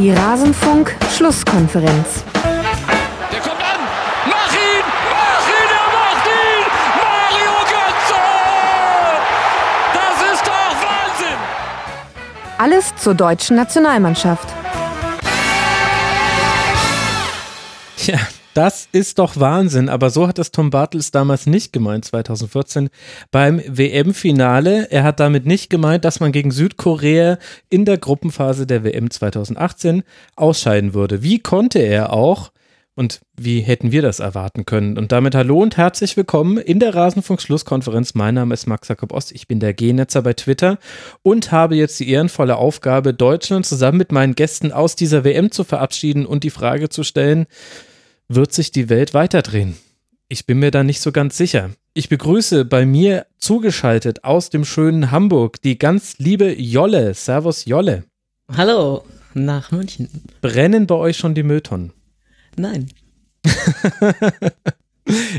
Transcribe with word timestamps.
Die 0.00 0.10
Rasenfunk-Schlusskonferenz. 0.12 2.24
Der 3.30 3.40
kommt 3.40 3.60
an! 3.60 3.80
Mach 4.24 4.50
ihn! 4.50 4.82
Mach 5.10 5.46
ihn! 5.46 5.70
Er 5.76 5.88
macht 5.92 6.26
ihn! 6.26 6.64
Mario 6.96 7.52
Götze! 7.68 8.16
Das 9.92 10.22
ist 10.32 10.46
doch 10.46 10.72
Wahnsinn! 10.80 11.40
Alles 12.56 12.96
zur 12.96 13.14
deutschen 13.14 13.56
Nationalmannschaft. 13.56 14.48
Ja, 17.98 18.20
das 18.54 18.88
ist 18.92 19.18
doch 19.18 19.38
Wahnsinn, 19.38 19.88
aber 19.88 20.10
so 20.10 20.26
hat 20.26 20.38
es 20.38 20.50
Tom 20.50 20.70
Bartels 20.70 21.10
damals 21.10 21.46
nicht 21.46 21.72
gemeint, 21.72 22.04
2014 22.04 22.90
beim 23.30 23.62
WM-Finale. 23.66 24.90
Er 24.90 25.04
hat 25.04 25.20
damit 25.20 25.46
nicht 25.46 25.70
gemeint, 25.70 26.04
dass 26.04 26.20
man 26.20 26.32
gegen 26.32 26.50
Südkorea 26.50 27.38
in 27.68 27.84
der 27.84 27.98
Gruppenphase 27.98 28.66
der 28.66 28.82
WM 28.82 29.10
2018 29.10 30.02
ausscheiden 30.36 30.94
würde. 30.94 31.22
Wie 31.22 31.38
konnte 31.38 31.78
er 31.78 32.12
auch? 32.12 32.50
Und 32.96 33.20
wie 33.38 33.60
hätten 33.60 33.92
wir 33.92 34.02
das 34.02 34.18
erwarten 34.18 34.66
können? 34.66 34.98
Und 34.98 35.12
damit 35.12 35.34
hallo 35.34 35.62
und 35.62 35.76
herzlich 35.76 36.16
willkommen 36.16 36.58
in 36.58 36.80
der 36.80 36.94
Rasenfunk-Schlusskonferenz. 36.94 38.14
Mein 38.14 38.34
Name 38.34 38.52
ist 38.52 38.66
Max 38.66 38.88
Jakob 38.88 39.12
Ost, 39.12 39.32
ich 39.32 39.48
bin 39.48 39.60
der 39.60 39.72
G-Netzer 39.72 40.20
bei 40.20 40.34
Twitter 40.34 40.76
und 41.22 41.50
habe 41.50 41.76
jetzt 41.76 41.98
die 42.00 42.10
ehrenvolle 42.10 42.56
Aufgabe, 42.56 43.14
Deutschland 43.14 43.64
zusammen 43.64 43.96
mit 43.96 44.12
meinen 44.12 44.34
Gästen 44.34 44.72
aus 44.72 44.96
dieser 44.96 45.24
WM 45.24 45.50
zu 45.50 45.64
verabschieden 45.64 46.26
und 46.26 46.44
die 46.44 46.50
Frage 46.50 46.90
zu 46.90 47.02
stellen, 47.02 47.46
wird 48.30 48.52
sich 48.52 48.70
die 48.70 48.88
Welt 48.88 49.12
weiterdrehen? 49.12 49.76
Ich 50.28 50.46
bin 50.46 50.60
mir 50.60 50.70
da 50.70 50.84
nicht 50.84 51.00
so 51.00 51.10
ganz 51.10 51.36
sicher. 51.36 51.70
Ich 51.92 52.08
begrüße 52.08 52.64
bei 52.64 52.86
mir 52.86 53.26
zugeschaltet 53.38 54.22
aus 54.22 54.48
dem 54.48 54.64
schönen 54.64 55.10
Hamburg 55.10 55.60
die 55.60 55.76
ganz 55.76 56.18
liebe 56.18 56.52
Jolle. 56.52 57.14
Servus 57.14 57.64
Jolle. 57.64 58.04
Hallo, 58.56 59.04
nach 59.34 59.72
München. 59.72 60.08
Brennen 60.40 60.86
bei 60.86 60.94
euch 60.94 61.16
schon 61.16 61.34
die 61.34 61.42
Mülltonnen? 61.42 61.92
Nein. 62.56 62.92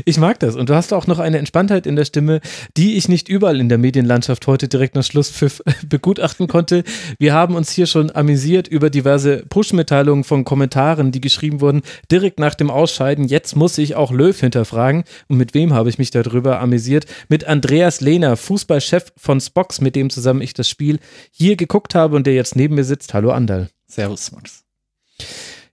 Ich 0.04 0.18
mag 0.18 0.38
das. 0.40 0.56
Und 0.56 0.68
du 0.68 0.74
hast 0.74 0.92
auch 0.92 1.06
noch 1.06 1.18
eine 1.18 1.38
Entspanntheit 1.38 1.86
in 1.86 1.96
der 1.96 2.04
Stimme, 2.04 2.40
die 2.76 2.96
ich 2.96 3.08
nicht 3.08 3.28
überall 3.28 3.60
in 3.60 3.68
der 3.68 3.78
Medienlandschaft 3.78 4.46
heute 4.46 4.68
direkt 4.68 4.94
nach 4.94 5.04
Schlusspfiff 5.04 5.62
begutachten 5.88 6.48
konnte. 6.48 6.84
Wir 7.18 7.34
haben 7.34 7.54
uns 7.54 7.70
hier 7.70 7.86
schon 7.86 8.14
amüsiert 8.14 8.68
über 8.68 8.90
diverse 8.90 9.44
Push-Mitteilungen 9.48 10.24
von 10.24 10.44
Kommentaren, 10.44 11.12
die 11.12 11.20
geschrieben 11.20 11.60
wurden, 11.60 11.82
direkt 12.10 12.38
nach 12.38 12.54
dem 12.54 12.70
Ausscheiden. 12.70 13.26
Jetzt 13.26 13.56
muss 13.56 13.78
ich 13.78 13.94
auch 13.94 14.12
Löw 14.12 14.38
hinterfragen. 14.38 15.04
Und 15.28 15.36
mit 15.36 15.54
wem 15.54 15.72
habe 15.72 15.88
ich 15.88 15.98
mich 15.98 16.10
darüber 16.10 16.60
amüsiert? 16.60 17.06
Mit 17.28 17.44
Andreas 17.44 18.00
Lehner, 18.00 18.36
Fußballchef 18.36 19.12
von 19.16 19.40
Spox, 19.40 19.80
mit 19.80 19.96
dem 19.96 20.10
zusammen 20.10 20.42
ich 20.42 20.54
das 20.54 20.68
Spiel 20.68 20.98
hier 21.30 21.56
geguckt 21.56 21.94
habe 21.94 22.16
und 22.16 22.26
der 22.26 22.34
jetzt 22.34 22.56
neben 22.56 22.74
mir 22.74 22.84
sitzt. 22.84 23.14
Hallo 23.14 23.30
Andal. 23.30 23.68
Servus, 23.86 24.32
Max. 24.32 24.64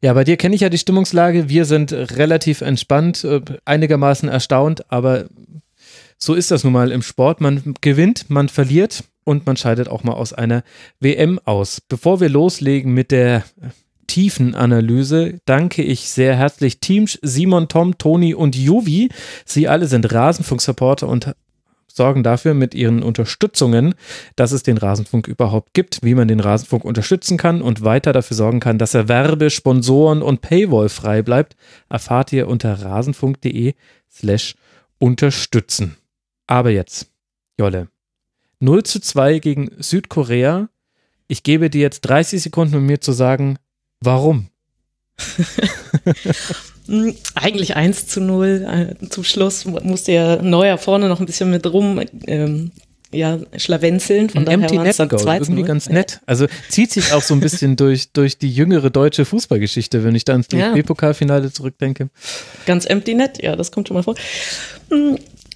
Ja, 0.02 0.14
bei 0.14 0.23
dir 0.23 0.38
kenne 0.38 0.55
ich 0.55 0.61
ja 0.61 0.69
die 0.69 0.78
Stimmungslage. 0.78 1.50
Wir 1.50 1.66
sind 1.66 1.92
relativ 1.92 2.61
entspannt, 2.61 3.23
äh, 3.25 3.42
einigermaßen 3.66 4.30
erstaunt, 4.30 4.89
aber 4.92 5.25
so 6.17 6.36
ist 6.36 6.52
das 6.52 6.64
nun 6.64 6.73
mal 6.73 6.92
im 6.92 7.02
Sport. 7.02 7.42
Man 7.42 7.73
gewinnt, 7.81 8.30
man 8.30 8.47
verliert 8.50 9.03
und 9.25 9.45
man 9.45 9.58
scheidet 9.58 9.89
auch 9.89 10.03
mal 10.03 10.14
aus 10.14 10.31
einer 10.33 10.64
WM 11.00 11.39
aus. 11.44 11.81
Bevor 11.81 12.22
wir 12.22 12.30
loslegen 12.30 12.94
mit 12.94 13.11
der 13.11 13.44
tiefen 14.08 14.55
Analyse 14.55 15.39
danke 15.45 15.83
ich 15.83 16.09
sehr 16.09 16.36
herzlich 16.36 16.80
Teams 16.80 17.20
Simon, 17.22 17.67
Tom, 17.67 17.97
Toni 17.97 18.33
und 18.33 18.55
Juvi. 18.55 19.09
Sie 19.45 19.67
alle 19.67 19.88
sind 19.88 20.11
Rasenfunk-Supporter 20.11 21.08
und 21.08 21.33
sorgen 22.00 22.23
dafür 22.23 22.53
mit 22.53 22.73
ihren 22.73 23.03
Unterstützungen, 23.03 23.94
dass 24.38 24.53
es 24.53 24.64
den 24.64 24.78
Rasenfunk 24.78 25.28
überhaupt 25.28 25.73
gibt, 25.73 26.00
wie 26.02 26.16
man 26.16 26.30
den 26.30 26.39
Rasenfunk 26.39 26.86
unterstützen 26.86 27.38
kann 27.38 27.61
und 27.61 27.83
weiter 27.83 28.14
dafür 28.14 28.38
sorgen 28.38 28.61
kann, 28.61 28.78
dass 28.78 28.93
er 28.93 29.10
Werbe, 29.10 29.49
Sponsoren 29.49 30.21
und 30.21 30.39
Paywall 30.39 30.88
frei 30.88 31.21
bleibt, 31.21 31.58
erfahrt 31.89 32.32
ihr 32.32 32.48
unter 32.48 32.82
rasenfunk.de 32.82 33.73
slash 34.09 34.55
unterstützen. 34.98 35.98
Aber 36.48 36.70
jetzt, 36.70 37.11
Jolle, 37.59 37.89
0 38.61 38.83
zu 38.83 39.02
2 39.02 39.39
gegen 39.39 39.71
Südkorea. 39.77 40.70
Ich 41.27 41.43
gebe 41.43 41.70
dir 41.70 41.82
jetzt 41.82 42.02
30 42.02 42.42
Sekunden, 42.42 42.77
um 42.77 42.86
mir 42.86 43.02
zu 43.02 43.11
sagen, 43.11 43.59
warum? 43.99 44.48
Hm, 46.88 47.16
Eigentlich 47.36 47.76
1 47.76 48.08
zu 48.08 48.22
0. 48.22 48.96
Äh, 49.02 49.08
Zum 49.10 49.24
Schluss 49.24 49.66
musste 49.66 50.12
ja 50.12 50.42
Neuer 50.42 50.78
vorne 50.78 51.08
noch 51.08 51.20
ein 51.20 51.26
bisschen 51.26 51.50
mit 51.52 51.66
rum 51.68 52.02
ähm, 52.28 52.72
ja, 53.12 53.40
schlawenzeln. 53.58 54.30
Von 54.30 54.42
Ein 54.42 54.46
daher 54.46 54.60
Empty 54.60 54.78
Net 54.78 54.98
Goal, 55.10 55.20
2 55.20 55.40
zu 55.40 55.44
irgendwie 55.46 55.62
0. 55.62 55.68
ganz 55.68 55.90
nett. 55.90 56.20
Also 56.28 56.46
zieht 56.70 56.92
sich 56.92 57.12
auch 57.12 57.24
so 57.24 57.34
ein 57.34 57.40
bisschen 57.40 57.76
durch, 57.76 58.12
durch 58.12 58.38
die 58.38 58.52
jüngere 58.52 58.92
deutsche 58.92 59.26
Fußballgeschichte, 59.26 60.04
wenn 60.04 60.14
ich 60.14 60.26
da 60.26 60.34
ans 60.34 60.48
Ja. 60.54 60.74
DFB-Pokalfinale 60.74 61.52
zurückdenke. 61.52 62.10
Ganz 62.68 62.86
empty 62.86 63.16
net, 63.16 63.42
ja, 63.42 63.56
das 63.56 63.72
kommt 63.72 63.88
schon 63.88 63.96
mal 63.96 64.04
vor. 64.04 64.16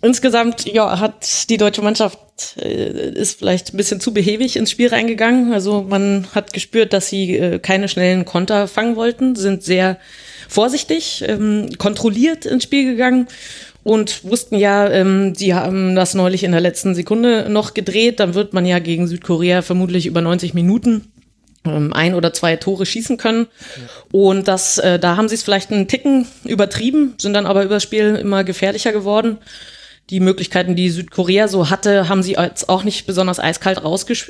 Insgesamt, 0.03 0.65
ja, 0.65 0.99
hat 0.99 1.49
die 1.49 1.55
deutsche 1.55 1.81
Mannschaft 1.81 2.19
äh, 2.57 3.11
ist 3.11 3.39
vielleicht 3.39 3.73
ein 3.73 3.77
bisschen 3.77 4.01
zu 4.01 4.13
behäbig 4.13 4.57
ins 4.57 4.69
Spiel 4.69 4.89
reingegangen. 4.89 5.53
Also 5.53 5.85
man 5.87 6.27
hat 6.35 6.51
gespürt, 6.51 6.91
dass 6.91 7.07
sie 7.07 7.37
äh, 7.37 7.59
keine 7.59 7.87
schnellen 7.87 8.25
Konter 8.25 8.67
fangen 8.67 8.97
wollten, 8.97 9.37
sind 9.37 9.63
sehr 9.63 9.97
vorsichtig, 10.49 11.23
ähm, 11.25 11.69
kontrolliert 11.77 12.45
ins 12.45 12.65
Spiel 12.65 12.83
gegangen 12.83 13.29
und 13.83 14.25
wussten 14.25 14.57
ja, 14.57 14.89
ähm, 14.89 15.35
die 15.35 15.53
haben 15.53 15.95
das 15.95 16.15
neulich 16.15 16.43
in 16.43 16.51
der 16.51 16.59
letzten 16.59 16.95
Sekunde 16.95 17.47
noch 17.49 17.73
gedreht. 17.73 18.19
Dann 18.19 18.33
wird 18.33 18.51
man 18.51 18.65
ja 18.65 18.79
gegen 18.79 19.07
Südkorea 19.07 19.61
vermutlich 19.61 20.05
über 20.05 20.19
90 20.19 20.53
Minuten 20.53 21.13
ähm, 21.65 21.93
ein 21.93 22.13
oder 22.13 22.33
zwei 22.33 22.57
Tore 22.57 22.85
schießen 22.85 23.15
können. 23.15 23.47
Und 24.11 24.49
das, 24.49 24.79
äh, 24.79 24.99
da 24.99 25.15
haben 25.15 25.29
sie 25.29 25.35
es 25.35 25.43
vielleicht 25.43 25.71
einen 25.71 25.87
Ticken 25.87 26.27
übertrieben, 26.43 27.13
sind 27.17 27.31
dann 27.31 27.45
aber 27.45 27.63
übers 27.63 27.83
Spiel 27.83 28.15
immer 28.15 28.43
gefährlicher 28.43 28.91
geworden. 28.91 29.37
Die 30.13 30.19
Möglichkeiten, 30.19 30.75
die 30.75 30.91
Südkorea 30.91 31.47
so 31.47 31.71
hatte, 31.71 32.07
haben 32.07 32.21
sie 32.21 32.33
jetzt 32.33 32.69
auch 32.69 32.83
nicht 32.83 33.07
besonders 33.07 33.39
eiskalt 33.39 33.81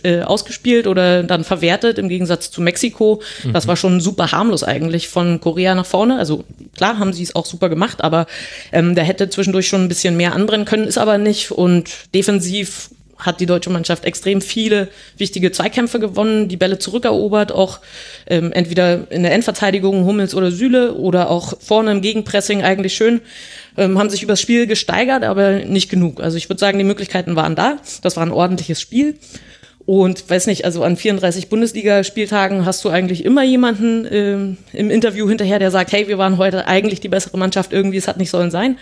äh, 0.04 0.22
ausgespielt 0.22 0.88
oder 0.88 1.24
dann 1.24 1.44
verwertet, 1.44 2.00
im 2.00 2.08
Gegensatz 2.08 2.52
zu 2.52 2.62
Mexiko. 2.62 3.22
Das 3.52 3.68
war 3.68 3.76
schon 3.76 4.00
super 4.00 4.32
harmlos 4.32 4.64
eigentlich 4.64 5.10
von 5.10 5.42
Korea 5.42 5.76
nach 5.76 5.86
vorne. 5.86 6.18
Also 6.18 6.46
klar 6.78 7.00
haben 7.00 7.12
sie 7.12 7.24
es 7.24 7.36
auch 7.36 7.46
super 7.46 7.68
gemacht, 7.68 8.02
aber 8.02 8.28
ähm, 8.72 8.96
da 8.96 9.02
hätte 9.02 9.30
zwischendurch 9.30 9.68
schon 9.68 9.84
ein 9.84 9.90
bisschen 9.90 10.16
mehr 10.16 10.34
anbrennen 10.34 10.66
können, 10.66 10.88
ist 10.88 10.98
aber 10.98 11.18
nicht. 11.18 11.52
Und 11.52 11.90
defensiv 12.14 12.90
hat 13.18 13.40
die 13.40 13.46
deutsche 13.46 13.70
Mannschaft 13.70 14.06
extrem 14.06 14.42
viele 14.42 14.90
wichtige 15.18 15.52
Zweikämpfe 15.52 16.00
gewonnen, 16.00 16.48
die 16.48 16.58
Bälle 16.58 16.80
zurückerobert, 16.80 17.52
auch 17.52 17.80
ähm, 18.28 18.52
entweder 18.52 19.12
in 19.12 19.24
der 19.24 19.34
Endverteidigung 19.34 20.06
Hummels 20.06 20.36
oder 20.36 20.52
Süle 20.52 20.94
oder 20.96 21.30
auch 21.30 21.54
vorne 21.60 21.92
im 21.92 22.02
Gegenpressing 22.02 22.64
eigentlich 22.64 22.94
schön, 22.94 23.22
ähm, 23.78 23.98
haben 23.98 24.10
sich 24.10 24.24
übers 24.24 24.42
Spiel 24.42 24.68
gesteigert, 24.68 25.24
aber 25.24 25.60
nicht 25.66 25.90
genug. 25.90 26.22
Also 26.22 26.38
ich 26.38 26.50
würde 26.50 26.60
sagen, 26.60 26.78
die 26.78 26.84
Möglichkeiten 26.84 27.36
waren 27.36 27.56
da. 27.56 27.78
Das 28.02 28.18
war 28.18 28.26
ein 28.26 28.32
ordentliches 28.32 28.80
Spiel. 28.80 29.18
Und 29.86 30.30
weiß 30.30 30.48
nicht, 30.48 30.64
also 30.64 30.84
an 30.84 30.96
34 30.96 31.50
Bundesligaspieltagen 31.50 32.66
hast 32.66 32.86
du 32.86 32.90
eigentlich 32.90 33.26
immer 33.26 33.44
jemanden 33.44 34.08
ähm, 34.10 34.58
im 34.72 34.90
Interview 34.90 35.28
hinterher, 35.28 35.60
der 35.60 35.72
sagt, 35.72 35.92
hey, 35.92 36.08
wir 36.08 36.18
waren 36.18 36.38
heute 36.38 36.68
eigentlich 36.68 37.02
die 37.02 37.10
bessere 37.10 37.38
Mannschaft, 37.38 37.74
irgendwie, 37.74 37.98
es 37.98 38.08
hat 38.08 38.18
nicht 38.18 38.30
sollen 38.30 38.50
sein. 38.50 38.78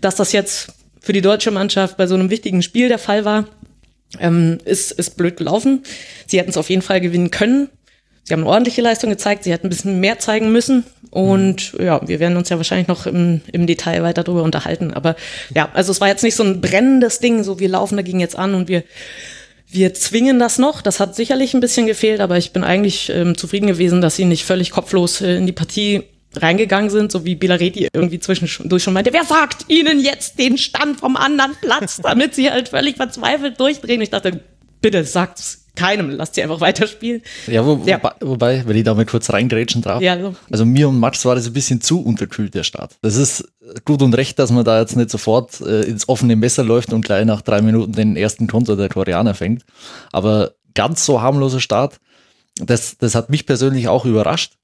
Dass 0.00 0.16
das 0.16 0.32
jetzt 0.32 0.72
für 0.98 1.12
die 1.12 1.20
deutsche 1.20 1.50
Mannschaft 1.50 1.98
bei 1.98 2.06
so 2.06 2.14
einem 2.14 2.30
wichtigen 2.30 2.62
Spiel 2.62 2.88
der 2.88 2.98
Fall 2.98 3.26
war, 3.26 3.48
ähm, 4.18 4.58
ist, 4.64 4.92
ist 4.92 5.16
blöd 5.16 5.36
gelaufen. 5.36 5.82
Sie 6.26 6.38
hätten 6.38 6.50
es 6.50 6.56
auf 6.56 6.70
jeden 6.70 6.82
Fall 6.82 7.02
gewinnen 7.02 7.30
können. 7.30 7.68
Sie 8.30 8.34
haben 8.34 8.42
eine 8.42 8.50
ordentliche 8.50 8.80
Leistung 8.80 9.10
gezeigt, 9.10 9.42
sie 9.42 9.50
hätten 9.50 9.66
ein 9.66 9.70
bisschen 9.70 9.98
mehr 9.98 10.20
zeigen 10.20 10.52
müssen. 10.52 10.84
Und 11.10 11.72
ja, 11.80 12.00
wir 12.06 12.20
werden 12.20 12.36
uns 12.36 12.48
ja 12.48 12.58
wahrscheinlich 12.58 12.86
noch 12.86 13.06
im, 13.06 13.40
im 13.50 13.66
Detail 13.66 14.04
weiter 14.04 14.22
darüber 14.22 14.44
unterhalten. 14.44 14.94
Aber 14.94 15.16
ja, 15.52 15.68
also 15.74 15.90
es 15.90 16.00
war 16.00 16.06
jetzt 16.06 16.22
nicht 16.22 16.36
so 16.36 16.44
ein 16.44 16.60
brennendes 16.60 17.18
Ding, 17.18 17.42
so 17.42 17.58
wir 17.58 17.68
laufen 17.68 17.96
dagegen 17.96 18.20
jetzt 18.20 18.38
an 18.38 18.54
und 18.54 18.68
wir, 18.68 18.84
wir 19.68 19.94
zwingen 19.94 20.38
das 20.38 20.58
noch. 20.58 20.80
Das 20.80 21.00
hat 21.00 21.16
sicherlich 21.16 21.54
ein 21.54 21.60
bisschen 21.60 21.88
gefehlt, 21.88 22.20
aber 22.20 22.38
ich 22.38 22.52
bin 22.52 22.62
eigentlich 22.62 23.10
ähm, 23.12 23.36
zufrieden 23.36 23.66
gewesen, 23.66 24.00
dass 24.00 24.14
sie 24.14 24.26
nicht 24.26 24.44
völlig 24.44 24.70
kopflos 24.70 25.20
äh, 25.20 25.34
in 25.34 25.46
die 25.46 25.52
Partie 25.52 26.04
reingegangen 26.36 26.88
sind, 26.88 27.10
so 27.10 27.24
wie 27.24 27.34
Bilareti 27.34 27.88
irgendwie 27.92 28.20
zwischendurch 28.20 28.84
schon 28.84 28.94
meinte, 28.94 29.12
wer 29.12 29.24
sagt 29.24 29.64
ihnen 29.66 29.98
jetzt 29.98 30.38
den 30.38 30.56
Stand 30.56 31.00
vom 31.00 31.16
anderen 31.16 31.56
Platz, 31.60 32.00
damit 32.00 32.36
sie 32.36 32.48
halt 32.48 32.68
völlig 32.68 32.94
verzweifelt 32.94 33.58
durchdrehen. 33.58 34.00
Ich 34.00 34.10
dachte, 34.10 34.38
bitte 34.80 35.02
sagt's 35.02 35.59
keinem, 35.76 36.10
lasst 36.10 36.34
sie 36.34 36.42
einfach 36.42 36.60
weiterspielen. 36.60 37.22
Ja, 37.46 37.64
wo, 37.64 37.82
Ja. 37.86 37.98
Wobei, 38.02 38.14
wobei, 38.20 38.62
wenn 38.66 38.76
ich 38.76 38.84
da 38.84 38.94
mal 38.94 39.06
kurz 39.06 39.32
reingrätschen 39.32 39.82
darf. 39.82 40.02
Ja, 40.02 40.20
so. 40.20 40.34
Also 40.50 40.64
mir 40.64 40.88
und 40.88 40.98
Max 40.98 41.24
war 41.24 41.34
das 41.34 41.46
ein 41.46 41.52
bisschen 41.52 41.80
zu 41.80 42.02
unterkühlt, 42.02 42.54
der 42.54 42.64
Start. 42.64 42.96
Das 43.02 43.16
ist 43.16 43.48
gut 43.84 44.02
und 44.02 44.14
recht, 44.14 44.38
dass 44.38 44.50
man 44.50 44.64
da 44.64 44.80
jetzt 44.80 44.96
nicht 44.96 45.10
sofort 45.10 45.60
äh, 45.60 45.82
ins 45.82 46.08
offene 46.08 46.36
Messer 46.36 46.64
läuft 46.64 46.92
und 46.92 47.04
gleich 47.04 47.24
nach 47.24 47.42
drei 47.42 47.62
Minuten 47.62 47.92
den 47.92 48.16
ersten 48.16 48.46
Konter 48.46 48.76
der 48.76 48.88
Koreaner 48.88 49.34
fängt. 49.34 49.64
Aber 50.12 50.52
ganz 50.74 51.04
so 51.04 51.20
harmloser 51.20 51.60
Start, 51.60 51.98
das, 52.56 52.98
das 52.98 53.14
hat 53.14 53.30
mich 53.30 53.46
persönlich 53.46 53.88
auch 53.88 54.04
überrascht, 54.04 54.54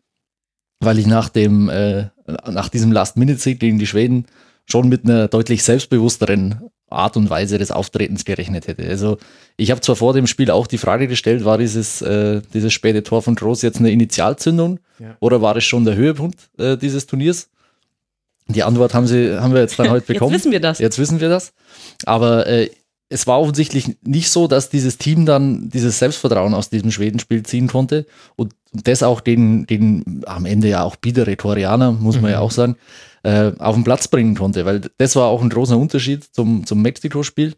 weil 0.80 0.98
ich 0.98 1.06
nach 1.06 1.28
dem, 1.28 1.68
äh, 1.68 2.06
nach 2.50 2.68
diesem 2.68 2.92
Last-Minute-Sieg 2.92 3.60
gegen 3.60 3.78
die 3.78 3.86
Schweden 3.86 4.26
schon 4.66 4.88
mit 4.88 5.04
einer 5.04 5.28
deutlich 5.28 5.62
selbstbewussteren 5.62 6.70
Art 6.88 7.16
und 7.16 7.30
Weise 7.30 7.58
des 7.58 7.70
Auftretens 7.70 8.24
gerechnet 8.24 8.68
hätte. 8.68 8.86
Also 8.88 9.18
ich 9.56 9.70
habe 9.70 9.80
zwar 9.80 9.96
vor 9.96 10.12
dem 10.12 10.26
Spiel 10.26 10.50
auch 10.50 10.66
die 10.66 10.78
Frage 10.78 11.08
gestellt, 11.08 11.44
war 11.44 11.58
dieses, 11.58 12.00
äh, 12.02 12.42
dieses 12.54 12.72
späte 12.72 13.02
Tor 13.02 13.22
von 13.22 13.34
Groß 13.34 13.62
jetzt 13.62 13.78
eine 13.78 13.90
Initialzündung 13.90 14.78
Ja. 14.98 15.16
oder 15.20 15.42
war 15.42 15.56
es 15.56 15.64
schon 15.64 15.84
der 15.84 15.96
Höhepunkt 15.96 16.38
äh, 16.58 16.76
dieses 16.76 17.06
Turniers? 17.06 17.48
Die 18.48 18.62
Antwort 18.62 18.94
haben, 18.94 19.08
sie, 19.08 19.40
haben 19.40 19.52
wir 19.54 19.60
jetzt 19.62 19.78
dann 19.78 19.90
heute 19.90 20.06
bekommen. 20.12 20.32
Jetzt 20.32 20.42
wissen 20.44 20.52
wir 20.52 20.60
das. 20.60 20.78
Jetzt 20.78 20.98
wissen 20.98 21.20
wir 21.20 21.28
das. 21.28 21.52
Aber 22.04 22.46
äh, 22.46 22.70
es 23.08 23.26
war 23.26 23.40
offensichtlich 23.40 23.96
nicht 24.02 24.30
so, 24.30 24.46
dass 24.46 24.68
dieses 24.70 24.98
Team 24.98 25.26
dann 25.26 25.68
dieses 25.70 25.98
Selbstvertrauen 25.98 26.54
aus 26.54 26.70
diesem 26.70 26.90
Schwedenspiel 26.90 27.42
ziehen 27.44 27.66
konnte 27.68 28.06
und, 28.36 28.52
und 28.52 28.54
das 28.84 29.02
auch 29.02 29.20
den, 29.20 29.66
den 29.66 30.22
am 30.26 30.46
Ende 30.46 30.68
ja 30.68 30.82
auch 30.82 30.96
biedere 30.96 31.36
Torianer, 31.36 31.92
muss 31.92 32.20
man 32.20 32.30
ja 32.30 32.40
auch 32.40 32.50
sagen, 32.50 32.76
äh, 33.22 33.52
auf 33.58 33.74
den 33.74 33.84
Platz 33.84 34.08
bringen 34.08 34.34
konnte, 34.34 34.64
weil 34.64 34.82
das 34.98 35.16
war 35.16 35.26
auch 35.26 35.42
ein 35.42 35.48
großer 35.48 35.76
Unterschied 35.76 36.24
zum, 36.24 36.66
zum 36.66 36.82
Mexiko-Spiel, 36.82 37.54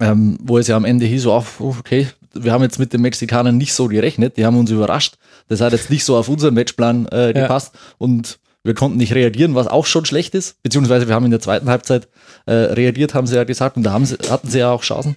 ähm, 0.00 0.38
wo 0.42 0.58
es 0.58 0.66
ja 0.68 0.76
am 0.76 0.84
Ende 0.84 1.06
hieß, 1.06 1.22
so, 1.22 1.34
ach, 1.34 1.46
okay, 1.60 2.08
wir 2.34 2.52
haben 2.52 2.62
jetzt 2.62 2.78
mit 2.78 2.92
den 2.92 3.02
Mexikanern 3.02 3.56
nicht 3.58 3.74
so 3.74 3.88
gerechnet, 3.88 4.36
die 4.36 4.46
haben 4.46 4.56
uns 4.58 4.70
überrascht, 4.70 5.16
das 5.48 5.60
hat 5.60 5.72
jetzt 5.72 5.90
nicht 5.90 6.04
so 6.04 6.16
auf 6.16 6.28
unseren 6.28 6.54
Matchplan 6.54 7.06
äh, 7.08 7.26
Ja. 7.26 7.42
gepasst 7.42 7.74
und 7.98 8.38
wir 8.62 8.74
konnten 8.74 8.98
nicht 8.98 9.14
reagieren, 9.14 9.54
was 9.54 9.66
auch 9.66 9.86
schon 9.86 10.04
schlecht 10.04 10.34
ist, 10.34 10.62
beziehungsweise 10.62 11.08
wir 11.08 11.14
haben 11.14 11.24
in 11.24 11.30
der 11.30 11.40
zweiten 11.40 11.68
Halbzeit 11.68 12.08
äh, 12.46 12.52
reagiert, 12.52 13.14
haben 13.14 13.26
sie 13.26 13.36
ja 13.36 13.44
gesagt, 13.44 13.76
und 13.76 13.82
da 13.84 13.92
haben 13.92 14.04
sie, 14.04 14.16
hatten 14.28 14.48
sie 14.48 14.58
ja 14.58 14.70
auch 14.70 14.82
Chancen. 14.82 15.16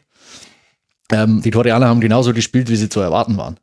Ähm, 1.11 1.41
die 1.41 1.51
Torianer 1.51 1.87
haben 1.87 1.99
genauso 1.99 2.33
gespielt, 2.33 2.69
wie 2.69 2.77
sie 2.77 2.89
zu 2.89 3.01
erwarten 3.01 3.35
waren. 3.37 3.57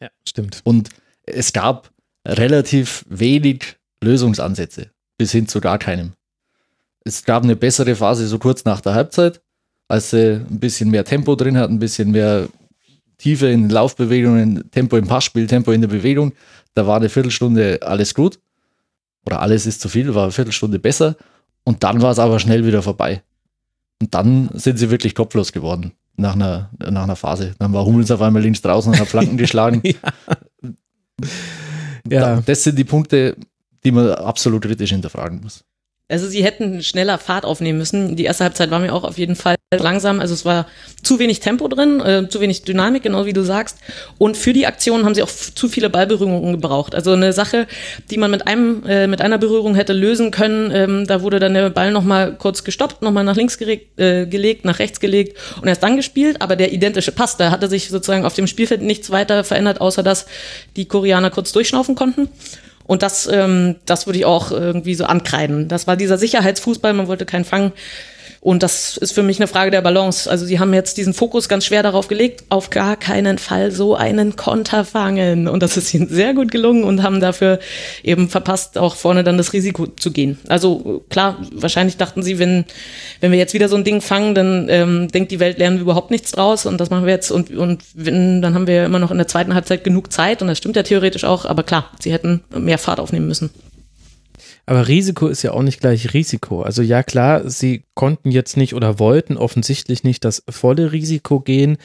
Ja, 0.00 0.08
stimmt. 0.26 0.60
Und 0.64 0.90
es 1.24 1.52
gab 1.52 1.90
relativ 2.26 3.04
wenig 3.08 3.76
Lösungsansätze, 4.02 4.90
bis 5.18 5.32
hin 5.32 5.48
zu 5.48 5.60
gar 5.60 5.78
keinem. 5.78 6.12
Es 7.04 7.24
gab 7.24 7.44
eine 7.44 7.56
bessere 7.56 7.94
Phase 7.94 8.26
so 8.26 8.38
kurz 8.38 8.64
nach 8.64 8.80
der 8.80 8.94
Halbzeit, 8.94 9.40
als 9.88 10.10
sie 10.10 10.34
ein 10.34 10.60
bisschen 10.60 10.90
mehr 10.90 11.04
Tempo 11.04 11.36
drin 11.36 11.56
hatten, 11.56 11.74
ein 11.74 11.78
bisschen 11.78 12.10
mehr 12.10 12.48
Tiefe 13.18 13.46
in 13.46 13.70
Laufbewegungen, 13.70 14.70
Tempo 14.70 14.96
im 14.96 15.06
Passspiel, 15.06 15.46
Tempo 15.46 15.72
in 15.72 15.80
der 15.80 15.88
Bewegung. 15.88 16.32
Da 16.74 16.86
war 16.86 16.96
eine 16.96 17.08
Viertelstunde 17.08 17.78
alles 17.82 18.14
gut. 18.14 18.40
Oder 19.24 19.40
alles 19.40 19.66
ist 19.66 19.80
zu 19.80 19.88
viel, 19.88 20.14
war 20.14 20.24
eine 20.24 20.32
Viertelstunde 20.32 20.78
besser. 20.78 21.16
Und 21.64 21.82
dann 21.82 22.02
war 22.02 22.10
es 22.10 22.18
aber 22.18 22.38
schnell 22.38 22.66
wieder 22.66 22.82
vorbei. 22.82 23.22
Und 24.00 24.14
dann 24.14 24.50
sind 24.54 24.78
sie 24.78 24.90
wirklich 24.90 25.14
kopflos 25.14 25.52
geworden 25.52 25.92
nach 26.16 26.34
einer, 26.34 26.70
nach 26.78 27.04
einer 27.04 27.16
Phase. 27.16 27.54
Dann 27.58 27.72
war 27.72 27.84
Hummels 27.84 28.10
auf 28.10 28.22
einmal 28.22 28.42
links 28.42 28.62
draußen 28.62 28.92
und 28.92 28.98
hat 28.98 29.08
Flanken 29.08 29.36
geschlagen. 29.36 29.82
Ja. 32.08 32.36
Da, 32.36 32.42
das 32.44 32.62
sind 32.62 32.78
die 32.78 32.84
Punkte, 32.84 33.36
die 33.84 33.90
man 33.90 34.10
absolut 34.10 34.62
kritisch 34.62 34.90
hinterfragen 34.90 35.40
muss. 35.40 35.64
Also 36.08 36.28
sie 36.28 36.44
hätten 36.44 36.82
schneller 36.82 37.18
Fahrt 37.18 37.44
aufnehmen 37.44 37.78
müssen. 37.78 38.14
Die 38.14 38.24
erste 38.24 38.44
Halbzeit 38.44 38.70
war 38.70 38.78
mir 38.78 38.92
auch 38.92 39.02
auf 39.02 39.18
jeden 39.18 39.34
Fall 39.34 39.55
langsam. 39.74 40.20
Also 40.20 40.32
es 40.32 40.44
war 40.44 40.66
zu 41.02 41.18
wenig 41.18 41.40
Tempo 41.40 41.66
drin, 41.66 42.00
äh, 42.00 42.28
zu 42.28 42.40
wenig 42.40 42.62
Dynamik, 42.62 43.02
genau 43.02 43.26
wie 43.26 43.32
du 43.32 43.42
sagst. 43.42 43.78
Und 44.16 44.36
für 44.36 44.52
die 44.52 44.64
Aktion 44.64 45.04
haben 45.04 45.16
sie 45.16 45.24
auch 45.24 45.28
zu 45.28 45.68
viele 45.68 45.90
Ballberührungen 45.90 46.52
gebraucht. 46.52 46.94
Also 46.94 47.14
eine 47.14 47.32
Sache, 47.32 47.66
die 48.08 48.16
man 48.16 48.30
mit 48.30 48.46
einem 48.46 48.86
äh, 48.86 49.08
mit 49.08 49.20
einer 49.20 49.38
Berührung 49.38 49.74
hätte 49.74 49.92
lösen 49.92 50.30
können. 50.30 50.70
Ähm, 50.72 51.06
da 51.08 51.20
wurde 51.20 51.40
dann 51.40 51.54
der 51.54 51.70
Ball 51.70 51.90
noch 51.90 52.04
mal 52.04 52.36
kurz 52.36 52.62
gestoppt, 52.62 53.02
noch 53.02 53.10
mal 53.10 53.24
nach 53.24 53.34
links 53.34 53.58
geregt, 53.58 53.98
äh, 53.98 54.26
gelegt, 54.26 54.64
nach 54.64 54.78
rechts 54.78 55.00
gelegt 55.00 55.36
und 55.60 55.66
erst 55.66 55.82
dann 55.82 55.96
gespielt. 55.96 56.42
Aber 56.42 56.54
der 56.54 56.72
identische 56.72 57.10
Pass, 57.10 57.36
da 57.36 57.50
hatte 57.50 57.66
sich 57.66 57.88
sozusagen 57.88 58.24
auf 58.24 58.34
dem 58.34 58.46
Spielfeld 58.46 58.82
nichts 58.82 59.10
weiter 59.10 59.42
verändert, 59.42 59.80
außer 59.80 60.04
dass 60.04 60.26
die 60.76 60.84
Koreaner 60.84 61.30
kurz 61.30 61.50
durchschnaufen 61.50 61.96
konnten. 61.96 62.28
Und 62.84 63.02
das, 63.02 63.28
ähm, 63.32 63.74
das 63.84 64.06
würde 64.06 64.20
ich 64.20 64.26
auch 64.26 64.52
irgendwie 64.52 64.94
so 64.94 65.06
ankreiden. 65.06 65.66
Das 65.66 65.88
war 65.88 65.96
dieser 65.96 66.18
Sicherheitsfußball, 66.18 66.92
man 66.92 67.08
wollte 67.08 67.26
keinen 67.26 67.44
fangen. 67.44 67.72
Und 68.46 68.62
das 68.62 68.96
ist 68.96 69.10
für 69.10 69.24
mich 69.24 69.40
eine 69.40 69.48
Frage 69.48 69.72
der 69.72 69.80
Balance. 69.80 70.30
Also 70.30 70.46
sie 70.46 70.60
haben 70.60 70.72
jetzt 70.72 70.98
diesen 70.98 71.14
Fokus 71.14 71.48
ganz 71.48 71.64
schwer 71.64 71.82
darauf 71.82 72.06
gelegt, 72.06 72.44
auf 72.48 72.70
gar 72.70 72.94
keinen 72.94 73.38
Fall 73.38 73.72
so 73.72 73.96
einen 73.96 74.36
Konter 74.36 74.84
fangen. 74.84 75.48
Und 75.48 75.64
das 75.64 75.76
ist 75.76 75.92
ihnen 75.92 76.08
sehr 76.08 76.32
gut 76.32 76.52
gelungen 76.52 76.84
und 76.84 77.02
haben 77.02 77.18
dafür 77.18 77.58
eben 78.04 78.28
verpasst, 78.28 78.78
auch 78.78 78.94
vorne 78.94 79.24
dann 79.24 79.36
das 79.36 79.52
Risiko 79.52 79.88
zu 79.88 80.12
gehen. 80.12 80.38
Also 80.46 81.02
klar, 81.10 81.38
wahrscheinlich 81.50 81.96
dachten 81.96 82.22
sie, 82.22 82.38
wenn, 82.38 82.66
wenn 83.20 83.32
wir 83.32 83.38
jetzt 83.40 83.52
wieder 83.52 83.68
so 83.68 83.74
ein 83.74 83.82
Ding 83.82 84.00
fangen, 84.00 84.36
dann 84.36 84.68
ähm, 84.70 85.08
denkt 85.08 85.32
die 85.32 85.40
Welt, 85.40 85.58
lernen 85.58 85.78
wir 85.78 85.82
überhaupt 85.82 86.12
nichts 86.12 86.30
draus 86.30 86.66
und 86.66 86.80
das 86.80 86.88
machen 86.88 87.04
wir 87.04 87.14
jetzt. 87.14 87.32
Und, 87.32 87.50
und 87.50 87.82
wenn, 87.94 88.42
dann 88.42 88.54
haben 88.54 88.68
wir 88.68 88.84
immer 88.84 89.00
noch 89.00 89.10
in 89.10 89.18
der 89.18 89.26
zweiten 89.26 89.54
Halbzeit 89.54 89.82
genug 89.82 90.12
Zeit 90.12 90.40
und 90.40 90.46
das 90.46 90.58
stimmt 90.58 90.76
ja 90.76 90.84
theoretisch 90.84 91.24
auch. 91.24 91.46
Aber 91.46 91.64
klar, 91.64 91.90
sie 91.98 92.12
hätten 92.12 92.44
mehr 92.56 92.78
Fahrt 92.78 93.00
aufnehmen 93.00 93.26
müssen. 93.26 93.50
Aber 94.66 94.88
Risiko 94.88 95.28
ist 95.28 95.42
ja 95.42 95.52
auch 95.52 95.62
nicht 95.62 95.80
gleich 95.80 96.12
Risiko. 96.12 96.62
Also 96.62 96.82
ja 96.82 97.04
klar, 97.04 97.48
sie 97.48 97.84
konnten 97.94 98.32
jetzt 98.32 98.56
nicht 98.56 98.74
oder 98.74 98.98
wollten 98.98 99.36
offensichtlich 99.36 100.02
nicht 100.02 100.24
das 100.24 100.42
volle 100.48 100.90
Risiko 100.90 101.38
gehen. 101.38 101.78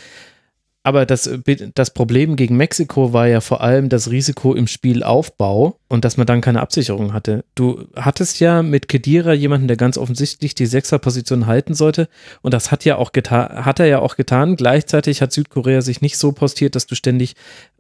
Aber 0.84 1.06
das, 1.06 1.30
das 1.76 1.94
Problem 1.94 2.36
gegen 2.36 2.58
Mexiko 2.58 3.14
war 3.14 3.28
ja 3.28 3.40
vor 3.40 3.62
allem 3.62 3.88
das 3.88 4.10
Risiko 4.10 4.56
im 4.56 4.66
Spielaufbau 4.66 5.78
und 5.88 6.04
dass 6.04 6.18
man 6.18 6.26
dann 6.26 6.42
keine 6.42 6.60
Absicherung 6.60 7.14
hatte. 7.14 7.44
Du 7.54 7.86
hattest 7.96 8.40
ja 8.40 8.64
mit 8.64 8.88
Kedira 8.88 9.34
jemanden, 9.34 9.68
der 9.68 9.78
ganz 9.78 10.00
offensichtlich 10.00 10.56
die 10.56 10.66
Sechserposition 10.66 11.46
halten 11.46 11.76
sollte 11.76 12.10
und 12.42 12.56
das 12.56 12.72
hat 12.72 12.84
ja 12.84 12.96
auch 12.96 13.12
getan, 13.12 13.64
hat 13.64 13.80
er 13.80 13.86
ja 13.86 14.00
auch 14.00 14.16
getan. 14.16 14.56
Gleichzeitig 14.56 15.22
hat 15.22 15.32
Südkorea 15.32 15.82
sich 15.82 16.02
nicht 16.02 16.18
so 16.18 16.32
postiert, 16.32 16.76
dass 16.76 16.88
du 16.88 16.96
ständig 16.96 17.36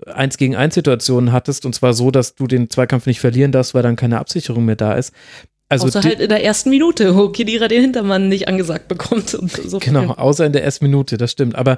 eins 0.06 0.38
gegen 0.38 0.56
eins 0.56 0.75
Situationen 0.75 1.31
hattest 1.31 1.65
und 1.65 1.74
zwar 1.74 1.94
so, 1.94 2.12
dass 2.12 2.36
du 2.36 2.45
den 2.45 2.69
Zweikampf 2.69 3.07
nicht 3.07 3.19
verlieren 3.19 3.51
darfst, 3.51 3.74
weil 3.74 3.81
dann 3.81 3.95
keine 3.95 4.19
Absicherung 4.19 4.65
mehr 4.65 4.75
da 4.75 4.94
ist. 4.94 5.12
Also 5.71 5.88
Außer 5.88 6.03
halt 6.03 6.19
in 6.19 6.27
der 6.27 6.44
ersten 6.44 6.69
Minute, 6.69 7.15
wo 7.15 7.30
Kedira 7.30 7.69
den 7.69 7.81
Hintermann 7.81 8.27
nicht 8.27 8.50
angesagt 8.50 8.89
bekommt. 8.89 9.33
Und 9.33 9.50
so 9.51 9.80
Genau, 9.80 10.12
außer 10.12 10.45
in 10.45 10.51
der 10.51 10.65
ersten 10.65 10.83
Minute, 10.83 11.18
das 11.18 11.31
stimmt. 11.31 11.56
Aber, 11.56 11.77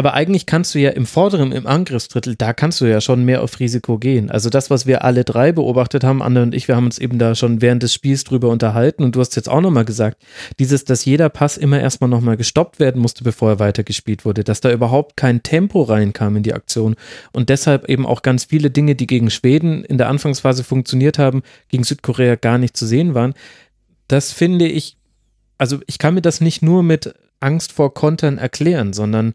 aber 0.00 0.14
eigentlich 0.14 0.46
kannst 0.46 0.74
du 0.74 0.78
ja 0.78 0.88
im 0.88 1.04
vorderen, 1.04 1.52
im 1.52 1.66
Angriffsdrittel, 1.66 2.34
da 2.34 2.54
kannst 2.54 2.80
du 2.80 2.86
ja 2.86 3.02
schon 3.02 3.22
mehr 3.22 3.42
auf 3.42 3.60
Risiko 3.60 3.98
gehen. 3.98 4.30
Also 4.30 4.48
das, 4.48 4.70
was 4.70 4.86
wir 4.86 5.04
alle 5.04 5.24
drei 5.24 5.52
beobachtet 5.52 6.04
haben, 6.04 6.22
Anne 6.22 6.42
und 6.42 6.54
ich, 6.54 6.68
wir 6.68 6.76
haben 6.76 6.86
uns 6.86 6.98
eben 6.98 7.18
da 7.18 7.34
schon 7.34 7.60
während 7.60 7.82
des 7.82 7.92
Spiels 7.92 8.24
drüber 8.24 8.48
unterhalten 8.48 9.04
und 9.04 9.14
du 9.14 9.20
hast 9.20 9.36
jetzt 9.36 9.50
auch 9.50 9.60
nochmal 9.60 9.84
gesagt, 9.84 10.22
dieses, 10.58 10.86
dass 10.86 11.04
jeder 11.04 11.28
Pass 11.28 11.58
immer 11.58 11.78
erstmal 11.78 12.08
nochmal 12.08 12.38
gestoppt 12.38 12.80
werden 12.80 12.98
musste, 13.02 13.24
bevor 13.24 13.50
er 13.50 13.58
weitergespielt 13.58 14.24
wurde, 14.24 14.42
dass 14.42 14.62
da 14.62 14.72
überhaupt 14.72 15.18
kein 15.18 15.42
Tempo 15.42 15.82
reinkam 15.82 16.34
in 16.36 16.44
die 16.44 16.54
Aktion 16.54 16.96
und 17.32 17.50
deshalb 17.50 17.86
eben 17.90 18.06
auch 18.06 18.22
ganz 18.22 18.44
viele 18.44 18.70
Dinge, 18.70 18.94
die 18.94 19.06
gegen 19.06 19.28
Schweden 19.28 19.84
in 19.84 19.98
der 19.98 20.08
Anfangsphase 20.08 20.64
funktioniert 20.64 21.18
haben, 21.18 21.42
gegen 21.68 21.84
Südkorea 21.84 22.36
gar 22.36 22.56
nicht 22.56 22.74
zu 22.74 22.86
sehen 22.86 23.12
waren. 23.12 23.34
Das 24.08 24.32
finde 24.32 24.66
ich 24.66 24.96
also 25.58 25.78
ich 25.86 25.98
kann 25.98 26.14
mir 26.14 26.22
das 26.22 26.40
nicht 26.40 26.62
nur 26.62 26.82
mit 26.82 27.14
Angst 27.38 27.72
vor 27.72 27.92
Kontern 27.92 28.38
erklären, 28.38 28.94
sondern 28.94 29.34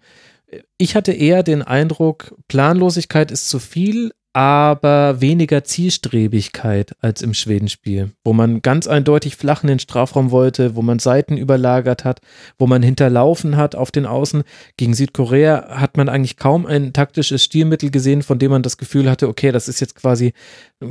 ich 0.78 0.96
hatte 0.96 1.12
eher 1.12 1.44
den 1.44 1.62
Eindruck, 1.62 2.36
Planlosigkeit 2.48 3.32
ist 3.32 3.50
zu 3.50 3.60
viel, 3.60 4.12
aber 4.36 5.22
weniger 5.22 5.64
Zielstrebigkeit 5.64 6.94
als 7.00 7.22
im 7.22 7.34
Schwedenspiel, 7.34 8.12
wo 8.26 8.34
man 8.34 8.62
ganz 8.62 8.86
eindeutig 8.86 9.38
flach 9.38 9.64
in 9.64 9.70
den 9.70 9.80
Strafraum 9.80 10.30
wollte, 10.30 10.76
wo 10.76 10.82
man 10.82 11.00
Seiten 11.00 11.38
überlagert 11.38 12.04
hat, 12.04 12.20
wo 12.58 12.68
man 12.68 12.84
hinterlaufen 12.84 13.56
hat 13.56 13.76
auf 13.76 13.92
den 13.92 14.06
Außen. 14.06 14.44
Gegen 14.76 14.94
Südkorea 14.94 15.80
hat 15.80 15.96
man 15.96 16.10
eigentlich 16.10 16.36
kaum 16.36 16.66
ein 16.66 16.92
taktisches 16.92 17.46
Stilmittel 17.46 17.92
gesehen, 17.92 18.24
von 18.24 18.38
dem 18.38 18.52
man 18.52 18.62
das 18.62 18.76
Gefühl 18.76 19.10
hatte, 19.10 19.30
okay, 19.30 19.54
das 19.54 19.70
ist 19.70 19.80
jetzt 19.80 19.96
quasi, 19.96 20.34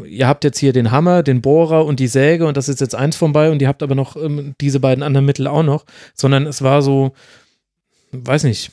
ihr 0.06 0.26
habt 0.26 0.44
jetzt 0.44 0.58
hier 0.58 0.72
den 0.72 0.90
Hammer, 0.90 1.22
den 1.22 1.42
Bohrer 1.42 1.84
und 1.84 2.00
die 2.00 2.08
Säge 2.08 2.46
und 2.46 2.56
das 2.56 2.70
ist 2.70 2.80
jetzt 2.80 2.94
eins 2.94 3.14
vorbei 3.14 3.50
und 3.50 3.60
ihr 3.60 3.68
habt 3.68 3.82
aber 3.82 3.94
noch 3.94 4.16
ähm, 4.16 4.54
diese 4.58 4.80
beiden 4.80 5.04
anderen 5.04 5.26
Mittel 5.26 5.48
auch 5.48 5.64
noch, 5.64 5.84
sondern 6.14 6.46
es 6.46 6.62
war 6.62 6.80
so, 6.80 7.12
weiß 8.10 8.44
nicht, 8.44 8.72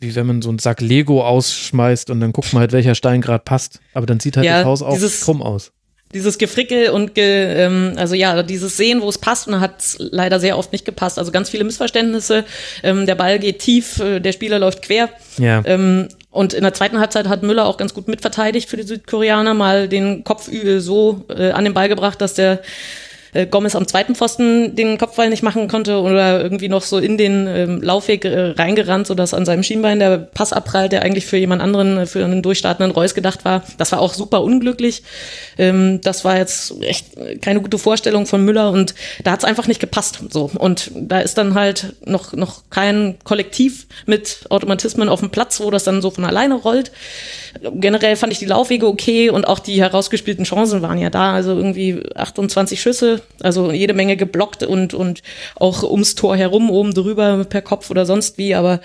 wie 0.00 0.14
wenn 0.16 0.26
man 0.26 0.42
so 0.42 0.48
einen 0.48 0.58
Sack 0.58 0.80
Lego 0.80 1.24
ausschmeißt 1.24 2.10
und 2.10 2.20
dann 2.20 2.32
guckt 2.32 2.52
man 2.52 2.60
halt, 2.62 2.72
welcher 2.72 2.94
Stein 2.94 3.20
gerade 3.20 3.44
passt. 3.44 3.80
Aber 3.94 4.06
dann 4.06 4.18
sieht 4.18 4.36
halt 4.36 4.46
Ja, 4.46 4.58
das 4.58 4.64
Haus 4.66 4.82
auch 4.82 4.98
krumm 5.22 5.42
aus. 5.42 5.72
Dieses 6.12 6.38
Gefrickel 6.38 6.90
und 6.90 7.14
ge, 7.14 7.64
ähm, 7.64 7.92
also 7.94 8.16
ja, 8.16 8.42
dieses 8.42 8.76
Sehen, 8.76 9.00
wo 9.00 9.08
es 9.08 9.18
passt, 9.18 9.46
und 9.46 9.60
hat 9.60 9.80
es 9.80 9.96
leider 10.00 10.40
sehr 10.40 10.58
oft 10.58 10.72
nicht 10.72 10.84
gepasst. 10.84 11.20
Also 11.20 11.30
ganz 11.30 11.50
viele 11.50 11.62
Missverständnisse. 11.62 12.44
Ähm, 12.82 13.06
der 13.06 13.14
Ball 13.14 13.38
geht 13.38 13.60
tief, 13.60 14.00
äh, 14.00 14.18
der 14.18 14.32
Spieler 14.32 14.58
läuft 14.58 14.82
quer. 14.82 15.08
Ja. 15.38 15.62
Ähm, 15.64 16.08
und 16.32 16.52
in 16.52 16.62
der 16.62 16.74
zweiten 16.74 16.98
Halbzeit 16.98 17.28
hat 17.28 17.44
Müller 17.44 17.66
auch 17.66 17.76
ganz 17.76 17.94
gut 17.94 18.08
mitverteidigt 18.08 18.68
für 18.68 18.76
die 18.76 18.82
Südkoreaner, 18.82 19.54
mal 19.54 19.86
den 19.86 20.24
Kopf 20.24 20.48
ü- 20.48 20.80
so 20.80 21.24
äh, 21.28 21.50
an 21.50 21.62
den 21.62 21.74
Ball 21.74 21.88
gebracht, 21.88 22.20
dass 22.20 22.34
der 22.34 22.60
äh, 23.32 23.46
Gomez 23.46 23.74
am 23.74 23.86
zweiten 23.86 24.14
Pfosten 24.14 24.74
den 24.76 24.98
Kopfball 24.98 25.30
nicht 25.30 25.42
machen 25.42 25.68
konnte 25.68 26.00
oder 26.00 26.42
irgendwie 26.42 26.68
noch 26.68 26.82
so 26.82 26.98
in 26.98 27.16
den 27.16 27.46
ähm, 27.46 27.82
Laufweg 27.82 28.24
äh, 28.24 28.50
reingerannt, 28.50 29.06
sodass 29.06 29.34
an 29.34 29.44
seinem 29.44 29.62
Schienbein 29.62 29.98
der 29.98 30.18
Pass 30.18 30.52
abprallt, 30.52 30.92
der 30.92 31.02
eigentlich 31.02 31.26
für 31.26 31.36
jemand 31.36 31.62
anderen, 31.62 31.98
äh, 31.98 32.06
für 32.06 32.24
einen 32.24 32.42
durchstartenden 32.42 32.92
Reus 32.92 33.14
gedacht 33.14 33.44
war. 33.44 33.62
Das 33.78 33.92
war 33.92 34.00
auch 34.00 34.14
super 34.14 34.42
unglücklich. 34.42 35.02
Ähm, 35.58 36.00
das 36.02 36.24
war 36.24 36.36
jetzt 36.36 36.74
echt 36.82 37.06
keine 37.42 37.60
gute 37.60 37.78
Vorstellung 37.78 38.26
von 38.26 38.44
Müller 38.44 38.70
und 38.70 38.94
da 39.24 39.32
hat 39.32 39.40
es 39.40 39.44
einfach 39.44 39.66
nicht 39.66 39.80
gepasst. 39.80 40.20
So 40.30 40.50
und 40.58 40.90
da 40.94 41.20
ist 41.20 41.38
dann 41.38 41.54
halt 41.54 41.94
noch 42.04 42.32
noch 42.32 42.62
kein 42.70 43.16
Kollektiv 43.24 43.86
mit 44.06 44.46
Automatismen 44.48 45.08
auf 45.08 45.20
dem 45.20 45.30
Platz, 45.30 45.60
wo 45.60 45.70
das 45.70 45.84
dann 45.84 46.02
so 46.02 46.10
von 46.10 46.24
alleine 46.24 46.54
rollt. 46.54 46.90
Generell 47.74 48.16
fand 48.16 48.32
ich 48.32 48.38
die 48.38 48.46
Laufwege 48.46 48.86
okay 48.86 49.30
und 49.30 49.46
auch 49.46 49.58
die 49.58 49.80
herausgespielten 49.80 50.44
Chancen 50.44 50.82
waren 50.82 50.98
ja 50.98 51.10
da. 51.10 51.32
Also 51.32 51.56
irgendwie 51.56 52.02
28 52.14 52.80
Schüsse, 52.80 53.19
Also 53.40 53.72
jede 53.72 53.94
Menge 53.94 54.16
geblockt 54.16 54.62
und, 54.62 54.94
und 54.94 55.22
auch 55.56 55.82
ums 55.82 56.14
Tor 56.14 56.36
herum, 56.36 56.70
oben 56.70 56.94
drüber 56.94 57.44
per 57.44 57.62
Kopf 57.62 57.90
oder 57.90 58.06
sonst 58.06 58.38
wie, 58.38 58.54
aber 58.54 58.80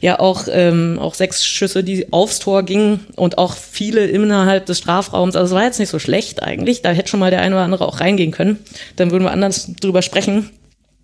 ja 0.00 0.18
auch, 0.20 0.46
ähm, 0.50 0.98
auch 1.00 1.14
sechs 1.14 1.44
Schüsse, 1.46 1.84
die 1.84 2.12
aufs 2.12 2.38
Tor 2.38 2.62
gingen 2.62 3.06
und 3.16 3.38
auch 3.38 3.54
viele 3.54 4.06
innerhalb 4.06 4.66
des 4.66 4.78
Strafraums. 4.78 5.36
Also 5.36 5.54
es 5.54 5.58
war 5.58 5.66
jetzt 5.66 5.78
nicht 5.78 5.90
so 5.90 5.98
schlecht 5.98 6.42
eigentlich. 6.42 6.82
Da 6.82 6.90
hätte 6.90 7.08
schon 7.08 7.20
mal 7.20 7.30
der 7.30 7.40
eine 7.40 7.54
oder 7.54 7.64
andere 7.64 7.86
auch 7.86 8.00
reingehen 8.00 8.32
können. 8.32 8.58
Dann 8.96 9.10
würden 9.10 9.24
wir 9.24 9.32
anders 9.32 9.70
drüber 9.80 10.02
sprechen. 10.02 10.50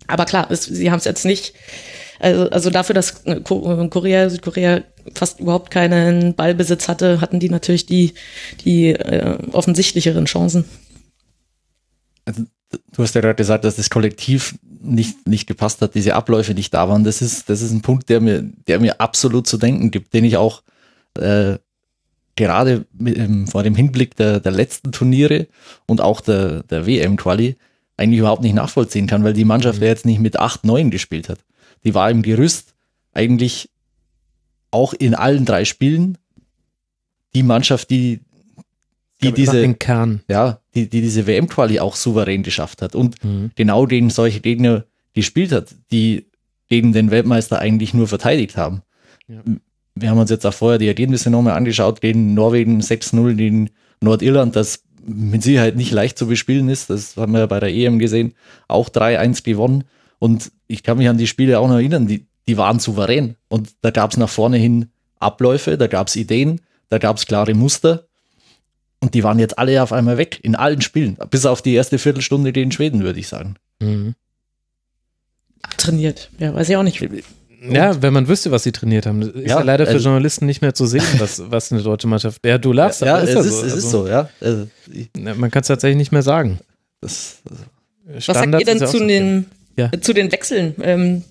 Aber 0.07 0.25
klar, 0.25 0.47
es, 0.49 0.65
sie 0.65 0.91
haben 0.91 0.99
es 0.99 1.05
jetzt 1.05 1.25
nicht 1.25 1.53
also, 2.21 2.49
also 2.51 2.69
dafür, 2.69 2.93
dass 2.93 3.23
Korea, 3.23 4.29
Südkorea 4.29 4.83
fast 5.15 5.39
überhaupt 5.39 5.71
keinen 5.71 6.35
Ballbesitz 6.35 6.87
hatte, 6.87 7.19
hatten 7.19 7.39
die 7.39 7.49
natürlich 7.49 7.87
die, 7.87 8.13
die 8.63 8.89
äh, 8.89 9.39
offensichtlicheren 9.51 10.25
Chancen. 10.25 10.65
Also, 12.25 12.43
du 12.93 13.03
hast 13.03 13.15
ja 13.15 13.21
gerade 13.21 13.35
gesagt, 13.35 13.63
dass 13.65 13.75
das 13.75 13.89
Kollektiv 13.89 14.55
nicht, 14.81 15.27
nicht 15.27 15.47
gepasst 15.47 15.81
hat, 15.81 15.95
diese 15.95 16.15
Abläufe 16.15 16.53
nicht 16.53 16.73
da 16.73 16.89
waren. 16.89 17.03
Das 17.03 17.21
ist, 17.21 17.49
das 17.49 17.61
ist 17.61 17.71
ein 17.71 17.81
Punkt, 17.81 18.09
der 18.09 18.19
mir, 18.21 18.43
der 18.67 18.79
mir 18.79 18.99
absolut 18.99 19.47
zu 19.47 19.57
denken 19.57 19.91
gibt, 19.91 20.13
den 20.13 20.25
ich 20.25 20.37
auch 20.37 20.63
äh, 21.17 21.57
gerade 22.35 22.85
mit, 22.93 23.17
ähm, 23.17 23.47
vor 23.47 23.63
dem 23.63 23.75
Hinblick 23.75 24.15
der, 24.15 24.39
der 24.39 24.51
letzten 24.51 24.91
Turniere 24.91 25.47
und 25.85 26.01
auch 26.01 26.21
der, 26.21 26.63
der 26.63 26.87
WM-Quali 26.87 27.57
eigentlich 27.97 28.19
überhaupt 28.19 28.41
nicht 28.41 28.55
nachvollziehen 28.55 29.07
kann, 29.07 29.23
weil 29.23 29.33
die 29.33 29.45
Mannschaft 29.45 29.79
mhm. 29.79 29.83
ja 29.83 29.89
jetzt 29.89 30.05
nicht 30.05 30.19
mit 30.19 30.39
8, 30.39 30.63
9 30.63 30.89
gespielt 30.89 31.29
hat 31.29 31.39
die 31.83 31.93
war 31.93 32.09
im 32.09 32.21
Gerüst 32.21 32.73
eigentlich 33.13 33.69
auch 34.71 34.93
in 34.93 35.15
allen 35.15 35.45
drei 35.45 35.65
Spielen 35.65 36.17
die 37.33 37.43
Mannschaft, 37.43 37.89
die, 37.89 38.21
die 39.23 39.31
diese, 39.31 39.61
den 39.61 39.79
Kern. 39.79 40.21
ja, 40.27 40.59
die, 40.73 40.89
die 40.89 41.01
diese 41.01 41.27
WM-Quali 41.27 41.79
auch 41.79 41.95
souverän 41.95 42.43
geschafft 42.43 42.81
hat 42.81 42.95
und 42.95 43.23
mhm. 43.23 43.51
genau 43.55 43.85
gegen 43.85 44.09
solche 44.09 44.39
Gegner 44.39 44.85
gespielt 45.13 45.51
hat, 45.51 45.75
die 45.91 46.27
gegen 46.67 46.93
den 46.93 47.11
Weltmeister 47.11 47.59
eigentlich 47.59 47.93
nur 47.93 48.07
verteidigt 48.07 48.57
haben. 48.57 48.81
Ja. 49.27 49.41
Wir 49.93 50.09
haben 50.09 50.17
uns 50.17 50.29
jetzt 50.29 50.45
auch 50.45 50.53
vorher 50.53 50.79
die 50.79 50.87
Ergebnisse 50.87 51.29
nochmal 51.29 51.53
angeschaut, 51.53 52.01
gegen 52.01 52.33
Norwegen 52.33 52.79
6-0, 52.79 53.33
gegen 53.35 53.69
Nordirland, 53.99 54.55
das 54.55 54.83
mit 55.05 55.43
Sicherheit 55.43 55.75
nicht 55.75 55.91
leicht 55.91 56.17
zu 56.17 56.27
bespielen 56.27 56.69
ist. 56.69 56.89
Das 56.89 57.17
haben 57.17 57.33
wir 57.33 57.39
ja 57.39 57.45
bei 57.45 57.59
der 57.59 57.73
EM 57.73 57.99
gesehen. 57.99 58.33
Auch 58.67 58.89
3-1 58.89 59.43
gewonnen. 59.43 59.83
Und 60.19 60.51
ich 60.67 60.83
kann 60.83 60.97
mich 60.97 61.09
an 61.09 61.17
die 61.17 61.27
Spiele 61.27 61.59
auch 61.59 61.67
noch 61.67 61.75
erinnern, 61.75 62.07
die, 62.07 62.27
die 62.47 62.57
waren 62.57 62.79
souverän. 62.79 63.35
Und 63.49 63.71
da 63.81 63.91
gab 63.91 64.11
es 64.11 64.17
nach 64.17 64.29
vorne 64.29 64.57
hin 64.57 64.91
Abläufe, 65.19 65.77
da 65.77 65.87
gab 65.87 66.07
es 66.07 66.15
Ideen, 66.15 66.61
da 66.89 66.97
gab 66.97 67.17
es 67.17 67.25
klare 67.25 67.53
Muster. 67.53 68.07
Und 69.01 69.15
die 69.15 69.23
waren 69.23 69.39
jetzt 69.39 69.57
alle 69.57 69.81
auf 69.81 69.91
einmal 69.91 70.17
weg, 70.17 70.39
in 70.43 70.55
allen 70.55 70.81
Spielen. 70.81 71.17
Bis 71.29 71.45
auf 71.45 71.61
die 71.61 71.73
erste 71.73 71.97
Viertelstunde 71.97 72.53
gegen 72.53 72.71
Schweden, 72.71 73.03
würde 73.03 73.19
ich 73.19 73.27
sagen. 73.27 73.55
Mhm. 73.79 74.13
Trainiert, 75.77 76.29
ja, 76.37 76.53
weiß 76.53 76.69
ich 76.69 76.77
auch 76.77 76.83
nicht. 76.83 77.01
Ja, 77.69 78.01
wenn 78.01 78.13
man 78.13 78.27
wüsste, 78.27 78.51
was 78.51 78.63
sie 78.63 78.71
trainiert 78.71 79.05
haben. 79.05 79.21
Ist 79.21 79.35
ja, 79.35 79.57
ja 79.57 79.61
leider 79.61 79.85
für 79.85 79.93
also, 79.93 80.09
Journalisten 80.09 80.45
nicht 80.45 80.61
mehr 80.61 80.73
zu 80.73 80.85
sehen, 80.85 81.03
was, 81.17 81.41
was 81.51 81.71
eine 81.71 81.81
deutsche 81.81 82.07
Mannschaft. 82.07 82.45
Ja, 82.45 82.57
du 82.57 82.73
lachst, 82.73 83.01
ja, 83.01 83.15
aber 83.15 83.23
ist 83.23 83.35
es, 83.35 83.45
ist, 83.45 83.51
so. 83.51 83.65
es 83.65 83.73
ist 83.73 83.85
also, 83.85 84.03
so, 84.03 84.07
ja. 84.07 84.29
Also, 84.39 84.67
man 85.15 85.51
kann 85.51 85.61
es 85.61 85.67
tatsächlich 85.67 85.97
nicht 85.97 86.11
mehr 86.11 86.23
sagen. 86.23 86.59
Das, 87.01 87.37
also 88.07 88.27
was 88.27 88.37
sagt 88.37 88.59
ihr 88.59 88.65
denn 88.65 88.87
zu 88.87 88.99
den, 88.99 89.45
ja. 89.77 89.91
zu 89.99 90.13
den 90.13 90.31
Wechseln. 90.31 90.75
Ähm, 90.81 91.23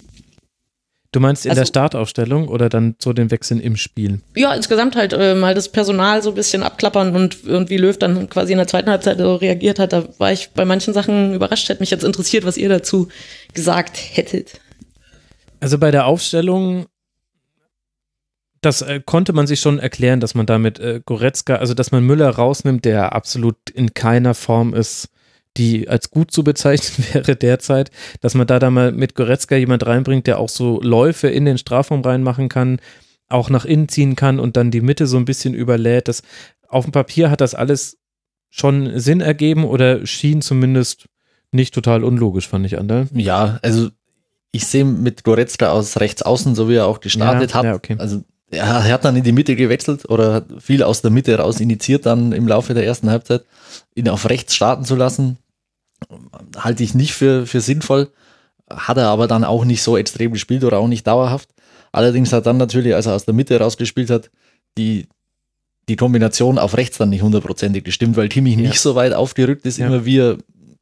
du 1.12 1.21
meinst 1.21 1.45
in 1.45 1.50
also, 1.50 1.61
der 1.61 1.67
Startaufstellung 1.67 2.49
oder 2.49 2.69
dann 2.69 2.95
zu 2.99 3.12
den 3.12 3.31
Wechseln 3.31 3.61
im 3.61 3.76
Spiel? 3.76 4.21
Ja, 4.37 4.55
insgesamt 4.55 4.97
halt 4.97 5.12
äh, 5.12 5.35
mal 5.35 5.55
das 5.55 5.69
Personal 5.69 6.23
so 6.23 6.31
ein 6.31 6.35
bisschen 6.35 6.62
abklappern 6.62 7.14
und, 7.14 7.45
und 7.45 7.71
wie 7.71 7.76
Löw 7.76 7.97
dann 7.97 8.29
quasi 8.29 8.52
in 8.52 8.59
der 8.59 8.67
zweiten 8.67 8.90
Halbzeit 8.90 9.19
so 9.19 9.37
reagiert 9.37 9.79
hat. 9.79 9.93
Da 9.93 10.05
war 10.19 10.33
ich 10.33 10.50
bei 10.50 10.64
manchen 10.64 10.95
Sachen 10.95 11.35
überrascht. 11.35 11.69
Hätte 11.69 11.81
mich 11.81 11.90
jetzt 11.90 12.05
interessiert, 12.05 12.45
was 12.45 12.57
ihr 12.57 12.69
dazu 12.69 13.09
gesagt 13.55 13.97
hättet. 13.97 14.61
Also 15.61 15.79
bei 15.79 15.90
der 15.90 16.07
Aufstellung 16.07 16.87
das 18.61 18.83
äh, 18.83 19.00
konnte 19.05 19.33
man 19.33 19.47
sich 19.47 19.61
schon 19.61 19.79
erklären, 19.79 20.21
dass 20.21 20.35
man 20.35 20.47
damit 20.47 20.79
äh, 20.79 21.00
Goretzka, 21.05 21.57
also 21.57 21.75
dass 21.75 21.93
man 21.93 22.05
Müller 22.05 22.29
rausnimmt, 22.29 22.85
der 22.85 23.14
absolut 23.14 23.71
in 23.71 23.95
keiner 23.95 24.35
Form 24.35 24.75
ist, 24.75 25.09
die 25.57 25.88
als 25.88 26.11
gut 26.11 26.30
zu 26.30 26.45
bezeichnen 26.45 27.07
wäre 27.12 27.37
derzeit, 27.37 27.90
dass 28.21 28.35
man 28.35 28.47
da 28.47 28.59
dann 28.59 28.75
mal 28.75 28.92
mit 28.92 29.14
Goretzka 29.14 29.57
jemand 29.57 29.87
reinbringt, 29.87 30.26
der 30.26 30.38
auch 30.38 30.49
so 30.49 30.80
Läufe 30.83 31.28
in 31.28 31.45
den 31.45 31.59
Strafraum 31.59 32.02
reinmachen 32.02 32.49
kann, 32.49 32.80
auch 33.28 33.50
nach 33.50 33.64
innen 33.64 33.88
ziehen 33.88 34.16
kann 34.16 34.40
und 34.40 34.57
dann 34.57 34.71
die 34.71 34.80
Mitte 34.80 35.07
so 35.07 35.16
ein 35.16 35.25
bisschen 35.25 35.54
überlädt. 35.54 36.09
Das, 36.09 36.23
auf 36.69 36.85
dem 36.85 36.92
Papier 36.92 37.30
hat 37.30 37.40
das 37.40 37.54
alles 37.54 37.99
schon 38.50 38.99
Sinn 38.99 39.21
ergeben 39.21 39.64
oder 39.64 40.07
schien 40.07 40.42
zumindest 40.42 41.07
nicht 41.52 41.75
total 41.75 42.04
unlogisch, 42.04 42.49
fand 42.49 42.66
ich, 42.66 42.78
Andal. 42.78 43.09
Ja, 43.12 43.59
also 43.62 43.90
ich 44.52 44.66
sehe 44.66 44.85
mit 44.85 45.25
Goretzka 45.25 45.71
aus 45.71 45.99
rechts 46.00 46.23
außen, 46.23 46.54
so 46.54 46.69
wie 46.69 46.75
er 46.75 46.87
auch 46.87 47.00
gestartet 47.00 47.50
ja, 47.50 47.57
hat. 47.57 47.64
Ja, 47.64 47.75
okay. 47.75 47.97
Also 47.99 48.23
er 48.50 48.85
hat 48.85 49.04
dann 49.04 49.16
in 49.16 49.23
die 49.23 49.33
Mitte 49.33 49.57
gewechselt 49.57 50.09
oder 50.09 50.35
hat 50.35 50.47
viel 50.59 50.83
aus 50.83 51.02
der 51.02 51.11
Mitte 51.11 51.37
raus 51.37 51.61
initiiert 51.61 52.07
dann 52.07 52.33
im 52.33 52.49
Laufe 52.49 52.75
der 52.75 52.85
ersten 52.85 53.11
Halbzeit, 53.11 53.45
ihn 53.95 54.09
auf 54.09 54.28
rechts 54.28 54.54
starten 54.54 54.85
zu 54.85 54.97
lassen 54.97 55.38
halte 56.57 56.83
ich 56.83 56.95
nicht 56.95 57.12
für, 57.12 57.47
für 57.47 57.61
sinnvoll. 57.61 58.11
Hat 58.69 58.97
er 58.97 59.09
aber 59.09 59.26
dann 59.26 59.45
auch 59.45 59.64
nicht 59.64 59.83
so 59.83 59.97
extrem 59.97 60.33
gespielt 60.33 60.64
oder 60.64 60.78
auch 60.78 60.88
nicht 60.88 61.07
dauerhaft. 61.07 61.49
Allerdings 61.92 62.33
hat 62.33 62.47
dann 62.47 62.57
natürlich, 62.57 62.95
als 62.95 63.07
er 63.07 63.14
aus 63.14 63.25
der 63.25 63.35
Mitte 63.35 63.59
rausgespielt 63.59 64.11
hat, 64.11 64.30
die, 64.78 65.09
die 65.88 65.97
Kombination 65.97 66.59
auf 66.59 66.76
rechts 66.76 66.99
dann 66.99 67.11
nicht 67.11 67.23
hundertprozentig 67.23 67.85
gestimmt, 67.85 68.16
weil 68.16 68.28
Kimmich 68.28 68.57
ja. 68.57 68.62
nicht 68.62 68.80
so 68.80 68.95
weit 68.95 69.12
aufgerückt 69.12 69.66
ist, 69.66 69.78
ja. 69.78 69.87
immer 69.87 70.04
wie 70.04 70.19
er 70.19 70.38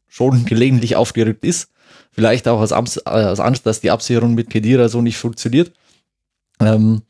schon 0.06 0.44
gelegentlich 0.44 0.96
aufgerückt 0.96 1.44
ist. 1.44 1.70
Vielleicht 2.10 2.46
auch 2.48 2.60
aus, 2.60 2.72
aus 2.72 3.40
Angst, 3.40 3.64
dass 3.64 3.80
die 3.80 3.90
Absicherung 3.90 4.34
mit 4.34 4.50
Kedira 4.50 4.88
so 4.88 5.00
nicht 5.00 5.16
funktioniert. 5.16 5.72
Ähm, 6.60 7.02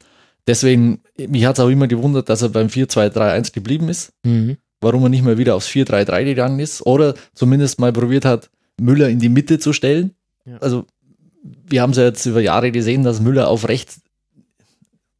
deswegen, 0.48 1.00
mich 1.16 1.44
hat 1.44 1.58
es 1.58 1.64
auch 1.64 1.68
immer 1.68 1.86
gewundert, 1.86 2.28
dass 2.28 2.42
er 2.42 2.48
beim 2.48 2.66
4-2-3-1 2.66 3.52
geblieben 3.52 3.88
ist. 3.88 4.12
Mhm 4.24 4.56
warum 4.80 5.02
er 5.04 5.08
nicht 5.08 5.24
mal 5.24 5.38
wieder 5.38 5.54
aufs 5.54 5.68
4-3-3 5.68 6.24
gegangen 6.24 6.60
ist 6.60 6.82
oder 6.86 7.14
zumindest 7.34 7.80
mal 7.80 7.92
probiert 7.92 8.24
hat, 8.24 8.50
Müller 8.80 9.08
in 9.08 9.18
die 9.18 9.28
Mitte 9.28 9.58
zu 9.58 9.72
stellen. 9.72 10.14
Ja. 10.44 10.58
Also 10.58 10.86
wir 11.66 11.82
haben 11.82 11.90
es 11.90 11.96
ja 11.96 12.04
jetzt 12.04 12.26
über 12.26 12.40
Jahre 12.40 12.70
gesehen, 12.70 13.02
dass 13.02 13.20
Müller 13.20 13.48
auf 13.48 13.68
rechts, 13.68 14.00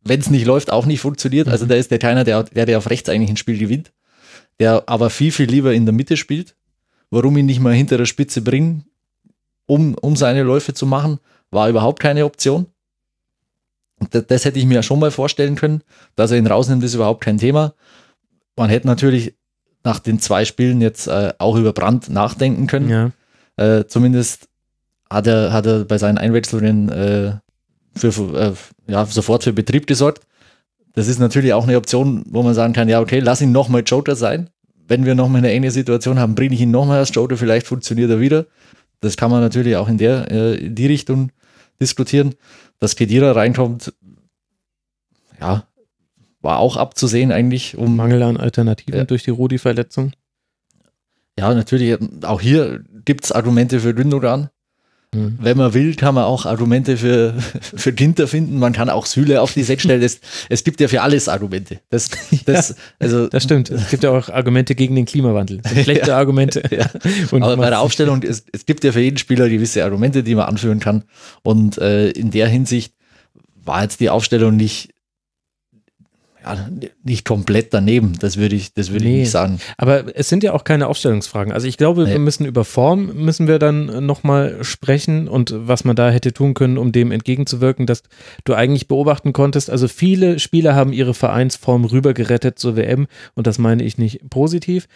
wenn 0.02 0.20
es 0.20 0.30
nicht 0.30 0.47
läuft, 0.47 0.70
auch 0.70 0.87
nicht 0.87 1.00
funktioniert. 1.00 1.49
Also 1.49 1.64
mhm. 1.64 1.70
Also 1.70 1.75
da 1.75 1.75
ist 1.75 1.90
der 1.90 1.99
keiner, 1.99 2.25
der, 2.25 2.44
der, 2.44 2.66
der 2.66 2.78
auf 2.78 2.90
rechts 2.90 3.08
eigentlich 3.08 3.30
ein 3.30 3.37
Spiel 3.37 3.58
gewinnt, 3.58 3.92
der 4.61 4.85
aber 4.88 5.11
viel, 5.11 5.32
viel 5.32 5.49
lieber 5.50 5.75
in 5.75 5.87
der 5.87 5.94
Mitte 5.94 6.16
spielt. 6.16 6.54
Warum 7.11 7.37
ihn 7.37 7.47
nicht 7.47 7.61
mal 7.61 7.73
hinter 7.73 7.97
der 7.97 8.04
Spitze 8.04 8.42
bringen, 8.42 8.85
um, 9.66 9.94
um 9.94 10.14
seine 10.14 10.42
Läufe 10.42 10.75
zu 10.75 10.87
machen, 10.87 11.18
war 11.50 11.68
überhaupt 11.68 12.00
keine 12.00 12.26
Option. 12.26 12.66
Das, 14.11 14.26
das 14.26 14.45
hätte 14.45 14.59
ich 14.59 14.67
mir 14.67 14.75
ja 14.75 14.83
schon 14.83 15.00
mal 15.00 15.11
vorstellen 15.11 15.57
können. 15.57 15.83
Dass 16.17 16.31
er 16.31 16.38
ihn 16.38 16.47
rausnimmt, 16.47 16.85
ist 16.85 16.95
überhaupt 16.95 17.23
kein 17.23 17.38
Thema. 17.38 17.75
Man 18.57 18.71
hätte 18.71 18.87
natürlich 18.87 19.35
nach 19.85 19.99
den 19.99 20.21
zwei 20.21 20.45
Spielen 20.45 20.81
jetzt 20.81 21.07
äh, 21.07 21.33
auch 21.38 21.57
über 21.57 21.73
Brand 21.73 22.09
nachdenken 22.09 22.67
können. 22.67 22.88
Ja. 22.88 23.11
Äh, 23.57 23.87
zumindest 23.87 24.49
hat 25.11 25.26
er, 25.26 25.52
hat 25.52 25.67
er 25.67 25.85
bei 25.85 25.99
seinen 25.99 26.19
Einwechslungen 26.19 26.88
äh, 26.90 27.33
für, 27.95 28.35
äh, 28.35 28.93
ja, 28.93 29.07
sofort 29.07 29.45
für 29.45 29.52
Betrieb 29.52 29.87
gesorgt. 29.87 30.25
Das 30.95 31.09
ist 31.09 31.19
natürlich 31.19 31.52
auch 31.52 31.64
eine 31.64 31.76
Option, 31.76 32.25
wo 32.28 32.43
man 32.43 32.55
sagen 32.55 32.73
kann, 32.73 32.88
ja, 32.88 33.00
okay, 33.00 33.21
lass 33.21 33.40
ihn 33.40 33.52
nochmal 33.52 33.83
Joker 33.87 34.17
sein. 34.17 34.50
Wenn 34.87 35.05
wir 35.05 35.14
nochmal 35.14 35.38
eine 35.38 35.50
enge 35.50 35.71
Situation 35.71 36.19
haben, 36.19 36.35
bringe 36.35 36.55
ich 36.55 36.61
ihn 36.61 36.71
nochmal 36.71 36.99
als 36.99 37.14
Joker, 37.14 37.37
vielleicht 37.37 37.67
funktioniert 37.67 38.11
er 38.11 38.21
wieder. 38.21 38.47
Das 39.00 39.17
kann 39.17 39.31
man 39.31 39.40
natürlich 39.40 39.76
auch 39.76 39.88
in, 39.88 39.99
der, 39.99 40.31
äh, 40.31 40.55
in 40.57 40.75
die 40.75 40.87
Richtung 40.87 41.31
diskutieren. 41.81 42.35
Dass 42.80 42.97
Kedira 42.97 43.32
reinkommt, 43.32 43.92
ja, 45.40 45.66
war 46.40 46.58
auch 46.58 46.76
abzusehen 46.76 47.32
eigentlich. 47.32 47.76
Um 47.76 47.97
Mangel 47.97 48.23
an 48.23 48.37
Alternativen 48.37 49.00
ja. 49.00 49.04
durch 49.04 49.25
die 49.25 49.30
Rudi-Verletzung. 49.30 50.12
Ja, 51.38 51.54
natürlich, 51.54 51.99
auch 52.25 52.40
hier 52.40 52.85
gibt 53.04 53.25
es 53.25 53.32
Argumente 53.32 53.80
für 53.80 53.94
Gündogan. 53.94 54.50
Mhm. 55.14 55.38
Wenn 55.40 55.56
man 55.56 55.72
will, 55.72 55.94
kann 55.94 56.14
man 56.14 56.24
auch 56.24 56.44
Argumente 56.44 56.98
für, 56.98 57.34
für 57.60 57.92
Ginter 57.92 58.28
finden. 58.28 58.58
Man 58.58 58.72
kann 58.72 58.90
auch 58.90 59.06
Süle 59.06 59.40
auf 59.40 59.54
die 59.54 59.62
Sechs 59.62 59.84
stellen. 59.84 60.02
Es, 60.02 60.20
es 60.48 60.64
gibt 60.64 60.80
ja 60.80 60.88
für 60.88 61.00
alles 61.02 61.28
Argumente. 61.28 61.80
Das, 61.88 62.10
das, 62.44 62.70
ja, 62.70 62.74
also, 62.98 63.28
das 63.28 63.44
stimmt. 63.44 63.70
Es 63.70 63.90
gibt 63.90 64.04
ja 64.04 64.10
auch 64.10 64.28
Argumente 64.28 64.74
gegen 64.74 64.94
den 64.94 65.06
Klimawandel. 65.06 65.62
schlechte 65.82 66.08
ja, 66.08 66.18
Argumente. 66.18 66.62
Ja. 66.70 66.90
Aber 67.32 67.56
bei 67.56 67.70
der 67.70 67.80
Aufstellung, 67.80 68.22
es, 68.22 68.44
es 68.52 68.66
gibt 68.66 68.84
ja 68.84 68.92
für 68.92 69.00
jeden 69.00 69.16
Spieler 69.16 69.48
gewisse 69.48 69.82
Argumente, 69.82 70.22
die 70.22 70.34
man 70.34 70.46
anführen 70.46 70.80
kann. 70.80 71.04
Und 71.42 71.78
äh, 71.78 72.10
in 72.10 72.30
der 72.30 72.48
Hinsicht 72.48 72.92
war 73.64 73.82
jetzt 73.82 74.00
die 74.00 74.10
Aufstellung 74.10 74.56
nicht 74.56 74.90
nicht 77.02 77.25
komplett 77.25 77.75
daneben, 77.75 78.14
das 78.19 78.37
würde 78.37 78.57
ich, 78.57 78.75
das 78.75 78.90
würde 78.90 79.05
nee, 79.05 79.14
ich 79.14 79.21
nicht 79.21 79.31
sagen. 79.31 79.61
Aber 79.76 80.17
es 80.17 80.28
sind 80.28 80.43
ja 80.43 80.52
auch 80.52 80.64
keine 80.64 80.87
Aufstellungsfragen. 80.87 81.52
Also 81.52 81.67
ich 81.67 81.76
glaube, 81.76 82.05
nee. 82.05 82.12
wir 82.12 82.19
müssen 82.19 82.47
über 82.47 82.64
Form 82.64 83.07
müssen 83.14 83.47
wir 83.47 83.59
dann 83.59 84.07
nochmal 84.07 84.62
sprechen 84.62 85.28
und 85.28 85.52
was 85.57 85.85
man 85.85 85.97
da 85.97 86.11
hätte 86.11 86.33
tun 86.33 86.55
können, 86.55 86.78
um 86.78 86.93
dem 86.93 87.12
entgegenzuwirken, 87.12 87.87
dass 87.87 88.02
du 88.45 88.55
eigentlich 88.55 88.88
beobachten 88.88 89.33
konntest. 89.33 89.71
Also 89.71 89.88
viele 89.88 90.38
Spieler 90.38 90.75
haben 90.75 90.93
ihre 90.93 91.14
Vereinsform 91.14 91.85
rübergerettet 91.85 92.59
zur 92.59 92.76
WM 92.76 93.07
und 93.35 93.47
das 93.47 93.59
meine 93.59 93.83
ich 93.83 93.99
nicht 93.99 94.28
positiv. 94.31 94.88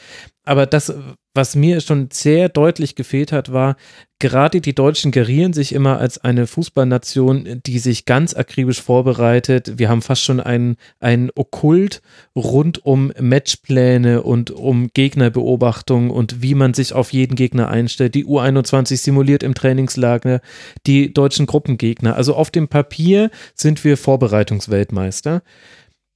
Aber 0.44 0.66
das, 0.66 0.92
was 1.34 1.56
mir 1.56 1.80
schon 1.80 2.08
sehr 2.12 2.48
deutlich 2.48 2.94
gefehlt 2.94 3.32
hat, 3.32 3.52
war, 3.52 3.76
gerade 4.18 4.60
die 4.60 4.74
Deutschen 4.74 5.10
gerieren 5.10 5.52
sich 5.52 5.72
immer 5.72 5.98
als 5.98 6.18
eine 6.18 6.46
Fußballnation, 6.46 7.60
die 7.66 7.78
sich 7.78 8.04
ganz 8.04 8.34
akribisch 8.34 8.82
vorbereitet. 8.82 9.78
Wir 9.78 9.88
haben 9.88 10.02
fast 10.02 10.22
schon 10.22 10.40
einen, 10.40 10.76
einen 11.00 11.30
Okkult 11.34 12.02
rund 12.36 12.84
um 12.84 13.12
Matchpläne 13.18 14.22
und 14.22 14.50
um 14.50 14.90
Gegnerbeobachtung 14.92 16.10
und 16.10 16.42
wie 16.42 16.54
man 16.54 16.74
sich 16.74 16.92
auf 16.92 17.12
jeden 17.12 17.34
Gegner 17.34 17.68
einstellt. 17.68 18.14
Die 18.14 18.26
U21 18.26 18.98
simuliert 18.98 19.42
im 19.42 19.54
Trainingslager 19.54 20.40
die 20.86 21.14
deutschen 21.14 21.46
Gruppengegner. 21.46 22.14
Also 22.14 22.34
auf 22.34 22.50
dem 22.50 22.68
Papier 22.68 23.30
sind 23.54 23.82
wir 23.84 23.96
Vorbereitungsweltmeister. 23.96 25.42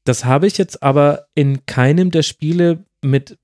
Das 0.04 0.24
habe 0.24 0.46
ich 0.46 0.58
jetzt 0.58 0.82
aber 0.82 1.26
in 1.34 1.66
keinem 1.66 2.12
der 2.12 2.22
Spiele 2.22 2.84
mit 3.02 3.38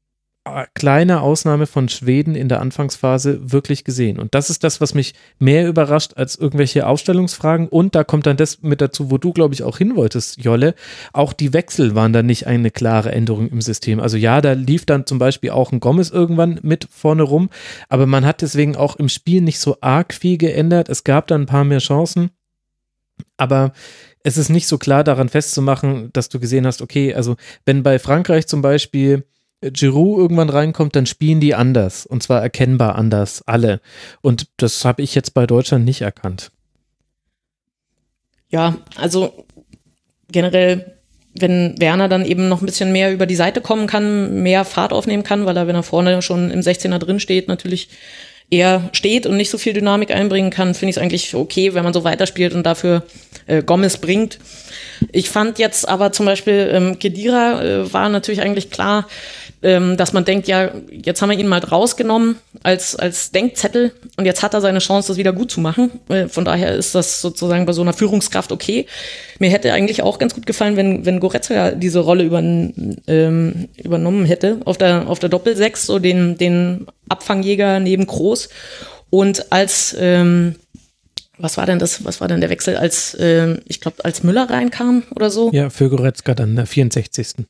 kleine 0.75 1.21
Ausnahme 1.21 1.67
von 1.67 1.89
Schweden 1.89 2.35
in 2.35 2.49
der 2.49 2.61
Anfangsphase 2.61 3.53
wirklich 3.53 3.85
gesehen. 3.85 4.19
Und 4.19 4.35
das 4.35 4.51
ist 4.51 4.65
das, 4.65 4.81
was 4.81 4.93
mich 4.93 5.15
mehr 5.39 5.69
überrascht 5.69 6.15
als 6.17 6.37
irgendwelche 6.37 6.87
Aufstellungsfragen. 6.87 7.69
Und 7.69 7.95
da 7.95 8.03
kommt 8.03 8.27
dann 8.27 8.37
das 8.37 8.61
mit 8.61 8.81
dazu, 8.81 9.11
wo 9.11 9.19
du, 9.19 9.33
glaube 9.33 9.55
ich, 9.55 9.63
auch 9.63 9.79
hin 9.79 9.95
wolltest, 9.95 10.43
Jolle. 10.43 10.75
Auch 11.13 11.33
die 11.33 11.53
Wechsel 11.53 11.95
waren 11.95 12.13
dann 12.13 12.27
nicht 12.27 12.49
eine 12.49 12.73
klare 12.73 13.13
Änderung 13.13 13.49
im 13.51 13.61
System. 13.61 14.01
Also 14.01 14.17
ja, 14.17 14.41
da 14.41 14.53
lief 14.53 14.85
dann 14.85 15.07
zum 15.07 15.19
Beispiel 15.19 15.51
auch 15.51 15.71
ein 15.71 15.81
Gomez 15.81 16.11
irgendwann 16.11 16.59
mit 16.63 16.89
vorne 16.91 17.23
rum. 17.23 17.49
Aber 17.89 18.07
man 18.07 18.27
hat 18.27 18.43
deswegen 18.43 18.75
auch 18.75 18.97
im 18.97 19.09
Spiel 19.09 19.43
nicht 19.43 19.61
so 19.61 19.77
arg 19.81 20.13
viel 20.13 20.39
geändert. 20.39 20.89
Es 20.89 21.05
gab 21.05 21.29
dann 21.29 21.43
ein 21.43 21.47
paar 21.47 21.65
mehr 21.65 21.79
Chancen. 21.79 22.31
Aber 23.37 23.73
es 24.25 24.37
ist 24.37 24.49
nicht 24.49 24.67
so 24.67 24.79
klar 24.79 25.05
daran 25.05 25.29
festzumachen, 25.29 26.11
dass 26.13 26.29
du 26.29 26.41
gesehen 26.41 26.67
hast, 26.67 26.83
okay, 26.83 27.15
also 27.15 27.37
wenn 27.65 27.83
bei 27.83 27.99
Frankreich 27.99 28.47
zum 28.47 28.63
Beispiel 28.63 29.25
Giroud 29.63 30.19
irgendwann 30.19 30.51
reinkommt, 30.51 30.97
dann 30.97 31.07
spielen 31.07 31.41
die 31.41 31.55
anders 31.55 32.05
und 32.07 32.23
zwar 32.23 32.43
erkennbar 32.43 32.97
anders, 32.97 33.43
alle. 33.47 33.81
Und 34.21 34.49
das 34.57 34.85
habe 34.85 35.03
ich 35.03 35.15
jetzt 35.15 35.35
bei 35.35 35.47
Deutschland 35.47 35.85
nicht 35.85 36.01
erkannt. 36.01 36.51
Ja, 38.51 38.77
also 38.97 39.47
generell, 40.31 40.97
wenn 41.35 41.81
Werner 41.81 42.09
dann 42.09 42.25
eben 42.25 42.49
noch 42.49 42.61
ein 42.61 42.67
bisschen 42.67 42.93
mehr 42.93 43.13
über 43.13 43.27
die 43.27 43.37
Seite 43.37 43.61
kommen 43.61 43.87
kann, 43.87 44.43
mehr 44.43 44.65
Fahrt 44.65 44.93
aufnehmen 44.93 45.23
kann, 45.23 45.47
weil 45.47 45.57
er, 45.57 45.67
wenn 45.67 45.77
er 45.77 45.83
vorne 45.83 46.21
schon 46.23 46.51
im 46.51 46.61
16er 46.61 46.99
drin 46.99 47.21
steht, 47.21 47.49
natürlich 47.49 47.89
eher 48.53 48.91
steht 48.93 49.27
und 49.27 49.39
nicht 49.39 49.49
so 49.49 49.57
viel 49.57 49.73
Dynamik 49.73 50.11
einbringen 50.11 50.51
kann, 50.51 50.75
finde 50.75 50.91
ich 50.91 50.97
es 50.97 51.03
eigentlich 51.03 51.35
okay, 51.35 51.73
wenn 51.73 51.85
man 51.85 51.95
so 51.95 52.05
weiterspielt 52.05 52.55
und 52.55 52.65
dafür 52.65 53.03
äh, 53.47 53.63
Gomez 53.63 53.97
bringt. 53.97 54.39
Ich 55.11 55.31
fand 55.31 55.59
jetzt 55.59 55.89
aber 55.89 56.13
zum 56.13 56.27
Beispiel 56.27 56.71
ähm, 56.71 56.99
Kedira 56.99 57.63
äh, 57.63 57.93
war 57.93 58.11
natürlich 58.11 58.43
eigentlich 58.43 58.71
klar, 58.71 59.09
ähm, 59.63 59.97
dass 59.97 60.13
man 60.13 60.25
denkt, 60.25 60.49
ja, 60.49 60.71
jetzt 60.91 61.23
haben 61.23 61.31
wir 61.31 61.39
ihn 61.39 61.47
mal 61.47 61.61
rausgenommen 61.61 62.37
als, 62.63 62.97
als 62.97 63.31
Denkzettel 63.31 63.93
und 64.17 64.25
jetzt 64.25 64.43
hat 64.43 64.55
er 64.55 64.61
seine 64.61 64.81
Chance, 64.81 65.09
das 65.09 65.17
wieder 65.17 65.33
gut 65.33 65.51
zu 65.51 65.61
machen. 65.61 65.91
Äh, 66.09 66.29
von 66.29 66.45
daher 66.45 66.75
ist 66.75 66.95
das 66.95 67.21
sozusagen 67.21 67.65
bei 67.65 67.73
so 67.73 67.83
einer 67.83 67.93
Führungskraft 67.93 68.53
okay. 68.53 68.87
Mir 69.39 69.51
hätte 69.51 69.73
eigentlich 69.73 70.03
auch 70.03 70.19
ganz 70.19 70.35
gut 70.35 70.47
gefallen, 70.47 70.77
wenn, 70.77 71.07
wenn 71.07 71.21
Goretzka 71.21 71.73
diese 71.73 72.01
Rolle 72.01 72.25
über, 72.25 72.41
ähm, 72.41 73.69
übernommen 73.77 74.25
hätte 74.25 74.61
auf 74.65 74.79
der, 74.79 75.09
auf 75.09 75.19
der 75.19 75.29
Doppelsechs, 75.29 75.87
so 75.87 75.99
den, 75.99 76.37
den 76.37 76.87
Abfangjäger 77.09 77.79
neben 77.79 78.07
Groß 78.07 78.49
und 79.11 79.53
als, 79.53 79.95
ähm, 79.99 80.57
was 81.39 81.57
war 81.57 81.67
denn 81.67 81.79
das, 81.79 82.05
was 82.05 82.21
war 82.21 82.29
denn 82.29 82.41
der 82.41 82.51
Wechsel, 82.51 82.77
als, 82.77 83.15
äh, 83.15 83.59
ich 83.67 83.81
glaube, 83.81 84.05
als 84.05 84.23
Müller 84.23 84.49
reinkam 84.49 85.03
oder 85.15 85.31
so? 85.31 85.51
Ja, 85.53 85.71
für 85.71 85.89
Goretzka 85.91 86.35
dann 86.35 86.57
der 86.57 86.67
64. 86.67 87.47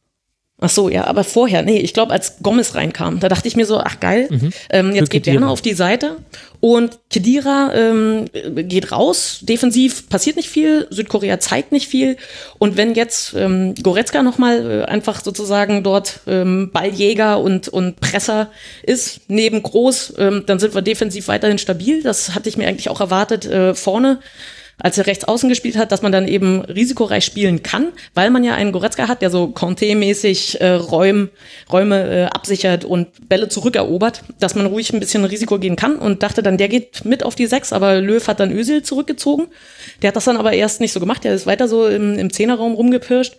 Ach 0.64 0.70
so, 0.70 0.88
ja, 0.88 1.08
aber 1.08 1.24
vorher, 1.24 1.62
nee, 1.62 1.80
ich 1.80 1.92
glaube, 1.92 2.12
als 2.12 2.36
Gomez 2.40 2.76
reinkam, 2.76 3.18
da 3.18 3.28
dachte 3.28 3.48
ich 3.48 3.56
mir 3.56 3.66
so, 3.66 3.78
ach 3.78 3.98
geil, 3.98 4.28
mhm. 4.30 4.50
ähm, 4.70 4.94
jetzt 4.94 5.10
geht 5.10 5.26
Werner 5.26 5.50
auf 5.50 5.60
die 5.60 5.74
Seite 5.74 6.18
und 6.60 7.00
Kedira 7.10 7.72
ähm, 7.74 8.26
geht 8.54 8.92
raus, 8.92 9.40
defensiv 9.42 10.08
passiert 10.08 10.36
nicht 10.36 10.48
viel, 10.48 10.86
Südkorea 10.90 11.40
zeigt 11.40 11.72
nicht 11.72 11.88
viel 11.88 12.16
und 12.60 12.76
wenn 12.76 12.94
jetzt 12.94 13.34
ähm, 13.36 13.74
Goretzka 13.82 14.22
nochmal 14.22 14.70
äh, 14.70 14.84
einfach 14.84 15.24
sozusagen 15.24 15.82
dort 15.82 16.20
ähm, 16.28 16.70
Balljäger 16.72 17.40
und, 17.40 17.66
und 17.66 17.98
Presser 17.98 18.48
ist, 18.84 19.22
neben 19.26 19.64
Groß, 19.64 20.14
ähm, 20.18 20.44
dann 20.46 20.60
sind 20.60 20.76
wir 20.76 20.82
defensiv 20.82 21.26
weiterhin 21.26 21.58
stabil, 21.58 22.04
das 22.04 22.36
hatte 22.36 22.48
ich 22.48 22.56
mir 22.56 22.68
eigentlich 22.68 22.88
auch 22.88 23.00
erwartet 23.00 23.46
äh, 23.46 23.74
vorne 23.74 24.20
als 24.78 24.98
er 24.98 25.06
rechts 25.06 25.24
außen 25.24 25.48
gespielt 25.48 25.76
hat, 25.76 25.92
dass 25.92 26.02
man 26.02 26.12
dann 26.12 26.26
eben 26.26 26.60
risikoreich 26.62 27.24
spielen 27.24 27.62
kann, 27.62 27.88
weil 28.14 28.30
man 28.30 28.44
ja 28.44 28.54
einen 28.54 28.72
Goretzka 28.72 29.08
hat, 29.08 29.22
der 29.22 29.30
so 29.30 29.48
Conte-mäßig 29.48 30.60
äh, 30.60 30.72
Räum, 30.72 31.28
Räume 31.70 32.10
äh, 32.10 32.24
absichert 32.24 32.84
und 32.84 33.28
Bälle 33.28 33.48
zurückerobert, 33.48 34.22
dass 34.40 34.54
man 34.54 34.66
ruhig 34.66 34.92
ein 34.92 35.00
bisschen 35.00 35.24
Risiko 35.24 35.58
gehen 35.58 35.76
kann 35.76 35.96
und 35.96 36.22
dachte 36.22 36.42
dann, 36.42 36.58
der 36.58 36.68
geht 36.68 37.04
mit 37.04 37.22
auf 37.22 37.34
die 37.34 37.46
Sechs, 37.46 37.72
aber 37.72 38.00
Löw 38.00 38.26
hat 38.26 38.40
dann 38.40 38.52
Ösil 38.52 38.82
zurückgezogen. 38.82 39.46
Der 40.00 40.08
hat 40.08 40.16
das 40.16 40.24
dann 40.24 40.36
aber 40.36 40.52
erst 40.52 40.80
nicht 40.80 40.92
so 40.92 41.00
gemacht, 41.00 41.24
der 41.24 41.34
ist 41.34 41.46
weiter 41.46 41.68
so 41.68 41.86
im, 41.86 42.18
im 42.18 42.32
Zehnerraum 42.32 42.74
rumgepirscht. 42.74 43.36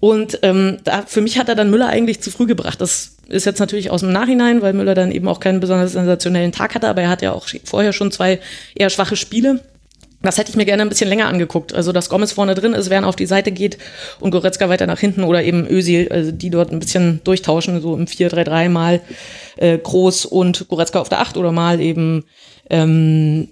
Und 0.00 0.40
ähm, 0.42 0.78
da, 0.82 1.04
für 1.06 1.20
mich 1.20 1.38
hat 1.38 1.48
er 1.48 1.54
dann 1.54 1.70
Müller 1.70 1.86
eigentlich 1.86 2.20
zu 2.20 2.32
früh 2.32 2.46
gebracht. 2.46 2.80
Das 2.80 3.14
ist 3.28 3.46
jetzt 3.46 3.60
natürlich 3.60 3.88
aus 3.90 4.00
dem 4.00 4.10
Nachhinein, 4.10 4.60
weil 4.60 4.72
Müller 4.72 4.96
dann 4.96 5.12
eben 5.12 5.28
auch 5.28 5.38
keinen 5.38 5.60
besonders 5.60 5.92
sensationellen 5.92 6.50
Tag 6.50 6.74
hatte, 6.74 6.88
aber 6.88 7.02
er 7.02 7.08
hat 7.08 7.22
ja 7.22 7.30
auch 7.30 7.46
vorher 7.62 7.92
schon 7.92 8.10
zwei 8.10 8.40
eher 8.74 8.90
schwache 8.90 9.14
Spiele. 9.14 9.60
Das 10.22 10.38
hätte 10.38 10.50
ich 10.50 10.56
mir 10.56 10.64
gerne 10.64 10.82
ein 10.82 10.88
bisschen 10.88 11.08
länger 11.08 11.26
angeguckt. 11.26 11.74
Also, 11.74 11.92
dass 11.92 12.08
Gomez 12.08 12.32
vorne 12.32 12.54
drin 12.54 12.72
ist, 12.72 12.90
Werner 12.90 13.08
auf 13.08 13.16
die 13.16 13.26
Seite 13.26 13.52
geht 13.52 13.78
und 14.20 14.30
Goretzka 14.30 14.68
weiter 14.68 14.86
nach 14.86 15.00
hinten 15.00 15.24
oder 15.24 15.42
eben 15.42 15.66
Özil, 15.68 16.08
also 16.10 16.30
die 16.30 16.50
dort 16.50 16.70
ein 16.70 16.78
bisschen 16.78 17.20
durchtauschen, 17.24 17.80
so 17.80 17.96
im 17.96 18.06
4-3-3 18.06 18.68
mal 18.68 19.00
äh, 19.56 19.78
Groß 19.78 20.26
und 20.26 20.68
Goretzka 20.68 21.00
auf 21.00 21.08
der 21.08 21.20
8 21.20 21.36
oder 21.36 21.52
mal 21.52 21.80
eben 21.80 22.24
ähm, 22.70 23.48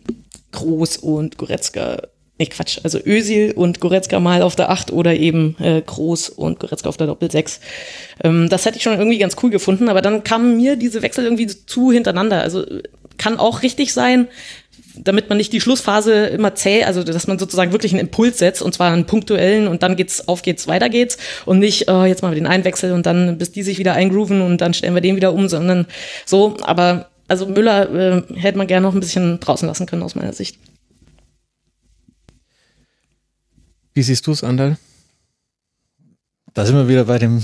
Groß 0.53 0.99
und 0.99 1.39
Goretzka 1.39 2.03
Nee, 2.41 2.47
Quatsch, 2.47 2.79
also 2.83 2.99
Özil 3.05 3.53
und 3.53 3.81
Goretzka 3.81 4.19
mal 4.19 4.41
auf 4.41 4.57
der 4.57 4.71
8 4.71 4.95
oder 4.95 5.15
eben 5.15 5.57
äh, 5.61 5.83
Groß 5.83 6.31
und 6.31 6.59
Goretzka 6.59 6.89
auf 6.89 6.97
der 6.97 7.07
Doppel 7.07 7.31
6. 7.31 7.61
Ähm, 8.25 8.49
das 8.49 8.65
hätte 8.65 8.79
ich 8.79 8.83
schon 8.83 8.97
irgendwie 8.97 9.19
ganz 9.19 9.37
cool 9.43 9.51
gefunden, 9.51 9.91
aber 9.91 10.01
dann 10.01 10.25
kamen 10.25 10.57
mir 10.57 10.77
diese 10.77 11.03
Wechsel 11.03 11.25
irgendwie 11.25 11.49
zu 11.49 11.93
hintereinander. 11.93 12.41
Also 12.41 12.65
kann 13.19 13.39
auch 13.39 13.63
richtig 13.63 13.93
sein, 13.93 14.27
damit 14.97 15.29
man 15.29 15.39
nicht 15.39 15.53
die 15.53 15.61
Schlussphase 15.61 16.27
immer 16.27 16.55
zäh, 16.55 16.85
also 16.85 17.03
dass 17.03 17.27
man 17.27 17.39
sozusagen 17.39 17.73
wirklich 17.73 17.93
einen 17.93 18.01
Impuls 18.01 18.39
setzt 18.39 18.63
und 18.63 18.75
zwar 18.75 18.93
einen 18.93 19.07
punktuellen 19.07 19.69
und 19.69 19.83
dann 19.83 19.97
geht's, 19.97 20.29
auf 20.29 20.43
geht's, 20.43 20.67
weiter 20.67 20.89
geht's 20.89 21.19
und 21.47 21.59
nicht, 21.59 21.91
oh, 21.91 22.05
jetzt 22.05 22.23
mal 22.23 22.35
den 22.35 22.47
Einwechsel 22.47 22.93
und 22.93 23.07
dann 23.07 23.39
bis 23.39 23.53
die 23.53 23.63
sich 23.63 23.79
wieder 23.79 23.95
eingrooven 23.95 24.43
und 24.43 24.61
dann 24.61 24.75
stellen 24.75 24.95
wir 24.95 25.01
den 25.01 25.17
wieder 25.17 25.33
um, 25.33 25.49
sondern 25.49 25.87
so, 26.27 26.57
aber 26.63 27.11
also 27.29 27.47
Müller 27.47 27.91
äh, 27.95 28.23
hätte 28.35 28.59
man 28.59 28.67
gerne 28.67 28.87
noch 28.87 28.95
ein 28.95 29.01
bisschen 29.01 29.39
draußen 29.39 29.69
lassen 29.69 29.87
können 29.87 30.03
aus 30.03 30.17
meiner 30.17 30.33
Sicht. 30.33 30.59
Wie 33.95 34.03
siehst 34.03 34.27
du 34.27 34.33
es, 34.33 34.43
Andal? 34.43 34.79
Da 36.55 36.67
sind 36.67 36.75
wir 36.75 36.89
wieder 36.89 37.05
bei 37.05 37.19
dem 37.19 37.43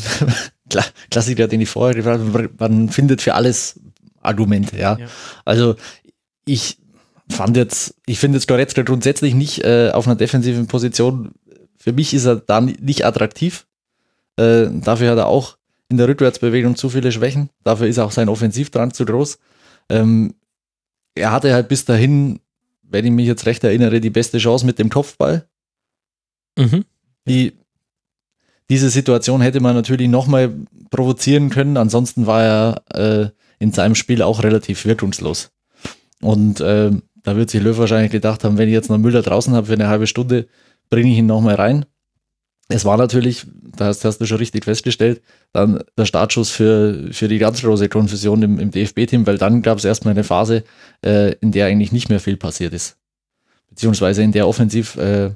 Klassiker, 1.11 1.47
den 1.47 1.61
ich 1.61 1.69
vorher 1.69 1.95
gefragt 1.95 2.21
habe. 2.21 2.51
Man 2.59 2.89
findet 2.89 3.23
für 3.23 3.35
alles 3.35 3.79
Argumente, 4.21 4.77
ja. 4.77 4.99
ja. 4.99 5.07
Also 5.45 5.77
ich 6.45 6.79
fand 7.29 7.57
jetzt, 7.57 7.95
ich 8.07 8.19
finde 8.19 8.39
jetzt 8.39 8.49
Goretzka 8.49 8.83
grundsätzlich 8.83 9.35
nicht 9.35 9.65
äh, 9.65 9.91
auf 9.93 10.07
einer 10.07 10.17
defensiven 10.17 10.67
Position. 10.67 11.33
Für 11.79 11.93
mich 11.93 12.15
ist 12.15 12.25
er 12.25 12.37
da 12.37 12.61
nicht 12.61 13.05
attraktiv. 13.05 13.67
Äh, 14.37 14.69
dafür 14.71 15.11
hat 15.11 15.19
er 15.19 15.27
auch 15.27 15.57
in 15.89 15.97
der 15.97 16.09
Rückwärtsbewegung 16.09 16.77
zu 16.77 16.91
viele 16.91 17.13
Schwächen. 17.13 17.51
Dafür 17.65 17.87
ist 17.87 17.99
auch 17.99 18.11
sein 18.11 18.29
Offensivdrang 18.29 18.93
zu 18.93 19.05
groß. 19.05 19.39
Ähm, 19.89 20.35
er 21.15 21.33
hatte 21.33 21.53
halt 21.53 21.69
bis 21.69 21.85
dahin, 21.85 22.41
wenn 22.83 23.05
ich 23.05 23.13
mich 23.13 23.27
jetzt 23.27 23.47
recht 23.47 23.65
erinnere, 23.65 24.01
die 24.01 24.11
beste 24.11 24.39
Chance 24.39 24.67
mit 24.67 24.79
dem 24.79 24.91
Kopfball. 24.91 25.49
Mhm. 26.59 26.85
Die, 27.27 27.55
diese 28.69 28.91
Situation 28.91 29.41
hätte 29.41 29.61
man 29.61 29.75
natürlich 29.75 30.09
nochmal 30.09 30.55
provozieren 30.91 31.51
können. 31.51 31.77
Ansonsten 31.77 32.27
war 32.27 32.43
er 32.43 32.83
äh, 32.95 33.31
in 33.59 33.73
seinem 33.73 33.95
Spiel 33.95 34.23
auch 34.23 34.43
relativ 34.43 34.85
wirkungslos. 34.85 35.51
Und 36.21 36.61
äh, 36.61 36.91
da 37.27 37.37
wird 37.37 37.51
sich 37.51 37.61
Löw 37.61 37.77
wahrscheinlich 37.77 38.13
gedacht 38.13 38.45
haben, 38.45 38.57
wenn 38.57 38.69
ich 38.69 38.73
jetzt 38.73 38.89
noch 38.89 38.99
Müller 38.99 39.21
draußen 39.21 39.53
habe 39.53 39.67
für 39.67 39.73
eine 39.73 39.89
halbe 39.89 40.07
Stunde, 40.07 40.47
bringe 40.91 41.11
ich 41.11 41.19
ihn 41.19 41.27
nochmal 41.27 41.57
rein. 41.57 41.85
Es 42.69 42.85
war 42.85 42.97
natürlich, 42.97 43.47
das 43.77 44.05
hast 44.05 44.19
du 44.19 44.27
schon 44.27 44.39
richtig 44.39 44.63
festgestellt, 44.63 45.23
dann 45.53 45.83
der 45.99 46.05
Startschuss 46.05 46.51
für, 46.51 47.09
für 47.11 47.27
die 47.27 47.39
ganz 47.39 47.63
große 47.63 47.89
Konfusion 47.89 48.43
im, 48.45 48.61
im 48.61 48.71
DFB-Team, 48.71 49.27
weil 49.27 49.39
dann 49.39 49.63
gab 49.63 49.79
es 49.79 49.85
erstmal 49.85 50.15
eine 50.15 50.23
Phase, 50.23 50.63
äh, 51.05 51.33
in 51.41 51.51
der 51.51 51.67
eigentlich 51.67 51.91
nicht 51.91 52.09
mehr 52.09 52.21
viel 52.21 52.37
passiert 52.37 52.73
ist. 52.73 52.97
Beziehungsweise 53.71 54.23
in 54.23 54.31
der 54.31 54.47
offensiv 54.47 54.95
äh, 54.95 55.33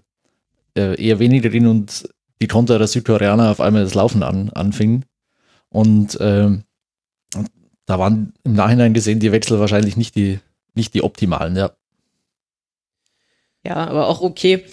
äh, 0.77 0.95
eher 1.05 1.19
weniger 1.19 1.51
drin 1.51 1.67
und 1.67 2.09
die 2.41 2.47
Konter 2.47 2.79
der 2.79 2.87
Südkoreaner 2.87 3.51
auf 3.51 3.61
einmal 3.61 3.83
das 3.83 3.95
Laufen 3.95 4.23
an, 4.23 4.51
anfingen. 4.51 5.07
Und 5.71 6.21
äh, 6.21 6.51
da 7.87 7.99
waren 7.99 8.33
im 8.45 8.53
Nachhinein 8.53 8.95
gesehen 8.95 9.19
die 9.19 9.33
Wechsel 9.33 9.59
wahrscheinlich 9.59 9.97
nicht 9.97 10.15
die, 10.15 10.39
nicht 10.75 10.95
die 10.95 11.03
optimalen, 11.03 11.57
ja. 11.57 11.73
Ja, 13.65 13.77
aber 13.77 14.09
auch 14.09 14.23
okay. 14.23 14.65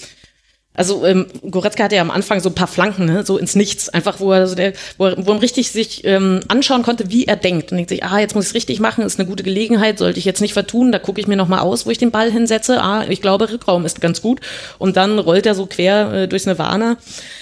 Also 0.78 1.06
ähm, 1.06 1.26
Goretzka 1.50 1.84
hatte 1.86 1.96
ja 1.96 2.02
am 2.04 2.12
Anfang 2.12 2.40
so 2.40 2.50
ein 2.50 2.56
paar 2.56 2.68
Flanken, 2.68 3.06
ne? 3.06 3.26
so 3.26 3.38
ins 3.38 3.56
Nichts, 3.56 3.90
einfach 3.90 4.20
wo 4.20 4.32
er, 4.32 4.46
so 4.46 4.54
der, 4.54 4.74
wo 5.00 5.08
er, 5.08 5.26
wo 5.26 5.34
er 5.34 5.42
richtig 5.42 5.72
sich 5.72 6.06
ähm, 6.06 6.42
anschauen 6.48 6.84
konnte, 6.84 7.10
wie 7.10 7.26
er 7.26 7.36
denkt 7.36 7.72
und 7.72 7.78
denkt 7.78 7.90
sich, 7.90 8.04
ah, 8.04 8.20
jetzt 8.20 8.36
muss 8.36 8.46
ich 8.46 8.50
es 8.52 8.56
richtig 8.56 8.80
machen, 8.80 9.04
ist 9.04 9.20
eine 9.20 9.28
gute 9.28 9.42
Gelegenheit, 9.42 9.98
sollte 9.98 10.20
ich 10.20 10.26
jetzt 10.26 10.40
nicht 10.40 10.54
vertun, 10.54 10.92
da 10.92 11.00
gucke 11.00 11.20
ich 11.20 11.26
mir 11.26 11.36
nochmal 11.36 11.62
aus, 11.62 11.88
wo 11.88 11.90
ich 11.90 11.98
den 11.98 12.12
Ball 12.12 12.32
hinsetze, 12.32 12.80
ah, 12.80 13.06
ich 13.10 13.22
glaube, 13.22 13.52
Rückraum 13.52 13.86
ist 13.86 14.00
ganz 14.02 14.22
gut 14.22 14.40
und 14.78 14.98
dann 14.98 15.18
rollt 15.18 15.48
er 15.48 15.56
so 15.56 15.66
quer 15.66 16.14
äh, 16.14 16.28
durchs 16.28 16.46
Nirvana. 16.46 16.98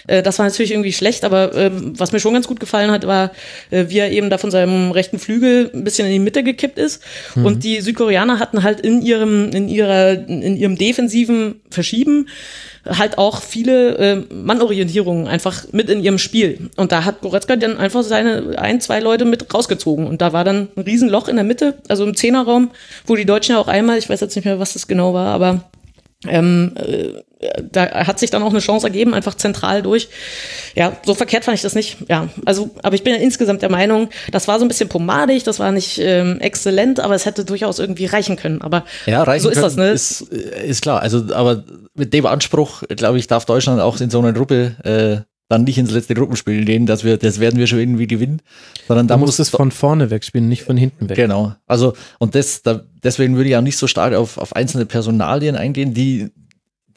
Äh, 0.07 0.23
das 0.23 0.39
war 0.39 0.45
natürlich 0.45 0.71
irgendwie 0.71 0.93
schlecht, 0.93 1.25
aber 1.25 1.53
ähm, 1.55 1.99
was 1.99 2.13
mir 2.13 2.21
schon 2.21 2.33
ganz 2.33 2.47
gut 2.47 2.61
gefallen 2.61 2.89
hat, 2.89 3.05
war, 3.05 3.31
äh, 3.69 3.85
wie 3.89 3.99
er 3.99 4.11
eben 4.11 4.29
da 4.29 4.37
von 4.37 4.49
seinem 4.49 4.91
rechten 4.91 5.19
Flügel 5.19 5.69
ein 5.73 5.83
bisschen 5.83 6.07
in 6.07 6.13
die 6.13 6.19
Mitte 6.19 6.41
gekippt 6.41 6.79
ist 6.79 7.03
mhm. 7.35 7.45
und 7.45 7.63
die 7.65 7.81
Südkoreaner 7.81 8.39
hatten 8.39 8.63
halt 8.63 8.79
in 8.79 9.01
ihrem, 9.01 9.49
in 9.49 9.67
ihrer, 9.67 10.13
in 10.13 10.55
ihrem 10.55 10.77
defensiven 10.77 11.59
Verschieben 11.69 12.27
halt 12.85 13.17
auch 13.17 13.41
viele 13.41 13.97
äh, 13.97 14.33
Mannorientierungen 14.33 15.27
einfach 15.27 15.65
mit 15.71 15.89
in 15.89 16.03
ihrem 16.03 16.17
Spiel. 16.17 16.69
Und 16.75 16.91
da 16.91 17.03
hat 17.05 17.21
Goretzka 17.21 17.55
dann 17.55 17.77
einfach 17.77 18.03
seine 18.03 18.57
ein, 18.57 18.81
zwei 18.81 18.99
Leute 18.99 19.25
mit 19.25 19.53
rausgezogen. 19.53 20.07
Und 20.07 20.21
da 20.21 20.33
war 20.33 20.43
dann 20.43 20.69
ein 20.75 20.83
Riesenloch 20.83 21.27
in 21.27 21.35
der 21.35 21.45
Mitte, 21.45 21.75
also 21.87 22.03
im 22.05 22.15
Zehnerraum, 22.15 22.71
wo 23.05 23.15
die 23.15 23.25
Deutschen 23.25 23.53
ja 23.53 23.59
auch 23.59 23.67
einmal, 23.67 23.97
ich 23.97 24.09
weiß 24.09 24.19
jetzt 24.19 24.35
nicht 24.35 24.45
mehr, 24.45 24.59
was 24.59 24.73
das 24.73 24.87
genau 24.87 25.13
war, 25.13 25.33
aber 25.33 25.61
ähm, 26.29 26.73
äh, 26.75 27.21
da 27.71 28.07
hat 28.07 28.19
sich 28.19 28.29
dann 28.29 28.43
auch 28.43 28.51
eine 28.51 28.59
Chance 28.59 28.87
ergeben, 28.87 29.13
einfach 29.13 29.35
zentral 29.35 29.81
durch. 29.81 30.09
Ja, 30.73 30.93
so 31.05 31.13
verkehrt 31.13 31.45
fand 31.45 31.55
ich 31.55 31.61
das 31.61 31.75
nicht. 31.75 31.97
Ja, 32.09 32.29
also, 32.45 32.71
aber 32.81 32.95
ich 32.95 33.03
bin 33.03 33.13
ja 33.13 33.19
insgesamt 33.19 33.61
der 33.61 33.69
Meinung, 33.69 34.09
das 34.31 34.47
war 34.47 34.59
so 34.59 34.65
ein 34.65 34.67
bisschen 34.67 34.89
pomadig, 34.89 35.43
das 35.43 35.59
war 35.59 35.71
nicht 35.71 35.99
ähm, 35.99 36.39
exzellent, 36.39 36.99
aber 36.99 37.15
es 37.15 37.25
hätte 37.25 37.45
durchaus 37.45 37.79
irgendwie 37.79 38.05
reichen 38.05 38.35
können. 38.35 38.61
Aber 38.61 38.85
ja, 39.05 39.23
reichen 39.23 39.43
so 39.43 39.49
ist 39.49 39.61
das, 39.61 39.75
ne? 39.75 39.91
Ist, 39.91 40.21
ist 40.21 40.81
klar. 40.81 41.01
Also, 41.01 41.23
aber 41.33 41.63
mit 41.93 42.13
dem 42.13 42.25
Anspruch, 42.25 42.83
glaube 42.89 43.19
ich, 43.19 43.27
darf 43.27 43.45
Deutschland 43.45 43.81
auch 43.81 43.99
in 43.99 44.09
so 44.09 44.19
einer 44.19 44.33
Gruppe 44.33 44.75
äh, 44.83 45.34
dann 45.47 45.63
nicht 45.63 45.77
ins 45.77 45.91
letzte 45.91 46.15
Gruppenspiel 46.15 46.65
gehen, 46.65 46.85
dass 46.85 47.03
wir, 47.03 47.17
das 47.17 47.39
werden 47.39 47.59
wir 47.59 47.67
schon 47.67 47.79
irgendwie 47.79 48.07
gewinnen, 48.07 48.41
sondern 48.87 49.07
da 49.07 49.17
muss 49.17 49.37
es 49.37 49.49
von 49.49 49.71
vorne 49.71 50.09
wegspielen, 50.09 50.49
nicht 50.49 50.63
von 50.63 50.75
hinten 50.75 51.07
weg. 51.07 51.15
Genau. 51.15 51.53
Also, 51.67 51.93
und 52.17 52.33
das, 52.33 52.63
da, 52.63 52.81
deswegen 53.03 53.35
würde 53.35 53.49
ich 53.49 53.55
auch 53.55 53.61
nicht 53.61 53.77
so 53.77 53.85
stark 53.87 54.13
auf, 54.15 54.37
auf 54.37 54.55
einzelne 54.55 54.85
Personalien 54.87 55.55
eingehen, 55.55 55.93
die, 55.93 56.31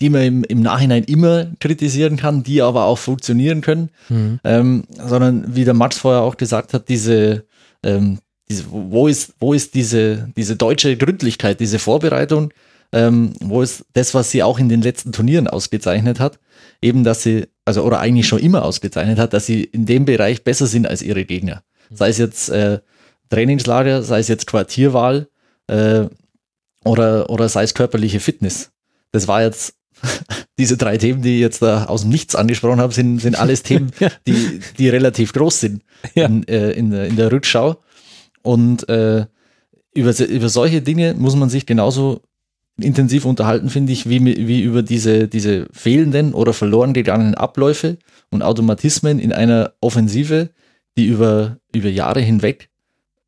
die 0.00 0.08
man 0.08 0.22
im, 0.22 0.44
im 0.44 0.60
Nachhinein 0.60 1.04
immer 1.04 1.48
kritisieren 1.60 2.16
kann, 2.16 2.42
die 2.42 2.62
aber 2.62 2.84
auch 2.84 2.98
funktionieren 2.98 3.60
können, 3.60 3.90
mhm. 4.08 4.40
ähm, 4.44 4.84
sondern 4.96 5.54
wie 5.54 5.64
der 5.64 5.74
Max 5.74 5.98
vorher 5.98 6.22
auch 6.22 6.38
gesagt 6.38 6.72
hat, 6.72 6.88
diese, 6.88 7.44
ähm, 7.82 8.18
diese 8.48 8.64
wo 8.70 9.08
ist, 9.08 9.34
wo 9.40 9.52
ist 9.52 9.74
diese, 9.74 10.30
diese 10.36 10.56
deutsche 10.56 10.96
Gründlichkeit, 10.96 11.60
diese 11.60 11.78
Vorbereitung, 11.78 12.52
ähm, 12.92 13.34
wo 13.40 13.60
ist 13.60 13.84
das, 13.92 14.14
was 14.14 14.30
sie 14.30 14.42
auch 14.42 14.58
in 14.58 14.70
den 14.70 14.80
letzten 14.80 15.12
Turnieren 15.12 15.48
ausgezeichnet 15.48 16.20
hat, 16.20 16.38
eben, 16.80 17.04
dass 17.04 17.22
sie, 17.22 17.46
also 17.68 17.82
oder 17.82 18.00
eigentlich 18.00 18.26
schon 18.26 18.38
immer 18.38 18.64
ausgezeichnet 18.64 19.18
hat, 19.18 19.34
dass 19.34 19.44
sie 19.44 19.62
in 19.62 19.84
dem 19.84 20.06
Bereich 20.06 20.42
besser 20.42 20.66
sind 20.66 20.88
als 20.88 21.02
ihre 21.02 21.26
Gegner. 21.26 21.62
Sei 21.90 22.08
es 22.08 22.16
jetzt 22.16 22.48
äh, 22.48 22.80
Trainingslager, 23.28 24.02
sei 24.02 24.20
es 24.20 24.28
jetzt 24.28 24.46
Quartierwahl 24.46 25.28
äh, 25.66 26.06
oder, 26.82 27.28
oder 27.28 27.48
sei 27.50 27.64
es 27.64 27.74
körperliche 27.74 28.20
Fitness. 28.20 28.70
Das 29.12 29.28
war 29.28 29.42
jetzt 29.42 29.74
diese 30.58 30.78
drei 30.78 30.96
Themen, 30.96 31.20
die 31.20 31.34
ich 31.34 31.40
jetzt 31.42 31.60
da 31.60 31.84
aus 31.84 32.02
dem 32.02 32.10
Nichts 32.10 32.34
angesprochen 32.34 32.80
habe, 32.80 32.94
sind, 32.94 33.20
sind 33.20 33.38
alles 33.38 33.62
Themen, 33.62 33.92
die, 34.26 34.60
die 34.78 34.88
relativ 34.88 35.34
groß 35.34 35.60
sind 35.60 35.82
ja. 36.14 36.24
in, 36.24 36.48
äh, 36.48 36.70
in, 36.70 36.90
in 36.92 37.16
der 37.16 37.30
Rückschau. 37.30 37.82
Und 38.42 38.88
äh, 38.88 39.26
über, 39.92 40.18
über 40.18 40.48
solche 40.48 40.80
Dinge 40.80 41.12
muss 41.12 41.36
man 41.36 41.50
sich 41.50 41.66
genauso 41.66 42.22
intensiv 42.80 43.24
unterhalten, 43.24 43.70
finde 43.70 43.92
ich, 43.92 44.08
wie, 44.08 44.24
wie 44.24 44.62
über 44.62 44.82
diese, 44.82 45.28
diese 45.28 45.66
fehlenden 45.72 46.32
oder 46.32 46.52
verloren 46.52 46.92
gegangenen 46.92 47.34
Abläufe 47.34 47.98
und 48.30 48.42
Automatismen 48.42 49.18
in 49.18 49.32
einer 49.32 49.72
Offensive, 49.80 50.50
die 50.96 51.06
über, 51.06 51.58
über 51.74 51.88
Jahre 51.88 52.20
hinweg 52.20 52.70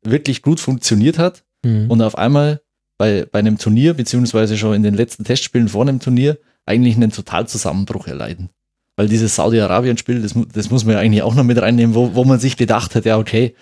wirklich 0.03 0.41
gut 0.41 0.59
funktioniert 0.59 1.19
hat 1.19 1.43
mhm. 1.63 1.89
und 1.89 2.01
auf 2.01 2.17
einmal 2.17 2.61
bei, 2.97 3.25
bei 3.29 3.39
einem 3.39 3.57
Turnier, 3.57 3.93
beziehungsweise 3.93 4.57
schon 4.57 4.73
in 4.73 4.83
den 4.83 4.93
letzten 4.93 5.23
Testspielen 5.23 5.69
vor 5.69 5.81
einem 5.81 5.99
Turnier, 5.99 6.37
eigentlich 6.65 6.95
einen 6.95 7.11
Totalzusammenbruch 7.11 8.07
erleiden. 8.07 8.49
Weil 8.95 9.07
dieses 9.07 9.35
Saudi-Arabien-Spiel, 9.35 10.21
das, 10.21 10.35
das 10.53 10.69
muss 10.69 10.85
man 10.85 10.93
ja 10.93 10.99
eigentlich 10.99 11.23
auch 11.23 11.33
noch 11.33 11.43
mit 11.43 11.59
reinnehmen, 11.61 11.95
wo, 11.95 12.13
wo 12.13 12.23
man 12.23 12.39
sich 12.39 12.57
gedacht 12.57 12.93
hat, 12.95 13.05
ja, 13.05 13.17
okay, 13.17 13.55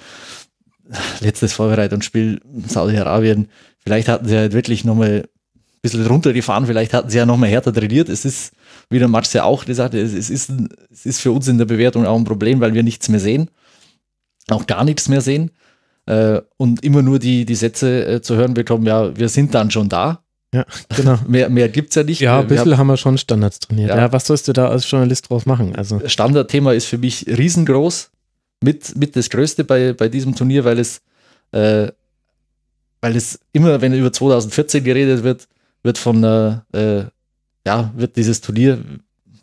letztes 1.22 1.54
Vorbereitungsspiel 1.54 2.42
Saudi-Arabien, 2.68 3.48
vielleicht 3.80 4.08
hatten 4.08 4.28
sie 4.28 4.36
halt 4.36 4.54
wirklich 4.54 4.84
nochmal 4.84 5.30
bisschen 5.82 6.06
runtergefahren, 6.06 6.66
vielleicht 6.66 6.94
hatten 6.94 7.10
sie 7.10 7.18
ja 7.18 7.26
nochmal 7.26 7.50
härter 7.50 7.74
trainiert. 7.74 8.10
Es 8.10 8.26
ist, 8.26 8.54
wie 8.90 9.00
der 9.00 9.08
Matsch 9.08 9.34
ja 9.34 9.44
auch 9.44 9.66
gesagt 9.66 9.94
hat, 9.94 10.00
es 10.00 10.30
ist, 10.30 10.52
es 10.92 11.06
ist 11.06 11.22
für 11.22 11.32
uns 11.32 11.48
in 11.48 11.58
der 11.58 11.66
Bewertung 11.66 12.06
auch 12.06 12.18
ein 12.18 12.26
Problem, 12.26 12.60
weil 12.60 12.74
wir 12.74 12.84
nichts 12.84 13.10
mehr 13.10 13.20
sehen, 13.20 13.50
auch 14.50 14.68
gar 14.68 14.84
nichts 14.84 15.08
mehr 15.08 15.22
sehen 15.22 15.52
äh, 16.06 16.42
und 16.58 16.84
immer 16.84 17.02
nur 17.02 17.20
die, 17.20 17.46
die 17.46 17.56
Sätze 17.56 18.06
äh, 18.06 18.22
zu 18.22 18.36
hören 18.36 18.54
bekommen, 18.54 18.86
ja, 18.86 19.16
wir 19.16 19.30
sind 19.30 19.54
dann 19.54 19.72
schon 19.72 19.90
da. 19.90 20.24
Ja, 20.54 20.66
genau. 20.96 21.20
mehr, 21.28 21.50
mehr 21.50 21.70
gibt 21.70 21.90
es 21.90 21.96
ja 21.96 22.04
nicht. 22.04 22.20
Ja, 22.20 22.40
ein 22.40 22.48
bisschen 22.48 22.72
haben, 22.72 22.80
haben 22.80 22.88
wir 22.88 22.98
schon 22.98 23.18
Standards 23.18 23.60
trainiert. 23.60 23.90
Ja. 23.90 23.98
ja. 23.98 24.12
was 24.12 24.26
sollst 24.26 24.48
du 24.48 24.54
da 24.54 24.70
als 24.70 24.90
Journalist 24.90 25.30
draus 25.30 25.46
machen? 25.46 25.76
Also. 25.76 26.02
Standardthema 26.06 26.74
ist 26.74 26.86
für 26.86 26.98
mich 26.98 27.28
riesengroß, 27.28 28.10
mit, 28.62 28.98
mit 28.98 29.16
das 29.16 29.30
Größte 29.30 29.64
bei, 29.64 29.94
bei 29.94 30.10
diesem 30.10 30.36
Turnier, 30.36 30.66
weil 30.66 30.80
es, 30.80 31.02
äh, 31.52 31.92
weil 33.02 33.16
es 33.16 33.40
immer, 33.54 33.80
wenn 33.82 33.94
über 33.94 34.12
2014 34.12 34.84
geredet 34.84 35.24
wird, 35.24 35.48
wird 35.84 35.98
von, 35.98 36.24
äh, 36.24 37.06
ja, 37.66 37.94
wird 37.96 38.16
dieses 38.16 38.42
Turnier 38.42 38.80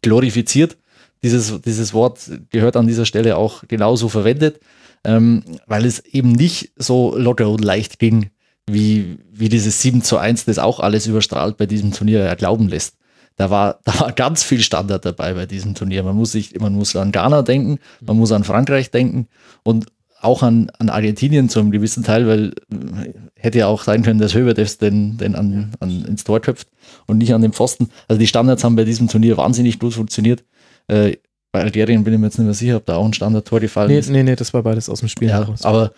glorifiziert. 0.02 0.76
Dieses, 1.22 1.60
dieses 1.62 1.94
Wort 1.94 2.30
gehört 2.50 2.76
an 2.76 2.86
dieser 2.86 3.06
Stelle 3.06 3.36
auch 3.36 3.64
genauso 3.68 4.08
verwendet, 4.08 4.60
ähm, 5.04 5.42
weil 5.66 5.84
es 5.84 6.00
eben 6.00 6.32
nicht 6.32 6.72
so 6.76 7.16
locker 7.16 7.48
und 7.48 7.64
leicht 7.64 7.98
ging 7.98 8.30
wie, 8.68 9.18
wie 9.30 9.48
dieses 9.48 9.80
7 9.82 10.02
zu 10.02 10.18
1 10.18 10.44
das 10.44 10.58
auch 10.58 10.80
alles 10.80 11.06
überstrahlt 11.06 11.56
bei 11.56 11.66
diesem 11.66 11.92
Turnier 11.92 12.20
erglauben 12.20 12.68
lässt. 12.68 12.96
Da 13.36 13.50
war, 13.50 13.80
da 13.84 14.00
war 14.00 14.12
ganz 14.12 14.42
viel 14.42 14.60
Standard 14.60 15.04
dabei 15.04 15.34
bei 15.34 15.46
diesem 15.46 15.74
Turnier. 15.74 16.02
Man 16.02 16.16
muss 16.16 16.32
sich, 16.32 16.58
man 16.58 16.74
muss 16.74 16.96
an 16.96 17.12
Ghana 17.12 17.42
denken, 17.42 17.78
man 18.00 18.16
muss 18.16 18.32
an 18.32 18.44
Frankreich 18.44 18.90
denken 18.90 19.28
und 19.62 19.86
auch 20.20 20.42
an, 20.42 20.70
an 20.78 20.88
Argentinien 20.88 21.48
zu 21.48 21.60
einem 21.60 21.70
gewissen 21.70 22.02
Teil, 22.02 22.26
weil 22.26 22.52
äh, 22.70 23.12
hätte 23.34 23.58
ja 23.58 23.66
auch 23.66 23.84
sein 23.84 24.02
können, 24.02 24.18
dass 24.18 24.34
Höberdes 24.34 24.78
den, 24.78 25.18
den 25.18 25.34
an, 25.34 25.72
an, 25.80 26.04
ins 26.04 26.24
Tor 26.24 26.40
köpft 26.40 26.68
und 27.06 27.18
nicht 27.18 27.34
an 27.34 27.42
den 27.42 27.52
Pfosten. 27.52 27.90
Also 28.08 28.18
die 28.18 28.26
Standards 28.26 28.64
haben 28.64 28.76
bei 28.76 28.84
diesem 28.84 29.08
Turnier 29.08 29.36
wahnsinnig 29.36 29.78
gut 29.78 29.94
funktioniert. 29.94 30.44
Äh, 30.88 31.16
bei 31.52 31.62
Algerien 31.62 32.04
bin 32.04 32.14
ich 32.14 32.20
mir 32.20 32.26
jetzt 32.26 32.38
nicht 32.38 32.46
mehr 32.46 32.54
sicher, 32.54 32.76
ob 32.76 32.86
da 32.86 32.96
auch 32.96 33.04
ein 33.04 33.14
Standardtor 33.14 33.60
gefallen 33.60 33.88
nee, 33.88 33.98
ist. 33.98 34.10
Nee, 34.10 34.22
nee, 34.22 34.36
das 34.36 34.52
war 34.52 34.62
beides 34.62 34.88
aus 34.88 35.00
dem 35.00 35.08
Spiel 35.08 35.28
ja, 35.28 35.38
heraus. 35.38 35.64
Aber 35.64 35.92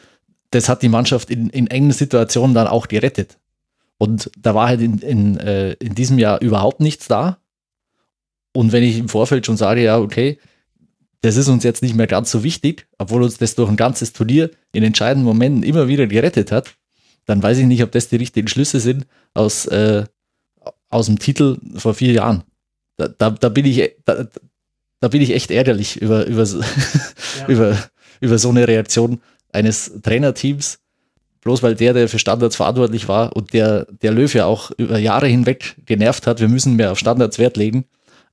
das 0.50 0.68
hat 0.68 0.82
die 0.82 0.88
Mannschaft 0.88 1.30
in, 1.30 1.50
in 1.50 1.66
engen 1.66 1.92
Situationen 1.92 2.54
dann 2.54 2.66
auch 2.66 2.88
gerettet. 2.88 3.38
Und 3.98 4.30
da 4.38 4.54
war 4.54 4.68
halt 4.68 4.80
in, 4.80 4.98
in, 4.98 5.36
äh, 5.38 5.72
in 5.74 5.94
diesem 5.94 6.18
Jahr 6.18 6.40
überhaupt 6.40 6.80
nichts 6.80 7.08
da. 7.08 7.38
Und 8.52 8.72
wenn 8.72 8.82
ich 8.82 8.98
im 8.98 9.08
Vorfeld 9.08 9.46
schon 9.46 9.56
sage, 9.56 9.82
ja, 9.82 9.98
okay, 9.98 10.38
das 11.20 11.36
ist 11.36 11.48
uns 11.48 11.64
jetzt 11.64 11.82
nicht 11.82 11.94
mehr 11.94 12.06
ganz 12.06 12.30
so 12.30 12.44
wichtig, 12.44 12.86
obwohl 12.98 13.22
uns 13.22 13.38
das 13.38 13.54
durch 13.54 13.68
ein 13.68 13.76
ganzes 13.76 14.12
Turnier 14.12 14.50
in 14.72 14.84
entscheidenden 14.84 15.24
Momenten 15.24 15.62
immer 15.62 15.88
wieder 15.88 16.06
gerettet 16.06 16.52
hat, 16.52 16.74
dann 17.26 17.42
weiß 17.42 17.58
ich 17.58 17.66
nicht, 17.66 17.82
ob 17.82 17.92
das 17.92 18.08
die 18.08 18.16
richtigen 18.16 18.48
Schlüsse 18.48 18.80
sind 18.80 19.06
aus, 19.34 19.66
äh, 19.66 20.04
aus 20.88 21.06
dem 21.06 21.18
Titel 21.18 21.58
vor 21.76 21.94
vier 21.94 22.12
Jahren. 22.12 22.44
Da, 22.96 23.08
da, 23.08 23.30
da 23.30 23.48
bin 23.48 23.66
ich, 23.66 23.96
da, 24.04 24.26
da 25.00 25.08
bin 25.08 25.22
ich 25.22 25.32
echt 25.32 25.50
ärgerlich 25.50 26.00
über, 26.00 26.26
über, 26.26 26.44
ja. 26.46 27.46
über, 27.48 27.78
über 28.20 28.38
so 28.38 28.50
eine 28.50 28.66
Reaktion 28.66 29.20
eines 29.52 30.00
Trainerteams, 30.02 30.78
bloß 31.42 31.62
weil 31.62 31.74
der, 31.74 31.94
der 31.94 32.08
für 32.08 32.18
Standards 32.18 32.56
verantwortlich 32.56 33.08
war 33.08 33.34
und 33.36 33.52
der, 33.52 33.86
der 34.02 34.12
Löw 34.12 34.32
ja 34.32 34.46
auch 34.46 34.70
über 34.76 34.98
Jahre 34.98 35.26
hinweg 35.26 35.76
genervt 35.84 36.26
hat, 36.26 36.40
wir 36.40 36.48
müssen 36.48 36.76
mehr 36.76 36.92
auf 36.92 36.98
Standards 36.98 37.38
Wert 37.38 37.56
legen. 37.56 37.84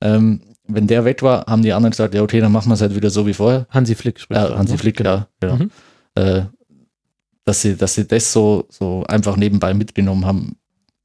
Ähm, 0.02 0.41
wenn 0.67 0.88
der 0.88 1.06
weg 1.06 1.21
war, 1.21 1.45
haben 1.45 1.62
die 1.62 1.73
anderen 1.73 1.91
gesagt, 1.91 2.13
ja, 2.13 2.21
okay, 2.21 2.39
dann 2.39 2.51
machen 2.51 2.69
wir 2.69 2.73
es 2.73 2.82
halt 2.82 2.95
wieder 2.95 3.10
so 3.10 3.28
wie 3.28 3.34
vorher. 3.34 3.67
Hansi 3.69 3.95
Flick 3.95 4.19
spricht. 4.19 4.41
Ja, 4.41 4.58
Hansi 4.58 4.78
Flick, 4.78 4.99
ja, 4.99 5.28
genau. 5.39 5.56
Mhm. 5.56 5.71
Äh, 6.15 6.41
dass 7.45 7.62
sie, 7.62 7.75
dass 7.75 7.93
sie 7.93 8.08
das 8.08 8.34
so, 8.34 8.65
so 8.69 9.04
einfach 9.08 9.38
nebenbei 9.38 9.73
mitgenommen 9.73 10.25
haben, 10.25 10.58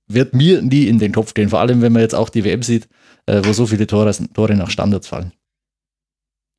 wird 0.09 0.35
mir 0.35 0.63
nie 0.63 0.87
in 0.87 0.99
den 0.99 1.13
Kopf 1.13 1.35
gehen. 1.35 1.51
Vor 1.51 1.61
allem, 1.61 1.83
wenn 1.83 1.93
man 1.93 2.03
jetzt 2.03 2.15
auch 2.15 2.31
die 2.31 2.45
WM 2.45 2.63
sieht, 2.63 2.89
äh, 3.27 3.43
wo 3.45 3.53
so 3.53 3.67
viele 3.67 3.87
Tore, 3.87 4.11
Tore 4.33 4.55
nach 4.55 4.71
Standards 4.71 5.09
fallen. 5.09 5.33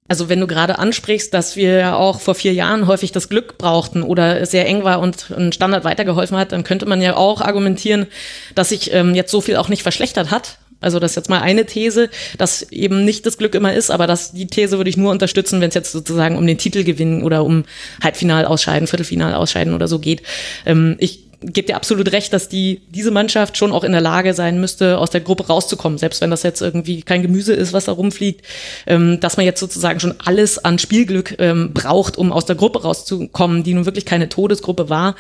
Also 0.08 0.28
wenn 0.30 0.40
du 0.40 0.48
gerade 0.48 0.78
ansprichst, 0.78 1.34
dass 1.34 1.56
wir 1.56 1.78
ja 1.78 1.96
auch 1.96 2.20
vor 2.20 2.36
vier 2.36 2.54
Jahren 2.54 2.86
häufig 2.86 3.12
das 3.12 3.30
Glück 3.30 3.58
brauchten 3.58 4.04
oder 4.04 4.42
es 4.42 4.52
sehr 4.52 4.68
eng 4.68 4.84
war 4.84 5.00
und 5.00 5.32
ein 5.32 5.54
Standard 5.54 5.86
weitergeholfen 5.86 6.38
hat, 6.38 6.52
dann 6.52 6.66
könnte 6.66 6.86
man 6.86 7.02
ja 7.02 7.16
auch 7.16 7.40
argumentieren, 7.40 8.08
dass 8.54 8.70
sich 8.70 8.94
ähm, 8.94 9.16
jetzt 9.16 9.32
so 9.32 9.40
viel 9.42 9.56
auch 9.56 9.70
nicht 9.70 9.84
verschlechtert 9.84 10.30
hat. 10.30 10.58
Also 10.82 11.00
das 11.00 11.12
ist 11.12 11.16
jetzt 11.16 11.30
mal 11.30 11.42
eine 11.42 11.66
These, 11.66 12.10
dass 12.38 12.64
eben 12.72 13.06
nicht 13.06 13.26
das 13.26 13.38
Glück 13.38 13.56
immer 13.56 13.74
ist, 13.74 13.92
aber 13.92 14.08
dass 14.08 14.34
die 14.34 14.48
These 14.48 14.78
würde 14.78 14.90
ich 14.90 14.98
nur 14.98 15.12
unterstützen, 15.12 15.62
wenn 15.62 15.70
es 15.70 15.76
jetzt 15.76 15.92
sozusagen 15.92 16.38
um 16.38 16.46
den 16.46 16.58
Titel 16.58 16.84
gewinnen 16.84 17.24
oder 17.24 17.46
um 17.46 17.64
Halbfinal 18.04 18.46
ausscheiden, 18.46 18.88
Viertelfinal 18.88 19.36
ausscheiden 19.36 19.74
oder 19.74 19.88
so 19.88 20.00
geht. 20.00 20.24
Ähm, 20.66 20.96
ich 21.00 21.32
gebt 21.44 21.70
ihr 21.70 21.76
absolut 21.76 22.12
recht, 22.12 22.34
dass 22.34 22.50
die, 22.50 22.82
diese 22.90 23.12
Mannschaft 23.12 23.58
schon 23.58 23.72
auch 23.72 23.84
in 23.84 23.92
der 23.92 24.02
Lage 24.02 24.34
sein 24.34 24.60
müsste, 24.60 25.00
aus 25.00 25.10
der 25.10 25.22
Gruppe 25.22 25.48
rauszukommen, 25.48 25.98
selbst 25.98 26.22
wenn 26.22 26.30
das 26.30 26.44
jetzt 26.44 26.62
irgendwie 26.62 27.02
kein 27.02 27.24
Gemüse 27.24 27.54
ist, 27.54 27.74
was 27.74 27.86
da 27.86 27.94
rumfliegt, 27.94 28.46
ähm, 28.86 29.20
dass 29.20 29.38
man 29.38 29.46
jetzt 29.46 29.60
sozusagen 29.60 30.00
schon 30.00 30.16
alles 30.24 30.64
an 30.64 30.78
Spielglück 30.78 31.36
ähm, 31.40 31.74
braucht, 31.74 32.18
um 32.18 32.32
aus 32.32 32.46
der 32.46 32.56
Gruppe 32.56 32.84
rauszukommen, 32.84 33.64
die 33.64 33.74
nun 33.74 33.86
wirklich 33.86 34.06
keine 34.06 34.30
Todesgruppe 34.30 34.90
war. 34.90 35.16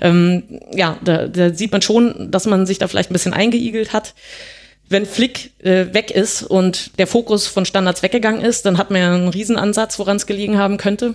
Ähm, 0.00 0.42
ja, 0.74 0.98
da, 1.04 1.28
da 1.28 1.54
sieht 1.54 1.72
man 1.72 1.82
schon, 1.82 2.30
dass 2.30 2.46
man 2.46 2.66
sich 2.66 2.78
da 2.78 2.88
vielleicht 2.88 3.10
ein 3.10 3.14
bisschen 3.14 3.34
eingeigelt 3.34 3.92
hat 3.92 4.14
wenn 4.90 5.06
Flick 5.06 5.52
äh, 5.62 5.94
weg 5.94 6.10
ist 6.10 6.42
und 6.42 6.98
der 6.98 7.06
Fokus 7.06 7.46
von 7.46 7.64
Standards 7.64 8.02
weggegangen 8.02 8.42
ist, 8.42 8.66
dann 8.66 8.76
hat 8.76 8.90
man 8.90 9.00
ja 9.00 9.14
einen 9.14 9.28
Riesenansatz, 9.28 9.98
woran 9.98 10.16
es 10.16 10.26
gelegen 10.26 10.58
haben 10.58 10.76
könnte. 10.76 11.14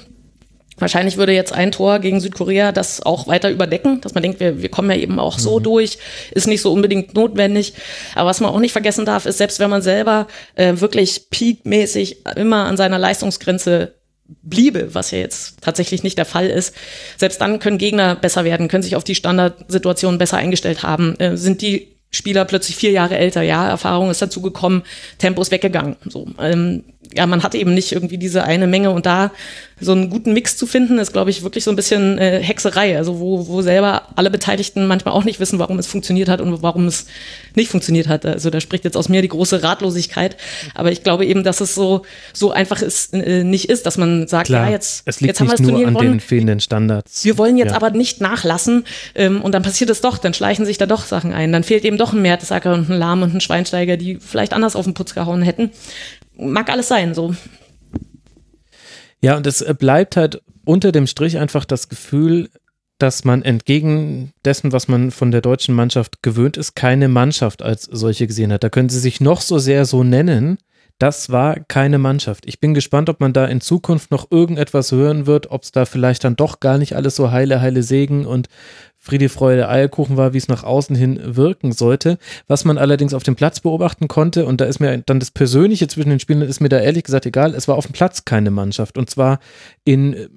Wahrscheinlich 0.77 1.17
würde 1.17 1.33
jetzt 1.33 1.53
ein 1.53 1.71
Tor 1.71 1.99
gegen 1.99 2.19
Südkorea 2.19 2.71
das 2.71 3.01
auch 3.01 3.27
weiter 3.27 3.49
überdecken, 3.49 4.01
dass 4.01 4.13
man 4.13 4.23
denkt, 4.23 4.39
wir, 4.39 4.61
wir 4.61 4.69
kommen 4.69 4.89
ja 4.89 4.97
eben 4.97 5.19
auch 5.19 5.39
so 5.39 5.59
mhm. 5.59 5.63
durch, 5.63 5.99
ist 6.31 6.47
nicht 6.47 6.61
so 6.61 6.71
unbedingt 6.71 7.13
notwendig. 7.13 7.73
Aber 8.13 8.29
was 8.29 8.41
man 8.41 8.49
auch 8.51 8.59
nicht 8.59 8.73
vergessen 8.73 9.05
darf, 9.05 9.25
ist, 9.25 9.38
selbst 9.38 9.59
wenn 9.59 9.69
man 9.69 9.81
selber 9.81 10.27
äh, 10.55 10.73
wirklich 10.75 11.29
peakmäßig 11.29 12.25
immer 12.35 12.65
an 12.65 12.77
seiner 12.77 12.99
Leistungsgrenze 12.99 13.95
bliebe, 14.41 14.93
was 14.93 15.11
ja 15.11 15.19
jetzt 15.19 15.61
tatsächlich 15.61 16.03
nicht 16.03 16.17
der 16.17 16.25
Fall 16.25 16.47
ist, 16.47 16.75
selbst 17.17 17.39
dann 17.41 17.59
können 17.59 17.77
Gegner 17.77 18.15
besser 18.15 18.43
werden, 18.43 18.67
können 18.67 18.83
sich 18.83 18.95
auf 18.95 19.03
die 19.03 19.15
Standardsituation 19.15 20.17
besser 20.17 20.38
eingestellt 20.38 20.83
haben, 20.83 21.15
äh, 21.19 21.38
sind 21.38 21.61
die 21.61 21.94
Spieler 22.15 22.45
plötzlich 22.45 22.75
vier 22.75 22.91
Jahre 22.91 23.17
älter, 23.17 23.41
ja, 23.41 23.67
Erfahrung 23.67 24.10
ist 24.10 24.21
dazu 24.21 24.41
gekommen, 24.41 24.84
Tempo 25.17 25.41
ist 25.41 25.51
weggegangen. 25.51 25.97
So, 26.06 26.28
ähm, 26.39 26.84
ja, 27.13 27.26
man 27.26 27.44
hat 27.44 27.56
eben 27.56 27.74
nicht 27.74 27.91
irgendwie 27.91 28.18
diese 28.18 28.44
eine 28.44 28.68
Menge 28.68 28.91
und 28.91 29.06
da 29.06 29.32
so 29.82 29.91
einen 29.91 30.10
guten 30.10 30.32
Mix 30.32 30.56
zu 30.56 30.68
finden, 30.68 31.00
ist, 31.00 31.12
glaube 31.12 31.30
ich, 31.30 31.44
wirklich 31.44 31.65
so 31.65 31.70
ein 31.70 31.76
bisschen 31.76 32.18
äh, 32.18 32.39
Hexerei. 32.41 32.98
Also 32.98 33.20
wo, 33.20 33.48
wo 33.50 33.62
selber 33.62 34.04
alle 34.15 34.30
Beteiligten 34.30 34.88
manchmal 34.88 35.13
auch 35.13 35.26
nicht 35.26 35.41
wissen, 35.41 35.60
warum 35.60 35.78
es 35.80 35.88
funktioniert 35.88 36.30
hat 36.30 36.39
und 36.39 36.62
warum 36.62 36.88
es 36.88 37.08
nicht 37.56 37.70
funktioniert 37.72 38.08
hat. 38.08 38.26
Also 38.26 38.50
da 38.50 38.62
spricht 38.62 38.86
jetzt 38.86 38.96
aus 38.96 39.10
mir 39.10 39.22
die 39.22 39.28
große 39.28 39.63
Ratlosigkeit. 39.63 40.38
Aber 40.76 40.94
ich 40.94 41.04
glaube 41.04 41.26
eben, 41.26 41.44
dass 41.44 41.60
es 41.60 41.76
so, 41.76 42.04
so 42.32 42.52
einfach 42.52 42.82
ist, 42.82 43.13
äh, 43.13 43.44
nicht 43.44 43.70
ist, 43.70 43.86
dass 43.86 43.98
man 43.98 44.28
sagt, 44.30 44.48
Klar, 44.48 44.68
ja, 44.68 44.72
jetzt, 44.72 45.04
es 45.06 45.20
liegt 45.20 45.28
jetzt 45.28 45.39
haben 45.41 45.48
wir 45.48 45.52
das 45.52 45.60
nur 45.60 45.72
Turnier 45.72 45.88
an 45.88 45.94
gewonnen. 45.94 46.12
den 46.13 46.20
fehlenden 46.22 46.60
Standards. 46.62 47.26
Wir 47.26 47.38
wollen 47.38 47.58
jetzt 47.58 47.72
Ja. 47.72 47.76
aber 47.76 47.89
nicht 47.91 48.22
nachlassen 48.22 48.86
ähm, 49.13 49.41
und 49.41 49.52
dann 49.54 49.63
passiert 49.63 49.89
es 49.89 50.00
doch, 50.00 50.18
dann 50.18 50.34
schleichen 50.34 50.65
sich 50.65 50.78
da 50.78 50.86
doch 50.86 51.04
Sachen 51.04 51.34
ein. 51.34 51.52
Dann 51.52 51.63
fehlt 51.65 51.84
eben 51.84 51.98
doch 51.98 52.13
ein 52.13 52.22
Mertesacker 52.22 52.74
und 52.74 52.89
ein 52.89 52.98
Lahm 52.98 53.24
und 53.24 53.34
ein 53.36 53.41
Schweinsteiger, 53.41 53.98
die 53.98 54.20
vielleicht 54.22 54.54
anders 54.54 54.78
auf 54.78 54.86
den 54.86 54.94
Putz 54.94 55.13
gehauen 55.15 55.41
hätten. 55.41 55.72
Mag 56.38 56.69
alles 56.69 56.88
sein, 56.88 57.13
so. 57.13 57.36
Ja, 59.21 59.38
und 59.38 59.48
es 59.48 59.62
äh, 59.62 59.74
bleibt 59.78 60.17
halt 60.17 60.41
unter 60.65 60.91
dem 60.91 61.08
Strich 61.08 61.38
einfach 61.38 61.65
das 61.65 61.89
Gefühl, 61.89 62.50
dass 62.98 63.26
man 63.26 63.41
entgegen 63.41 64.32
dessen, 64.45 64.71
was 64.71 64.88
man 64.88 65.12
von 65.12 65.32
der 65.32 65.41
deutschen 65.41 65.76
Mannschaft 65.76 66.24
gewöhnt 66.24 66.58
ist, 66.58 66.76
keine 66.76 67.10
Mannschaft 67.10 67.62
als 67.62 67.84
solche 67.84 68.28
gesehen 68.28 68.54
hat. 68.54 68.63
Da 68.63 68.69
können 68.69 68.89
sie 68.89 69.00
sich 69.00 69.19
noch 69.19 69.41
so 69.41 69.60
sehr 69.60 69.86
so 69.86 70.04
nennen. 70.04 70.58
Das 70.98 71.30
war 71.30 71.60
keine 71.60 71.98
Mannschaft. 71.98 72.45
Ich 72.45 72.62
bin 72.62 72.74
gespannt, 72.74 73.10
ob 73.10 73.19
man 73.19 73.34
da 73.34 73.45
in 73.45 73.60
Zukunft 73.60 74.12
noch 74.12 74.32
irgendetwas 74.32 74.93
hören 74.93 75.26
wird, 75.26 75.52
ob 75.52 75.63
es 75.63 75.74
da 75.74 75.84
vielleicht 75.84 76.24
dann 76.24 76.38
doch 76.38 76.62
gar 76.62 76.78
nicht 76.78 76.95
alles 76.95 77.17
so 77.17 77.32
heile, 77.32 77.60
heile 77.60 77.84
Segen 77.84 78.26
und 78.26 78.48
Friede, 79.06 79.30
Freude, 79.30 79.70
Eierkuchen 79.70 80.18
war, 80.18 80.34
wie 80.34 80.39
es 80.39 80.48
nach 80.48 80.63
außen 80.63 80.96
hin 80.96 81.20
wirken 81.24 81.72
sollte. 81.72 82.18
Was 82.48 82.65
man 82.65 82.80
allerdings 82.80 83.13
auf 83.13 83.22
dem 83.22 83.36
Platz 83.36 83.60
beobachten 83.60 84.08
konnte, 84.08 84.48
und 84.48 84.60
da 84.62 84.65
ist 84.65 84.80
mir 84.80 84.98
dann 85.06 85.20
das 85.20 85.30
Persönliche 85.30 85.88
zwischen 85.88 86.10
den 86.10 86.20
Spielern, 86.20 86.41
ist 86.41 86.60
mir 86.60 86.70
da 86.70 86.80
ehrlich 86.80 87.04
gesagt 87.04 87.28
egal, 87.28 87.54
es 87.54 87.68
war 87.68 87.76
auf 87.76 87.86
dem 87.86 87.94
Platz 87.94 88.26
keine 88.26 88.50
Mannschaft. 88.50 88.98
Und 88.98 89.08
zwar 89.08 89.39
in 89.84 90.13
äh, 90.13 90.28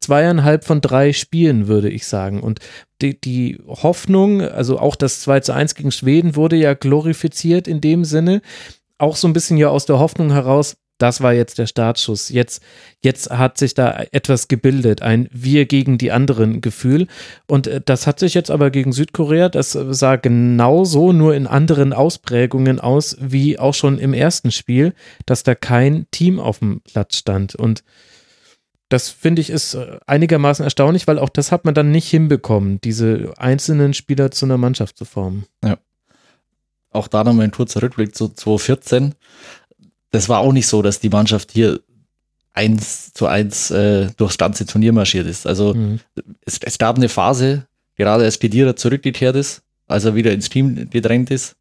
zweieinhalb 0.00 0.64
von 0.64 0.80
drei 0.80 1.12
Spielen, 1.12 1.68
würde 1.68 1.88
ich 1.88 2.08
sagen. 2.08 2.42
Und 2.42 2.58
die, 3.00 3.20
die 3.20 3.60
Hoffnung, 3.68 4.42
also 4.42 4.80
auch 4.80 4.96
das 4.96 5.20
2 5.20 5.40
zu 5.40 5.52
1 5.52 5.76
gegen 5.76 5.92
Schweden 5.92 6.34
wurde 6.34 6.56
ja 6.56 6.74
glorifiziert 6.74 7.68
in 7.68 7.80
dem 7.80 8.04
Sinne. 8.04 8.42
Auch 8.98 9.14
so 9.14 9.28
ein 9.28 9.34
bisschen 9.34 9.56
ja 9.56 9.68
aus 9.68 9.86
der 9.86 10.00
Hoffnung 10.00 10.32
heraus, 10.32 10.76
das 10.98 11.20
war 11.20 11.32
jetzt 11.32 11.58
der 11.58 11.66
Startschuss. 11.66 12.28
Jetzt, 12.30 12.62
jetzt 13.00 13.30
hat 13.30 13.58
sich 13.58 13.74
da 13.74 14.04
etwas 14.12 14.48
gebildet, 14.48 15.02
ein 15.02 15.28
Wir 15.32 15.66
gegen 15.66 15.98
die 15.98 16.12
anderen 16.12 16.60
Gefühl. 16.60 17.06
Und 17.46 17.66
äh, 17.66 17.80
das 17.84 18.06
hat 18.06 18.18
sich 18.18 18.34
jetzt 18.34 18.50
aber 18.50 18.70
gegen 18.70 18.92
Südkorea, 18.92 19.48
das 19.48 19.72
sah 19.72 20.16
genauso, 20.16 21.12
nur 21.12 21.34
in 21.34 21.46
anderen 21.46 21.92
Ausprägungen 21.92 22.80
aus, 22.80 23.16
wie 23.20 23.58
auch 23.58 23.74
schon 23.74 23.98
im 23.98 24.14
ersten 24.14 24.50
Spiel, 24.50 24.94
dass 25.26 25.42
da 25.42 25.54
kein 25.54 26.06
Team 26.10 26.40
auf 26.40 26.60
dem 26.60 26.80
Platz 26.80 27.16
stand. 27.16 27.54
Und 27.54 27.84
das 28.88 29.08
finde 29.10 29.42
ich 29.42 29.50
ist 29.50 29.74
äh, 29.74 29.98
einigermaßen 30.06 30.64
erstaunlich, 30.64 31.06
weil 31.06 31.18
auch 31.18 31.28
das 31.28 31.52
hat 31.52 31.64
man 31.64 31.74
dann 31.74 31.90
nicht 31.90 32.08
hinbekommen, 32.08 32.80
diese 32.82 33.34
einzelnen 33.36 33.94
Spieler 33.94 34.30
zu 34.30 34.46
einer 34.46 34.58
Mannschaft 34.58 34.96
zu 34.96 35.04
formen. 35.04 35.44
auch 36.96 37.08
da 37.08 37.22
nochmal 37.22 37.44
ein 37.44 37.50
kurzer 37.52 37.82
Rückblick 37.82 38.16
zu 38.16 38.28
2014. 38.28 39.14
Das 40.16 40.30
war 40.30 40.38
auch 40.40 40.52
nicht 40.52 40.66
so, 40.66 40.80
dass 40.80 40.98
die 40.98 41.10
Mannschaft 41.10 41.52
hier 41.52 41.80
eins 42.54 43.12
zu 43.12 43.26
eins 43.26 43.70
äh, 43.70 44.08
durchs 44.16 44.38
ganze 44.38 44.64
Turnier 44.64 44.94
marschiert 44.94 45.26
ist. 45.26 45.46
Also 45.46 45.74
Mhm. 45.74 46.00
es, 46.46 46.58
es 46.62 46.78
gab 46.78 46.96
eine 46.96 47.10
Phase, 47.10 47.66
gerade 47.96 48.24
als 48.24 48.38
Kedira 48.38 48.74
zurückgekehrt 48.76 49.36
ist, 49.36 49.60
als 49.86 50.06
er 50.06 50.14
wieder 50.14 50.32
ins 50.32 50.48
Team 50.48 50.88
gedrängt 50.88 51.30
ist 51.30 51.56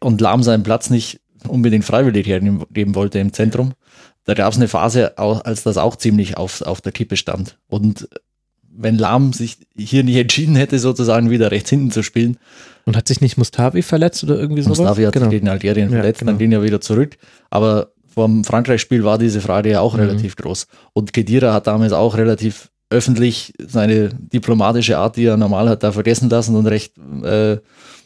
und 0.00 0.22
Lahm 0.22 0.42
seinen 0.42 0.62
Platz 0.62 0.88
nicht 0.88 1.20
unbedingt 1.46 1.84
freiwillig 1.84 2.26
hergeben 2.26 2.94
wollte 2.94 3.18
im 3.18 3.34
Zentrum. 3.34 3.74
Da 4.24 4.32
gab 4.32 4.50
es 4.50 4.56
eine 4.56 4.68
Phase, 4.68 5.18
als 5.18 5.64
das 5.64 5.76
auch 5.76 5.96
ziemlich 5.96 6.38
auf, 6.38 6.62
auf 6.62 6.80
der 6.80 6.92
Kippe 6.92 7.18
stand. 7.18 7.58
Und 7.66 8.08
wenn 8.76 8.98
Lahm 8.98 9.32
sich 9.32 9.58
hier 9.76 10.02
nicht 10.04 10.16
entschieden 10.16 10.56
hätte, 10.56 10.78
sozusagen 10.78 11.30
wieder 11.30 11.50
rechts 11.50 11.70
hinten 11.70 11.90
zu 11.90 12.02
spielen, 12.02 12.36
Und 12.86 12.96
hat 12.96 13.08
sich 13.08 13.20
nicht 13.20 13.38
Mustavi 13.38 13.82
verletzt 13.82 14.22
oder 14.24 14.38
irgendwie 14.38 14.62
sowas? 14.62 14.78
Mustafi 14.78 15.02
hat 15.04 15.12
genau. 15.12 15.26
sich 15.26 15.32
gegen 15.32 15.48
Algerien 15.48 15.90
Ja, 15.90 15.96
verletzt, 15.98 16.18
genau. 16.20 16.32
dann 16.32 16.38
ging 16.38 16.52
er 16.52 16.62
wieder 16.62 16.80
zurück. 16.80 17.16
Aber 17.50 17.92
vom 18.14 18.44
Frankreich-Spiel 18.44 19.04
war 19.04 19.18
diese 19.18 19.40
Frage 19.40 19.70
ja 19.70 19.80
auch 19.80 19.94
Mhm. 19.94 20.00
relativ 20.00 20.36
groß. 20.36 20.66
Und 20.92 21.12
Kedira 21.12 21.52
hat 21.52 21.66
damals 21.66 21.92
auch 21.92 22.16
relativ 22.16 22.70
öffentlich 22.90 23.52
seine 23.66 24.10
diplomatische 24.10 24.98
Art, 24.98 25.16
die 25.16 25.24
er 25.24 25.36
normal 25.36 25.68
hat, 25.68 25.82
da 25.82 25.90
vergessen 25.92 26.28
lassen 26.28 26.54
und 26.54 26.66
recht 26.66 26.92
äh, 27.24 27.56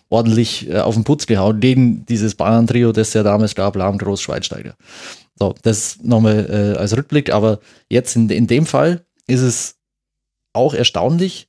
ordentlich 0.09 0.69
äh, 0.71 0.79
auf 0.79 0.95
den 0.95 1.05
Putz 1.05 1.27
gehauen, 1.27 1.61
gegen 1.61 2.07
dieses 2.07 2.35
Bayern-Trio, 2.37 2.93
das 2.93 3.09
es 3.09 3.15
ja 3.15 3.23
damals 3.23 3.55
gab, 3.55 3.77
Lahm, 3.77 3.99
Groß, 3.99 4.23
Schweinsteiger. 4.23 4.75
So, 5.39 5.55
das 5.63 5.99
nochmal 6.03 6.75
äh, 6.75 6.79
als 6.79 6.97
Rückblick. 6.97 7.33
Aber 7.33 7.59
jetzt 7.91 8.17
in, 8.17 8.31
in 8.31 8.47
dem 8.47 8.65
Fall 8.65 9.03
ist 9.27 9.43
es 9.43 9.75
auch 10.59 10.75
erstaunlich, 10.75 11.49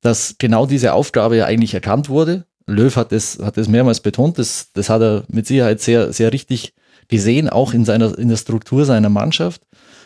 dass 0.00 0.36
genau 0.38 0.66
diese 0.66 0.92
Aufgabe 0.92 1.36
ja 1.36 1.46
eigentlich 1.46 1.74
erkannt 1.74 2.08
wurde. 2.08 2.46
Löw 2.66 2.94
hat 2.96 3.12
das, 3.12 3.38
hat 3.42 3.56
mehrmals 3.68 4.00
betont, 4.00 4.38
das, 4.38 4.72
das 4.72 4.88
hat 4.88 5.02
er 5.02 5.24
mit 5.28 5.46
Sicherheit 5.46 5.80
sehr, 5.80 6.12
sehr 6.12 6.32
richtig 6.32 6.74
gesehen, 7.08 7.48
auch 7.48 7.74
in 7.74 7.84
seiner, 7.84 8.16
in 8.18 8.28
der 8.28 8.36
Struktur 8.36 8.84
seiner 8.84 9.10
Mannschaft, 9.10 9.62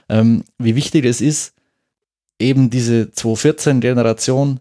ähm, 0.08 0.44
wie 0.58 0.74
wichtig 0.74 1.04
es 1.04 1.20
ist, 1.20 1.54
eben 2.40 2.70
diese 2.70 3.10
214-Generation 3.14 4.60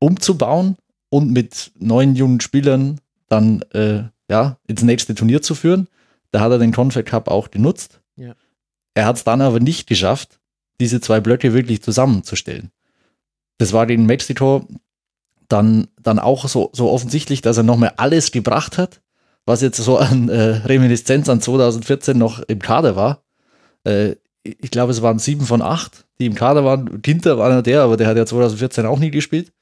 umzubauen 0.00 0.76
und 1.10 1.32
mit 1.32 1.72
neuen 1.78 2.14
jungen 2.14 2.40
Spielern 2.40 3.00
dann 3.28 3.62
äh, 3.72 4.04
ja, 4.30 4.58
ins 4.66 4.82
nächste 4.82 5.14
Turnier 5.14 5.42
zu 5.42 5.54
führen. 5.54 5.88
Da 6.30 6.40
hat 6.40 6.52
er 6.52 6.58
den 6.58 6.72
Confed 6.72 7.06
Cup 7.06 7.28
auch 7.28 7.50
genutzt. 7.50 8.00
Ja. 8.16 8.34
Er 8.94 9.06
hat 9.06 9.16
es 9.16 9.24
dann 9.24 9.40
aber 9.40 9.60
nicht 9.60 9.86
geschafft, 9.86 10.40
diese 10.80 11.00
zwei 11.00 11.20
Blöcke 11.20 11.54
wirklich 11.54 11.82
zusammenzustellen. 11.82 12.70
Das 13.58 13.72
war 13.72 13.86
gegen 13.86 14.06
Mexiko 14.06 14.66
dann, 15.48 15.88
dann 16.00 16.18
auch 16.18 16.48
so, 16.48 16.70
so 16.72 16.90
offensichtlich, 16.90 17.40
dass 17.40 17.56
er 17.56 17.62
nochmal 17.62 17.94
alles 17.96 18.32
gebracht 18.32 18.78
hat, 18.78 19.00
was 19.46 19.62
jetzt 19.62 19.78
so 19.78 19.98
an 19.98 20.28
äh, 20.28 20.40
Reminiszenz 20.40 21.28
an 21.28 21.40
2014 21.40 22.16
noch 22.16 22.40
im 22.40 22.60
Kader 22.60 22.96
war. 22.96 23.22
Äh, 23.84 24.16
ich 24.44 24.70
glaube, 24.70 24.92
es 24.92 25.02
waren 25.02 25.18
sieben 25.18 25.46
von 25.46 25.62
acht, 25.62 26.06
die 26.18 26.26
im 26.26 26.34
Kader 26.34 26.64
waren. 26.64 27.02
Ginter 27.02 27.38
war 27.38 27.50
einer 27.50 27.62
der, 27.62 27.82
aber 27.82 27.96
der 27.96 28.06
hat 28.06 28.16
ja 28.16 28.26
2014 28.26 28.86
auch 28.86 28.98
nie 28.98 29.10
gespielt. 29.10 29.52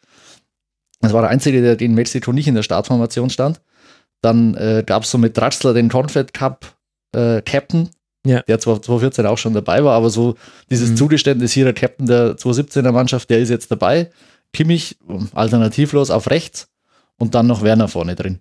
Das 1.01 1.13
war 1.13 1.23
der 1.23 1.31
Einzige, 1.31 1.63
der 1.63 1.81
in 1.81 1.95
Mexiko 1.95 2.33
nicht 2.33 2.49
in 2.49 2.55
der 2.55 2.63
Startformation 2.63 3.31
stand. 3.31 3.61
Dann 4.23 4.55
äh, 4.55 4.83
gab 4.85 5.05
es 5.05 5.11
so 5.11 5.19
mit 5.19 5.37
Draxler 5.37 5.75
den 5.75 5.89
Confed 5.89 6.33
Cup 6.35 6.77
äh, 7.15 7.43
Captain, 7.43 7.91
Ja. 8.27 8.43
der 8.43 8.59
zwar 8.59 8.77
2014 8.83 9.27
auch 9.27 9.39
schon 9.39 9.55
dabei 9.55 9.83
war, 9.85 9.95
aber 9.95 10.11
so 10.11 10.35
dieses 10.71 10.91
Mhm. 10.91 10.97
Zugeständnis 10.97 11.53
hier, 11.53 11.65
der 11.65 11.75
Captain 11.75 12.07
der 12.07 12.37
2017er 12.37 12.93
Mannschaft, 12.93 13.31
der 13.31 13.39
ist 13.39 13.49
jetzt 13.51 13.71
dabei. 13.71 14.11
Kimmich 14.53 14.97
alternativlos 15.35 16.11
auf 16.11 16.31
rechts 16.31 16.69
und 17.19 17.35
dann 17.35 17.47
noch 17.47 17.63
Werner 17.63 17.89
vorne 17.89 18.15
drin. 18.15 18.41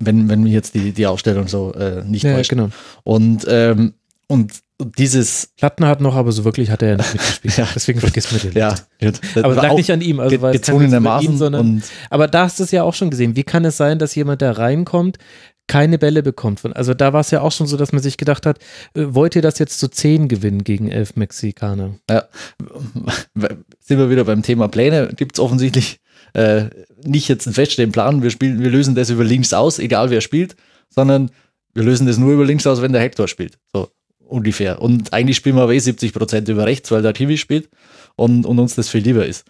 Wenn, 0.00 0.28
wenn 0.28 0.42
mich 0.44 0.52
jetzt 0.52 0.74
die, 0.74 0.92
die 0.92 1.06
Aufstellung 1.06 1.48
so 1.48 1.72
äh, 1.74 2.04
nicht 2.04 2.22
Ja, 2.22 2.34
täuscht. 2.36 2.50
genau. 2.50 2.68
Und, 3.02 3.44
ähm, 3.48 3.94
und 4.28 4.52
dieses, 4.96 5.48
Platten 5.56 5.86
hat 5.86 6.00
noch, 6.00 6.14
aber 6.14 6.30
so 6.30 6.44
wirklich 6.44 6.70
hat 6.70 6.82
er 6.82 6.90
ja 6.90 6.96
nicht 6.98 7.12
mitgespielt. 7.14 7.54
Ja. 7.58 7.68
Deswegen 7.74 7.98
vergisst 7.98 8.30
man 8.30 8.40
den. 8.40 8.52
ja, 8.52 8.74
nicht. 9.00 9.20
Aber 9.42 9.54
lag 9.56 9.74
nicht 9.74 9.90
an 9.90 10.00
ihm. 10.00 10.20
Also 10.20 10.30
ge- 10.30 10.38
über 10.38 10.52
gezwungenermaßen 10.52 11.32
ihn, 11.32 11.36
sondern 11.38 11.82
Aber 12.10 12.28
da 12.28 12.44
hast 12.44 12.60
du 12.60 12.64
es 12.64 12.70
ja 12.70 12.84
auch 12.84 12.94
schon 12.94 13.10
gesehen. 13.10 13.34
Wie 13.34 13.42
kann 13.42 13.64
es 13.64 13.76
sein, 13.76 13.98
dass 13.98 14.14
jemand 14.14 14.40
da 14.40 14.52
reinkommt, 14.52 15.18
keine 15.68 15.98
Bälle 15.98 16.22
bekommt. 16.22 16.64
Also 16.74 16.94
da 16.94 17.12
war 17.12 17.20
es 17.20 17.30
ja 17.30 17.42
auch 17.42 17.52
schon 17.52 17.66
so, 17.66 17.76
dass 17.76 17.92
man 17.92 18.02
sich 18.02 18.16
gedacht 18.16 18.46
hat, 18.46 18.58
äh, 18.94 19.04
wollt 19.08 19.36
ihr 19.36 19.42
das 19.42 19.58
jetzt 19.58 19.78
zu 19.78 19.88
zehn 19.88 20.26
gewinnen 20.28 20.64
gegen 20.64 20.90
elf 20.90 21.14
Mexikaner? 21.14 21.94
Ja, 22.10 22.24
sind 23.80 23.98
wir 23.98 24.10
wieder 24.10 24.24
beim 24.24 24.42
Thema 24.42 24.68
Pläne. 24.68 25.10
Gibt 25.14 25.36
es 25.36 25.40
offensichtlich 25.40 26.00
äh, 26.34 26.64
nicht 27.04 27.28
jetzt 27.28 27.46
einen 27.46 27.54
feststehenden 27.54 27.92
Plan, 27.92 28.22
wir 28.22 28.30
spielen, 28.30 28.60
wir 28.60 28.70
lösen 28.70 28.94
das 28.94 29.10
über 29.10 29.24
links 29.24 29.52
aus, 29.52 29.78
egal 29.78 30.10
wer 30.10 30.20
spielt, 30.20 30.56
sondern 30.88 31.30
wir 31.74 31.84
lösen 31.84 32.06
das 32.06 32.18
nur 32.18 32.32
über 32.32 32.44
links 32.44 32.66
aus, 32.66 32.82
wenn 32.82 32.92
der 32.92 33.02
Hector 33.02 33.28
spielt. 33.28 33.58
So 33.72 33.88
ungefähr. 34.18 34.82
Und 34.82 35.12
eigentlich 35.12 35.36
spielen 35.36 35.56
wir 35.56 35.68
eh 35.70 35.78
70 35.78 36.12
Prozent 36.12 36.48
über 36.48 36.66
rechts, 36.66 36.90
weil 36.90 37.02
der 37.02 37.12
Kiwi 37.12 37.38
spielt 37.38 37.68
und, 38.16 38.44
und 38.46 38.58
uns 38.58 38.74
das 38.74 38.88
viel 38.88 39.02
lieber 39.02 39.26
ist. 39.26 39.46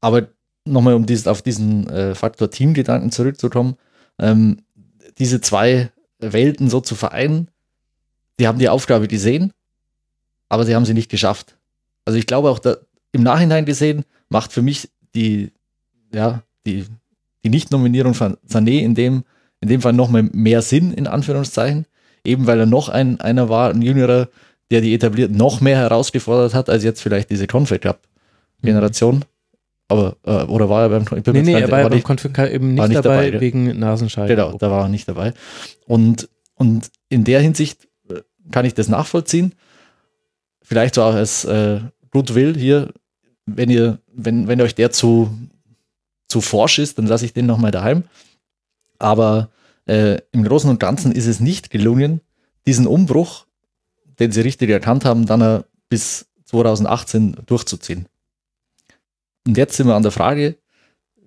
Aber 0.00 0.28
nochmal, 0.64 0.94
um 0.94 1.06
dieses, 1.06 1.26
auf 1.26 1.42
diesen 1.42 1.88
äh, 1.88 2.14
Faktor 2.14 2.50
Teamgedanken 2.50 3.10
zurückzukommen, 3.10 3.76
ähm, 4.18 4.58
diese 5.18 5.40
zwei 5.40 5.90
Welten 6.18 6.70
so 6.70 6.80
zu 6.80 6.94
vereinen, 6.94 7.48
die 8.38 8.46
haben 8.46 8.58
die 8.58 8.68
Aufgabe 8.68 9.08
gesehen, 9.08 9.52
aber 10.48 10.64
sie 10.64 10.74
haben 10.74 10.84
sie 10.84 10.94
nicht 10.94 11.10
geschafft. 11.10 11.56
Also 12.04 12.18
ich 12.18 12.26
glaube 12.26 12.50
auch 12.50 12.58
da, 12.58 12.76
im 13.12 13.22
Nachhinein 13.22 13.64
gesehen 13.64 14.04
macht 14.28 14.52
für 14.52 14.62
mich 14.62 14.90
die, 15.14 15.52
ja, 16.12 16.42
die, 16.66 16.84
die 17.44 17.48
Nicht-Nominierung 17.48 18.14
von 18.14 18.36
Sané 18.48 18.80
in 18.80 18.94
dem, 18.94 19.24
in 19.60 19.68
dem 19.68 19.80
Fall 19.80 19.92
nochmal 19.92 20.24
mehr 20.32 20.62
Sinn, 20.62 20.92
in 20.92 21.06
Anführungszeichen, 21.06 21.86
eben 22.24 22.46
weil 22.46 22.60
er 22.60 22.66
noch 22.66 22.88
ein, 22.88 23.20
einer 23.20 23.48
war, 23.48 23.70
ein 23.70 23.82
Jüngerer, 23.82 24.28
der 24.70 24.80
die 24.80 24.94
etablierten 24.94 25.36
noch 25.36 25.60
mehr 25.60 25.78
herausgefordert 25.78 26.54
hat, 26.54 26.68
als 26.68 26.84
jetzt 26.84 27.00
vielleicht 27.00 27.30
diese 27.30 27.46
Confed 27.46 27.82
Cup-Generation. 27.82 29.16
Mhm. 29.16 29.24
Aber, 29.88 30.16
äh, 30.24 30.42
oder 30.44 30.68
war 30.68 30.82
er 30.82 30.88
beim 30.88 31.02
ich 31.02 31.26
Nee, 31.26 31.42
nee, 31.42 31.52
er 31.52 31.70
war, 31.70 31.80
ja 31.80 31.88
beim 31.88 32.02
Cup 32.02 32.24
eben 32.50 32.74
nicht, 32.74 32.88
nicht 32.88 33.04
dabei, 33.04 33.30
dabei, 33.30 33.40
wegen 33.40 33.78
Nasenscheide. 33.78 34.34
Genau, 34.34 34.56
da 34.58 34.70
war 34.70 34.84
er 34.84 34.88
nicht 34.88 35.08
dabei. 35.08 35.32
Und, 35.86 36.28
und 36.54 36.90
in 37.08 37.22
der 37.24 37.40
Hinsicht 37.40 37.86
äh, 38.08 38.20
kann 38.50 38.64
ich 38.64 38.74
das 38.74 38.88
nachvollziehen. 38.88 39.54
Vielleicht 40.60 40.96
so 40.96 41.02
auch 41.02 41.14
als 41.14 41.44
äh, 41.44 41.80
Goodwill 42.10 42.56
hier, 42.56 42.92
wenn 43.46 43.70
ihr, 43.70 44.00
wenn, 44.12 44.48
wenn 44.48 44.60
euch 44.60 44.74
der 44.74 44.90
zu, 44.90 45.30
zu 46.26 46.40
forsch 46.40 46.80
ist, 46.80 46.98
dann 46.98 47.06
lasse 47.06 47.24
ich 47.24 47.32
den 47.32 47.46
nochmal 47.46 47.70
daheim. 47.70 48.02
Aber 48.98 49.50
äh, 49.86 50.18
im 50.32 50.42
Großen 50.42 50.68
und 50.68 50.80
Ganzen 50.80 51.12
ist 51.12 51.26
es 51.26 51.38
nicht 51.38 51.70
gelungen, 51.70 52.20
diesen 52.66 52.88
Umbruch, 52.88 53.46
den 54.18 54.32
sie 54.32 54.40
richtig 54.40 54.70
erkannt 54.70 55.04
haben, 55.04 55.26
dann 55.26 55.62
bis 55.88 56.26
2018 56.46 57.36
durchzuziehen. 57.46 58.06
Und 59.46 59.56
jetzt 59.56 59.76
sind 59.76 59.86
wir 59.86 59.94
an 59.94 60.02
der 60.02 60.12
Frage, 60.12 60.56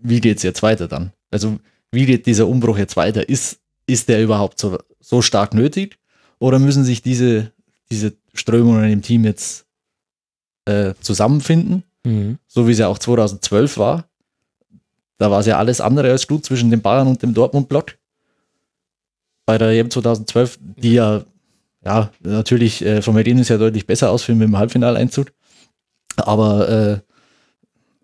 wie 0.01 0.19
geht 0.19 0.38
es 0.38 0.43
jetzt 0.43 0.62
weiter 0.62 0.88
dann? 0.88 1.13
Also, 1.32 1.60
wie 1.91 2.05
geht 2.05 2.25
dieser 2.25 2.47
Umbruch 2.47 2.77
jetzt 2.77 2.97
weiter? 2.97 3.27
Ist, 3.27 3.60
ist 3.88 4.10
der 4.10 4.21
überhaupt 4.21 4.60
so, 4.60 4.77
so 4.99 5.21
stark 5.21 5.53
nötig? 5.53 5.97
Oder 6.39 6.60
müssen 6.60 6.84
sich 6.84 7.01
diese, 7.01 7.51
diese 7.91 8.13
Strömungen 8.34 8.91
im 8.91 9.01
Team 9.01 9.25
jetzt 9.25 9.65
äh, 10.65 10.93
zusammenfinden? 11.01 11.84
Mhm. 12.05 12.38
So 12.47 12.67
wie 12.67 12.71
es 12.71 12.79
ja 12.79 12.88
auch 12.88 12.99
2012 12.99 13.77
war. 13.77 14.05
Da 15.17 15.32
war 15.32 15.41
es 15.41 15.45
ja 15.45 15.58
alles 15.58 15.82
andere 15.82 16.12
als 16.12 16.27
gut 16.27 16.45
zwischen 16.45 16.69
den 16.69 16.82
Bayern 16.82 17.08
und 17.08 17.21
dem 17.21 17.34
Dortmund-Block. 17.34 17.97
Bei 19.45 19.58
der 19.58 19.69
EM 19.69 19.89
2012, 19.89 20.60
die 20.62 20.93
ja, 20.93 21.23
ja 21.84 22.12
natürlich 22.21 22.86
äh, 22.86 23.01
vom 23.01 23.17
Ergebnis 23.17 23.49
her 23.49 23.58
deutlich 23.58 23.86
besser 23.86 24.12
ausführen 24.12 24.38
mit 24.38 24.47
dem 24.47 24.58
Halbfinaleinzug. 24.58 25.34
Aber 26.15 26.69
äh, 26.69 26.99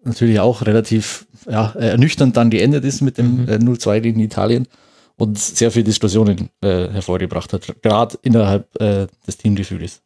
natürlich 0.05 0.39
auch 0.39 0.65
relativ 0.65 1.27
ja, 1.49 1.71
ernüchternd 1.71 2.35
dann 2.37 2.49
geendet 2.49 2.85
ist 2.85 3.01
mit 3.01 3.17
dem 3.17 3.43
mhm. 3.43 3.49
äh, 3.49 3.55
0-2 3.55 3.99
gegen 3.99 4.19
Italien 4.19 4.67
und 5.17 5.37
sehr 5.39 5.71
viele 5.71 5.85
Diskussionen 5.85 6.49
äh, 6.61 6.89
hervorgebracht 6.89 7.53
hat, 7.53 7.81
gerade 7.81 8.17
innerhalb 8.21 8.69
äh, 8.81 9.07
des 9.27 9.37
Teamgefühls. 9.37 10.01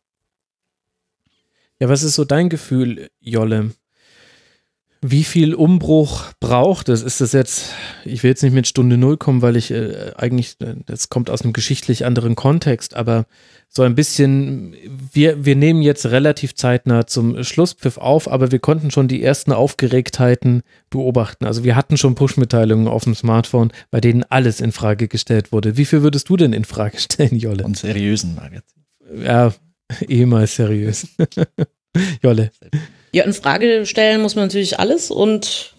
Ja, 1.80 1.88
was 1.88 2.04
ist 2.04 2.16
so 2.16 2.26
dein 2.26 2.50
Gefühl, 2.50 3.10
Jolle? 3.20 3.72
Wie 5.02 5.24
viel 5.24 5.54
Umbruch 5.54 6.26
braucht 6.42 6.90
es? 6.90 7.04
Ist 7.04 7.22
das 7.22 7.32
jetzt, 7.32 7.74
ich 8.04 8.24
will 8.24 8.32
jetzt 8.32 8.44
nicht 8.44 8.54
mit 8.54 8.68
Stunde 8.68 8.98
Null 8.98 9.16
kommen, 9.16 9.42
weil 9.42 9.56
ich 9.56 9.72
äh, 9.72 10.12
eigentlich, 10.18 10.58
äh, 10.60 10.76
das 10.86 11.08
kommt 11.08 11.30
aus 11.30 11.42
einem 11.42 11.54
geschichtlich 11.54 12.06
anderen 12.06 12.36
Kontext, 12.36 12.96
aber 12.96 13.26
so 13.70 13.84
ein 13.84 13.96
bisschen, 13.96 14.76
wir, 15.14 15.46
wir 15.46 15.56
nehmen 15.56 15.82
jetzt 15.82 16.08
relativ 16.08 16.54
zeitnah 16.56 17.08
zum 17.08 17.44
Schlusspfiff 17.44 17.98
auf, 17.98 18.30
aber 18.30 18.52
wir 18.52 18.60
konnten 18.60 18.92
schon 18.92 19.08
die 19.08 19.24
ersten 19.24 19.54
Aufgeregtheiten 19.54 20.64
beobachten. 20.90 21.46
Also 21.46 21.64
wir 21.64 21.78
hatten 21.78 21.96
schon 21.96 22.16
Push-Mitteilungen 22.16 22.88
auf 22.90 23.06
dem 23.06 23.16
Smartphone, 23.16 23.72
bei 23.92 24.02
denen 24.02 24.24
alles 24.24 24.60
in 24.60 24.74
Frage 24.74 25.08
gestellt 25.08 25.54
wurde. 25.54 25.78
Wie 25.78 25.86
viel 25.86 26.02
würdest 26.02 26.28
du 26.28 26.36
denn 26.36 26.52
in 26.52 26.66
Frage 26.66 27.00
stellen, 27.00 27.38
Jolle? 27.38 27.64
Und 27.64 27.78
seriösen 27.78 28.36
Magazin. 28.36 28.84
Ja, 29.24 29.54
ehemals 30.08 30.56
seriös. 30.56 31.08
Jolle. 32.22 32.52
Ja, 33.12 33.24
in 33.24 33.34
Frage 33.34 33.86
stellen 33.86 34.22
muss 34.22 34.36
man 34.36 34.46
natürlich 34.46 34.80
alles 34.80 35.12
und 35.12 35.74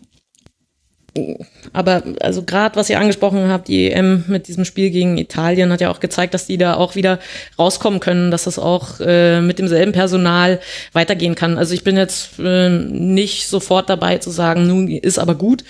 aber 1.73 2.03
also 2.21 2.43
gerade 2.43 2.77
was 2.77 2.89
ihr 2.91 2.99
angesprochen 2.99 3.49
habt, 3.49 3.69
die 3.69 3.91
EM 3.91 4.25
mit 4.29 4.49
diesem 4.49 4.65
Spiel 4.65 4.91
gegen 4.91 5.19
Italien 5.19 5.73
hat 5.73 5.81
ja 5.81 5.91
auch 5.91 6.01
gezeigt, 6.01 6.35
dass 6.35 6.47
die 6.47 6.59
da 6.59 6.75
auch 6.75 6.95
wieder 6.95 7.19
rauskommen 7.59 8.01
können, 8.01 8.31
dass 8.31 8.45
das 8.45 8.59
auch 8.59 9.01
äh, 9.01 9.41
mit 9.41 9.59
demselben 9.59 9.93
Personal 9.93 10.61
weitergehen 10.93 11.35
kann. 11.35 11.59
Also 11.59 11.75
ich 11.75 11.85
bin 11.85 11.97
jetzt 11.97 12.39
äh, 12.39 12.69
nicht 12.69 13.49
sofort 13.49 13.91
dabei 13.91 14.19
zu 14.19 14.31
sagen, 14.31 14.67
nun 14.67 14.89
ist 14.89 15.19
aber 15.19 15.35
gut. 15.35 15.65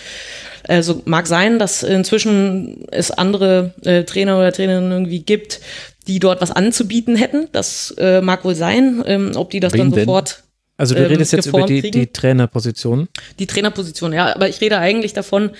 Also 0.69 1.03
mag 1.07 1.27
sein, 1.27 1.59
dass 1.59 1.83
inzwischen 1.83 2.85
es 2.91 3.11
andere 3.11 3.73
äh, 3.85 4.05
Trainer 4.05 4.39
oder 4.39 4.53
Trainerinnen 4.53 4.93
irgendwie 4.93 5.23
gibt, 5.23 5.61
die 6.07 6.19
dort 6.19 6.41
was 6.43 6.51
anzubieten 6.51 7.17
hätten. 7.17 7.49
Das 7.53 7.95
äh, 7.99 8.21
mag 8.21 8.45
wohl 8.45 8.55
sein. 8.55 9.03
Ähm, 9.07 9.33
ob 9.37 9.51
die 9.51 9.61
das 9.61 9.73
Wen 9.73 9.91
dann 9.91 9.95
sofort 9.95 10.43
also 10.81 10.95
du 10.95 11.03
ähm, 11.03 11.09
redest 11.09 11.33
jetzt 11.33 11.47
über 11.47 11.67
die, 11.67 11.91
die 11.91 12.07
Trainerposition. 12.07 13.09
Die 13.39 13.47
Trainerposition, 13.47 14.15
ja, 14.15 14.35
aber 14.35 14.49
ich 14.49 14.63
rede 14.63 14.79
eigentlich 14.79 15.13
davon, 15.13 15.51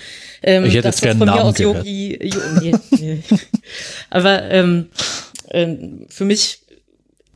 ähm, 0.41 0.65
ich 0.65 0.73
hätte 0.73 0.87
dass 0.87 0.99
das 0.99 1.15
von 1.15 1.27
mir 1.27 1.43
aus 1.43 1.59
Yogi, 1.59 2.33
nee, 2.59 2.73
nee. 2.89 3.19
aber 4.09 4.41
ähm, 4.49 4.87
äh, 5.49 5.75
für 6.09 6.25
mich, 6.25 6.61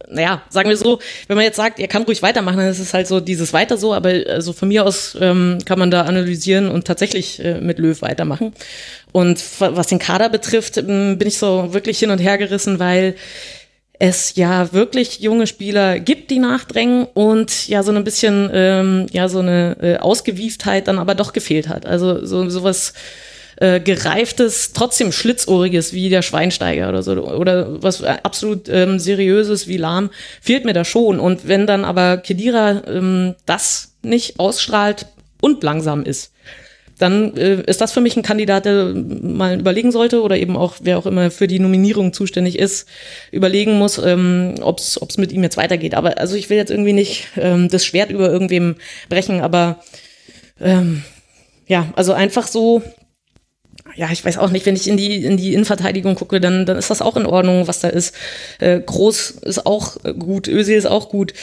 naja, 0.10 0.42
sagen 0.50 0.68
wir 0.70 0.78
so, 0.78 1.00
wenn 1.28 1.36
man 1.36 1.46
jetzt 1.46 1.58
sagt, 1.58 1.80
er 1.80 1.88
kann 1.88 2.02
ruhig 2.02 2.24
weitermachen, 2.24 2.58
dann 2.58 2.70
ist 2.70 2.80
es 2.80 2.96
halt 2.96 3.06
so 3.06 3.20
dieses 3.20 3.54
weiter 3.54 3.78
so, 3.78 3.94
aber 3.94 4.10
also 4.30 4.52
von 4.52 4.68
mir 4.68 4.84
aus 4.84 5.16
ähm, 5.22 5.60
kann 5.64 5.78
man 5.78 5.92
da 5.92 6.02
analysieren 6.02 6.70
und 6.70 6.88
tatsächlich 6.88 7.40
äh, 7.46 7.62
mit 7.62 7.78
Löw 7.78 8.02
weitermachen. 8.02 8.54
Und 9.12 9.44
was 9.60 9.86
den 9.86 10.00
Kader 10.00 10.30
betrifft, 10.30 10.78
ähm, 10.78 11.20
bin 11.20 11.28
ich 11.28 11.38
so 11.38 11.72
wirklich 11.72 12.00
hin 12.00 12.10
und 12.10 12.18
her 12.18 12.40
gerissen, 12.40 12.80
weil 12.80 13.14
es 14.00 14.36
ja 14.36 14.74
wirklich 14.74 15.20
junge 15.20 15.48
Spieler 15.48 16.00
gibt, 16.00 16.30
die 16.32 16.40
nachdrängen 16.40 17.08
und 17.14 17.68
ja 17.68 17.84
so 17.84 17.92
ein 17.92 18.04
bisschen 18.04 18.50
ähm, 18.54 19.08
ja 19.12 19.30
so 19.30 19.40
eine 19.40 19.78
äh, 19.82 19.98
Ausgewieftheit 19.98 20.88
dann 20.88 21.00
aber 21.00 21.16
doch 21.16 21.34
gefehlt 21.34 21.70
hat. 21.70 21.86
Also 21.86 22.26
so 22.26 22.50
sowas 22.50 22.94
äh, 23.58 23.80
gereiftes, 23.80 24.74
trotzdem 24.74 25.12
schlitzohriges 25.12 25.94
wie 25.94 26.10
der 26.10 26.22
Schweinsteiger 26.22 26.90
oder 26.90 27.04
so 27.04 27.14
oder 27.14 27.82
was 27.82 28.04
absolut 28.04 28.68
ähm, 28.68 29.00
seriöses 29.00 29.68
wie 29.68 29.78
Lahm 29.78 30.10
fehlt 30.42 30.66
mir 30.66 30.74
da 30.74 30.84
schon. 30.84 31.20
Und 31.20 31.48
wenn 31.48 31.66
dann 31.66 31.86
aber 31.86 32.18
Kedira 32.18 32.84
ähm, 32.88 33.36
das 33.46 33.94
nicht 34.02 34.40
ausstrahlt 34.40 35.08
und 35.42 35.64
langsam 35.64 36.04
ist, 36.04 36.32
dann 36.98 37.36
äh, 37.36 37.62
ist 37.64 37.82
das 37.82 37.92
für 37.92 38.02
mich 38.02 38.16
ein 38.16 38.24
Kandidat, 38.24 38.66
der 38.66 38.94
mal 38.94 39.60
überlegen 39.60 39.92
sollte 39.92 40.22
oder 40.22 40.38
eben 40.38 40.56
auch, 40.56 40.76
wer 40.82 40.98
auch 40.98 41.06
immer 41.06 41.30
für 41.32 41.48
die 41.48 41.60
Nominierung 41.60 42.14
zuständig 42.14 42.58
ist, 42.58 42.88
überlegen 43.32 43.78
muss, 43.78 43.98
ähm, 43.98 44.56
ob 44.62 44.80
es 44.80 45.18
mit 45.18 45.32
ihm 45.32 45.44
jetzt 45.44 45.58
weitergeht. 45.58 45.96
Aber 45.96 46.18
also 46.18 46.36
ich 46.36 46.50
will 46.50 46.58
jetzt 46.58 46.72
irgendwie 46.72 46.94
nicht 46.94 47.28
ähm, 47.38 47.70
das 47.70 47.86
Schwert 47.86 48.12
über 48.12 48.30
irgendwem 48.30 48.76
brechen, 49.10 49.42
aber 49.42 49.80
ähm, 50.62 51.04
ja, 51.68 51.92
also 51.96 52.14
einfach 52.14 52.48
so 52.48 52.82
ja, 53.96 54.10
ich 54.12 54.24
weiß 54.24 54.38
auch 54.38 54.52
nicht, 54.52 54.66
wenn 54.66 54.76
ich 54.76 54.88
in 54.88 54.98
die, 54.98 55.24
in 55.24 55.38
die 55.38 55.54
Innenverteidigung 55.54 56.16
gucke, 56.16 56.42
dann, 56.42 56.66
dann 56.66 56.78
ist 56.78 56.90
das 56.90 57.02
auch 57.02 57.16
in 57.18 57.26
Ordnung, 57.26 57.68
was 57.68 57.80
da 57.80 57.88
ist. 57.88 58.16
Äh, 58.60 58.82
Groß 58.82 59.32
ist 59.42 59.66
auch 59.66 59.98
gut, 60.20 60.48
Özil 60.48 60.78
ist 60.78 60.86
auch 60.86 61.10
gut. 61.10 61.34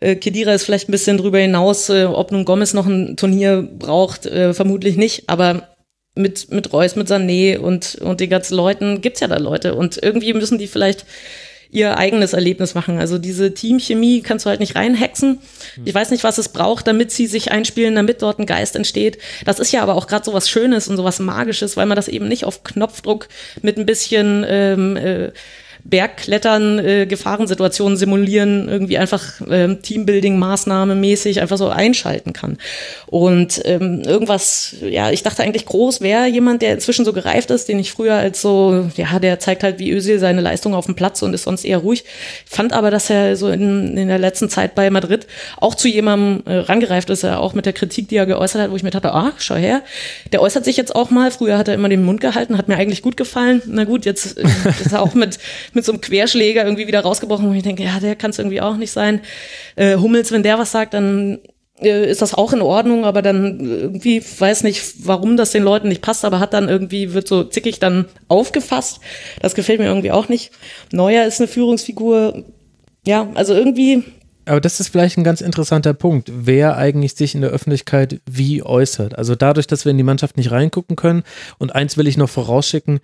Äh, 0.00 0.16
Kedira 0.16 0.52
ist 0.52 0.64
vielleicht 0.64 0.88
ein 0.88 0.92
bisschen 0.92 1.18
drüber 1.18 1.38
hinaus, 1.38 1.88
äh, 1.88 2.04
ob 2.04 2.32
nun 2.32 2.44
Gomez 2.44 2.74
noch 2.74 2.86
ein 2.86 3.16
Turnier 3.16 3.62
braucht, 3.62 4.26
äh, 4.26 4.54
vermutlich 4.54 4.96
nicht, 4.96 5.28
aber 5.28 5.68
mit, 6.14 6.50
mit 6.50 6.72
Reus, 6.72 6.96
mit 6.96 7.08
Sané 7.08 7.58
und, 7.58 7.96
und 7.96 8.20
den 8.20 8.30
ganzen 8.30 8.56
Leuten 8.56 9.00
gibt's 9.00 9.20
ja 9.20 9.28
da 9.28 9.36
Leute 9.36 9.74
und 9.74 10.02
irgendwie 10.02 10.32
müssen 10.32 10.58
die 10.58 10.66
vielleicht 10.66 11.04
ihr 11.76 11.98
eigenes 11.98 12.32
Erlebnis 12.32 12.74
machen. 12.74 12.98
Also 12.98 13.18
diese 13.18 13.52
Teamchemie 13.52 14.22
kannst 14.22 14.46
du 14.46 14.48
halt 14.48 14.60
nicht 14.60 14.76
reinhexen. 14.76 15.40
Ich 15.84 15.94
weiß 15.94 16.10
nicht, 16.10 16.24
was 16.24 16.38
es 16.38 16.48
braucht, 16.48 16.86
damit 16.86 17.10
sie 17.10 17.26
sich 17.26 17.52
einspielen, 17.52 17.94
damit 17.94 18.22
dort 18.22 18.38
ein 18.38 18.46
Geist 18.46 18.76
entsteht. 18.76 19.18
Das 19.44 19.58
ist 19.58 19.72
ja 19.72 19.82
aber 19.82 19.94
auch 19.94 20.06
gerade 20.06 20.24
so 20.24 20.32
was 20.32 20.48
Schönes 20.48 20.88
und 20.88 20.96
so 20.96 21.04
was 21.04 21.18
Magisches, 21.18 21.76
weil 21.76 21.84
man 21.84 21.96
das 21.96 22.08
eben 22.08 22.28
nicht 22.28 22.46
auf 22.46 22.64
Knopfdruck 22.64 23.28
mit 23.60 23.76
ein 23.76 23.84
bisschen 23.84 24.42
ähm, 24.48 24.96
äh, 24.96 25.32
Bergklettern, 25.88 26.78
äh, 26.78 27.06
Gefahrensituationen 27.06 27.96
simulieren, 27.96 28.68
irgendwie 28.68 28.98
einfach 28.98 29.40
ähm, 29.48 29.78
Teambuilding-Maßnahme 29.82 30.94
mäßig 30.94 31.40
einfach 31.40 31.58
so 31.58 31.68
einschalten 31.68 32.32
kann. 32.32 32.58
Und 33.06 33.62
ähm, 33.64 34.02
irgendwas, 34.02 34.76
ja, 34.80 35.10
ich 35.10 35.22
dachte 35.22 35.42
eigentlich 35.42 35.66
groß 35.66 36.00
wäre 36.00 36.26
jemand, 36.26 36.62
der 36.62 36.72
inzwischen 36.72 37.04
so 37.04 37.12
gereift 37.12 37.50
ist, 37.50 37.68
den 37.68 37.78
ich 37.78 37.92
früher 37.92 38.14
als 38.14 38.40
so, 38.40 38.88
ja, 38.96 39.18
der 39.18 39.38
zeigt 39.38 39.62
halt 39.62 39.78
wie 39.78 39.90
Özil 39.92 40.18
seine 40.18 40.40
Leistung 40.40 40.74
auf 40.74 40.86
dem 40.86 40.96
Platz 40.96 41.22
und 41.22 41.34
ist 41.34 41.44
sonst 41.44 41.64
eher 41.64 41.78
ruhig. 41.78 42.04
Fand 42.46 42.72
aber, 42.72 42.90
dass 42.90 43.08
er 43.10 43.36
so 43.36 43.48
in, 43.48 43.96
in 43.96 44.08
der 44.08 44.18
letzten 44.18 44.48
Zeit 44.48 44.74
bei 44.74 44.90
Madrid 44.90 45.26
auch 45.58 45.74
zu 45.74 45.88
jemandem 45.88 46.42
äh, 46.46 46.58
rangereift 46.58 47.10
ist, 47.10 47.22
er 47.22 47.40
auch 47.40 47.54
mit 47.54 47.66
der 47.66 47.72
Kritik, 47.72 48.08
die 48.08 48.16
er 48.16 48.26
geäußert 48.26 48.62
hat, 48.62 48.70
wo 48.70 48.76
ich 48.76 48.82
mir 48.82 48.90
dachte, 48.90 49.14
ah, 49.14 49.32
schau 49.38 49.54
her, 49.54 49.82
der 50.32 50.42
äußert 50.42 50.64
sich 50.64 50.76
jetzt 50.76 50.94
auch 50.94 51.10
mal. 51.10 51.30
Früher 51.30 51.58
hat 51.58 51.68
er 51.68 51.74
immer 51.74 51.88
den 51.88 52.04
Mund 52.04 52.20
gehalten, 52.20 52.58
hat 52.58 52.68
mir 52.68 52.76
eigentlich 52.76 53.02
gut 53.02 53.16
gefallen. 53.16 53.62
Na 53.66 53.84
gut, 53.84 54.04
jetzt 54.04 54.38
äh, 54.38 54.44
ist 54.80 54.92
er 54.92 55.02
auch 55.02 55.14
mit, 55.14 55.38
mit 55.76 55.84
so 55.84 55.92
einem 55.92 56.00
Querschläger 56.00 56.64
irgendwie 56.64 56.88
wieder 56.88 57.00
rausgebrochen, 57.00 57.48
wo 57.48 57.52
ich 57.52 57.62
denke, 57.62 57.84
ja, 57.84 58.00
der 58.00 58.16
kann 58.16 58.30
es 58.30 58.38
irgendwie 58.38 58.60
auch 58.60 58.76
nicht 58.76 58.90
sein. 58.90 59.20
Äh, 59.76 59.96
Hummels, 59.96 60.32
wenn 60.32 60.42
der 60.42 60.58
was 60.58 60.72
sagt, 60.72 60.94
dann 60.94 61.38
äh, 61.80 62.10
ist 62.10 62.22
das 62.22 62.34
auch 62.34 62.52
in 62.52 62.62
Ordnung, 62.62 63.04
aber 63.04 63.22
dann 63.22 63.60
irgendwie 63.60 64.22
weiß 64.22 64.62
nicht, 64.64 65.06
warum 65.06 65.36
das 65.36 65.52
den 65.52 65.62
Leuten 65.62 65.88
nicht 65.88 66.02
passt, 66.02 66.24
aber 66.24 66.40
hat 66.40 66.54
dann 66.54 66.68
irgendwie, 66.68 67.12
wird 67.12 67.28
so 67.28 67.44
zickig 67.44 67.78
dann 67.78 68.06
aufgefasst. 68.28 69.00
Das 69.40 69.54
gefällt 69.54 69.78
mir 69.78 69.86
irgendwie 69.86 70.10
auch 70.10 70.28
nicht. 70.28 70.50
Neuer 70.90 71.24
ist 71.26 71.40
eine 71.40 71.48
Führungsfigur. 71.48 72.44
Ja, 73.06 73.28
also 73.34 73.54
irgendwie. 73.54 74.02
Aber 74.46 74.60
das 74.60 74.80
ist 74.80 74.88
vielleicht 74.88 75.18
ein 75.18 75.24
ganz 75.24 75.40
interessanter 75.40 75.92
Punkt, 75.92 76.30
wer 76.32 76.76
eigentlich 76.76 77.14
sich 77.14 77.34
in 77.34 77.40
der 77.40 77.50
Öffentlichkeit 77.50 78.20
wie 78.30 78.62
äußert. 78.62 79.18
Also 79.18 79.34
dadurch, 79.34 79.66
dass 79.66 79.84
wir 79.84 79.90
in 79.90 79.96
die 79.96 80.04
Mannschaft 80.04 80.36
nicht 80.36 80.52
reingucken 80.52 80.96
können. 80.96 81.24
Und 81.58 81.74
eins 81.74 81.96
will 81.96 82.06
ich 82.06 82.16
noch 82.16 82.30
vorausschicken, 82.30 83.00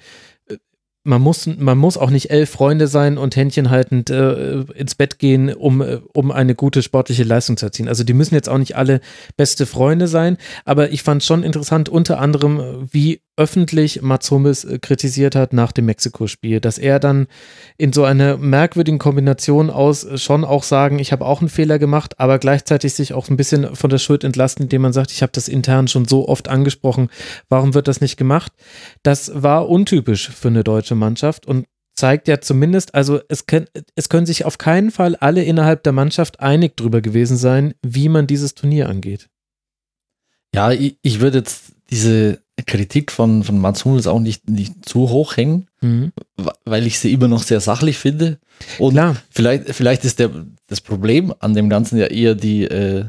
man 1.04 1.20
muss, 1.20 1.46
man 1.46 1.78
muss 1.78 1.96
auch 1.96 2.10
nicht 2.10 2.30
elf 2.30 2.50
Freunde 2.50 2.86
sein 2.86 3.18
und 3.18 3.34
Händchen 3.34 3.70
haltend 3.70 4.10
äh, 4.10 4.60
ins 4.60 4.94
Bett 4.94 5.18
gehen, 5.18 5.52
um, 5.52 5.80
äh, 5.80 6.00
um 6.12 6.30
eine 6.30 6.54
gute 6.54 6.82
sportliche 6.82 7.24
Leistung 7.24 7.56
zu 7.56 7.66
erzielen. 7.66 7.88
Also 7.88 8.04
die 8.04 8.14
müssen 8.14 8.34
jetzt 8.34 8.48
auch 8.48 8.58
nicht 8.58 8.76
alle 8.76 9.00
beste 9.36 9.66
Freunde 9.66 10.06
sein, 10.06 10.36
aber 10.64 10.92
ich 10.92 11.02
fand 11.02 11.24
schon 11.24 11.42
interessant, 11.42 11.88
unter 11.88 12.20
anderem, 12.20 12.88
wie 12.90 13.20
öffentlich 13.36 14.02
Mats 14.02 14.30
Hummels 14.30 14.64
äh, 14.64 14.78
kritisiert 14.78 15.34
hat 15.34 15.52
nach 15.52 15.72
dem 15.72 15.86
Mexiko-Spiel, 15.86 16.60
dass 16.60 16.78
er 16.78 16.98
dann 16.98 17.26
in 17.78 17.92
so 17.92 18.04
einer 18.04 18.36
merkwürdigen 18.36 18.98
Kombination 18.98 19.70
aus 19.70 20.04
äh, 20.04 20.18
schon 20.18 20.44
auch 20.44 20.62
sagen, 20.62 20.98
ich 20.98 21.12
habe 21.12 21.24
auch 21.24 21.40
einen 21.40 21.48
Fehler 21.48 21.78
gemacht, 21.78 22.20
aber 22.20 22.38
gleichzeitig 22.38 22.92
sich 22.92 23.14
auch 23.14 23.30
ein 23.30 23.36
bisschen 23.36 23.74
von 23.74 23.88
der 23.88 23.98
Schuld 23.98 24.22
entlasten, 24.22 24.64
indem 24.64 24.82
man 24.82 24.92
sagt, 24.92 25.12
ich 25.12 25.22
habe 25.22 25.32
das 25.32 25.48
intern 25.48 25.88
schon 25.88 26.06
so 26.06 26.28
oft 26.28 26.48
angesprochen, 26.48 27.08
warum 27.48 27.74
wird 27.74 27.88
das 27.88 28.00
nicht 28.00 28.16
gemacht? 28.16 28.52
Das 29.02 29.30
war 29.34 29.68
untypisch 29.68 30.28
für 30.28 30.48
eine 30.48 30.62
deutsche 30.62 30.94
Mannschaft 30.94 31.46
und 31.46 31.66
zeigt 31.94 32.28
ja 32.28 32.40
zumindest, 32.40 32.94
also 32.94 33.20
es, 33.28 33.46
können, 33.46 33.66
es 33.94 34.08
können 34.08 34.26
sich 34.26 34.44
auf 34.44 34.58
keinen 34.58 34.90
Fall 34.90 35.16
alle 35.16 35.42
innerhalb 35.42 35.82
der 35.84 35.92
Mannschaft 35.92 36.40
einig 36.40 36.76
drüber 36.76 37.00
gewesen 37.00 37.36
sein, 37.36 37.74
wie 37.82 38.08
man 38.08 38.26
dieses 38.26 38.54
Turnier 38.54 38.88
angeht. 38.88 39.28
Ja, 40.54 40.70
ich, 40.70 40.98
ich 41.02 41.20
würde 41.20 41.38
jetzt 41.38 41.72
diese 41.90 42.41
Kritik 42.66 43.10
von, 43.10 43.42
von 43.44 43.58
Mats 43.58 43.84
Hummels 43.84 44.06
auch 44.06 44.20
nicht, 44.20 44.48
nicht 44.48 44.86
zu 44.86 45.08
hoch 45.08 45.36
hängen, 45.36 45.68
mhm. 45.80 46.12
weil 46.64 46.86
ich 46.86 46.98
sie 46.98 47.12
immer 47.12 47.28
noch 47.28 47.42
sehr 47.42 47.60
sachlich 47.60 47.96
finde. 47.96 48.38
Und 48.78 48.92
Klar. 48.92 49.16
Vielleicht, 49.30 49.74
vielleicht 49.74 50.04
ist 50.04 50.18
der, 50.18 50.30
das 50.66 50.80
Problem 50.80 51.32
an 51.40 51.54
dem 51.54 51.70
Ganzen 51.70 51.98
ja 51.98 52.06
eher 52.06 52.34
die, 52.34 52.64
äh, 52.64 53.06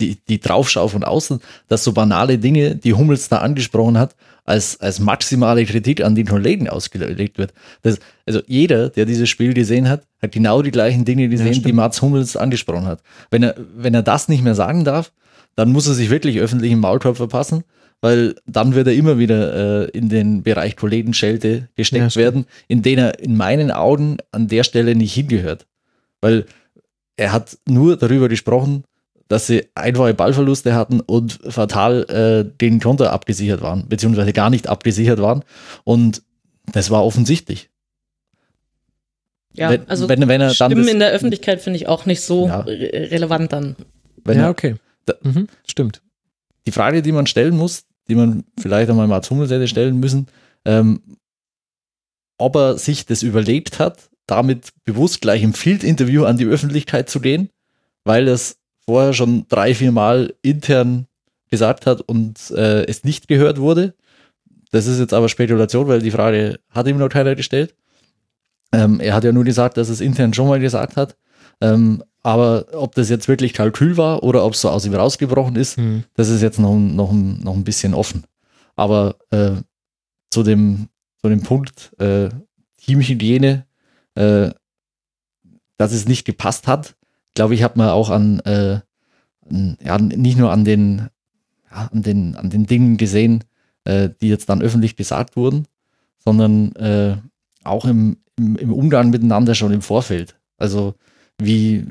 die, 0.00 0.18
die 0.28 0.40
Draufschau 0.40 0.88
von 0.88 1.04
außen, 1.04 1.40
dass 1.68 1.84
so 1.84 1.92
banale 1.92 2.38
Dinge, 2.38 2.74
die 2.76 2.92
Hummels 2.92 3.28
da 3.28 3.38
angesprochen 3.38 3.96
hat, 3.96 4.14
als, 4.44 4.78
als 4.80 5.00
maximale 5.00 5.64
Kritik 5.64 6.02
an 6.02 6.14
den 6.14 6.26
Kollegen 6.26 6.68
ausgelegt 6.68 7.38
wird. 7.38 7.54
Das, 7.82 7.98
also 8.26 8.40
jeder, 8.46 8.90
der 8.90 9.06
dieses 9.06 9.28
Spiel 9.28 9.54
gesehen 9.54 9.88
hat, 9.88 10.06
hat 10.20 10.32
genau 10.32 10.60
die 10.60 10.72
gleichen 10.72 11.04
Dinge 11.04 11.28
gesehen, 11.28 11.54
ja, 11.54 11.60
die 11.60 11.72
Mats 11.72 12.02
Hummels 12.02 12.36
angesprochen 12.36 12.86
hat. 12.86 13.02
Wenn 13.30 13.42
er, 13.42 13.54
wenn 13.74 13.94
er 13.94 14.02
das 14.02 14.28
nicht 14.28 14.44
mehr 14.44 14.54
sagen 14.54 14.84
darf, 14.84 15.12
dann 15.56 15.72
muss 15.72 15.86
er 15.86 15.94
sich 15.94 16.10
wirklich 16.10 16.40
öffentlich 16.40 16.72
im 16.72 16.80
Maulkorb 16.80 17.16
verpassen 17.16 17.64
weil 18.00 18.34
dann 18.46 18.74
wird 18.74 18.86
er 18.86 18.94
immer 18.94 19.18
wieder 19.18 19.86
äh, 19.86 19.90
in 19.90 20.08
den 20.08 20.42
Bereich 20.42 20.76
Kollegenschelte 20.76 21.68
gesteckt 21.74 22.14
ja, 22.14 22.20
werden, 22.20 22.46
in 22.68 22.82
den 22.82 22.98
er 22.98 23.18
in 23.18 23.36
meinen 23.36 23.70
Augen 23.70 24.18
an 24.30 24.48
der 24.48 24.64
Stelle 24.64 24.94
nicht 24.94 25.14
hingehört. 25.14 25.66
Weil 26.20 26.46
er 27.16 27.32
hat 27.32 27.58
nur 27.66 27.96
darüber 27.96 28.28
gesprochen, 28.28 28.84
dass 29.28 29.46
sie 29.46 29.66
einfache 29.74 30.14
Ballverluste 30.14 30.74
hatten 30.74 31.00
und 31.00 31.40
fatal 31.48 32.04
äh, 32.10 32.58
den 32.60 32.80
Konter 32.80 33.12
abgesichert 33.12 33.62
waren, 33.62 33.88
beziehungsweise 33.88 34.32
gar 34.32 34.50
nicht 34.50 34.68
abgesichert 34.68 35.20
waren. 35.20 35.44
Und 35.84 36.22
das 36.72 36.90
war 36.90 37.04
offensichtlich. 37.04 37.70
Ja, 39.54 39.70
wenn, 39.70 39.88
also 39.88 40.08
wenn, 40.08 40.26
wenn 40.28 40.40
er 40.40 40.50
Stimmen 40.50 40.76
das, 40.82 40.92
in 40.92 40.98
der 40.98 41.10
Öffentlichkeit 41.12 41.62
finde 41.62 41.78
ich 41.78 41.86
auch 41.86 42.06
nicht 42.06 42.20
so 42.20 42.48
ja. 42.48 42.60
relevant 42.60 43.52
dann. 43.52 43.76
ja, 44.26 44.34
er, 44.34 44.50
okay. 44.50 44.74
Da, 45.06 45.14
mhm, 45.22 45.48
stimmt. 45.66 46.02
Die 46.66 46.72
Frage, 46.72 47.02
die 47.02 47.12
man 47.12 47.26
stellen 47.26 47.56
muss, 47.56 47.84
die 48.08 48.14
man 48.14 48.44
vielleicht 48.58 48.90
einmal 48.90 49.08
Mats 49.08 49.30
Hummels 49.30 49.50
hätte 49.50 49.68
stellen 49.68 49.98
müssen, 50.00 50.26
ähm, 50.64 51.00
ob 52.38 52.56
er 52.56 52.78
sich 52.78 53.06
das 53.06 53.22
überlegt 53.22 53.78
hat, 53.78 54.10
damit 54.26 54.72
bewusst 54.84 55.20
gleich 55.20 55.42
im 55.42 55.54
Field-Interview 55.54 56.24
an 56.24 56.38
die 56.38 56.46
Öffentlichkeit 56.46 57.08
zu 57.08 57.20
gehen, 57.20 57.50
weil 58.04 58.28
es 58.28 58.58
vorher 58.84 59.12
schon 59.12 59.46
drei, 59.48 59.74
vier 59.74 59.92
Mal 59.92 60.34
intern 60.42 61.06
gesagt 61.50 61.86
hat 61.86 62.00
und 62.00 62.50
äh, 62.50 62.84
es 62.84 63.04
nicht 63.04 63.28
gehört 63.28 63.58
wurde. 63.58 63.94
Das 64.72 64.86
ist 64.86 64.98
jetzt 64.98 65.14
aber 65.14 65.28
Spekulation, 65.28 65.86
weil 65.86 66.02
die 66.02 66.10
Frage 66.10 66.58
hat 66.70 66.88
ihm 66.88 66.98
noch 66.98 67.08
keiner 67.08 67.34
gestellt. 67.34 67.74
Ähm, 68.72 68.98
er 68.98 69.14
hat 69.14 69.24
ja 69.24 69.32
nur 69.32 69.44
gesagt, 69.44 69.76
dass 69.76 69.88
es 69.88 70.00
intern 70.00 70.34
schon 70.34 70.48
mal 70.48 70.58
gesagt 70.58 70.96
hat. 70.96 71.16
Ähm, 71.60 72.02
aber 72.24 72.68
ob 72.72 72.94
das 72.94 73.10
jetzt 73.10 73.28
wirklich 73.28 73.52
Kalkül 73.52 73.98
war 73.98 74.22
oder 74.22 74.44
ob 74.46 74.54
es 74.54 74.62
so 74.62 74.70
aus 74.70 74.86
ihm 74.86 74.94
rausgebrochen 74.94 75.56
ist, 75.56 75.76
mhm. 75.76 76.04
das 76.14 76.30
ist 76.30 76.40
jetzt 76.40 76.58
noch, 76.58 76.74
noch, 76.74 77.12
noch 77.12 77.54
ein 77.54 77.64
bisschen 77.64 77.92
offen. 77.92 78.24
Aber 78.76 79.16
äh, 79.30 79.56
zu, 80.30 80.42
dem, 80.42 80.88
zu 81.20 81.28
dem 81.28 81.42
Punkt 81.42 81.92
äh, 82.00 82.30
Teamhygiene, 82.78 83.66
äh, 84.14 84.50
dass 85.76 85.92
es 85.92 86.08
nicht 86.08 86.24
gepasst 86.24 86.66
hat, 86.66 86.96
glaube 87.34 87.54
ich, 87.54 87.62
hat 87.62 87.76
man 87.76 87.90
auch 87.90 88.08
an, 88.08 88.40
äh, 88.40 88.80
an, 89.46 89.76
ja, 89.84 89.98
nicht 89.98 90.38
nur 90.38 90.50
an 90.50 90.64
den, 90.64 91.10
ja, 91.70 91.90
an 91.92 92.02
den, 92.02 92.36
an 92.36 92.48
den 92.48 92.64
Dingen 92.64 92.96
gesehen, 92.96 93.44
äh, 93.84 94.08
die 94.22 94.28
jetzt 94.28 94.48
dann 94.48 94.62
öffentlich 94.62 94.96
gesagt 94.96 95.36
wurden, 95.36 95.66
sondern 96.24 96.74
äh, 96.76 97.18
auch 97.64 97.84
im, 97.84 98.16
im, 98.38 98.56
im 98.56 98.72
Umgang 98.72 99.10
miteinander 99.10 99.54
schon 99.54 99.72
im 99.72 99.82
Vorfeld. 99.82 100.38
Also 100.56 100.94
wie, 101.38 101.86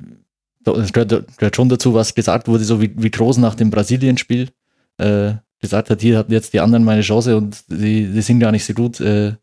es 0.66 0.94
gehört, 0.94 1.38
gehört, 1.38 1.56
schon 1.56 1.70
dazu, 1.70 1.94
was 1.94 2.16
gesagt 2.16 2.48
wurde, 2.48 2.64
so 2.64 2.82
wie, 2.82 2.92
wie 2.96 3.12
Groß 3.12 3.38
nach 3.38 3.56
dem 3.56 3.70
Brasilien-Spiel 3.70 4.50
äh, 4.98 5.34
gesagt 5.60 5.90
hat, 5.90 6.02
hier 6.02 6.18
hatten 6.18 6.32
jetzt 6.32 6.54
die 6.54 6.60
anderen 6.60 6.84
meine 6.84 7.02
Chance 7.02 7.38
und 7.38 7.64
die, 7.68 8.08
die 8.08 8.22
sind 8.22 8.40
gar 8.40 8.52
nicht 8.52 8.66
so 8.66 8.74
gut, 8.74 9.00
äh, 9.00 9.34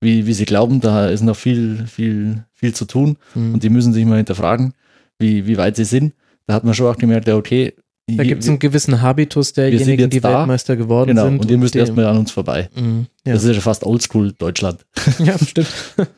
wie, 0.00 0.26
wie 0.26 0.32
sie 0.32 0.44
glauben. 0.44 0.80
Da 0.80 1.08
ist 1.08 1.22
noch 1.22 1.36
viel, 1.36 1.86
viel, 1.86 2.44
viel 2.54 2.74
zu 2.74 2.84
tun 2.84 3.16
mhm. 3.34 3.54
und 3.54 3.62
die 3.62 3.70
müssen 3.70 3.92
sich 3.92 4.04
mal 4.04 4.16
hinterfragen, 4.16 4.74
wie, 5.18 5.46
wie 5.46 5.56
weit 5.56 5.76
sie 5.76 5.84
sind. 5.84 6.14
Da 6.46 6.54
hat 6.54 6.64
man 6.64 6.74
schon 6.74 6.86
auch 6.86 6.96
gemerkt, 6.96 7.28
ja, 7.28 7.36
okay. 7.36 7.74
Da 8.10 8.24
gibt 8.24 8.42
es 8.42 8.48
einen 8.48 8.58
gewissen 8.58 9.02
Habitus 9.02 9.52
derjenigen, 9.52 10.08
die 10.08 10.20
da. 10.20 10.38
Weltmeister 10.38 10.76
geworden 10.76 11.08
genau, 11.08 11.24
sind. 11.24 11.42
Und 11.42 11.50
ihr 11.50 11.58
müsst 11.58 11.76
erstmal 11.76 12.06
an 12.06 12.16
uns 12.16 12.30
vorbei. 12.30 12.70
Mhm, 12.74 13.06
ja. 13.26 13.34
Das 13.34 13.44
ist 13.44 13.54
ja 13.54 13.60
fast 13.60 13.84
Oldschool 13.84 14.32
Deutschland. 14.32 14.86
Ja, 15.18 15.38
stimmt. 15.38 15.68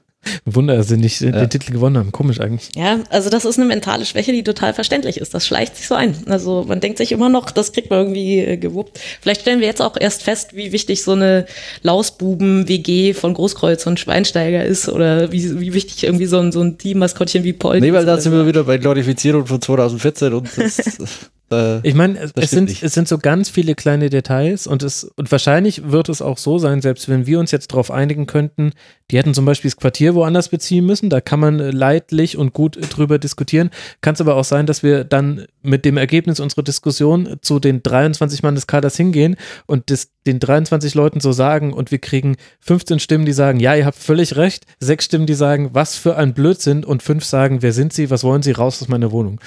Wunder, 0.44 0.76
dass 0.76 0.88
sie 0.88 0.96
nicht 0.96 1.20
ja. 1.20 1.30
den 1.30 1.48
Titel 1.48 1.72
gewonnen 1.72 1.96
haben. 1.96 2.12
Komisch 2.12 2.40
eigentlich. 2.40 2.70
Ja, 2.76 3.00
also 3.08 3.30
das 3.30 3.44
ist 3.44 3.58
eine 3.58 3.66
mentale 3.66 4.04
Schwäche, 4.04 4.32
die 4.32 4.42
total 4.42 4.74
verständlich 4.74 5.18
ist. 5.18 5.32
Das 5.32 5.46
schleicht 5.46 5.76
sich 5.76 5.88
so 5.88 5.94
ein. 5.94 6.14
Also 6.26 6.64
man 6.68 6.80
denkt 6.80 6.98
sich 6.98 7.12
immer 7.12 7.28
noch, 7.28 7.50
das 7.50 7.72
kriegt 7.72 7.90
man 7.90 8.00
irgendwie 8.00 8.40
äh, 8.40 8.56
gewuppt. 8.56 9.00
Vielleicht 9.20 9.42
stellen 9.42 9.60
wir 9.60 9.66
jetzt 9.66 9.80
auch 9.80 9.96
erst 9.98 10.22
fest, 10.22 10.54
wie 10.54 10.72
wichtig 10.72 11.02
so 11.02 11.12
eine 11.12 11.46
Lausbuben-WG 11.82 13.14
von 13.14 13.32
Großkreuz 13.32 13.86
und 13.86 13.98
Schweinsteiger 13.98 14.64
ist 14.64 14.88
oder 14.88 15.32
wie, 15.32 15.58
wie 15.58 15.72
wichtig 15.72 16.04
irgendwie 16.04 16.26
so 16.26 16.38
ein, 16.38 16.52
so 16.52 16.60
ein 16.60 16.76
Team-Maskottchen 16.76 17.42
wie 17.42 17.54
Paul 17.54 17.80
Nee, 17.80 17.92
weil 17.92 18.04
da 18.04 18.18
sind 18.18 18.32
wir 18.32 18.46
wieder 18.46 18.64
bei 18.64 18.76
Glorifizierung 18.76 19.46
von 19.46 19.60
2014 19.60 20.34
und 20.34 20.48
das, 20.56 20.98
Äh, 21.50 21.86
ich 21.86 21.94
meine, 21.94 22.18
es, 22.18 22.32
es 22.34 22.50
sind, 22.50 22.82
es 22.82 22.94
sind 22.94 23.08
so 23.08 23.18
ganz 23.18 23.50
viele 23.50 23.74
kleine 23.74 24.10
Details 24.10 24.66
und 24.66 24.82
es 24.82 25.04
und 25.04 25.30
wahrscheinlich 25.30 25.90
wird 25.90 26.08
es 26.08 26.22
auch 26.22 26.38
so 26.38 26.58
sein, 26.58 26.80
selbst 26.80 27.08
wenn 27.08 27.26
wir 27.26 27.40
uns 27.40 27.50
jetzt 27.50 27.72
darauf 27.72 27.90
einigen 27.90 28.26
könnten, 28.26 28.72
die 29.10 29.18
hätten 29.18 29.34
zum 29.34 29.44
Beispiel 29.44 29.70
das 29.70 29.76
Quartier 29.76 30.14
woanders 30.14 30.48
beziehen 30.48 30.86
müssen, 30.86 31.10
da 31.10 31.20
kann 31.20 31.40
man 31.40 31.58
leidlich 31.58 32.36
und 32.36 32.52
gut 32.52 32.78
drüber 32.90 33.18
diskutieren. 33.18 33.70
Kann 34.00 34.14
es 34.14 34.20
aber 34.20 34.36
auch 34.36 34.44
sein, 34.44 34.66
dass 34.66 34.82
wir 34.82 35.04
dann 35.04 35.46
mit 35.62 35.84
dem 35.84 35.96
Ergebnis 35.96 36.40
unserer 36.40 36.62
Diskussion 36.62 37.36
zu 37.42 37.58
den 37.58 37.82
23 37.82 38.42
Mann 38.42 38.54
des 38.54 38.66
Kaders 38.66 38.96
hingehen 38.96 39.36
und 39.66 39.90
das, 39.90 40.10
den 40.26 40.38
23 40.38 40.94
Leuten 40.94 41.20
so 41.20 41.32
sagen 41.32 41.72
und 41.72 41.90
wir 41.90 41.98
kriegen 41.98 42.36
15 42.60 43.00
Stimmen, 43.00 43.26
die 43.26 43.32
sagen, 43.32 43.58
ja, 43.58 43.74
ihr 43.74 43.86
habt 43.86 43.98
völlig 43.98 44.36
recht, 44.36 44.64
sechs 44.78 45.06
Stimmen, 45.06 45.26
die 45.26 45.34
sagen, 45.34 45.70
was 45.72 45.96
für 45.96 46.16
ein 46.16 46.34
Blödsinn 46.34 46.84
und 46.84 47.02
fünf 47.02 47.24
sagen, 47.24 47.62
wer 47.62 47.72
sind 47.72 47.92
sie, 47.92 48.10
was 48.10 48.22
wollen 48.22 48.42
sie, 48.42 48.52
raus 48.52 48.80
aus 48.80 48.88
meiner 48.88 49.10
Wohnung. 49.10 49.40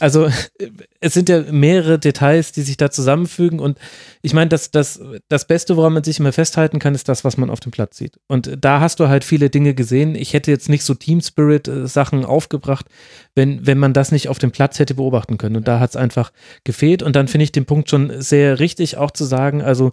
Also 0.00 0.28
es 1.00 1.14
sind 1.14 1.28
ja 1.28 1.42
mehrere 1.50 1.98
Details, 1.98 2.52
die 2.52 2.62
sich 2.62 2.76
da 2.76 2.90
zusammenfügen 2.90 3.60
und 3.60 3.78
ich 4.22 4.34
meine, 4.34 4.48
das, 4.48 4.70
das, 4.70 5.00
das 5.28 5.46
Beste, 5.46 5.76
woran 5.76 5.92
man 5.92 6.04
sich 6.04 6.18
immer 6.18 6.32
festhalten 6.32 6.78
kann, 6.78 6.94
ist 6.94 7.08
das, 7.08 7.24
was 7.24 7.36
man 7.36 7.50
auf 7.50 7.60
dem 7.60 7.72
Platz 7.72 7.96
sieht. 7.96 8.18
Und 8.26 8.58
da 8.60 8.80
hast 8.80 9.00
du 9.00 9.08
halt 9.08 9.24
viele 9.24 9.50
Dinge 9.50 9.74
gesehen. 9.74 10.14
Ich 10.14 10.34
hätte 10.34 10.50
jetzt 10.50 10.68
nicht 10.68 10.84
so 10.84 10.94
Team 10.94 11.20
Spirit 11.20 11.68
äh, 11.68 11.86
Sachen 11.86 12.24
aufgebracht, 12.24 12.86
wenn, 13.34 13.66
wenn 13.66 13.78
man 13.78 13.92
das 13.92 14.12
nicht 14.12 14.28
auf 14.28 14.38
dem 14.38 14.50
Platz 14.50 14.78
hätte 14.78 14.94
beobachten 14.94 15.38
können. 15.38 15.56
Und 15.56 15.68
da 15.68 15.80
hat 15.80 15.90
es 15.90 15.96
einfach 15.96 16.32
gefehlt. 16.64 17.02
Und 17.02 17.16
dann 17.16 17.28
finde 17.28 17.44
ich 17.44 17.52
den 17.52 17.66
Punkt 17.66 17.88
schon 17.88 18.20
sehr 18.20 18.58
richtig, 18.58 18.96
auch 18.96 19.10
zu 19.10 19.24
sagen, 19.24 19.62
also 19.62 19.92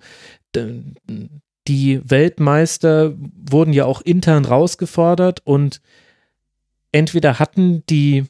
die 1.68 2.02
Weltmeister 2.04 3.14
wurden 3.50 3.74
ja 3.74 3.86
auch 3.86 4.02
intern 4.02 4.46
rausgefordert 4.46 5.42
und 5.46 5.82
entweder 6.92 7.40
hatten 7.40 7.84
die 7.90 8.26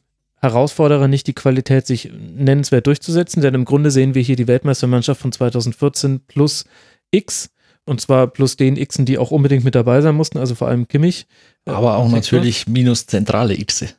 Herausforderer 0.47 1.07
nicht 1.07 1.27
die 1.27 1.33
Qualität, 1.33 1.87
sich 1.87 2.11
nennenswert 2.13 2.87
durchzusetzen, 2.87 3.41
denn 3.41 3.53
im 3.53 3.65
Grunde 3.65 3.91
sehen 3.91 4.15
wir 4.15 4.21
hier 4.21 4.35
die 4.35 4.47
Weltmeistermannschaft 4.47 5.21
von 5.21 5.31
2014 5.31 6.21
plus 6.27 6.65
X 7.11 7.49
und 7.85 8.01
zwar 8.01 8.27
plus 8.27 8.57
den 8.57 8.75
Xen, 8.75 9.05
die 9.05 9.17
auch 9.17 9.31
unbedingt 9.31 9.63
mit 9.63 9.73
dabei 9.73 10.01
sein 10.01 10.15
mussten, 10.15 10.37
also 10.37 10.55
vor 10.55 10.67
allem 10.67 10.87
Kimmich. 10.87 11.25
Äh, 11.65 11.71
Aber 11.71 11.97
auch 11.97 12.09
natürlich 12.09 12.67
minus 12.67 13.07
zentrale 13.07 13.55
Xe. 13.55 13.89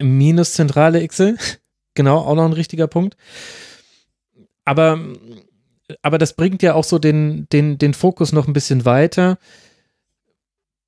Minus 0.00 0.54
zentrale 0.54 1.06
Xe, 1.06 1.36
genau, 1.94 2.18
auch 2.18 2.34
noch 2.34 2.46
ein 2.46 2.54
richtiger 2.54 2.86
Punkt. 2.86 3.16
Aber, 4.64 4.98
aber 6.02 6.18
das 6.18 6.34
bringt 6.34 6.62
ja 6.62 6.74
auch 6.74 6.84
so 6.84 6.98
den, 6.98 7.46
den, 7.52 7.78
den 7.78 7.94
Fokus 7.94 8.32
noch 8.32 8.46
ein 8.46 8.52
bisschen 8.52 8.84
weiter. 8.84 9.38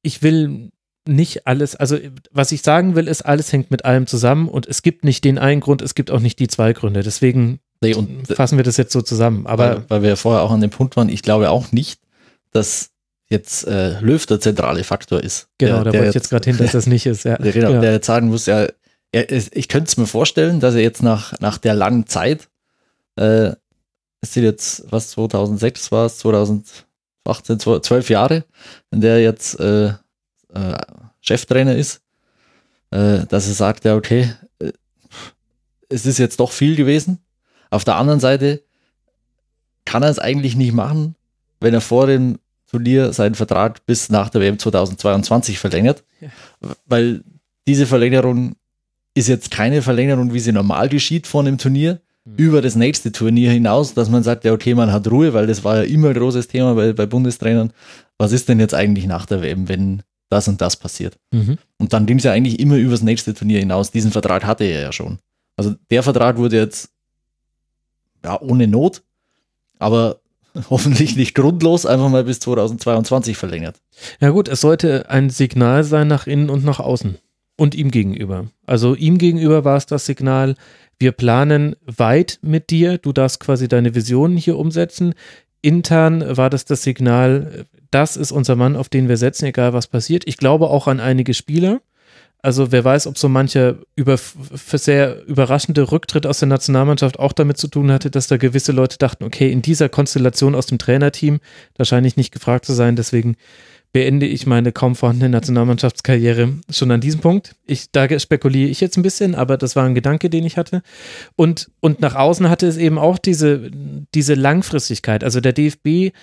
Ich 0.03 0.23
will 0.23 0.71
nicht 1.09 1.47
alles, 1.47 1.75
also 1.75 1.99
was 2.31 2.53
ich 2.53 2.63
sagen 2.63 2.95
will, 2.95 3.09
ist, 3.09 3.23
alles 3.23 3.53
hängt 3.53 3.71
mit 3.71 3.85
allem 3.85 4.07
zusammen 4.07 4.49
und 4.49 4.67
es 4.67 4.83
gibt 4.83 5.05
nicht 5.05 5.25
den 5.25 5.39
einen 5.39 5.61
Grund, 5.61 5.83
es 5.83 5.95
gibt 5.95 6.11
auch 6.11 6.21
nicht 6.21 6.39
die 6.39 6.49
zwei 6.49 6.73
Gründe. 6.73 7.03
Deswegen 7.03 7.61
nee, 7.81 7.95
fassen 8.25 8.59
wir 8.59 8.65
das 8.65 8.77
jetzt 8.77 8.93
so 8.93 9.03
zusammen. 9.03 9.47
Aber 9.47 9.69
weil, 9.69 9.85
weil 9.89 10.03
wir 10.03 10.17
vorher 10.17 10.43
auch 10.43 10.51
an 10.51 10.61
dem 10.61 10.71
Punkt 10.71 10.97
waren, 10.97 11.09
ich 11.09 11.23
glaube 11.23 11.51
auch 11.51 11.73
nicht, 11.73 12.01
dass 12.53 12.91
jetzt 13.29 13.67
äh, 13.67 14.01
Löw 14.01 14.25
der 14.25 14.41
zentrale 14.41 14.85
Faktor 14.85 15.23
ist. 15.23 15.49
Genau, 15.59 15.83
der, 15.83 15.93
da 15.93 15.99
wollte 15.99 16.09
ich 16.09 16.15
jetzt 16.15 16.31
gerade 16.31 16.49
hin, 16.49 16.59
dass 16.59 16.73
das 16.73 16.87
nicht 16.87 17.07
ist. 17.07 17.25
Ja. 17.25 17.37
Der, 17.39 17.53
genau, 17.53 17.73
ja. 17.73 17.81
der 17.81 17.93
jetzt 17.93 18.07
sagen 18.07 18.29
muss, 18.29 18.47
ja, 18.47 18.67
er, 19.13 19.31
ich 19.31 19.69
könnte 19.69 19.89
es 19.89 19.97
mir 19.97 20.07
vorstellen, 20.07 20.61
dass 20.61 20.75
er 20.75 20.83
jetzt 20.83 21.03
nach, 21.03 21.39
nach 21.41 21.59
der 21.59 21.75
langen 21.75 22.07
Zeit, 22.07 22.49
äh, 23.17 23.53
es 24.21 24.35
sind 24.35 24.45
jetzt, 24.45 24.85
was 24.91 25.11
2006 25.11 25.93
war 25.93 26.07
es, 26.07 26.19
2018, 26.19 27.61
12 27.61 28.11
Jahre, 28.11 28.45
in 28.91 29.01
der 29.01 29.21
jetzt 29.21 29.61
äh, 29.61 29.93
äh, 30.55 30.77
Cheftrainer 31.21 31.77
ist, 31.77 32.01
äh, 32.91 33.27
dass 33.27 33.49
er 33.49 33.55
sagt, 33.55 33.85
ja, 33.85 33.97
okay, 33.97 34.33
äh, 34.59 34.73
es 35.89 36.07
ist 36.07 36.19
jetzt 36.19 36.41
doch 36.41 36.53
viel 36.53 36.77
gewesen. 36.77 37.19
Auf 37.71 37.85
der 37.85 37.97
anderen 37.97 38.21
Seite 38.21 38.63
kann 39.85 40.03
er 40.03 40.11
es 40.11 40.19
eigentlich 40.19 40.57
nicht 40.57 40.73
machen, 40.73 41.17
wenn 41.61 41.75
er 41.75 41.81
vor 41.81 42.07
dem 42.07 42.39
Turnier 42.71 43.13
seinen 43.13 43.35
Vertrag 43.35 43.85
bis 43.87 44.11
nach 44.11 44.29
der 44.29 44.43
WM 44.43 44.59
2022 44.59 45.59
verlängert, 45.59 46.05
ja. 46.21 46.29
weil 46.87 47.25
diese 47.67 47.87
Verlängerung 47.87 48.57
ist 49.15 49.29
jetzt 49.29 49.51
keine 49.51 49.83
Verlängerung, 49.83 50.35
wie 50.35 50.41
sie 50.41 50.53
normal 50.53 50.89
geschieht 50.89 51.27
vor 51.27 51.41
einem 51.41 51.59
Turnier, 51.59 52.01
mhm. 52.25 52.35
über 52.37 52.63
das 52.63 52.77
nächste 52.77 53.13
Turnier 53.13 53.51
hinaus, 53.51 53.95
dass 53.95 54.11
man 54.11 54.23
sagt, 54.23 54.45
ja, 54.45 54.53
okay, 54.53 54.75
man 54.75 54.93
hat 54.93 55.11
Ruhe, 55.11 55.33
weil 55.33 55.47
das 55.47 55.65
war 55.65 55.79
ja 55.79 55.83
immer 55.83 56.09
ein 56.09 56.15
großes 56.15 56.49
Thema 56.49 56.75
bei, 56.75 56.93
bei 56.93 57.07
Bundestrainern. 57.07 57.73
Was 58.19 58.33
ist 58.33 58.49
denn 58.49 58.61
jetzt 58.61 58.75
eigentlich 58.75 59.07
nach 59.07 59.27
der 59.27 59.43
WM, 59.43 59.69
wenn 59.69 60.03
das 60.29 60.49
und 60.49 60.61
das 60.61 60.77
passiert. 60.77 61.19
Mhm. 61.33 61.59
Und 61.79 61.93
dann 61.93 62.07
ging 62.07 62.19
es 62.19 62.25
ja 62.25 62.33
eigentlich 62.33 62.61
immer 62.61 62.77
übers 62.77 63.03
nächste 63.03 63.35
Turnier 63.35 63.61
hinaus. 63.61 63.91
Diesen 63.91 64.13
Vertrag 64.13 64.45
hatte 64.45 64.65
er 64.65 64.81
ja 64.81 64.93
schon. 64.93 65.19
Also 65.57 65.75
der 65.91 66.03
Vertrag 66.03 66.37
wurde 66.37 66.57
jetzt 66.57 66.91
ja 68.25 68.41
ohne 68.41 68.67
Not, 68.67 69.03
aber 69.79 70.21
hoffentlich 70.71 71.17
nicht 71.17 71.35
grundlos 71.35 71.87
einfach 71.87 72.09
mal 72.09 72.25
bis 72.25 72.41
2022 72.41 73.37
verlängert. 73.37 73.81
Ja 74.21 74.31
gut, 74.31 74.49
es 74.49 74.61
sollte 74.61 75.09
ein 75.11 75.31
Signal 75.31 75.85
sein 75.85 76.09
nach 76.09 76.27
innen 76.27 76.51
und 76.51 76.65
nach 76.65 76.81
außen 76.81 77.19
und 77.57 77.75
ihm 77.75 77.91
gegenüber. 77.91 78.47
Also 78.67 78.95
ihm 78.95 79.19
gegenüber 79.19 79.65
war 79.65 79.77
es 79.77 79.87
das 79.87 80.07
Signal, 80.07 80.55
wir 80.99 81.13
planen 81.13 81.77
weit 81.85 82.39
mit 82.43 82.71
dir, 82.71 82.99
du 82.99 83.13
darfst 83.13 83.41
quasi 83.41 83.69
deine 83.69 83.95
Visionen 83.95 84.37
hier 84.37 84.59
umsetzen. 84.59 85.15
Intern 85.63 86.37
war 86.37 86.51
das 86.51 86.65
das 86.65 86.83
Signal, 86.83 87.67
das 87.91 88.17
ist 88.17 88.33
unser 88.33 88.57
Mann, 88.57 88.77
auf 88.77 88.89
den 88.89 89.09
wir 89.09 89.17
setzen, 89.17 89.47
egal 89.47 89.73
was 89.73 89.87
passiert. 89.87 90.25
Ich 90.27 90.37
glaube 90.37 90.69
auch 90.69 90.87
an 90.87 91.01
einige 91.01 91.35
Spieler. 91.35 91.81
Also 92.41 92.71
wer 92.71 92.85
weiß, 92.85 93.09
ob 93.09 93.19
so 93.19 93.29
mancher 93.29 93.79
über, 93.97 94.17
sehr 94.17 95.27
überraschende 95.27 95.91
Rücktritt 95.91 96.25
aus 96.25 96.39
der 96.39 96.47
Nationalmannschaft 96.47 97.19
auch 97.19 97.33
damit 97.33 97.59
zu 97.59 97.67
tun 97.67 97.91
hatte, 97.91 98.11
dass 98.11 98.29
da 98.29 98.37
gewisse 98.37 98.71
Leute 98.71 98.97
dachten, 98.99 99.25
okay, 99.25 99.51
in 99.51 99.61
dieser 99.61 99.89
Konstellation 99.89 100.55
aus 100.55 100.67
dem 100.67 100.79
Trainerteam, 100.79 101.41
da 101.75 101.85
scheine 101.85 102.07
ich 102.07 102.17
nicht 102.17 102.33
gefragt 102.33 102.65
zu 102.65 102.75
sein, 102.75 102.95
deswegen 102.95 103.37
beende 103.99 104.27
ich 104.27 104.47
meine 104.47 104.71
kaum 104.71 104.95
vorhandene 104.95 105.29
Nationalmannschaftskarriere 105.29 106.51
schon 106.71 106.93
an 106.93 107.01
diesem 107.01 107.21
Punkt. 107.21 107.57
Ich, 107.67 107.91
da 107.91 108.17
spekuliere 108.21 108.71
ich 108.71 108.81
jetzt 108.81 108.97
ein 108.97 109.03
bisschen, 109.03 109.35
aber 109.35 109.57
das 109.57 109.75
war 109.75 109.87
ein 109.87 109.97
Gedanke, 109.97 110.31
den 110.31 110.47
ich 110.47 110.57
hatte. 110.57 110.83
Und, 111.35 111.69
und 111.81 112.01
nach 112.01 112.15
außen 112.15 112.49
hatte 112.49 112.69
es 112.69 112.77
eben 112.77 112.97
auch 112.97 113.19
diese, 113.19 113.73
diese 114.15 114.35
Langfristigkeit. 114.35 115.25
Also 115.25 115.41
der 115.41 115.53
DFB 115.53 116.15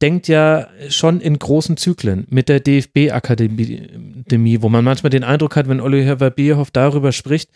denkt 0.00 0.28
ja 0.28 0.68
schon 0.88 1.20
in 1.20 1.36
großen 1.36 1.76
Zyklen 1.76 2.28
mit 2.30 2.48
der 2.48 2.60
DFB-Akademie, 2.60 4.58
wo 4.60 4.68
man 4.68 4.84
manchmal 4.84 5.10
den 5.10 5.24
Eindruck 5.24 5.56
hat, 5.56 5.68
wenn 5.68 5.80
Oliver 5.80 6.30
Bierhoff 6.30 6.70
darüber 6.70 7.10
spricht, 7.10 7.50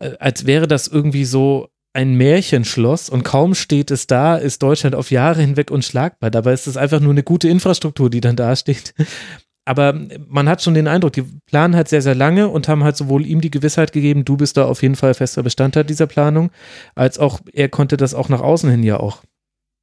äh, 0.00 0.10
als 0.20 0.44
wäre 0.44 0.68
das 0.68 0.86
irgendwie 0.86 1.24
so 1.24 1.70
ein 1.94 2.14
Märchenschloss 2.14 3.08
und 3.08 3.22
kaum 3.22 3.54
steht 3.54 3.90
es 3.90 4.06
da, 4.06 4.36
ist 4.36 4.62
Deutschland 4.62 4.96
auf 4.96 5.10
Jahre 5.10 5.40
hinweg 5.40 5.70
unschlagbar. 5.70 6.30
Dabei 6.30 6.52
ist 6.52 6.66
es 6.66 6.76
einfach 6.76 7.00
nur 7.00 7.12
eine 7.12 7.22
gute 7.22 7.48
Infrastruktur, 7.48 8.10
die 8.10 8.20
dann 8.20 8.36
dasteht. 8.36 8.94
Aber 9.66 9.98
man 10.28 10.46
hat 10.46 10.62
schon 10.62 10.74
den 10.74 10.88
Eindruck, 10.88 11.14
die 11.14 11.22
planen 11.46 11.74
halt 11.74 11.88
sehr, 11.88 12.02
sehr 12.02 12.14
lange 12.14 12.48
und 12.48 12.68
haben 12.68 12.84
halt 12.84 12.98
sowohl 12.98 13.24
ihm 13.24 13.40
die 13.40 13.50
Gewissheit 13.50 13.92
gegeben, 13.92 14.26
du 14.26 14.36
bist 14.36 14.58
da 14.58 14.66
auf 14.66 14.82
jeden 14.82 14.96
Fall 14.96 15.14
fester 15.14 15.42
Bestandteil 15.42 15.84
dieser 15.84 16.06
Planung, 16.06 16.50
als 16.94 17.18
auch 17.18 17.40
er 17.50 17.70
konnte 17.70 17.96
das 17.96 18.12
auch 18.12 18.28
nach 18.28 18.42
außen 18.42 18.68
hin 18.68 18.82
ja 18.82 18.98
auch 19.00 19.22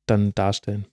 dann 0.05 0.35
darstellen. 0.35 0.85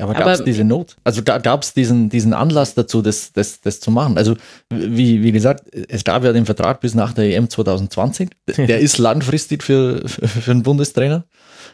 Aber 0.00 0.14
gab 0.14 0.28
es 0.28 0.44
diese 0.44 0.64
Not? 0.64 0.96
Also 1.04 1.22
gab 1.22 1.62
es 1.62 1.74
diesen, 1.74 2.08
diesen 2.08 2.32
Anlass 2.32 2.74
dazu, 2.74 3.02
das, 3.02 3.32
das, 3.32 3.60
das 3.60 3.80
zu 3.80 3.90
machen? 3.90 4.18
Also 4.18 4.36
wie, 4.70 5.22
wie 5.22 5.32
gesagt, 5.32 5.64
es 5.88 6.04
gab 6.04 6.24
ja 6.24 6.32
den 6.32 6.46
Vertrag 6.46 6.80
bis 6.80 6.94
nach 6.94 7.12
der 7.12 7.36
EM 7.36 7.48
2020. 7.48 8.30
Der 8.56 8.80
ist 8.80 8.98
langfristig 8.98 9.62
für, 9.62 10.06
für, 10.08 10.50
einen 10.50 10.62
Bundestrainer. 10.62 11.24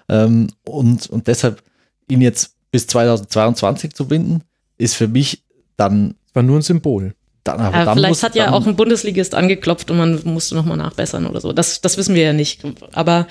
Ähm, 0.08 0.48
und, 0.64 1.08
und 1.08 1.26
deshalb 1.26 1.62
ihn 2.08 2.20
jetzt 2.20 2.54
bis 2.70 2.86
2022 2.86 3.94
zu 3.94 4.06
binden, 4.06 4.42
ist 4.78 4.94
für 4.94 5.08
mich 5.08 5.44
dann. 5.76 6.14
War 6.32 6.42
nur 6.42 6.58
ein 6.58 6.62
Symbol. 6.62 7.14
Dann, 7.46 7.60
aber 7.60 7.76
ja, 7.76 7.92
vielleicht 7.92 8.08
muss, 8.08 8.22
hat 8.22 8.34
ja 8.34 8.52
auch 8.52 8.66
ein 8.66 8.76
Bundesligist 8.76 9.34
angeklopft 9.34 9.90
und 9.90 9.98
man 9.98 10.20
musste 10.24 10.54
nochmal 10.54 10.76
nachbessern 10.76 11.26
oder 11.26 11.40
so. 11.40 11.52
Das, 11.52 11.80
das 11.80 11.96
wissen 11.96 12.14
wir 12.14 12.22
ja 12.22 12.32
nicht. 12.32 12.62
Aber 12.92 13.26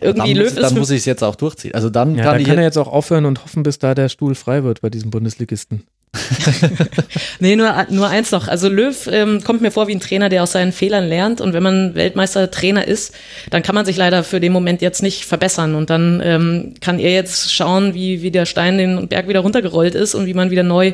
irgendwie 0.00 0.34
Löw 0.34 0.44
muss, 0.44 0.52
ist. 0.52 0.62
Dann 0.62 0.78
muss 0.78 0.90
ich 0.90 0.98
es 0.98 1.04
jetzt 1.04 1.24
auch 1.24 1.36
durchziehen. 1.36 1.74
Also 1.74 1.90
dann 1.90 2.16
ja, 2.16 2.24
kann, 2.24 2.34
dann 2.34 2.44
kann 2.44 2.58
er 2.58 2.64
jetzt 2.64 2.78
auch 2.78 2.88
aufhören 2.88 3.24
und 3.24 3.42
hoffen, 3.42 3.62
bis 3.62 3.78
da 3.78 3.94
der 3.94 4.08
Stuhl 4.08 4.34
frei 4.34 4.64
wird 4.64 4.80
bei 4.80 4.90
diesem 4.90 5.10
Bundesligisten. 5.10 5.84
nee, 7.40 7.56
nur, 7.56 7.86
nur 7.90 8.08
eins 8.08 8.30
noch. 8.30 8.48
Also 8.48 8.68
Löw 8.68 9.08
ähm, 9.10 9.42
kommt 9.42 9.62
mir 9.62 9.70
vor 9.70 9.88
wie 9.88 9.94
ein 9.94 10.00
Trainer, 10.00 10.28
der 10.28 10.42
aus 10.42 10.52
seinen 10.52 10.72
Fehlern 10.72 11.08
lernt. 11.08 11.40
Und 11.40 11.52
wenn 11.52 11.62
man 11.62 11.94
Weltmeister-Trainer 11.94 12.86
ist, 12.86 13.14
dann 13.50 13.62
kann 13.62 13.74
man 13.74 13.84
sich 13.84 13.96
leider 13.96 14.22
für 14.24 14.40
den 14.40 14.52
Moment 14.52 14.82
jetzt 14.82 15.02
nicht 15.02 15.24
verbessern. 15.24 15.74
Und 15.74 15.90
dann 15.90 16.22
ähm, 16.24 16.74
kann 16.80 16.98
er 16.98 17.12
jetzt 17.12 17.52
schauen, 17.52 17.94
wie, 17.94 18.22
wie 18.22 18.30
der 18.30 18.46
Stein 18.46 18.78
den 18.78 19.08
Berg 19.08 19.28
wieder 19.28 19.40
runtergerollt 19.40 19.94
ist 19.94 20.14
und 20.14 20.26
wie 20.26 20.34
man 20.34 20.50
wieder 20.50 20.62
neu 20.62 20.92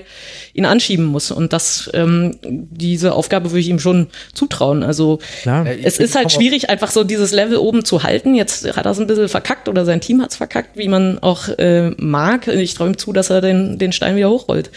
ihn 0.53 0.65
anschieben 0.65 1.05
muss. 1.05 1.31
Und 1.31 1.53
das, 1.53 1.91
ähm, 1.95 2.37
diese 2.43 3.13
Aufgabe 3.13 3.51
würde 3.51 3.61
ich 3.61 3.69
ihm 3.69 3.79
schon 3.79 4.09
zutrauen. 4.35 4.83
Also 4.83 5.19
Klar. 5.43 5.67
es 5.67 5.99
ist 5.99 6.17
halt 6.17 6.33
schwierig, 6.33 6.71
einfach 6.71 6.91
so 6.91 7.05
dieses 7.05 7.33
Level 7.33 7.57
oben 7.57 7.85
zu 7.85 8.03
halten. 8.03 8.35
Jetzt 8.35 8.77
hat 8.77 8.85
er 8.85 8.93
es 8.93 9.01
ein 9.01 9.07
bisschen 9.07 9.29
verkackt 9.29 9.69
oder 9.69 9.85
sein 9.85 10.01
Team 10.01 10.23
hat 10.23 10.31
es 10.31 10.37
verkackt, 10.37 10.77
wie 10.77 10.89
man 10.89 11.19
auch 11.21 11.49
äh, 11.59 11.91
mag. 11.99 12.49
Ich 12.49 12.75
traue 12.75 12.89
ihm 12.89 12.99
zu, 12.99 13.13
dass 13.13 13.31
er 13.31 13.41
den, 13.41 13.79
den 13.79 13.93
Stein 13.93 14.17
wieder 14.17 14.31
hochrollt. 14.31 14.71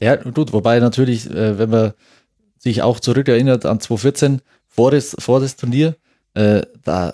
Ja, 0.00 0.16
gut, 0.16 0.52
wobei 0.52 0.80
natürlich, 0.80 1.30
äh, 1.30 1.58
wenn 1.58 1.70
man 1.70 1.92
sich 2.58 2.82
auch 2.82 3.00
zurückerinnert 3.00 3.66
an 3.66 3.80
2014, 3.80 4.40
vor 4.68 4.90
das, 4.90 5.14
vor 5.18 5.40
das 5.40 5.56
Turnier, 5.56 5.96
äh, 6.34 6.62
da 6.82 7.12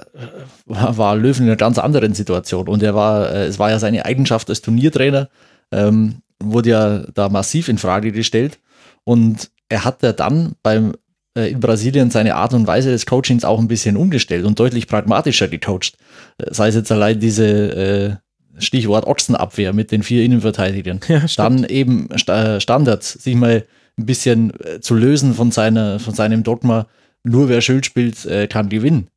war, 0.64 0.96
war 0.96 1.16
Löwen 1.16 1.42
in 1.42 1.48
einer 1.48 1.56
ganz 1.56 1.78
anderen 1.78 2.14
Situation. 2.14 2.68
Und 2.68 2.82
er 2.82 2.94
war, 2.94 3.30
äh, 3.30 3.46
es 3.46 3.58
war 3.58 3.70
ja 3.70 3.78
seine 3.78 4.04
Eigenschaft 4.06 4.48
als 4.48 4.62
Turniertrainer, 4.62 5.28
ähm, 5.72 6.22
wurde 6.42 6.70
ja 6.70 6.98
da 7.14 7.28
massiv 7.28 7.68
in 7.68 7.78
Frage 7.78 8.12
gestellt. 8.12 8.58
Und 9.04 9.50
er 9.68 9.84
hat 9.84 10.02
ja 10.02 10.12
dann 10.12 10.54
beim 10.62 10.94
äh, 11.36 11.50
in 11.50 11.60
Brasilien 11.60 12.10
seine 12.10 12.34
Art 12.36 12.54
und 12.54 12.66
Weise 12.66 12.90
des 12.90 13.06
Coachings 13.06 13.44
auch 13.44 13.58
ein 13.58 13.68
bisschen 13.68 13.96
umgestellt 13.96 14.44
und 14.44 14.58
deutlich 14.58 14.88
pragmatischer 14.88 15.48
gecoacht. 15.48 15.96
Äh, 16.38 16.52
sei 16.52 16.68
es 16.68 16.74
jetzt 16.74 16.92
allein 16.92 17.20
diese 17.20 17.46
äh, 17.46 18.16
Stichwort 18.58 19.06
Ochsenabwehr 19.06 19.72
mit 19.72 19.92
den 19.92 20.02
vier 20.02 20.24
Innenverteidigern. 20.24 21.00
Ja, 21.08 21.24
dann 21.36 21.64
eben 21.64 22.08
Standards, 22.16 23.12
sich 23.12 23.34
mal 23.34 23.64
ein 23.98 24.06
bisschen 24.06 24.52
äh, 24.60 24.80
zu 24.80 24.94
lösen 24.94 25.34
von, 25.34 25.50
seiner, 25.50 25.98
von 25.98 26.14
seinem 26.14 26.42
Dogma, 26.42 26.86
nur 27.22 27.48
wer 27.48 27.60
Schild 27.60 27.86
spielt, 27.86 28.24
äh, 28.26 28.46
kann 28.46 28.68
gewinnen. 28.68 29.08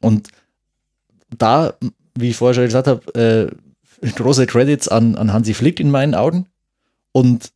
Und 0.00 0.28
da, 1.36 1.74
wie 2.16 2.30
ich 2.30 2.36
vorher 2.36 2.54
schon 2.54 2.64
gesagt 2.64 2.86
habe, 2.86 3.14
äh, 3.14 3.67
große 4.16 4.46
Credits 4.46 4.88
an, 4.88 5.16
an 5.16 5.32
Hansi 5.32 5.54
Flick 5.54 5.80
in 5.80 5.90
meinen 5.90 6.14
Augen. 6.14 6.46
Und 7.12 7.50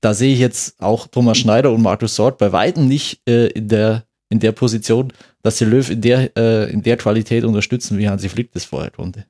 da 0.00 0.14
sehe 0.14 0.32
ich 0.32 0.38
jetzt 0.38 0.80
auch 0.80 1.06
Thomas 1.08 1.38
Schneider 1.38 1.72
und 1.72 1.82
Markus 1.82 2.14
Sort 2.14 2.38
bei 2.38 2.52
weitem 2.52 2.86
nicht 2.86 3.20
äh, 3.28 3.48
in, 3.48 3.68
der, 3.68 4.04
in 4.28 4.40
der 4.40 4.52
Position, 4.52 5.12
dass 5.42 5.58
sie 5.58 5.64
Löw 5.64 5.88
in 5.90 6.00
der, 6.00 6.36
äh, 6.36 6.70
in 6.70 6.82
der 6.82 6.96
Qualität 6.96 7.44
unterstützen, 7.44 7.98
wie 7.98 8.08
Hansi 8.08 8.28
Flick 8.28 8.52
das 8.52 8.64
vorher 8.64 8.90
konnte. 8.90 9.24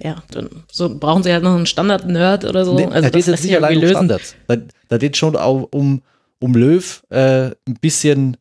Ja, 0.00 0.22
dann 0.30 0.48
so 0.70 0.96
brauchen 0.96 1.24
sie 1.24 1.32
halt 1.32 1.42
noch 1.42 1.56
einen 1.56 1.66
Standard-Nerd 1.66 2.44
oder 2.44 2.64
so. 2.64 2.74
Nee, 2.74 2.84
also 2.86 3.00
da 3.02 3.10
geht 3.10 3.14
das 3.14 3.20
es 3.20 3.26
jetzt 3.26 3.44
nicht 3.44 3.56
allein 3.56 3.78
um. 3.78 3.88
Standards. 3.88 4.36
Da, 4.46 4.56
da 4.88 4.98
geht 4.98 5.14
es 5.14 5.18
schon 5.18 5.34
auch 5.34 5.68
um, 5.72 6.02
um 6.38 6.54
Löw 6.54 7.02
äh, 7.10 7.46
ein 7.66 7.74
bisschen 7.80 8.36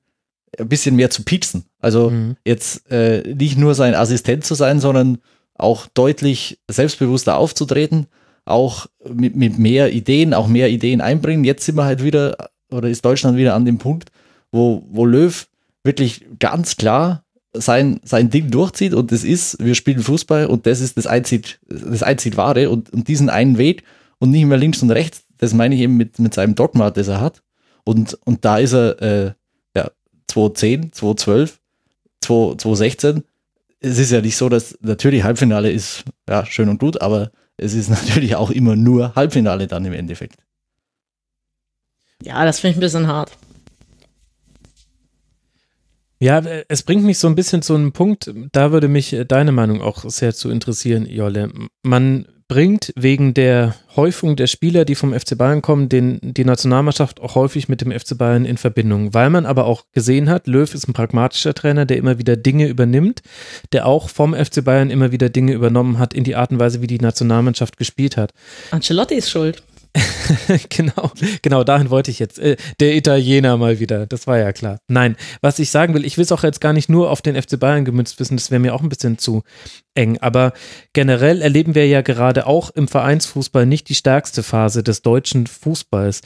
ein 0.60 0.70
bisschen 0.70 0.96
mehr 0.96 1.10
zu 1.10 1.24
piepsen. 1.24 1.66
Also 1.80 2.10
Mhm. 2.10 2.38
jetzt 2.46 2.90
äh, 2.92 3.22
nicht 3.34 3.58
nur 3.58 3.76
sein 3.76 3.96
Assistent 3.96 4.46
zu 4.46 4.56
sein, 4.56 4.80
sondern 4.80 5.20
auch 5.58 5.88
deutlich 5.88 6.60
selbstbewusster 6.70 7.38
aufzutreten, 7.38 8.08
auch 8.46 8.88
mit, 9.12 9.36
mit 9.36 9.60
mehr 9.60 9.92
Ideen, 9.92 10.34
auch 10.34 10.48
mehr 10.48 10.70
Ideen 10.70 11.02
einbringen. 11.02 11.44
Jetzt 11.44 11.66
sind 11.66 11.76
wir 11.76 11.86
halt 11.86 12.04
wieder, 12.04 12.50
oder 12.72 12.90
ist 12.90 13.04
Deutschland 13.04 13.38
wieder 13.38 13.56
an 13.56 13.66
dem 13.66 13.78
Punkt, 13.78 14.12
wo, 14.52 14.84
wo 14.90 15.06
Löw 15.06 15.48
wirklich 15.84 16.26
ganz 16.40 16.78
klar 16.78 17.24
sein, 17.54 18.00
sein 18.04 18.30
Ding 18.30 18.52
durchzieht 18.52 18.94
und 18.94 19.12
das 19.12 19.24
ist, 19.24 19.58
wir 19.64 19.76
spielen 19.76 20.02
Fußball 20.02 20.46
und 20.46 20.66
das 20.66 20.80
ist 20.80 20.98
das 20.98 21.08
einzig, 21.08 21.60
das 21.68 22.04
einzig 22.04 22.38
Wahre 22.38 22.70
und, 22.70 22.92
und 22.92 23.08
diesen 23.08 23.30
einen 23.30 23.58
Weg 23.58 23.84
und 24.20 24.32
nicht 24.32 24.46
mehr 24.46 24.58
links 24.58 24.82
und 24.82 24.92
rechts, 24.92 25.24
das 25.38 25.54
meine 25.54 25.76
ich 25.76 25.82
eben 25.82 25.98
mit, 25.98 26.20
mit 26.20 26.34
seinem 26.34 26.56
Dogma, 26.56 26.92
das 26.92 27.08
er 27.08 27.22
hat. 27.22 27.42
Und, 27.84 28.18
und 28.26 28.44
da 28.44 28.58
ist 28.58 28.74
er, 28.74 29.02
äh, 29.02 29.32
ja, 29.76 29.90
2010, 30.28 30.94
2012, 30.94 31.60
2016. 32.22 33.24
Es 33.80 34.00
ist 34.00 34.12
ja 34.12 34.22
nicht 34.22 34.38
so, 34.38 34.50
dass 34.50 34.78
natürlich 34.82 35.24
Halbfinale 35.24 35.72
ist 35.72 36.04
ja 36.28 36.46
schön 36.46 36.70
und 36.70 36.80
gut, 36.80 37.02
aber 37.02 37.32
es 37.58 37.74
ist 37.74 37.90
natürlich 37.90 38.36
auch 38.36 38.50
immer 38.50 38.76
nur 38.76 39.16
Halbfinale 39.16 39.68
dann 39.68 39.86
im 39.86 39.94
Endeffekt. 39.94 40.40
Ja, 42.24 42.44
das 42.46 42.60
finde 42.60 42.72
ich 42.72 42.78
ein 42.78 42.82
bisschen 42.82 43.08
hart. 43.08 43.32
Ja, 46.20 46.40
es 46.68 46.82
bringt 46.82 47.04
mich 47.04 47.20
so 47.20 47.28
ein 47.28 47.36
bisschen 47.36 47.62
zu 47.62 47.76
einem 47.76 47.92
Punkt, 47.92 48.34
da 48.52 48.72
würde 48.72 48.88
mich 48.88 49.16
deine 49.28 49.52
Meinung 49.52 49.82
auch 49.82 50.04
sehr 50.10 50.34
zu 50.34 50.50
interessieren, 50.50 51.06
Jolle. 51.06 51.52
Man 51.84 52.26
bringt 52.48 52.94
wegen 52.96 53.34
der 53.34 53.76
Häufung 53.96 54.36
der 54.36 54.48
Spieler, 54.48 54.86
die 54.86 54.96
vom 54.96 55.14
FC 55.14 55.38
Bayern 55.38 55.62
kommen, 55.62 55.90
den, 55.90 56.20
die 56.22 56.46
Nationalmannschaft 56.46 57.20
auch 57.20 57.36
häufig 57.36 57.68
mit 57.68 57.82
dem 57.82 57.92
FC 57.92 58.18
Bayern 58.18 58.46
in 58.46 58.58
Verbindung, 58.58 59.14
weil 59.14 59.30
man 59.30 59.46
aber 59.46 59.66
auch 59.66 59.84
gesehen 59.92 60.30
hat, 60.30 60.48
Löw 60.48 60.74
ist 60.74 60.88
ein 60.88 60.94
pragmatischer 60.94 61.54
Trainer, 61.54 61.86
der 61.86 61.98
immer 61.98 62.20
wieder 62.20 62.38
Dinge 62.38 62.68
übernimmt, 62.68 63.22
der 63.74 63.86
auch 63.86 64.10
vom 64.10 64.34
FC 64.34 64.64
Bayern 64.64 64.90
immer 64.90 65.12
wieder 65.12 65.30
Dinge 65.30 65.54
übernommen 65.54 66.00
hat 66.00 66.14
in 66.14 66.24
die 66.24 66.36
Art 66.36 66.52
und 66.52 66.60
Weise, 66.60 66.82
wie 66.82 66.88
die 66.88 67.00
Nationalmannschaft 67.00 67.78
gespielt 67.78 68.16
hat. 68.16 68.32
Ancelotti 68.72 69.16
ist 69.16 69.30
schuld. 69.30 69.62
genau, 70.70 71.12
genau, 71.42 71.64
dahin 71.64 71.90
wollte 71.90 72.12
ich 72.12 72.20
jetzt. 72.20 72.40
Äh, 72.40 72.58
der 72.80 72.96
Italiener 72.96 73.58
mal 73.58 73.80
wieder, 73.80 74.06
das 74.06 74.28
war 74.28 74.38
ja 74.38 74.52
klar. 74.52 74.80
Nein, 74.88 75.16
was 75.42 75.60
ich 75.60 75.72
sagen 75.72 75.94
will, 75.94 76.06
ich 76.06 76.18
will 76.18 76.24
es 76.24 76.32
auch 76.32 76.44
jetzt 76.44 76.62
gar 76.62 76.74
nicht 76.74 76.90
nur 76.90 77.12
auf 77.12 77.22
den 77.22 77.42
FC 77.42 77.60
Bayern 77.60 77.86
gemünzt 77.86 78.20
wissen, 78.20 78.38
das 78.38 78.52
wäre 78.52 78.60
mir 78.60 78.74
auch 78.74 78.82
ein 78.82 78.90
bisschen 78.90 79.18
zu 79.18 79.44
eng. 79.96 80.18
Aber 80.20 80.54
generell 80.94 81.42
erleben 81.42 81.76
wir 81.76 81.88
ja 81.88 82.02
gerade 82.02 82.48
auch 82.48 82.70
im 82.72 82.88
Vereinsfußball 82.88 83.66
nicht 83.66 83.90
die 83.90 83.96
stärkste 83.96 84.44
Phase 84.44 84.84
des 84.84 85.02
deutschen 85.02 85.48
Fußballs. 85.48 86.22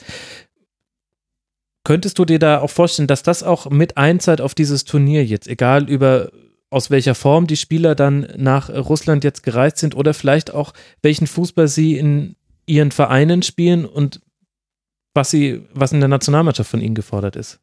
Könntest 1.84 2.18
du 2.18 2.24
dir 2.24 2.38
da 2.38 2.60
auch 2.60 2.70
vorstellen, 2.70 3.08
dass 3.08 3.22
das 3.22 3.42
auch 3.42 3.68
mit 3.70 3.96
einzahlt 3.96 4.40
auf 4.40 4.54
dieses 4.54 4.84
Turnier 4.84 5.24
jetzt, 5.24 5.48
egal 5.48 5.88
über 5.88 6.30
aus 6.70 6.90
welcher 6.90 7.14
Form 7.14 7.46
die 7.46 7.56
Spieler 7.56 7.94
dann 7.94 8.26
nach 8.36 8.70
Russland 8.70 9.24
jetzt 9.24 9.42
gereist 9.42 9.78
sind 9.78 9.94
oder 9.94 10.14
vielleicht 10.14 10.54
auch 10.54 10.72
welchen 11.02 11.26
Fußball 11.26 11.68
sie 11.68 11.98
in 11.98 12.34
ihren 12.66 12.90
Vereinen 12.92 13.42
spielen 13.42 13.84
und 13.84 14.20
was 15.14 15.30
sie, 15.30 15.66
was 15.74 15.92
in 15.92 16.00
der 16.00 16.08
Nationalmannschaft 16.08 16.70
von 16.70 16.80
ihnen 16.80 16.94
gefordert 16.94 17.36
ist. 17.36 17.60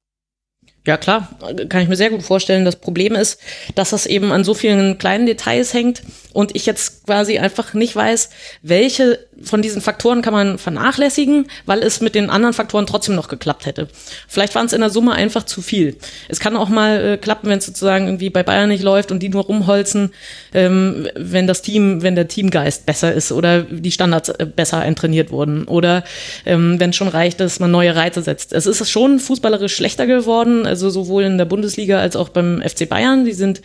Ja, 0.90 0.98
klar, 0.98 1.28
kann 1.70 1.84
ich 1.84 1.88
mir 1.88 1.96
sehr 1.96 2.10
gut 2.10 2.24
vorstellen. 2.24 2.66
Das 2.66 2.78
Problem 2.78 3.14
ist, 3.14 3.40
dass 3.76 3.92
das 3.92 4.08
eben 4.08 4.32
an 4.32 4.44
so 4.44 4.56
vielen 4.56 4.98
kleinen 4.98 5.28
Details 5.28 5.72
hängt 5.72 6.02
und 6.34 6.56
ich 6.56 6.66
jetzt 6.66 7.06
quasi 7.06 7.38
einfach 7.38 7.76
nicht 7.76 7.96
weiß, 7.96 8.32
welche 8.64 9.20
von 9.44 9.62
diesen 9.62 9.82
Faktoren 9.82 10.22
kann 10.22 10.34
man 10.34 10.58
vernachlässigen, 10.58 11.48
weil 11.66 11.80
es 11.80 12.02
mit 12.02 12.16
den 12.16 12.30
anderen 12.30 12.54
Faktoren 12.54 12.86
trotzdem 12.86 13.16
noch 13.16 13.28
geklappt 13.28 13.66
hätte. 13.66 13.88
Vielleicht 14.28 14.56
waren 14.56 14.66
es 14.66 14.74
in 14.74 14.82
der 14.82 14.90
Summe 14.90 15.14
einfach 15.14 15.44
zu 15.44 15.62
viel. 15.62 15.98
Es 16.28 16.40
kann 16.40 16.56
auch 16.56 16.70
mal 16.70 17.14
äh, 17.14 17.18
klappen, 17.18 17.50
wenn 17.50 17.60
es 17.60 17.66
sozusagen 17.66 18.06
irgendwie 18.06 18.30
bei 18.30 18.44
Bayern 18.44 18.70
nicht 18.70 18.84
läuft 18.84 19.12
und 19.12 19.20
die 19.20 19.30
nur 19.30 19.44
rumholzen, 19.44 20.14
ähm, 20.54 21.08
wenn 21.16 21.48
das 21.48 21.62
Team, 21.62 22.02
wenn 22.02 22.16
der 22.16 22.28
Teamgeist 22.28 22.86
besser 22.86 23.14
ist 23.14 23.32
oder 23.32 23.62
die 23.64 23.92
Standards 23.92 24.30
äh, 24.30 24.46
besser 24.46 24.80
eintrainiert 24.80 25.32
wurden 25.32 25.66
oder 25.66 26.04
ähm, 26.46 26.80
wenn 26.80 26.92
es 26.92 26.96
schon 26.96 27.08
reicht, 27.08 27.40
dass 27.40 27.60
man 27.60 27.72
neue 27.72 27.96
Reize 27.96 28.22
setzt. 28.22 28.54
Es 28.54 28.66
ist 28.66 28.90
schon 28.90 29.20
fußballerisch 29.20 29.76
schlechter 29.76 30.08
geworden, 30.08 30.66
also 30.66 30.79
sowohl 30.88 31.24
in 31.24 31.38
der 31.38 31.46
Bundesliga 31.46 32.00
als 32.00 32.16
auch 32.16 32.30
beim 32.30 32.62
FC 32.62 32.88
Bayern. 32.88 33.26
Die 33.26 33.34
sind 33.34 33.62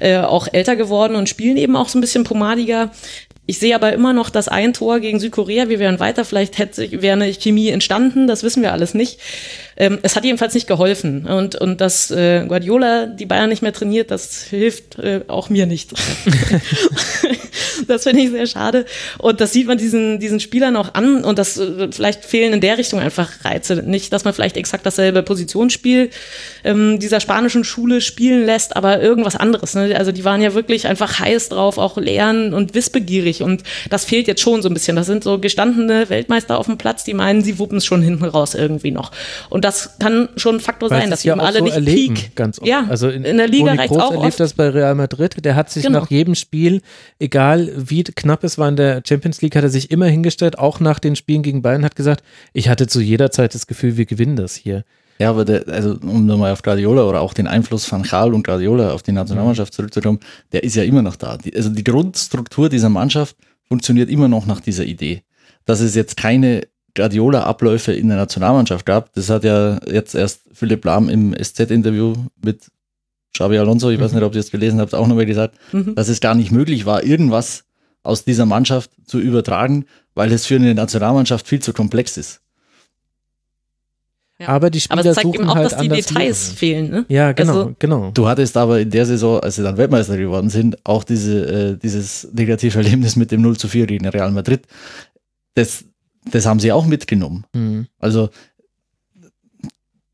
äh, 0.00 0.18
auch 0.18 0.48
älter 0.52 0.76
geworden 0.76 1.16
und 1.16 1.28
spielen 1.28 1.56
eben 1.56 1.76
auch 1.76 1.88
so 1.88 1.96
ein 1.96 2.02
bisschen 2.02 2.24
pomadiger. 2.24 2.90
Ich 3.46 3.58
sehe 3.58 3.74
aber 3.74 3.92
immer 3.92 4.12
noch 4.12 4.30
das 4.30 4.46
ein 4.46 4.74
Tor 4.74 5.00
gegen 5.00 5.18
Südkorea. 5.18 5.68
Wir 5.68 5.78
wären 5.80 5.98
weiter. 5.98 6.24
Vielleicht 6.24 6.58
hätte, 6.58 7.02
wäre 7.02 7.14
eine 7.14 7.32
Chemie 7.32 7.70
entstanden. 7.70 8.28
Das 8.28 8.42
wissen 8.42 8.62
wir 8.62 8.72
alles 8.72 8.94
nicht. 8.94 9.18
Ähm, 9.80 9.98
es 10.02 10.14
hat 10.14 10.24
jedenfalls 10.24 10.52
nicht 10.52 10.66
geholfen. 10.66 11.26
Und, 11.26 11.56
und 11.56 11.80
dass 11.80 12.10
äh, 12.10 12.44
Guardiola 12.46 13.06
die 13.06 13.24
Bayern 13.24 13.48
nicht 13.48 13.62
mehr 13.62 13.72
trainiert, 13.72 14.10
das 14.10 14.42
hilft 14.42 14.98
äh, 14.98 15.22
auch 15.26 15.48
mir 15.48 15.64
nicht. 15.64 15.94
das 17.86 18.04
finde 18.04 18.22
ich 18.22 18.30
sehr 18.30 18.46
schade. 18.46 18.84
Und 19.18 19.40
das 19.40 19.52
sieht 19.52 19.66
man 19.66 19.78
diesen, 19.78 20.18
diesen 20.18 20.40
Spielern 20.40 20.76
auch 20.76 20.94
an. 20.94 21.24
Und 21.24 21.38
das 21.38 21.58
äh, 21.58 21.88
vielleicht 21.90 22.24
fehlen 22.24 22.52
in 22.52 22.60
der 22.60 22.78
Richtung 22.78 23.00
einfach 23.00 23.44
Reize. 23.44 23.76
Nicht, 23.76 24.12
dass 24.12 24.24
man 24.24 24.34
vielleicht 24.34 24.56
exakt 24.56 24.86
dasselbe 24.86 25.22
Positionsspiel 25.22 26.10
ähm, 26.64 26.98
dieser 26.98 27.20
spanischen 27.20 27.64
Schule 27.64 28.00
spielen 28.00 28.44
lässt, 28.44 28.76
aber 28.76 29.00
irgendwas 29.00 29.36
anderes. 29.36 29.74
Ne? 29.74 29.96
Also 29.96 30.12
die 30.12 30.24
waren 30.24 30.42
ja 30.42 30.54
wirklich 30.54 30.86
einfach 30.86 31.18
heiß 31.18 31.50
drauf, 31.50 31.78
auch 31.78 31.96
lernen 31.96 32.54
und 32.54 32.74
wissbegierig. 32.74 33.42
Und 33.42 33.62
das 33.88 34.04
fehlt 34.04 34.28
jetzt 34.28 34.40
schon 34.40 34.62
so 34.62 34.68
ein 34.68 34.74
bisschen. 34.74 34.96
Das 34.96 35.06
sind 35.06 35.24
so 35.24 35.38
gestandene 35.38 36.08
Weltmeister 36.10 36.58
auf 36.58 36.66
dem 36.66 36.78
Platz, 36.78 37.04
die 37.04 37.14
meinen, 37.14 37.42
sie 37.42 37.58
wuppen 37.58 37.78
es 37.78 37.84
schon 37.84 38.02
hinten 38.02 38.24
raus 38.24 38.54
irgendwie 38.54 38.90
noch. 38.90 39.10
Und 39.48 39.64
das 39.70 39.98
kann 39.98 40.28
schon 40.36 40.56
ein 40.56 40.60
Faktor 40.60 40.90
Weil 40.90 41.02
sein, 41.02 41.10
dass 41.10 41.22
ja 41.24 41.32
eben 41.34 41.40
alle 41.40 41.58
so 41.58 41.64
nicht 41.64 41.74
erleben, 41.74 42.14
Peak. 42.14 42.36
ganz 42.36 42.58
oft. 42.58 42.66
Ja, 42.68 42.86
also 42.88 43.08
in, 43.08 43.24
in 43.24 43.36
der 43.36 43.48
Liga 43.48 43.74
Kroos 43.86 43.98
auch 43.98 44.10
erlebt 44.12 44.26
oft. 44.32 44.40
das 44.40 44.54
bei 44.54 44.68
Real 44.68 44.94
Madrid. 44.94 45.44
Der 45.44 45.54
hat 45.54 45.70
sich 45.70 45.84
Genau. 45.84 46.00
nach 46.00 46.10
jedem 46.10 46.34
Spiel, 46.34 46.82
egal 47.18 47.72
wie 47.76 48.02
knapp 48.04 48.44
es 48.44 48.58
war 48.58 48.68
in 48.68 48.76
der 48.76 49.02
Champions 49.06 49.40
League, 49.42 49.56
hat 49.56 49.62
er 49.62 49.70
sich 49.70 49.90
immer 49.90 50.06
hingestellt, 50.06 50.58
auch 50.58 50.80
nach 50.80 50.98
den 50.98 51.16
Spielen 51.16 51.42
gegen 51.42 51.62
Bayern, 51.62 51.84
hat 51.84 51.96
gesagt, 51.96 52.22
ich 52.52 52.68
hatte 52.68 52.86
zu 52.86 53.00
jeder 53.00 53.30
Zeit 53.30 53.54
das 53.54 53.66
Gefühl, 53.66 53.96
wir 53.96 54.06
gewinnen 54.06 54.36
das 54.36 54.54
hier. 54.54 54.84
Ja, 55.18 55.28
aber 55.30 55.44
der, 55.44 55.68
also 55.68 55.98
um 56.02 56.24
nochmal 56.24 56.50
auf 56.52 56.62
Guardiola 56.62 57.04
oder 57.04 57.20
auch 57.20 57.34
den 57.34 57.46
Einfluss 57.46 57.84
von 57.84 58.02
Gaal 58.02 58.32
und 58.32 58.46
Guardiola 58.46 58.92
auf 58.92 59.02
die 59.02 59.12
Nationalmannschaft 59.12 59.74
zurückzukommen, 59.74 60.18
der 60.52 60.64
ist 60.64 60.76
ja 60.76 60.82
immer 60.82 61.02
noch 61.02 61.16
da. 61.16 61.36
Die, 61.36 61.54
also 61.54 61.68
die 61.68 61.84
Grundstruktur 61.84 62.70
dieser 62.70 62.88
Mannschaft 62.88 63.36
funktioniert 63.68 64.08
immer 64.08 64.28
noch 64.28 64.46
nach 64.46 64.60
dieser 64.60 64.84
Idee. 64.84 65.22
Dass 65.66 65.80
es 65.80 65.94
jetzt 65.94 66.16
keine 66.16 66.62
Guardiola-Abläufe 66.96 67.92
in 67.92 68.08
der 68.08 68.16
Nationalmannschaft 68.16 68.84
gab, 68.86 69.12
das 69.14 69.30
hat 69.30 69.44
ja 69.44 69.78
jetzt 69.86 70.14
erst 70.14 70.42
Philipp 70.52 70.84
Lahm 70.84 71.08
im 71.08 71.34
SZ-Interview 71.34 72.14
mit 72.44 72.70
Xabi 73.32 73.58
Alonso, 73.58 73.90
ich 73.90 74.00
weiß 74.00 74.12
nicht, 74.12 74.22
ob 74.24 74.34
ihr 74.34 74.40
es 74.40 74.50
gelesen 74.50 74.80
habt, 74.80 74.94
auch 74.94 75.06
nochmal 75.06 75.26
gesagt, 75.26 75.56
Mhm. 75.72 75.94
dass 75.94 76.08
es 76.08 76.20
gar 76.20 76.34
nicht 76.34 76.50
möglich 76.50 76.84
war, 76.86 77.04
irgendwas 77.04 77.64
aus 78.02 78.24
dieser 78.24 78.46
Mannschaft 78.46 78.90
zu 79.06 79.18
übertragen, 79.20 79.84
weil 80.14 80.32
es 80.32 80.46
für 80.46 80.56
eine 80.56 80.74
Nationalmannschaft 80.74 81.46
viel 81.46 81.60
zu 81.60 81.72
komplex 81.72 82.16
ist. 82.16 82.40
Ja. 84.38 84.48
Aber 84.48 84.70
die 84.70 84.80
Aber 84.88 85.00
Spieler 85.02 85.10
es 85.10 85.14
zeigt 85.16 85.26
suchen 85.26 85.40
eben 85.42 85.50
auch, 85.50 85.54
halt 85.56 85.72
dass 85.72 85.80
die 85.80 85.88
Details 85.88 86.16
Lösungen. 86.28 86.56
fehlen. 86.56 86.90
Ne? 86.90 87.04
Ja, 87.08 87.32
genau, 87.32 87.52
Also- 87.52 87.76
genau. 87.78 88.10
Du 88.14 88.26
hattest 88.26 88.56
aber 88.56 88.80
in 88.80 88.88
der 88.90 89.04
Saison, 89.04 89.38
als 89.40 89.56
sie 89.56 89.62
dann 89.62 89.76
Weltmeister 89.76 90.16
geworden 90.16 90.48
sind, 90.48 90.78
auch 90.84 91.04
diese, 91.04 91.44
äh, 91.72 91.76
dieses 91.76 92.26
negative 92.32 92.78
Erlebnis 92.78 93.16
mit 93.16 93.30
dem 93.32 93.42
0 93.42 93.58
zu 93.58 93.68
4 93.68 93.86
gegen 93.86 94.08
Real 94.08 94.30
Madrid. 94.32 94.62
Das, 95.54 95.84
das 96.24 96.46
haben 96.46 96.60
sie 96.60 96.72
auch 96.72 96.86
mitgenommen. 96.86 97.44
Mhm. 97.54 97.86
Also, 97.98 98.30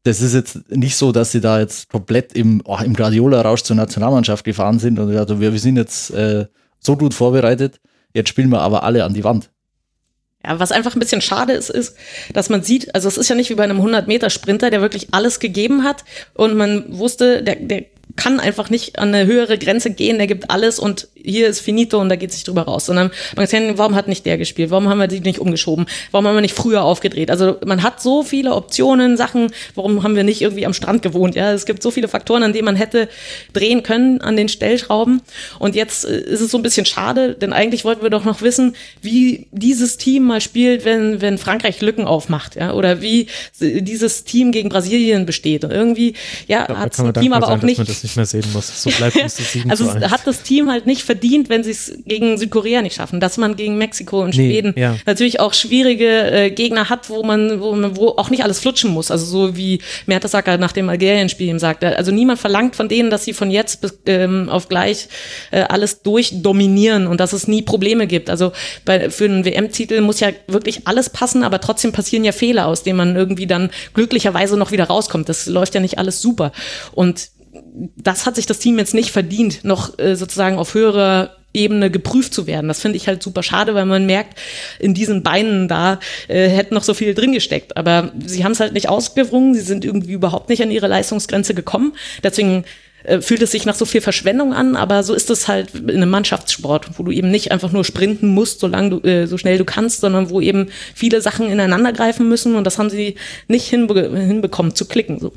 das 0.04 0.20
ist 0.20 0.34
jetzt 0.34 0.70
nicht 0.70 0.96
so, 0.96 1.10
dass 1.10 1.32
sie 1.32 1.40
da 1.40 1.58
jetzt 1.58 1.88
komplett 1.88 2.32
im, 2.32 2.62
oh, 2.64 2.78
im 2.78 2.94
Guardiola-Rausch 2.94 3.62
zur 3.62 3.76
Nationalmannschaft 3.76 4.44
gefahren 4.44 4.78
sind 4.78 4.98
und 4.98 5.08
gesagt, 5.08 5.30
haben, 5.30 5.40
wir, 5.40 5.52
wir 5.52 5.58
sind 5.58 5.76
jetzt 5.76 6.10
äh, 6.10 6.46
so 6.78 6.96
gut 6.96 7.12
vorbereitet, 7.12 7.80
jetzt 8.14 8.28
spielen 8.28 8.50
wir 8.50 8.60
aber 8.60 8.84
alle 8.84 9.04
an 9.04 9.14
die 9.14 9.24
Wand. 9.24 9.50
Ja, 10.44 10.60
was 10.60 10.70
einfach 10.70 10.94
ein 10.94 11.00
bisschen 11.00 11.20
schade 11.20 11.54
ist, 11.54 11.70
ist, 11.70 11.96
dass 12.32 12.50
man 12.50 12.62
sieht, 12.62 12.94
also 12.94 13.08
es 13.08 13.18
ist 13.18 13.28
ja 13.28 13.34
nicht 13.34 13.50
wie 13.50 13.56
bei 13.56 13.64
einem 13.64 13.80
100-Meter-Sprinter, 13.80 14.70
der 14.70 14.80
wirklich 14.80 15.12
alles 15.12 15.40
gegeben 15.40 15.82
hat 15.82 16.04
und 16.34 16.56
man 16.56 16.84
wusste, 16.96 17.42
der, 17.42 17.56
der 17.56 17.84
kann 18.16 18.40
einfach 18.40 18.70
nicht 18.70 18.98
an 18.98 19.14
eine 19.14 19.26
höhere 19.26 19.58
Grenze 19.58 19.90
gehen, 19.90 20.18
der 20.18 20.26
gibt 20.26 20.50
alles 20.50 20.78
und 20.78 21.08
hier 21.14 21.48
ist 21.48 21.60
finito 21.60 22.00
und 22.00 22.08
da 22.08 22.16
geht 22.16 22.32
sich 22.32 22.44
drüber 22.44 22.62
raus. 22.62 22.86
Sondern 22.86 23.10
man 23.34 23.46
kann 23.46 23.66
sagen, 23.66 23.78
warum 23.78 23.94
hat 23.94 24.08
nicht 24.08 24.24
der 24.26 24.38
gespielt? 24.38 24.70
Warum 24.70 24.88
haben 24.88 24.98
wir 24.98 25.08
die 25.08 25.20
nicht 25.20 25.40
umgeschoben? 25.40 25.86
Warum 26.12 26.26
haben 26.26 26.34
wir 26.34 26.40
nicht 26.40 26.54
früher 26.54 26.82
aufgedreht? 26.82 27.30
Also 27.30 27.58
man 27.64 27.82
hat 27.82 28.00
so 28.00 28.22
viele 28.22 28.54
Optionen, 28.54 29.16
Sachen, 29.16 29.52
warum 29.74 30.02
haben 30.02 30.16
wir 30.16 30.24
nicht 30.24 30.40
irgendwie 30.40 30.66
am 30.66 30.72
Strand 30.72 31.02
gewohnt? 31.02 31.34
Ja, 31.34 31.52
es 31.52 31.66
gibt 31.66 31.82
so 31.82 31.90
viele 31.90 32.08
Faktoren, 32.08 32.42
an 32.42 32.52
denen 32.52 32.64
man 32.64 32.76
hätte 32.76 33.08
drehen 33.52 33.82
können 33.82 34.20
an 34.20 34.36
den 34.36 34.48
Stellschrauben. 34.48 35.20
Und 35.58 35.74
jetzt 35.74 36.04
äh, 36.04 36.18
ist 36.18 36.40
es 36.40 36.50
so 36.50 36.58
ein 36.58 36.62
bisschen 36.62 36.86
schade, 36.86 37.34
denn 37.34 37.52
eigentlich 37.52 37.84
wollten 37.84 38.02
wir 38.02 38.10
doch 38.10 38.24
noch 38.24 38.42
wissen, 38.42 38.76
wie 39.02 39.46
dieses 39.50 39.96
Team 39.96 40.24
mal 40.24 40.40
spielt, 40.40 40.84
wenn, 40.84 41.20
wenn 41.20 41.38
Frankreich 41.38 41.80
Lücken 41.80 42.04
aufmacht, 42.04 42.56
ja, 42.56 42.72
oder 42.72 43.00
wie 43.02 43.26
dieses 43.60 44.24
Team 44.24 44.52
gegen 44.52 44.68
Brasilien 44.68 45.26
besteht. 45.26 45.64
Und 45.64 45.72
irgendwie, 45.72 46.14
ja, 46.46 46.68
hat 46.68 46.98
das 46.98 47.12
Team 47.14 47.32
aber 47.32 47.48
auch 47.48 47.62
nicht. 47.62 47.80
Nicht 48.06 48.14
mehr 48.14 48.26
sehen 48.26 48.44
muss. 48.52 48.84
So 48.84 48.90
bleibt 48.90 49.16
es 49.24 49.36
7 49.36 49.68
also 49.68 49.84
zu 49.84 49.90
1. 49.96 50.12
hat 50.12 50.24
das 50.28 50.42
Team 50.42 50.70
halt 50.70 50.86
nicht 50.86 51.02
verdient, 51.02 51.48
wenn 51.48 51.64
sie 51.64 51.72
es 51.72 51.92
gegen 52.06 52.38
Südkorea 52.38 52.80
nicht 52.80 52.94
schaffen, 52.94 53.18
dass 53.18 53.36
man 53.36 53.56
gegen 53.56 53.76
Mexiko 53.78 54.22
und 54.22 54.36
Nee, 54.36 54.48
Schweden 54.48 54.74
ja. 54.76 54.96
natürlich 55.06 55.40
auch 55.40 55.52
schwierige 55.54 56.30
äh, 56.30 56.50
Gegner 56.52 56.88
hat, 56.88 57.10
wo 57.10 57.24
man, 57.24 57.60
wo 57.60 57.74
man, 57.74 57.96
wo 57.96 58.10
auch 58.10 58.30
nicht 58.30 58.44
alles 58.44 58.60
flutschen 58.60 58.92
muss. 58.92 59.10
Also 59.10 59.26
so 59.26 59.56
wie 59.56 59.80
Mertesacker 60.06 60.56
nach 60.56 60.70
dem 60.70 60.88
Algerien-Spiel 60.88 61.48
ihm 61.48 61.58
sagte. 61.58 61.96
Also 61.96 62.12
niemand 62.12 62.38
verlangt 62.38 62.76
von 62.76 62.88
denen, 62.88 63.10
dass 63.10 63.24
sie 63.24 63.32
von 63.32 63.50
jetzt 63.50 63.80
bis, 63.80 63.98
ähm, 64.06 64.48
auf 64.48 64.68
gleich 64.68 65.08
äh, 65.50 65.62
alles 65.62 66.02
durchdominieren 66.02 67.08
und 67.08 67.18
dass 67.18 67.32
es 67.32 67.48
nie 67.48 67.62
Probleme 67.62 68.06
gibt. 68.06 68.30
Also 68.30 68.52
bei, 68.84 69.10
für 69.10 69.24
einen 69.24 69.44
WM-Titel 69.44 70.00
muss 70.00 70.20
ja 70.20 70.28
wirklich 70.46 70.86
alles 70.86 71.10
passen, 71.10 71.42
aber 71.42 71.60
trotzdem 71.60 71.90
passieren 71.90 72.24
ja 72.24 72.30
Fehler, 72.30 72.68
aus 72.68 72.84
denen 72.84 72.98
man 72.98 73.16
irgendwie 73.16 73.48
dann 73.48 73.70
glücklicherweise 73.94 74.56
noch 74.56 74.70
wieder 74.70 74.84
rauskommt. 74.84 75.28
Das 75.28 75.46
läuft 75.46 75.74
ja 75.74 75.80
nicht 75.80 75.98
alles 75.98 76.22
super. 76.22 76.52
Und 76.92 77.30
das 77.96 78.26
hat 78.26 78.36
sich 78.36 78.46
das 78.46 78.58
Team 78.58 78.78
jetzt 78.78 78.94
nicht 78.94 79.10
verdient, 79.10 79.64
noch 79.64 79.98
äh, 79.98 80.16
sozusagen 80.16 80.58
auf 80.58 80.74
höherer 80.74 81.36
Ebene 81.56 81.90
geprüft 81.90 82.34
zu 82.34 82.46
werden. 82.46 82.68
Das 82.68 82.80
finde 82.80 82.96
ich 82.96 83.08
halt 83.08 83.22
super 83.22 83.42
schade, 83.42 83.74
weil 83.74 83.86
man 83.86 84.06
merkt, 84.06 84.38
in 84.78 84.94
diesen 84.94 85.22
Beinen 85.22 85.68
da 85.68 85.98
äh, 86.28 86.48
hätte 86.48 86.74
noch 86.74 86.82
so 86.82 86.94
viel 86.94 87.14
drin 87.14 87.32
gesteckt. 87.32 87.76
Aber 87.76 88.12
sie 88.24 88.44
haben 88.44 88.52
es 88.52 88.60
halt 88.60 88.74
nicht 88.74 88.88
ausgewrungen, 88.88 89.54
sie 89.54 89.62
sind 89.62 89.84
irgendwie 89.84 90.12
überhaupt 90.12 90.50
nicht 90.50 90.62
an 90.62 90.70
ihre 90.70 90.86
Leistungsgrenze 90.86 91.54
gekommen. 91.54 91.94
Deswegen 92.22 92.64
äh, 93.04 93.20
fühlt 93.20 93.40
es 93.42 93.52
sich 93.52 93.64
nach 93.64 93.74
so 93.74 93.84
viel 93.84 94.00
Verschwendung 94.00 94.52
an, 94.52 94.76
aber 94.76 95.02
so 95.02 95.14
ist 95.14 95.30
es 95.30 95.48
halt 95.48 95.74
in 95.74 95.90
einem 95.90 96.10
Mannschaftssport, 96.10 96.98
wo 96.98 97.02
du 97.02 97.10
eben 97.10 97.30
nicht 97.30 97.52
einfach 97.52 97.72
nur 97.72 97.84
sprinten 97.84 98.28
musst, 98.28 98.60
solange 98.60 98.90
du, 98.90 99.08
äh, 99.08 99.26
so 99.26 99.38
schnell 99.38 99.58
du 99.58 99.64
kannst, 99.64 100.00
sondern 100.00 100.28
wo 100.30 100.40
eben 100.40 100.68
viele 100.94 101.20
Sachen 101.22 101.50
ineinander 101.50 101.92
greifen 101.92 102.28
müssen 102.28 102.56
und 102.56 102.64
das 102.64 102.78
haben 102.78 102.90
sie 102.90 103.14
nicht 103.48 103.66
hinbe 103.68 104.10
hinbekommen 104.10 104.74
zu 104.74 104.86
klicken. 104.86 105.20
So. 105.20 105.32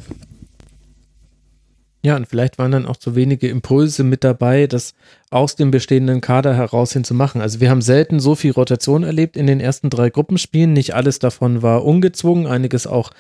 Ja, 2.02 2.16
und 2.16 2.28
vielleicht 2.28 2.58
waren 2.58 2.72
dann 2.72 2.86
auch 2.86 2.96
zu 2.96 3.16
wenige 3.16 3.50
Impulse 3.50 4.06
mit 4.06 4.24
dabei, 4.24 4.68
das 4.68 4.94
aus 5.32 5.58
dem 5.58 5.70
bestehenden 5.70 6.22
Kader 6.22 6.56
heraus 6.56 6.94
hin 6.94 7.04
zu 7.04 7.14
machen. 7.14 7.42
Also 7.42 7.60
wir 7.60 7.70
haben 7.70 7.82
selten 7.82 8.22
so 8.22 8.36
viel 8.36 8.52
Rotation 8.52 9.04
erlebt 9.04 9.36
in 9.36 9.48
den 9.48 9.60
ersten 9.60 9.90
drei 9.90 10.10
Gruppenspielen. 10.10 10.72
Nicht 10.72 10.96
alles 10.96 11.20
davon 11.20 11.62
war 11.62 11.84
ungezwungen, 11.84 12.48
einiges 12.48 12.88
auch 12.88 13.12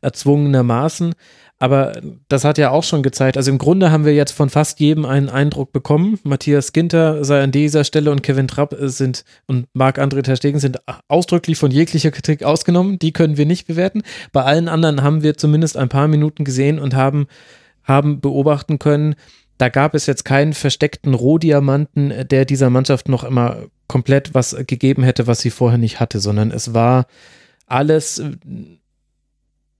erzwungenermaßen. 0.00 1.14
Aber 1.58 1.92
das 2.28 2.42
hat 2.42 2.58
ja 2.58 2.70
auch 2.70 2.82
schon 2.82 3.04
gezeigt, 3.04 3.36
also 3.36 3.48
im 3.52 3.58
Grunde 3.58 3.92
haben 3.92 4.04
wir 4.04 4.14
jetzt 4.14 4.32
von 4.32 4.50
fast 4.50 4.80
jedem 4.80 5.04
einen 5.04 5.28
Eindruck 5.28 5.72
bekommen. 5.72 6.18
Matthias 6.24 6.72
Ginter 6.72 7.24
sei 7.24 7.40
an 7.40 7.52
dieser 7.52 7.84
Stelle 7.84 8.10
und 8.10 8.24
Kevin 8.24 8.48
Trapp 8.48 8.74
sind 8.80 9.24
und 9.46 9.66
Marc-André 9.72 10.22
Ter 10.22 10.34
Stegen 10.34 10.58
sind 10.58 10.80
ausdrücklich 11.06 11.58
von 11.58 11.70
jeglicher 11.70 12.10
Kritik 12.10 12.42
ausgenommen. 12.42 12.98
Die 12.98 13.12
können 13.12 13.36
wir 13.36 13.46
nicht 13.46 13.68
bewerten. 13.68 14.02
Bei 14.32 14.42
allen 14.42 14.68
anderen 14.68 15.04
haben 15.04 15.22
wir 15.22 15.36
zumindest 15.36 15.76
ein 15.76 15.88
paar 15.88 16.08
Minuten 16.08 16.42
gesehen 16.42 16.80
und 16.80 16.96
haben 16.96 17.28
haben 17.84 18.20
beobachten 18.20 18.78
können, 18.78 19.14
da 19.58 19.68
gab 19.68 19.94
es 19.94 20.06
jetzt 20.06 20.24
keinen 20.24 20.54
versteckten 20.54 21.14
Rohdiamanten, 21.14 22.26
der 22.28 22.44
dieser 22.44 22.70
Mannschaft 22.70 23.08
noch 23.08 23.22
immer 23.24 23.64
komplett 23.86 24.34
was 24.34 24.56
gegeben 24.66 25.02
hätte, 25.04 25.26
was 25.26 25.40
sie 25.40 25.50
vorher 25.50 25.78
nicht 25.78 26.00
hatte, 26.00 26.18
sondern 26.18 26.50
es 26.50 26.74
war 26.74 27.06
alles 27.66 28.18
äh, 28.18 28.30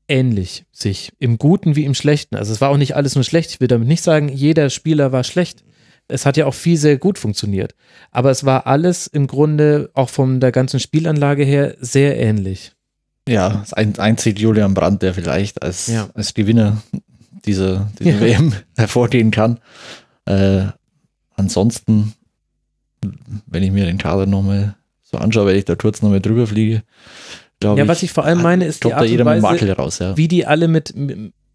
ähnlich 0.09 0.65
sich, 0.73 1.13
im 1.19 1.39
Guten 1.39 1.77
wie 1.77 1.85
im 1.85 1.95
Schlechten. 1.95 2.37
Also 2.37 2.53
es 2.53 2.61
war 2.61 2.71
auch 2.71 2.77
nicht 2.77 2.95
alles 2.97 3.15
nur 3.15 3.25
schlecht. 3.25 3.51
Ich 3.51 3.61
will 3.61 3.69
damit 3.69 3.89
nicht 3.89 4.03
sagen, 4.03 4.29
jeder 4.29 4.71
Spieler 4.71 5.13
war 5.13 5.25
schlecht. 5.25 5.65
Es 6.09 6.27
hat 6.27 6.37
ja 6.37 6.47
auch 6.47 6.55
viel 6.55 6.77
sehr 6.77 6.99
gut 6.99 7.19
funktioniert. 7.19 7.75
Aber 8.11 8.31
es 8.31 8.45
war 8.45 8.67
alles 8.67 9.07
im 9.07 9.27
Grunde 9.27 9.91
auch 9.95 10.11
von 10.11 10.41
der 10.41 10.53
ganzen 10.53 10.81
Spielanlage 10.81 11.45
her 11.45 11.77
sehr 11.81 12.19
ähnlich. 12.19 12.73
Ja, 13.29 13.65
ein, 13.73 13.99
einzig 13.99 14.39
Julian 14.39 14.75
Brandt, 14.75 15.03
der 15.03 15.15
vielleicht 15.15 15.63
als, 15.63 15.87
Ja. 15.87 16.11
als 16.15 16.35
Gewinner 16.35 16.83
dieser, 17.47 17.91
dieser 17.99 18.11
Ja. 18.11 18.21
WM 18.21 18.53
hervorgehen 18.77 19.31
kann. 19.31 19.59
Äh, 20.27 20.67
ansonsten, 21.35 22.15
wenn 23.47 23.63
ich 23.63 23.73
mir 23.73 23.85
den 23.87 23.99
Kader 23.99 24.27
nochmal 24.27 24.77
so 25.03 25.19
anschaue, 25.19 25.47
wenn 25.47 25.57
ich 25.57 25.65
da 25.65 25.75
kurz 25.75 26.03
nochmal 26.03 26.21
drüber 26.21 26.47
fliege, 26.47 26.83
glaube 27.61 27.79
Ja, 27.79 27.85
ich. 27.85 27.89
was 27.89 28.03
ich 28.03 28.13
vor 28.13 28.25
allem 28.25 28.43
meine, 28.43 28.65
ist 28.65 28.85
die 28.85 28.93
Art 28.93 29.09
und 29.09 29.25
Weise, 29.25 29.73
raus, 29.77 29.99
ja. 29.99 30.17
wie 30.17 30.29
die 30.29 30.47
alle 30.47 30.69
mit, 30.69 30.95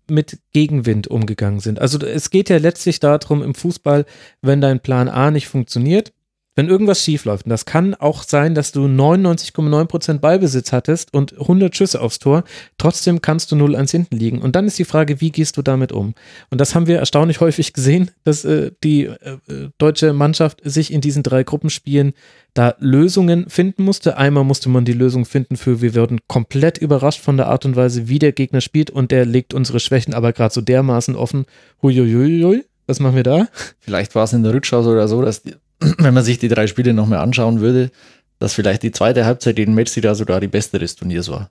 mit 0.09 0.39
Gegenwind 0.53 1.07
umgegangen 1.07 1.59
sind. 1.59 1.79
Also 1.79 1.99
es 1.99 2.29
geht 2.29 2.49
ja 2.49 2.57
letztlich 2.57 2.99
darum 2.99 3.41
im 3.43 3.55
Fußball, 3.55 4.05
wenn 4.41 4.61
dein 4.61 4.79
Plan 4.79 5.09
A 5.09 5.31
nicht 5.31 5.47
funktioniert, 5.47 6.13
wenn 6.57 6.69
irgendwas 6.69 7.03
schief 7.03 7.25
läuft, 7.25 7.45
und 7.45 7.51
das 7.51 7.65
kann 7.65 7.93
auch 7.93 8.23
sein, 8.23 8.55
dass 8.55 8.71
du 8.71 8.85
99,9% 8.85 10.17
Ballbesitz 10.17 10.71
hattest 10.71 11.13
und 11.13 11.39
100 11.39 11.75
Schüsse 11.75 12.01
aufs 12.01 12.17
Tor, 12.17 12.43
trotzdem 12.79 13.21
kannst 13.21 13.51
du 13.51 13.55
0-1 13.55 13.91
hinten 13.91 14.17
liegen. 14.17 14.41
Und 14.41 14.55
dann 14.55 14.65
ist 14.65 14.79
die 14.79 14.83
Frage, 14.83 15.21
wie 15.21 15.29
gehst 15.29 15.57
du 15.57 15.61
damit 15.61 15.91
um? 15.91 16.15
Und 16.49 16.59
das 16.59 16.73
haben 16.73 16.87
wir 16.87 16.97
erstaunlich 16.97 17.41
häufig 17.41 17.73
gesehen, 17.73 18.09
dass 18.23 18.43
äh, 18.43 18.71
die 18.83 19.05
äh, 19.05 19.37
deutsche 19.77 20.13
Mannschaft 20.13 20.59
sich 20.63 20.91
in 20.91 20.99
diesen 20.99 21.21
drei 21.21 21.43
Gruppenspielen 21.43 22.13
da 22.55 22.73
Lösungen 22.79 23.47
finden 23.49 23.83
musste. 23.83 24.17
Einmal 24.17 24.43
musste 24.43 24.67
man 24.69 24.83
die 24.83 24.93
Lösung 24.93 25.25
finden 25.25 25.57
für, 25.57 25.81
wir 25.81 25.93
würden 25.93 26.21
komplett 26.27 26.79
überrascht 26.79 27.21
von 27.21 27.37
der 27.37 27.49
Art 27.49 27.65
und 27.65 27.75
Weise, 27.75 28.07
wie 28.07 28.17
der 28.17 28.31
Gegner 28.31 28.61
spielt 28.61 28.89
und 28.89 29.11
der 29.11 29.27
legt 29.27 29.53
unsere 29.53 29.79
Schwächen 29.79 30.15
aber 30.15 30.33
gerade 30.33 30.55
so 30.55 30.61
dermaßen 30.61 31.15
offen. 31.15 31.45
Huiuiuiui, 31.83 32.65
was 32.87 32.99
machen 32.99 33.15
wir 33.15 33.23
da? 33.23 33.47
Vielleicht 33.79 34.15
war 34.15 34.23
es 34.23 34.33
in 34.33 34.41
der 34.41 34.55
Rückschau 34.55 34.81
sogar 34.81 35.07
so, 35.07 35.21
dass 35.21 35.43
die, 35.43 35.53
wenn 35.97 36.13
man 36.13 36.23
sich 36.23 36.39
die 36.39 36.47
drei 36.47 36.67
Spiele 36.67 36.93
nochmal 36.93 37.19
anschauen 37.19 37.59
würde, 37.59 37.91
dass 38.39 38.53
vielleicht 38.53 38.83
die 38.83 38.91
zweite 38.91 39.25
Halbzeit 39.25 39.55
gegen 39.55 39.73
Messi 39.73 40.01
da 40.01 40.15
sogar 40.15 40.39
die 40.39 40.47
beste 40.47 40.79
des 40.79 40.95
Turniers 40.95 41.29
war. 41.29 41.49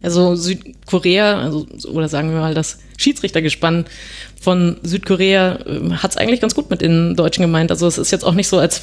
Also 0.00 0.36
Südkorea, 0.36 1.40
also, 1.40 1.66
oder 1.88 2.08
sagen 2.08 2.30
wir 2.30 2.38
mal 2.38 2.54
das 2.54 2.78
Schiedsrichtergespann 2.98 3.86
von 4.40 4.76
Südkorea 4.84 5.58
hat 6.00 6.12
es 6.12 6.16
eigentlich 6.16 6.40
ganz 6.40 6.54
gut 6.54 6.70
mit 6.70 6.82
den 6.82 7.16
Deutschen 7.16 7.42
gemeint. 7.42 7.72
Also 7.72 7.88
es 7.88 7.98
ist 7.98 8.12
jetzt 8.12 8.24
auch 8.24 8.34
nicht 8.34 8.46
so, 8.46 8.58
als 8.58 8.82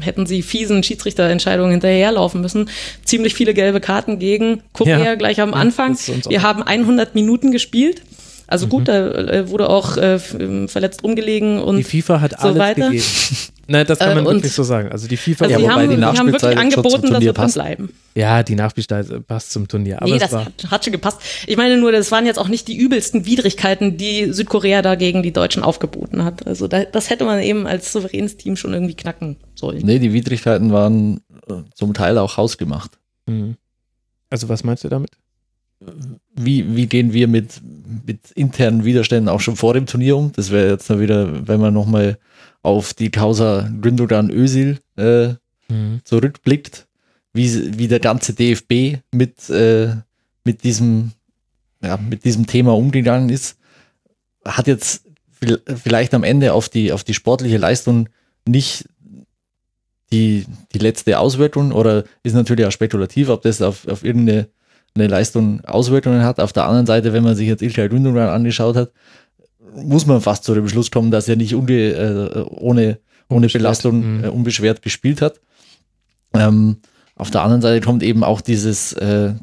hätten 0.00 0.24
sie 0.24 0.40
fiesen 0.40 0.82
Schiedsrichterentscheidungen 0.82 1.72
hinterherlaufen 1.72 2.40
müssen. 2.40 2.70
Ziemlich 3.04 3.34
viele 3.34 3.52
gelbe 3.52 3.80
Karten 3.80 4.18
gegen 4.18 4.62
Korea 4.72 4.98
Ja. 4.98 5.14
gleich 5.16 5.42
am 5.42 5.52
Anfang. 5.52 5.98
Wir 6.28 6.42
haben 6.42 6.62
100 6.62 7.14
Minuten 7.14 7.52
gespielt. 7.52 8.00
Also 8.48 8.66
Mhm. 8.66 8.70
gut, 8.70 8.88
da 8.88 9.08
äh, 9.10 9.48
wurde 9.50 9.68
auch 9.68 9.96
äh, 9.98 10.14
f- 10.14 10.34
verletzt 10.66 11.04
umgelegen 11.04 11.60
und 11.60 11.76
Die 11.76 11.84
FIFA 11.84 12.20
hat 12.22 12.32
so 12.32 12.48
alles 12.48 12.58
weiter. 12.58 12.88
gegeben. 12.90 13.04
Nein, 13.70 13.86
das 13.86 13.98
kann 13.98 14.12
Äh, 14.12 14.14
man 14.14 14.26
und- 14.26 14.34
wirklich 14.36 14.52
so 14.54 14.62
sagen. 14.62 14.90
Also 14.90 15.06
die 15.06 15.18
FIFA, 15.18 15.44
Also 15.44 15.52
Ja, 15.56 15.60
wobei 15.62 15.72
haben, 15.86 15.96
die 16.00 16.02
haben 16.04 16.32
wirklich 16.32 16.56
angeboten, 16.58 16.82
dass 16.82 17.00
Turnier 17.02 17.20
wir 17.20 17.32
drin 17.34 17.34
passt. 17.34 17.54
bleiben. 17.56 17.90
ja, 18.14 18.42
die 18.42 18.54
Nachspielzeit 18.54 19.26
passt 19.26 19.52
zum 19.52 19.68
Turnier. 19.68 20.00
Aber 20.00 20.10
nee, 20.10 20.18
das 20.18 20.32
war, 20.32 20.46
hat, 20.46 20.70
hat 20.70 20.84
schon 20.84 20.92
gepasst. 20.94 21.20
Ich 21.46 21.58
meine 21.58 21.76
nur, 21.76 21.92
das 21.92 22.10
waren 22.10 22.24
jetzt 22.24 22.38
auch 22.38 22.48
nicht 22.48 22.66
die 22.68 22.76
übelsten 22.78 23.26
Widrigkeiten, 23.26 23.98
die 23.98 24.32
Südkorea 24.32 24.80
da 24.80 24.94
gegen 24.94 25.22
die 25.22 25.32
Deutschen 25.34 25.62
aufgeboten 25.62 26.24
hat. 26.24 26.46
Also 26.46 26.66
da, 26.66 26.84
das 26.84 27.10
hätte 27.10 27.24
man 27.26 27.40
eben 27.42 27.66
als 27.66 27.92
souveränes 27.92 28.38
Team 28.38 28.56
schon 28.56 28.72
irgendwie 28.72 28.94
knacken 28.94 29.36
sollen. 29.54 29.82
Nee, 29.84 29.98
die 29.98 30.14
Widrigkeiten 30.14 30.72
waren 30.72 31.20
äh, 31.50 31.54
zum 31.74 31.92
Teil 31.92 32.16
auch 32.16 32.38
hausgemacht. 32.38 32.92
Mhm. 33.26 33.56
Also 34.30 34.48
was 34.48 34.64
meinst 34.64 34.84
du 34.84 34.88
damit? 34.88 35.10
Wie, 36.34 36.74
wie 36.74 36.86
gehen 36.86 37.12
wir 37.12 37.28
mit, 37.28 37.60
mit 38.06 38.30
internen 38.32 38.84
Widerständen 38.84 39.28
auch 39.28 39.40
schon 39.40 39.56
vor 39.56 39.74
dem 39.74 39.86
Turnier 39.86 40.16
um? 40.16 40.32
Das 40.32 40.50
wäre 40.50 40.70
jetzt 40.70 40.88
dann 40.90 41.00
wieder, 41.00 41.48
wenn 41.48 41.60
man 41.60 41.74
nochmal 41.74 42.18
auf 42.62 42.94
die 42.94 43.10
Causa 43.10 43.70
Gündogan 43.80 44.30
Özil 44.30 44.78
äh, 44.96 45.34
Mhm. 45.68 46.00
zurückblickt, 46.04 46.86
wie, 47.32 47.78
wie 47.78 47.88
der 47.88 48.00
ganze 48.00 48.32
DFB 48.32 49.02
mit, 49.12 49.50
äh, 49.50 49.94
mit, 50.44 50.64
diesem, 50.64 51.12
ja, 51.82 51.96
mit 51.98 52.24
diesem 52.24 52.46
Thema 52.46 52.74
umgegangen 52.74 53.28
ist, 53.28 53.58
hat 54.44 54.66
jetzt 54.66 55.04
vielleicht 55.76 56.14
am 56.14 56.24
Ende 56.24 56.52
auf 56.52 56.68
die, 56.68 56.92
auf 56.92 57.04
die 57.04 57.14
sportliche 57.14 57.58
Leistung 57.58 58.08
nicht 58.46 58.88
die, 60.10 60.46
die 60.72 60.78
letzte 60.78 61.18
Auswirkung 61.18 61.70
oder 61.72 62.04
ist 62.22 62.32
natürlich 62.32 62.64
auch 62.64 62.72
spekulativ, 62.72 63.28
ob 63.28 63.42
das 63.42 63.60
auf, 63.60 63.86
auf 63.86 64.04
irgendeine 64.04 64.48
eine 64.94 65.06
Leistung 65.06 65.64
Auswirkungen 65.64 66.22
hat. 66.22 66.40
Auf 66.40 66.52
der 66.52 66.64
anderen 66.64 66.86
Seite, 66.86 67.12
wenn 67.12 67.22
man 67.22 67.36
sich 67.36 67.46
jetzt 67.48 67.62
Ilkay 67.62 67.88
Gündogan 67.88 68.28
angeschaut 68.28 68.76
hat, 68.76 68.92
muss 69.74 70.06
man 70.06 70.20
fast 70.20 70.44
zu 70.44 70.54
dem 70.54 70.68
Schluss 70.68 70.90
kommen, 70.90 71.10
dass 71.10 71.28
er 71.28 71.36
nicht 71.36 71.54
unge, 71.54 71.72
äh, 71.92 72.40
ohne, 72.48 72.98
ohne 73.28 73.46
Unbeschwert. 73.46 73.62
Belastung 73.62 74.18
Mhm. 74.18 74.24
äh, 74.24 74.28
unbeschwert 74.28 74.82
gespielt 74.82 75.22
hat. 75.22 75.40
Ähm, 76.34 76.78
auf 77.14 77.30
der 77.30 77.42
anderen 77.42 77.62
Seite 77.62 77.84
kommt 77.84 78.02
eben 78.02 78.24
auch 78.24 78.40
dieses, 78.40 78.92
äh, 78.94 79.34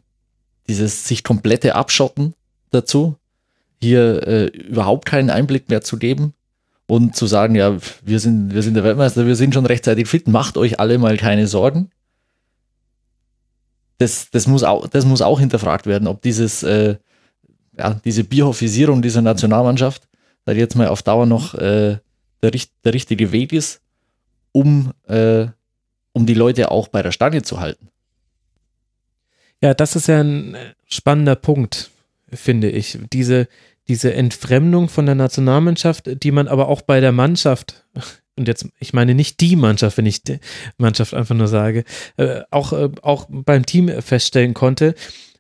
dieses 0.68 1.08
sich 1.08 1.24
komplette 1.24 1.76
Abschotten 1.76 2.34
dazu. 2.72 3.16
hier 3.82 4.26
äh, 4.26 4.46
überhaupt 4.48 5.06
keinen 5.06 5.30
Einblick 5.30 5.70
mehr 5.70 5.82
zu 5.82 5.98
geben 5.98 6.34
und 6.88 7.16
zu 7.16 7.28
sagen, 7.28 7.56
ja, 7.56 7.78
wir 8.04 8.20
sind, 8.20 8.54
wir 8.54 8.64
sind 8.64 8.74
der 8.74 8.84
Weltmeister, 8.84 9.28
wir 9.28 9.36
sind 9.36 9.54
schon 9.54 9.66
rechtzeitig 9.66 10.08
fit, 10.08 10.28
macht 10.28 10.58
euch 10.58 10.80
alle 10.80 10.98
mal 10.98 11.18
keine 11.18 11.46
Sorgen. 11.46 11.92
Das, 13.98 14.30
das, 14.30 14.48
muss, 14.48 14.64
auch, 14.64 14.88
das 14.88 15.06
muss 15.06 15.22
auch 15.22 15.40
hinterfragt 15.40 15.86
werden, 15.88 16.08
ob 16.08 16.22
dieses, 16.22 16.64
äh, 16.64 16.98
ja, 17.78 17.94
diese 18.04 18.24
Bioffisierung 18.24 19.02
dieser 19.02 19.22
Nationalmannschaft 19.22 20.08
da 20.46 20.52
jetzt 20.52 20.76
mal 20.76 20.88
auf 20.88 21.02
Dauer 21.02 21.26
noch 21.26 21.56
äh, 21.56 21.98
der, 22.42 22.52
der 22.84 22.94
richtige 22.94 23.32
Weg 23.32 23.52
ist, 23.52 23.82
um, 24.52 24.94
äh, 25.08 25.48
um 26.14 26.26
die 26.26 26.34
Leute 26.34 26.72
auch 26.72 26.88
bei 26.88 27.02
der 27.02 27.12
Stange 27.12 27.42
zu 27.42 27.60
halten. 27.60 27.90
Ja, 29.62 29.74
das 29.74 29.96
ist 29.96 30.08
ja 30.08 30.22
ein 30.22 30.56
spannender 30.86 31.36
Punkt, 31.36 31.90
finde 32.32 32.70
ich. 32.70 33.00
Diese, 33.12 33.48
diese 33.88 34.14
Entfremdung 34.14 34.90
von 34.90 35.06
der 35.06 35.16
Nationalmannschaft, 35.16 36.24
die 36.24 36.32
man 36.32 36.48
aber 36.48 36.68
auch 36.68 36.82
bei 36.82 37.00
der 37.00 37.12
Mannschaft, 37.12 37.86
und 38.38 38.48
jetzt, 38.48 38.68
ich 38.80 38.94
meine 38.94 39.16
nicht 39.16 39.40
die 39.40 39.56
Mannschaft, 39.56 39.98
wenn 39.98 40.06
ich 40.06 40.24
die 40.24 40.40
Mannschaft 40.78 41.14
einfach 41.14 41.36
nur 41.36 41.48
sage, 41.48 41.84
äh, 42.18 42.42
auch, 42.52 42.74
äh, 42.74 42.90
auch 43.02 43.28
beim 43.30 43.66
Team 43.66 43.90
feststellen 44.02 44.54
konnte, 44.54 44.96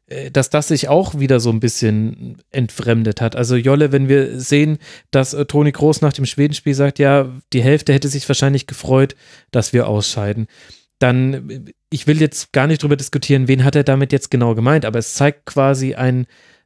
äh, 0.07 0.31
dass 0.31 0.49
das 0.49 0.67
sich 0.67 0.87
auch 0.87 1.19
wieder 1.19 1.39
so 1.39 1.49
ein 1.49 1.59
bisschen 1.59 2.37
entfremdet 2.51 3.21
hat. 3.21 3.35
Also 3.35 3.55
Jolle, 3.55 3.91
wenn 3.91 4.07
wir 4.07 4.39
sehen, 4.39 4.77
dass 5.11 5.33
äh, 5.33 5.45
Toni 5.45 5.71
Groß 5.71 6.01
nach 6.01 6.13
dem 6.13 6.25
Schwedenspiel 6.25 6.73
sagt, 6.73 6.99
ja, 6.99 7.29
die 7.53 7.63
Hälfte 7.63 7.93
hätte 7.93 8.07
sich 8.07 8.27
wahrscheinlich 8.27 8.67
gefreut, 8.67 9.15
dass 9.51 9.73
wir 9.73 9.87
ausscheiden, 9.87 10.47
dann, 10.99 11.65
ich 11.89 12.07
will 12.07 12.21
jetzt 12.21 12.53
gar 12.53 12.67
nicht 12.67 12.81
drüber 12.81 12.95
diskutieren, 12.95 13.47
wen 13.47 13.63
hat 13.63 13.75
er 13.75 13.83
damit 13.83 14.13
jetzt 14.13 14.31
genau 14.31 14.55
gemeint, 14.55 14.85
aber 14.85 14.99
es 14.99 15.15
zeigt 15.15 15.45
quasi 15.45 15.95
ein, 15.95 16.25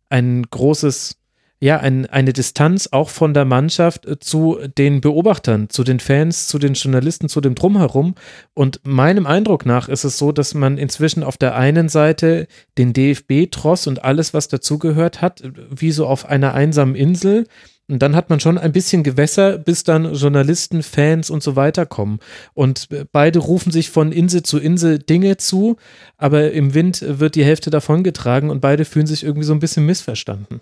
ein 0.10 0.44
großes 0.44 1.19
ja, 1.62 1.78
ein, 1.78 2.06
eine 2.06 2.32
Distanz 2.32 2.88
auch 2.92 3.10
von 3.10 3.34
der 3.34 3.44
Mannschaft 3.44 4.06
äh, 4.06 4.20
zu 4.20 4.60
den 4.78 5.02
Beobachtern, 5.02 5.70
zu 5.70 5.84
den 5.84 6.00
Fans, 6.00 6.48
zu 6.48 6.58
den 6.58 6.74
Journalisten, 6.74 7.28
zu 7.28 7.42
dem 7.42 7.56
Drumherum. 7.56 8.16
Und 8.54 8.80
meinem 8.84 9.26
Eindruck 9.26 9.66
nach 9.66 9.90
ist 9.90 10.06
es 10.06 10.18
so, 10.18 10.32
dass 10.32 10.54
man 10.54 10.78
inzwischen 10.78 11.22
auf 11.22 11.38
der 11.38 11.56
einen 11.56 11.90
Seite 11.90 12.48
den 12.78 12.94
DFB-Tross 12.94 13.88
und 13.88 14.06
alles, 14.06 14.34
was 14.34 14.48
dazugehört 14.48 15.22
hat, 15.22 15.44
wie 15.70 15.92
so 15.92 16.08
auf 16.08 16.26
einer 16.26 16.54
einsamen 16.54 16.96
Insel. 16.96 17.46
Und 17.90 18.00
dann 18.04 18.16
hat 18.16 18.30
man 18.30 18.40
schon 18.40 18.58
ein 18.58 18.72
bisschen 18.72 19.04
Gewässer, 19.04 19.58
bis 19.58 19.84
dann 19.84 20.14
Journalisten, 20.14 20.84
Fans 20.84 21.30
und 21.30 21.44
so 21.44 21.56
weiter 21.56 21.86
kommen. 21.86 22.20
Und 22.54 22.88
beide 23.12 23.40
rufen 23.40 23.72
sich 23.72 23.90
von 23.90 24.12
Insel 24.14 24.44
zu 24.44 24.60
Insel 24.60 25.00
Dinge 25.00 25.38
zu, 25.38 25.76
aber 26.16 26.52
im 26.52 26.74
Wind 26.74 27.04
wird 27.06 27.36
die 27.36 27.44
Hälfte 27.44 27.70
davon 27.70 28.04
getragen 28.04 28.50
und 28.50 28.62
beide 28.62 28.86
fühlen 28.86 29.08
sich 29.08 29.24
irgendwie 29.24 29.46
so 29.46 29.54
ein 29.54 29.60
bisschen 29.60 29.86
missverstanden 29.86 30.62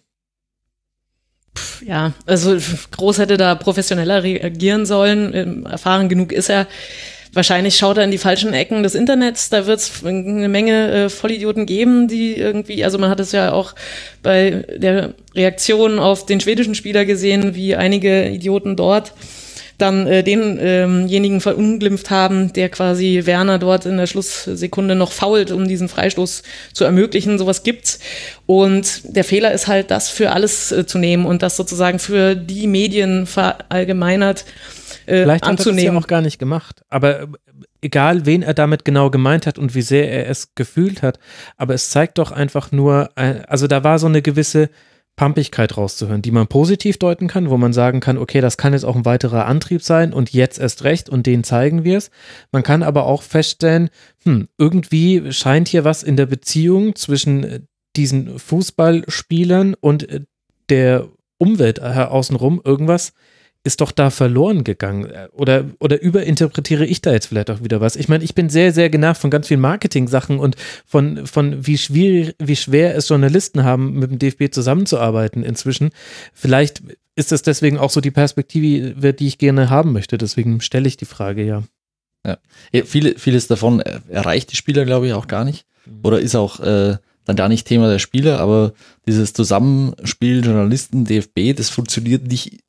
ja, 1.85 2.13
also 2.25 2.57
Groß 2.91 3.19
hätte 3.19 3.37
da 3.37 3.55
professioneller 3.55 4.23
reagieren 4.23 4.85
sollen. 4.85 5.33
Ähm, 5.33 5.65
erfahren 5.65 6.09
genug 6.09 6.31
ist 6.31 6.49
er. 6.49 6.67
Wahrscheinlich 7.33 7.77
schaut 7.77 7.97
er 7.97 8.03
in 8.03 8.11
die 8.11 8.17
falschen 8.17 8.53
Ecken 8.53 8.83
des 8.83 8.95
Internets. 8.95 9.49
Da 9.49 9.67
wird 9.67 9.79
es 9.79 10.03
eine 10.03 10.49
Menge 10.49 10.91
äh, 10.91 11.09
Vollidioten 11.09 11.65
geben, 11.65 12.07
die 12.07 12.35
irgendwie, 12.35 12.83
also 12.83 12.97
man 12.97 13.09
hat 13.09 13.19
es 13.19 13.31
ja 13.31 13.51
auch 13.51 13.75
bei 14.23 14.65
der 14.75 15.13
Reaktion 15.35 15.99
auf 15.99 16.25
den 16.25 16.39
schwedischen 16.39 16.73
Spieler 16.73 17.05
gesehen, 17.05 17.53
wie 17.53 17.75
einige 17.75 18.27
Idioten 18.29 18.75
dort 18.75 19.13
dann 19.77 20.07
äh, 20.07 20.23
denjenigen 20.23 21.35
ähm 21.35 21.41
verunglimpft 21.41 22.09
haben, 22.09 22.51
der 22.53 22.69
quasi 22.69 23.21
Werner 23.25 23.59
dort 23.59 23.85
in 23.85 23.97
der 23.97 24.07
Schlusssekunde 24.07 24.95
noch 24.95 25.11
fault, 25.11 25.51
um 25.51 25.67
diesen 25.67 25.87
Freistoß 25.87 26.43
zu 26.73 26.83
ermöglichen. 26.83 27.37
Sowas 27.37 27.63
gibt's. 27.63 27.99
Und 28.45 29.01
der 29.15 29.23
Fehler 29.23 29.51
ist 29.51 29.67
halt, 29.67 29.91
das 29.91 30.09
für 30.09 30.31
alles 30.31 30.71
äh, 30.71 30.85
zu 30.85 30.97
nehmen 30.97 31.25
und 31.25 31.43
das 31.43 31.57
sozusagen 31.57 31.99
für 31.99 32.35
die 32.35 32.67
Medien 32.67 33.27
verallgemeinert 33.27 34.45
äh, 35.05 35.23
Vielleicht 35.23 35.43
anzunehmen. 35.43 35.95
hat 35.95 36.01
er 36.01 36.05
auch 36.05 36.07
gar 36.07 36.21
nicht 36.21 36.39
gemacht. 36.39 36.81
Aber 36.89 37.21
äh, 37.21 37.27
egal, 37.81 38.25
wen 38.25 38.41
er 38.41 38.53
damit 38.53 38.83
genau 38.83 39.09
gemeint 39.09 39.45
hat 39.45 39.57
und 39.57 39.75
wie 39.75 39.81
sehr 39.81 40.11
er 40.11 40.29
es 40.29 40.55
gefühlt 40.55 41.01
hat, 41.03 41.19
aber 41.55 41.73
es 41.73 41.89
zeigt 41.89 42.17
doch 42.17 42.31
einfach 42.31 42.71
nur, 42.71 43.09
äh, 43.15 43.41
also 43.47 43.67
da 43.67 43.83
war 43.83 43.99
so 43.99 44.07
eine 44.07 44.21
gewisse 44.21 44.69
Pumpigkeit 45.17 45.75
rauszuhören, 45.75 46.21
die 46.21 46.31
man 46.31 46.47
positiv 46.47 46.97
deuten 46.97 47.27
kann, 47.27 47.49
wo 47.49 47.57
man 47.57 47.73
sagen 47.73 47.99
kann, 47.99 48.17
okay, 48.17 48.39
das 48.39 48.55
kann 48.55 48.73
jetzt 48.73 48.85
auch 48.85 48.95
ein 48.95 49.03
weiterer 49.03 49.47
Antrieb 49.47 49.81
sein 49.81 50.13
und 50.13 50.31
jetzt 50.31 50.59
erst 50.59 50.83
recht 50.83 51.09
und 51.09 51.25
den 51.25 51.43
zeigen 51.43 51.83
wir 51.83 51.97
es. 51.97 52.11
Man 52.51 52.63
kann 52.63 52.83
aber 52.83 53.05
auch 53.05 53.23
feststellen, 53.23 53.89
hm, 54.23 54.47
irgendwie 54.57 55.33
scheint 55.33 55.67
hier 55.67 55.83
was 55.83 56.03
in 56.03 56.15
der 56.15 56.27
Beziehung 56.27 56.95
zwischen 56.95 57.43
äh, 57.43 57.59
diesen 57.95 58.37
Fußballspielern 58.37 59.73
und 59.73 60.07
äh, 60.07 60.21
der 60.69 61.07
Umwelt 61.39 61.81
außenrum 61.81 62.61
irgendwas 62.63 63.13
ist 63.67 63.81
doch 63.81 63.91
da 63.91 64.09
verloren 64.09 64.63
gegangen. 64.63 65.11
Oder, 65.33 65.65
oder 65.79 66.01
überinterpretiere 66.01 66.85
ich 66.85 67.01
da 67.01 67.11
jetzt 67.11 67.27
vielleicht 67.27 67.51
auch 67.51 67.61
wieder 67.61 67.81
was? 67.81 67.95
Ich 67.95 68.07
meine, 68.07 68.23
ich 68.23 68.33
bin 68.33 68.49
sehr, 68.49 68.73
sehr 68.73 68.89
genervt 68.89 69.21
von 69.21 69.29
ganz 69.29 69.47
vielen 69.47 69.59
Marketing-Sachen 69.59 70.39
und 70.39 70.55
von, 70.85 71.27
von 71.27 71.67
wie, 71.67 71.77
schwierig, 71.77 72.33
wie 72.39 72.55
schwer 72.55 72.95
es 72.95 73.09
Journalisten 73.09 73.63
haben, 73.63 73.99
mit 73.99 74.09
dem 74.09 74.19
DFB 74.19 74.53
zusammenzuarbeiten 74.53 75.43
inzwischen. 75.43 75.89
Vielleicht 76.33 76.81
ist 77.15 77.33
das 77.33 77.41
deswegen 77.41 77.77
auch 77.77 77.89
so 77.89 77.99
die 77.99 78.11
Perspektive, 78.11 79.13
die 79.13 79.27
ich 79.27 79.37
gerne 79.37 79.69
haben 79.69 79.91
möchte. 79.91 80.17
Deswegen 80.17 80.61
stelle 80.61 80.87
ich 80.87 80.97
die 80.97 81.05
Frage, 81.05 81.43
ja. 81.43 81.63
Ja, 82.25 82.37
ja 82.71 82.83
viele, 82.85 83.19
vieles 83.19 83.47
davon 83.47 83.81
erreicht 83.81 84.51
die 84.51 84.55
Spieler, 84.55 84.85
glaube 84.85 85.07
ich, 85.07 85.13
auch 85.13 85.27
gar 85.27 85.43
nicht. 85.43 85.65
Oder 86.03 86.19
ist 86.19 86.35
auch 86.35 86.61
äh, 86.61 86.97
dann 87.25 87.35
gar 87.35 87.49
nicht 87.49 87.67
Thema 87.67 87.89
der 87.89 87.99
Spieler, 87.99 88.39
aber 88.39 88.73
dieses 89.05 89.33
Zusammenspiel 89.33 90.43
Journalisten, 90.43 91.03
DFB, 91.03 91.53
das 91.55 91.69
funktioniert 91.69 92.25
nicht 92.27 92.59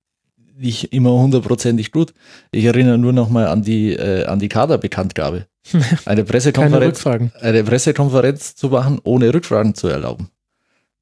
nicht 0.59 0.93
immer 0.93 1.13
hundertprozentig 1.13 1.93
gut. 1.93 2.15
Ich 2.51 2.65
erinnere 2.65 2.99
nur 2.99 3.13
noch 3.13 3.29
mal 3.29 3.47
an 3.47 3.63
die, 3.63 3.93
äh, 3.93 4.25
an 4.25 4.39
die 4.39 4.49
Kaderbekanntgabe. 4.49 5.47
Eine 6.05 6.25
Pressekonferenz, 6.25 7.05
eine 7.07 7.63
Pressekonferenz 7.63 8.55
zu 8.55 8.69
machen, 8.69 9.01
ohne 9.05 9.35
Rückfragen 9.35 9.75
zu 9.75 9.89
erlauben. 9.89 10.31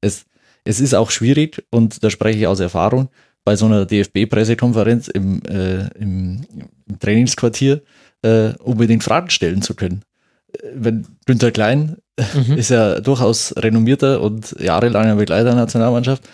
Es, 0.01 0.25
es 0.65 0.81
ist 0.81 0.93
auch 0.93 1.09
schwierig 1.09 1.63
und 1.71 2.03
da 2.03 2.09
spreche 2.09 2.39
ich 2.39 2.47
aus 2.47 2.59
Erfahrung 2.59 3.07
bei 3.45 3.55
so 3.55 3.65
einer 3.65 3.85
DFB-Pressekonferenz 3.85 5.07
im, 5.07 5.41
äh, 5.43 5.87
im, 5.97 6.41
im, 6.85 6.99
Trainingsquartier 6.99 7.81
äh, 8.21 8.49
unbedingt 8.61 9.05
Fragen 9.05 9.29
stellen 9.29 9.61
zu 9.61 9.73
können. 9.73 10.01
Äh, 10.51 10.67
wenn 10.75 11.07
Günther 11.25 11.51
Klein 11.51 11.95
mhm. 12.19 12.53
ist 12.57 12.69
ja 12.69 12.99
durchaus 12.99 13.55
renommierter 13.55 14.19
und 14.19 14.53
jahrelanger 14.59 15.15
Begleiter 15.15 15.45
der 15.45 15.55
Nationalmannschaft, 15.55 16.27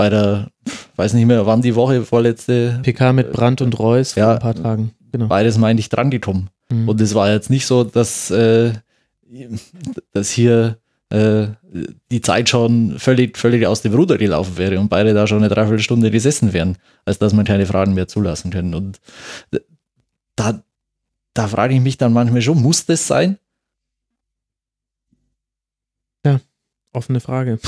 bei 0.00 0.08
der, 0.08 0.50
weiß 0.96 1.12
nicht 1.12 1.26
mehr, 1.26 1.44
wann 1.44 1.60
die 1.60 1.74
Woche, 1.74 2.06
vorletzte. 2.06 2.80
PK 2.82 3.12
mit 3.12 3.32
Brandt 3.32 3.60
und 3.60 3.78
Reus 3.78 4.14
ja, 4.14 4.24
vor 4.24 4.32
ein 4.32 4.38
paar 4.38 4.54
Tagen. 4.54 4.92
Genau. 5.12 5.26
Beides 5.26 5.58
meine 5.58 5.78
ich 5.78 5.90
dran 5.90 6.10
gekommen. 6.10 6.48
Mhm. 6.70 6.88
Und 6.88 7.02
es 7.02 7.14
war 7.14 7.30
jetzt 7.30 7.50
nicht 7.50 7.66
so, 7.66 7.84
dass, 7.84 8.30
äh, 8.30 8.72
dass 10.14 10.30
hier 10.30 10.78
äh, 11.10 11.48
die 12.10 12.22
Zeit 12.22 12.48
schon 12.48 12.98
völlig, 12.98 13.36
völlig 13.36 13.66
aus 13.66 13.82
dem 13.82 13.92
Ruder 13.92 14.16
gelaufen 14.16 14.56
wäre 14.56 14.80
und 14.80 14.88
beide 14.88 15.12
da 15.12 15.26
schon 15.26 15.40
eine 15.40 15.50
Dreiviertelstunde 15.50 16.10
gesessen 16.10 16.54
wären, 16.54 16.78
als 17.04 17.18
dass 17.18 17.34
man 17.34 17.44
keine 17.44 17.66
Fragen 17.66 17.92
mehr 17.92 18.08
zulassen 18.08 18.50
können. 18.50 18.74
Und 18.74 19.00
da, 20.34 20.62
da 21.34 21.46
frage 21.46 21.74
ich 21.74 21.82
mich 21.82 21.98
dann 21.98 22.14
manchmal 22.14 22.40
schon, 22.40 22.62
muss 22.62 22.86
das 22.86 23.06
sein? 23.06 23.36
Offene 26.92 27.20
Frage. 27.20 27.58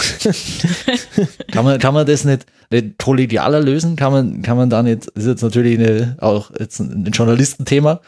kann, 1.52 1.64
man, 1.64 1.78
kann 1.78 1.94
man 1.94 2.06
das 2.06 2.24
nicht, 2.24 2.46
nicht 2.70 2.98
kollegialer 2.98 3.60
lösen? 3.60 3.94
Kann 3.94 4.12
man, 4.12 4.42
kann 4.42 4.56
man 4.56 4.68
da 4.68 4.82
nicht, 4.82 5.06
das 5.14 5.24
ist 5.24 5.30
jetzt 5.30 5.42
natürlich 5.42 5.78
eine, 5.78 6.16
auch 6.20 6.50
jetzt 6.58 6.80
ein 6.80 7.04
Journalistenthema, 7.12 8.00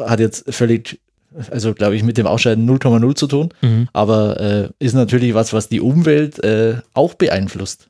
hat 0.00 0.20
jetzt 0.20 0.52
völlig, 0.54 1.00
also 1.50 1.74
glaube 1.74 1.96
ich, 1.96 2.04
mit 2.04 2.16
dem 2.16 2.28
Ausscheiden 2.28 2.68
0,0 2.68 3.14
zu 3.16 3.26
tun, 3.26 3.48
mhm. 3.60 3.88
aber 3.92 4.40
äh, 4.40 4.68
ist 4.78 4.94
natürlich 4.94 5.34
was, 5.34 5.52
was 5.52 5.68
die 5.68 5.80
Umwelt 5.80 6.42
äh, 6.44 6.76
auch 6.94 7.14
beeinflusst. 7.14 7.88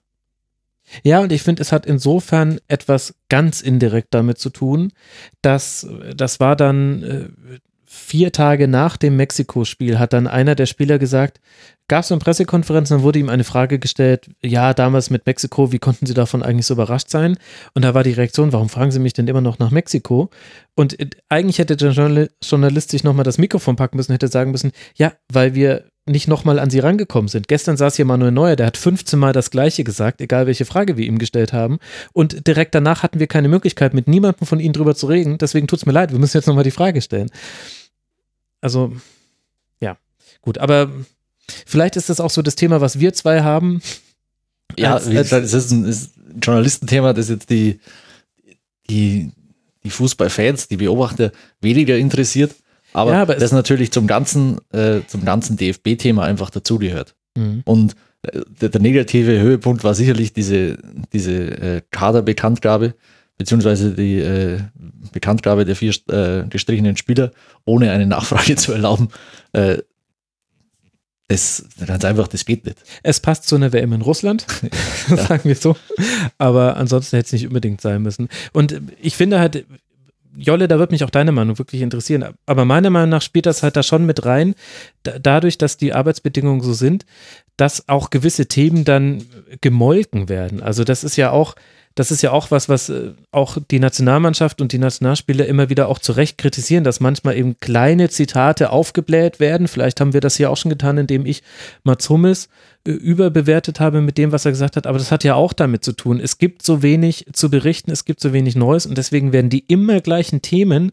Ja, 1.02 1.20
und 1.20 1.32
ich 1.32 1.42
finde, 1.42 1.60
es 1.62 1.72
hat 1.72 1.84
insofern 1.84 2.58
etwas 2.68 3.16
ganz 3.28 3.60
indirekt 3.60 4.14
damit 4.14 4.38
zu 4.38 4.50
tun, 4.50 4.92
dass 5.42 5.86
das 6.14 6.40
war 6.40 6.56
dann 6.56 7.02
äh, 7.02 7.28
vier 7.96 8.32
Tage 8.32 8.68
nach 8.68 8.96
dem 8.96 9.16
Mexiko-Spiel 9.16 9.98
hat 9.98 10.12
dann 10.12 10.26
einer 10.26 10.54
der 10.54 10.66
Spieler 10.66 10.98
gesagt, 10.98 11.40
gab 11.88 12.04
es 12.04 12.12
eine 12.12 12.18
Pressekonferenz, 12.18 12.88
dann 12.88 13.02
wurde 13.02 13.18
ihm 13.18 13.28
eine 13.28 13.44
Frage 13.44 13.78
gestellt, 13.78 14.28
ja, 14.42 14.74
damals 14.74 15.10
mit 15.10 15.26
Mexiko, 15.26 15.72
wie 15.72 15.78
konnten 15.78 16.06
Sie 16.06 16.14
davon 16.14 16.42
eigentlich 16.42 16.66
so 16.66 16.74
überrascht 16.74 17.10
sein? 17.10 17.36
Und 17.74 17.82
da 17.82 17.94
war 17.94 18.02
die 18.02 18.12
Reaktion, 18.12 18.52
warum 18.52 18.68
fragen 18.68 18.90
Sie 18.90 18.98
mich 18.98 19.12
denn 19.12 19.28
immer 19.28 19.40
noch 19.40 19.58
nach 19.58 19.70
Mexiko? 19.70 20.30
Und 20.74 20.98
äh, 20.98 21.10
eigentlich 21.28 21.58
hätte 21.58 21.76
der 21.76 21.92
Journalist 22.42 22.90
sich 22.90 23.04
nochmal 23.04 23.24
das 23.24 23.38
Mikrofon 23.38 23.76
packen 23.76 23.96
müssen, 23.96 24.12
hätte 24.12 24.28
sagen 24.28 24.50
müssen, 24.50 24.72
ja, 24.94 25.12
weil 25.32 25.54
wir 25.54 25.84
nicht 26.08 26.28
nochmal 26.28 26.60
an 26.60 26.70
sie 26.70 26.78
rangekommen 26.78 27.28
sind. 27.28 27.48
Gestern 27.48 27.76
saß 27.76 27.96
hier 27.96 28.04
Manuel 28.04 28.30
Neuer, 28.30 28.54
der 28.54 28.66
hat 28.66 28.76
15 28.76 29.18
Mal 29.18 29.32
das 29.32 29.50
Gleiche 29.50 29.82
gesagt, 29.82 30.20
egal 30.20 30.46
welche 30.46 30.64
Frage 30.64 30.96
wir 30.96 31.04
ihm 31.04 31.18
gestellt 31.18 31.52
haben. 31.52 31.78
Und 32.12 32.46
direkt 32.46 32.76
danach 32.76 33.02
hatten 33.02 33.18
wir 33.18 33.26
keine 33.26 33.48
Möglichkeit, 33.48 33.92
mit 33.92 34.06
niemandem 34.06 34.46
von 34.46 34.60
ihnen 34.60 34.72
drüber 34.72 34.94
zu 34.94 35.06
reden. 35.06 35.38
Deswegen 35.38 35.66
tut 35.66 35.80
es 35.80 35.86
mir 35.86 35.92
leid, 35.92 36.12
wir 36.12 36.20
müssen 36.20 36.36
jetzt 36.36 36.46
nochmal 36.46 36.62
die 36.62 36.70
Frage 36.70 37.02
stellen. 37.02 37.28
Also, 38.60 38.92
ja, 39.80 39.96
gut, 40.42 40.58
aber 40.58 40.90
vielleicht 41.66 41.96
ist 41.96 42.08
das 42.10 42.20
auch 42.20 42.30
so 42.30 42.42
das 42.42 42.56
Thema, 42.56 42.80
was 42.80 42.98
wir 42.98 43.12
zwei 43.12 43.42
haben. 43.42 43.80
Ja, 44.78 44.94
als, 44.94 45.06
als, 45.06 45.14
gesagt, 45.14 45.44
es 45.44 45.54
ist 45.54 45.70
ein, 45.70 45.84
ist 45.84 46.16
ein 46.16 46.40
Journalistenthema, 46.40 47.12
das 47.12 47.28
jetzt 47.28 47.50
die, 47.50 47.80
die, 48.90 49.32
die 49.84 49.90
Fußballfans, 49.90 50.68
die 50.68 50.76
Beobachter 50.76 51.32
weniger 51.60 51.96
interessiert. 51.96 52.54
Aber, 52.92 53.12
Ja, 53.12 53.22
aber 53.22 53.34
das 53.34 53.52
natürlich 53.52 53.92
zum 53.92 54.06
ganzen, 54.06 54.58
äh, 54.72 55.00
zum 55.06 55.24
ganzen 55.24 55.56
DFB-Thema 55.56 56.24
einfach 56.24 56.50
dazugehört. 56.50 57.14
Mhm. 57.36 57.62
Und 57.64 57.94
äh, 58.22 58.40
der, 58.60 58.70
der 58.70 58.80
negative 58.80 59.38
Höhepunkt 59.38 59.84
war 59.84 59.94
sicherlich 59.94 60.32
diese, 60.32 60.78
diese 61.12 61.32
äh, 61.32 61.82
Kaderbekanntgabe, 61.90 62.94
beziehungsweise 63.38 63.92
die 63.92 64.18
äh, 64.18 64.60
Bekanntgabe 65.12 65.64
der 65.64 65.76
vier 65.76 65.92
äh, 66.08 66.44
gestrichenen 66.48 66.96
Spieler, 66.96 67.32
ohne 67.64 67.90
eine 67.90 68.06
Nachfrage 68.06 68.56
zu 68.56 68.72
erlauben. 68.72 69.08
Äh, 69.52 69.78
das, 71.28 71.66
ganz 71.84 72.04
einfach, 72.04 72.28
das 72.28 72.44
geht 72.44 72.66
nicht. 72.66 72.78
Es 73.02 73.20
passt 73.20 73.48
zu 73.48 73.56
einer 73.56 73.72
WM 73.72 73.92
in 73.92 74.02
Russland, 74.02 74.46
sagen 75.08 75.44
wir 75.44 75.56
so. 75.56 75.76
Aber 76.38 76.76
ansonsten 76.76 77.16
hätte 77.16 77.26
es 77.26 77.32
nicht 77.32 77.46
unbedingt 77.46 77.80
sein 77.80 78.02
müssen. 78.02 78.28
Und 78.52 78.80
ich 79.00 79.16
finde 79.16 79.40
halt, 79.40 79.66
Jolle, 80.36 80.68
da 80.68 80.78
wird 80.78 80.90
mich 80.90 81.02
auch 81.02 81.10
deine 81.10 81.32
Meinung 81.32 81.58
wirklich 81.58 81.80
interessieren. 81.82 82.34
Aber 82.44 82.64
meiner 82.64 82.90
Meinung 82.90 83.08
nach 83.10 83.22
spielt 83.22 83.46
das 83.46 83.62
halt 83.62 83.76
da 83.76 83.82
schon 83.82 84.04
mit 84.04 84.24
rein, 84.26 84.54
da, 85.02 85.18
dadurch, 85.18 85.58
dass 85.58 85.78
die 85.78 85.94
Arbeitsbedingungen 85.94 86.60
so 86.60 86.74
sind, 86.74 87.06
dass 87.56 87.88
auch 87.88 88.10
gewisse 88.10 88.46
Themen 88.46 88.84
dann 88.84 89.24
gemolken 89.62 90.28
werden. 90.28 90.62
Also 90.62 90.84
das 90.84 91.04
ist 91.04 91.16
ja 91.16 91.30
auch, 91.30 91.56
das 91.96 92.10
ist 92.10 92.22
ja 92.22 92.30
auch 92.30 92.50
was, 92.50 92.68
was 92.68 92.90
äh, 92.90 93.12
auch 93.32 93.56
die 93.70 93.78
Nationalmannschaft 93.80 94.60
und 94.60 94.72
die 94.72 94.78
Nationalspieler 94.78 95.46
immer 95.46 95.70
wieder 95.70 95.88
auch 95.88 95.98
zu 95.98 96.12
Recht 96.12 96.36
kritisieren, 96.36 96.84
dass 96.84 97.00
manchmal 97.00 97.36
eben 97.38 97.58
kleine 97.58 98.10
Zitate 98.10 98.70
aufgebläht 98.70 99.40
werden. 99.40 99.66
Vielleicht 99.66 100.00
haben 100.00 100.12
wir 100.12 100.20
das 100.20 100.36
hier 100.36 100.50
auch 100.50 100.58
schon 100.58 100.68
getan, 100.68 100.98
indem 100.98 101.24
ich 101.24 101.42
Mats 101.84 102.10
Hummels 102.10 102.50
äh, 102.86 102.90
überbewertet 102.90 103.80
habe 103.80 104.02
mit 104.02 104.18
dem, 104.18 104.30
was 104.30 104.44
er 104.44 104.50
gesagt 104.50 104.76
hat. 104.76 104.86
Aber 104.86 104.98
das 104.98 105.10
hat 105.10 105.24
ja 105.24 105.34
auch 105.34 105.54
damit 105.54 105.84
zu 105.84 105.92
tun. 105.92 106.20
Es 106.20 106.36
gibt 106.36 106.62
so 106.62 106.82
wenig 106.82 107.26
zu 107.32 107.48
berichten, 107.48 107.90
es 107.90 108.04
gibt 108.04 108.20
so 108.20 108.34
wenig 108.34 108.56
Neues 108.56 108.84
und 108.84 108.98
deswegen 108.98 109.32
werden 109.32 109.48
die 109.48 109.64
immer 109.66 110.02
gleichen 110.02 110.42
Themen 110.42 110.92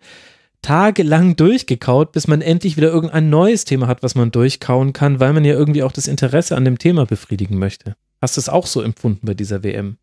tagelang 0.62 1.36
durchgekaut, 1.36 2.14
bis 2.14 2.28
man 2.28 2.41
endlich 2.41 2.78
wieder 2.78 2.88
irgendein 2.88 3.30
neues 3.30 3.66
Thema 3.66 3.88
hat, 3.88 4.04
was 4.04 4.16
man 4.16 4.32
durchkauen 4.32 4.93
kann, 4.93 5.20
weil 5.20 5.34
man 5.34 5.43
ja 5.43 5.54
irgendwie 5.54 5.84
auch 5.84 5.91
das 5.91 6.08
Interesse 6.08 6.56
an 6.56 6.64
dem 6.64 6.80
Thema 6.80 7.06
befriedigen 7.06 7.60
möchte. 7.60 7.97
Hast 8.22 8.38
du 8.38 8.39
es 8.39 8.47
auch 8.47 8.68
so 8.68 8.82
empfunden 8.82 9.28
bei 9.28 9.34
dieser 9.34 9.64
WM? 9.64 9.97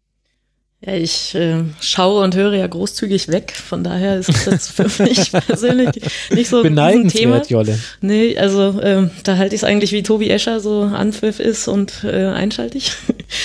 Ja, 0.83 0.95
ich 0.95 1.35
äh, 1.35 1.63
schaue 1.81 2.25
und 2.25 2.35
höre 2.35 2.55
ja 2.55 2.67
großzügig 2.67 3.29
weg. 3.29 3.53
Von 3.53 3.85
daher 3.85 4.17
ist 4.17 4.47
das 4.47 4.69
für 4.69 4.85
mich 5.03 5.31
persönlich 5.31 5.91
nicht 6.31 6.49
so 6.49 6.63
ein 6.63 7.09
Thema. 7.09 7.43
Jolle. 7.47 7.79
Nee, 8.01 8.39
also 8.39 8.81
ähm, 8.83 9.11
da 9.25 9.37
halte 9.37 9.55
ich 9.55 9.61
es 9.61 9.65
eigentlich 9.65 9.93
wie 9.93 10.03
Tobi 10.03 10.31
Escher 10.31 10.61
so 10.61 10.83
Anpfiff 10.83 11.39
ist 11.39 11.69
und 11.69 12.03
äh, 12.05 12.29
einschaltig. 12.29 12.93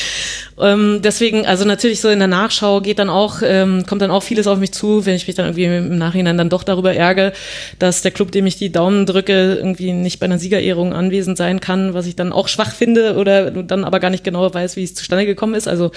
ähm, 0.60 1.02
deswegen, 1.04 1.46
also 1.46 1.66
natürlich 1.66 2.00
so 2.00 2.10
in 2.10 2.20
der 2.20 2.28
Nachschau 2.30 2.80
geht 2.80 3.00
dann 3.00 3.10
auch, 3.10 3.42
ähm, 3.44 3.86
kommt 3.86 4.02
dann 4.02 4.12
auch 4.12 4.24
vieles 4.24 4.48
auf 4.48 4.58
mich 4.58 4.72
zu, 4.72 5.06
wenn 5.06 5.16
ich 5.16 5.28
mich 5.28 5.36
dann 5.36 5.48
irgendwie 5.48 5.66
im 5.66 5.98
Nachhinein 5.98 6.38
dann 6.38 6.50
doch 6.50 6.64
darüber 6.64 6.96
ärgere, 6.96 7.34
dass 7.78 8.02
der 8.02 8.12
Club, 8.12 8.32
dem 8.32 8.46
ich 8.48 8.58
die 8.58 8.72
Daumen 8.72 9.06
drücke, 9.06 9.56
irgendwie 9.56 9.92
nicht 9.92 10.20
bei 10.20 10.26
einer 10.26 10.40
Siegerehrung 10.40 10.94
anwesend 10.94 11.38
sein 11.38 11.60
kann, 11.60 11.94
was 11.94 12.08
ich 12.08 12.16
dann 12.16 12.32
auch 12.32 12.48
schwach 12.48 12.72
finde 12.72 13.16
oder 13.16 13.52
dann 13.52 13.84
aber 13.84 14.00
gar 14.00 14.10
nicht 14.10 14.24
genau 14.24 14.54
weiß, 14.54 14.78
wie 14.78 14.84
es 14.84 14.96
zustande 14.96 15.26
gekommen 15.26 15.56
ist. 15.56 15.68
Also 15.68 15.92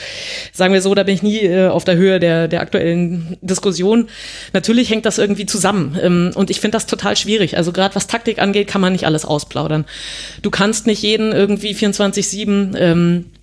sagen 0.53 0.75
wir 0.75 0.83
so, 0.83 0.95
da 0.95 1.05
bin 1.05 1.15
ich 1.15 1.23
nie 1.23 1.39
äh, 1.39 1.69
auf 1.69 1.85
der 1.85 1.97
Höhe 1.97 2.19
der, 2.19 2.49
der 2.49 2.61
aktuellen 2.61 3.37
Diskussion. 3.41 4.09
Natürlich 4.53 4.91
hängt 4.91 5.07
das 5.07 5.19
irgendwie 5.19 5.47
zusammen. 5.47 5.97
Ähm, 6.03 6.33
und 6.35 6.51
ich 6.51 6.61
finde 6.61 6.77
das 6.77 6.87
total 6.87 7.17
schwierig. 7.17 7.57
Also 7.57 7.71
gerade 7.71 7.95
was 7.95 8.09
Taktik 8.09 8.41
angeht, 8.41 8.67
kann 8.67 8.81
man 8.81 8.93
nicht 8.93 9.07
alles 9.07 9.25
ausplaudern. 9.25 9.85
Du 10.43 10.51
kannst 10.51 10.87
nicht 10.89 11.03
jeden 11.03 11.33
irgendwie 11.33 11.75
24-7 11.75 12.77
ähm, 12.77 13.25
äh, 13.25 13.38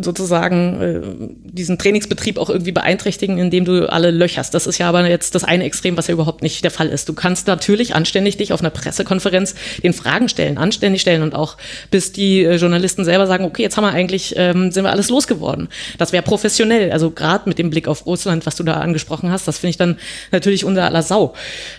sozusagen 0.00 0.80
äh, 0.80 1.00
diesen 1.44 1.78
Trainingsbetrieb 1.78 2.38
auch 2.38 2.50
irgendwie 2.50 2.72
beeinträchtigen, 2.72 3.38
indem 3.38 3.64
du 3.64 3.90
alle 3.90 4.10
löcherst. 4.10 4.52
Das 4.52 4.66
ist 4.66 4.78
ja 4.78 4.88
aber 4.88 5.08
jetzt 5.08 5.34
das 5.34 5.42
eine 5.44 5.64
Extrem, 5.64 5.96
was 5.96 6.08
ja 6.08 6.12
überhaupt 6.12 6.42
nicht 6.42 6.62
der 6.64 6.70
Fall 6.70 6.88
ist. 6.88 7.08
Du 7.08 7.14
kannst 7.14 7.46
natürlich 7.46 7.94
anständig 7.94 8.36
dich 8.36 8.52
auf 8.52 8.60
einer 8.60 8.70
Pressekonferenz 8.70 9.54
den 9.82 9.94
Fragen 9.94 10.28
stellen, 10.28 10.58
anständig 10.58 11.00
stellen 11.00 11.22
und 11.22 11.34
auch 11.34 11.56
bis 11.90 12.12
die 12.12 12.44
äh, 12.44 12.56
Journalisten 12.56 13.04
selber 13.04 13.26
sagen, 13.26 13.44
okay, 13.44 13.62
jetzt 13.62 13.76
haben 13.76 13.84
wir 13.84 13.92
eigentlich, 13.92 14.34
ähm, 14.36 14.70
sind 14.70 14.84
wir 14.84 14.90
alles 14.90 15.08
losgeworden. 15.08 15.68
Das 15.98 16.12
wäre 16.12 16.22
professionell. 16.22 16.92
Also 16.92 17.10
gerade 17.10 17.48
mit 17.48 17.58
dem 17.58 17.70
Blick 17.70 17.88
auf 17.88 18.04
Russland, 18.04 18.44
was 18.44 18.56
du 18.56 18.64
da 18.64 18.74
angesprochen 18.74 19.30
hast, 19.30 19.48
das 19.48 19.58
finde 19.58 19.70
ich 19.70 19.78
dann 19.78 19.98
natürlich 20.30 20.64
unter 20.64 20.84
aller 20.84 21.02
Sau. 21.02 21.32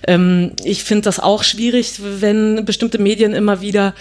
Ähm, 0.07 0.53
ich 0.63 0.83
finde 0.83 1.03
das 1.03 1.19
auch 1.19 1.43
schwierig, 1.43 1.99
wenn 2.01 2.65
bestimmte 2.65 2.99
Medien 2.99 3.33
immer 3.33 3.61
wieder 3.61 3.93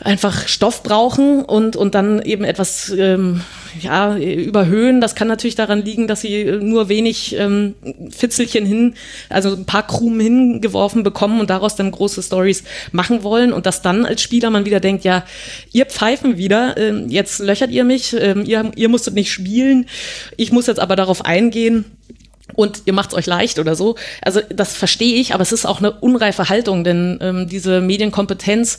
einfach 0.00 0.48
Stoff 0.48 0.82
brauchen 0.82 1.44
und, 1.44 1.76
und 1.76 1.94
dann 1.94 2.22
eben 2.22 2.44
etwas 2.44 2.90
ähm, 2.96 3.42
ja, 3.80 4.16
überhöhen. 4.16 5.00
Das 5.00 5.14
kann 5.14 5.28
natürlich 5.28 5.54
daran 5.54 5.84
liegen, 5.84 6.06
dass 6.06 6.22
sie 6.22 6.44
nur 6.60 6.88
wenig 6.88 7.36
ähm, 7.36 7.74
Fitzelchen 8.10 8.64
hin, 8.64 8.94
also 9.28 9.54
ein 9.54 9.66
paar 9.66 9.86
Krumen 9.86 10.20
hingeworfen 10.20 11.02
bekommen 11.02 11.40
und 11.40 11.50
daraus 11.50 11.76
dann 11.76 11.90
große 11.90 12.22
Stories 12.22 12.64
machen 12.92 13.22
wollen. 13.22 13.52
Und 13.52 13.66
dass 13.66 13.82
dann 13.82 14.06
als 14.06 14.22
Spieler 14.22 14.50
man 14.50 14.64
wieder 14.64 14.80
denkt, 14.80 15.04
ja, 15.04 15.24
ihr 15.72 15.86
pfeifen 15.86 16.36
wieder, 16.36 16.76
ähm, 16.76 17.08
jetzt 17.08 17.40
löchert 17.40 17.70
ihr 17.70 17.84
mich, 17.84 18.16
ähm, 18.18 18.44
ihr, 18.44 18.70
ihr 18.76 18.88
musstet 18.88 19.14
nicht 19.14 19.30
spielen, 19.30 19.86
ich 20.36 20.52
muss 20.52 20.66
jetzt 20.66 20.80
aber 20.80 20.96
darauf 20.96 21.24
eingehen 21.24 21.84
und 22.54 22.82
ihr 22.86 22.92
macht's 22.92 23.14
euch 23.14 23.26
leicht 23.26 23.58
oder 23.58 23.74
so. 23.74 23.96
Also 24.22 24.40
das 24.48 24.76
verstehe 24.76 25.14
ich, 25.14 25.34
aber 25.34 25.42
es 25.42 25.52
ist 25.52 25.66
auch 25.66 25.78
eine 25.78 25.92
unreife 25.92 26.48
Haltung, 26.48 26.84
denn 26.84 27.18
ähm, 27.20 27.48
diese 27.48 27.80
Medienkompetenz 27.80 28.78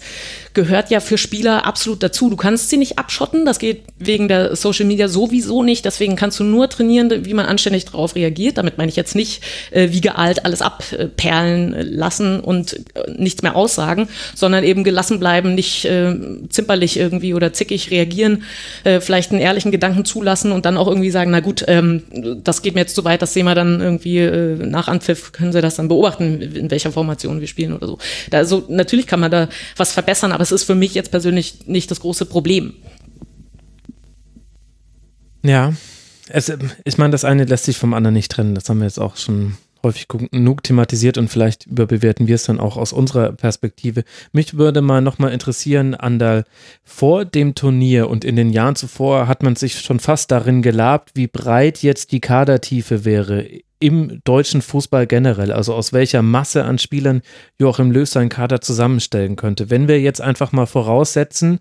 gehört 0.53 0.89
ja 0.89 0.99
für 0.99 1.17
Spieler 1.17 1.65
absolut 1.65 2.03
dazu. 2.03 2.29
Du 2.29 2.35
kannst 2.35 2.69
sie 2.69 2.77
nicht 2.77 2.99
abschotten, 2.99 3.45
das 3.45 3.59
geht 3.59 3.83
wegen 3.97 4.27
der 4.27 4.55
Social 4.55 4.85
Media 4.85 5.07
sowieso 5.07 5.63
nicht. 5.63 5.85
Deswegen 5.85 6.15
kannst 6.15 6.39
du 6.39 6.43
nur 6.43 6.69
trainieren, 6.69 7.25
wie 7.25 7.33
man 7.33 7.45
anständig 7.45 7.85
darauf 7.85 8.15
reagiert. 8.15 8.57
Damit 8.57 8.77
meine 8.77 8.89
ich 8.89 8.95
jetzt 8.95 9.15
nicht 9.15 9.43
äh, 9.71 9.89
wie 9.91 10.01
gealt 10.01 10.45
alles 10.45 10.61
abperlen 10.61 11.75
lassen 11.79 12.39
und 12.39 12.73
äh, 12.95 13.11
nichts 13.17 13.43
mehr 13.43 13.55
aussagen, 13.55 14.09
sondern 14.35 14.63
eben 14.63 14.83
gelassen 14.83 15.19
bleiben, 15.19 15.55
nicht 15.55 15.85
äh, 15.85 16.15
zimperlich 16.49 16.97
irgendwie 16.97 17.33
oder 17.33 17.53
zickig 17.53 17.91
reagieren, 17.91 18.43
äh, 18.83 18.99
vielleicht 18.99 19.31
einen 19.31 19.41
ehrlichen 19.41 19.71
Gedanken 19.71 20.05
zulassen 20.05 20.51
und 20.51 20.65
dann 20.65 20.77
auch 20.77 20.87
irgendwie 20.87 21.11
sagen, 21.11 21.31
na 21.31 21.39
gut, 21.39 21.63
ähm, 21.67 22.03
das 22.43 22.61
geht 22.61 22.75
mir 22.75 22.81
jetzt 22.81 22.95
zu 22.95 23.05
weit, 23.05 23.21
das 23.21 23.33
sehen 23.33 23.45
wir 23.45 23.55
dann 23.61 23.81
irgendwie 23.81 24.17
äh, 24.17 24.55
nach 24.55 24.87
Anpfiff, 24.87 25.31
können 25.31 25.53
sie 25.53 25.61
das 25.61 25.75
dann 25.75 25.87
beobachten, 25.87 26.41
in 26.41 26.71
welcher 26.71 26.91
Formation 26.91 27.39
wir 27.39 27.47
spielen 27.47 27.73
oder 27.73 27.87
so. 27.87 27.97
Da, 28.29 28.39
also 28.39 28.65
natürlich 28.67 29.07
kann 29.07 29.19
man 29.19 29.31
da 29.31 29.49
was 29.77 29.91
verbessern, 29.91 30.31
aber 30.31 30.43
es 30.43 30.51
ist 30.51 30.63
für 30.63 30.75
mich 30.75 30.93
jetzt 30.93 31.11
persönlich 31.11 31.67
nicht 31.67 31.89
das 31.91 31.99
große 31.99 32.25
Problem. 32.25 32.73
Ja, 35.43 35.73
es, 36.29 36.51
ich 36.83 36.97
meine, 36.97 37.11
das 37.11 37.25
eine 37.25 37.45
lässt 37.45 37.65
sich 37.65 37.77
vom 37.77 37.93
anderen 37.93 38.13
nicht 38.13 38.31
trennen. 38.31 38.55
Das 38.55 38.69
haben 38.69 38.79
wir 38.79 38.85
jetzt 38.85 38.99
auch 38.99 39.17
schon 39.17 39.57
häufig 39.83 40.07
genug 40.07 40.63
thematisiert 40.63 41.17
und 41.17 41.29
vielleicht 41.29 41.65
überbewerten 41.67 42.27
wir 42.27 42.35
es 42.35 42.43
dann 42.43 42.59
auch 42.59 42.77
aus 42.77 42.93
unserer 42.93 43.31
Perspektive. 43.31 44.03
Mich 44.31 44.57
würde 44.57 44.81
mal 44.81 45.01
nochmal 45.01 45.31
interessieren, 45.31 45.95
Andal, 45.95 46.45
vor 46.83 47.25
dem 47.25 47.55
Turnier 47.55 48.09
und 48.09 48.25
in 48.25 48.35
den 48.35 48.51
Jahren 48.51 48.75
zuvor 48.75 49.27
hat 49.27 49.43
man 49.43 49.55
sich 49.55 49.79
schon 49.79 49.99
fast 49.99 50.31
darin 50.31 50.61
gelabt, 50.61 51.11
wie 51.15 51.27
breit 51.27 51.81
jetzt 51.83 52.11
die 52.11 52.21
Kadertiefe 52.21 53.05
wäre 53.05 53.47
im 53.81 54.21
deutschen 54.23 54.61
Fußball 54.61 55.07
generell, 55.07 55.51
also 55.51 55.73
aus 55.73 55.91
welcher 55.91 56.21
Masse 56.21 56.63
an 56.63 56.77
Spielern 56.77 57.21
Joachim 57.59 57.91
Löw 57.91 58.07
seinen 58.07 58.29
Kader 58.29 58.61
zusammenstellen 58.61 59.35
könnte. 59.35 59.69
Wenn 59.69 59.87
wir 59.87 59.99
jetzt 59.99 60.21
einfach 60.21 60.51
mal 60.51 60.67
voraussetzen, 60.67 61.59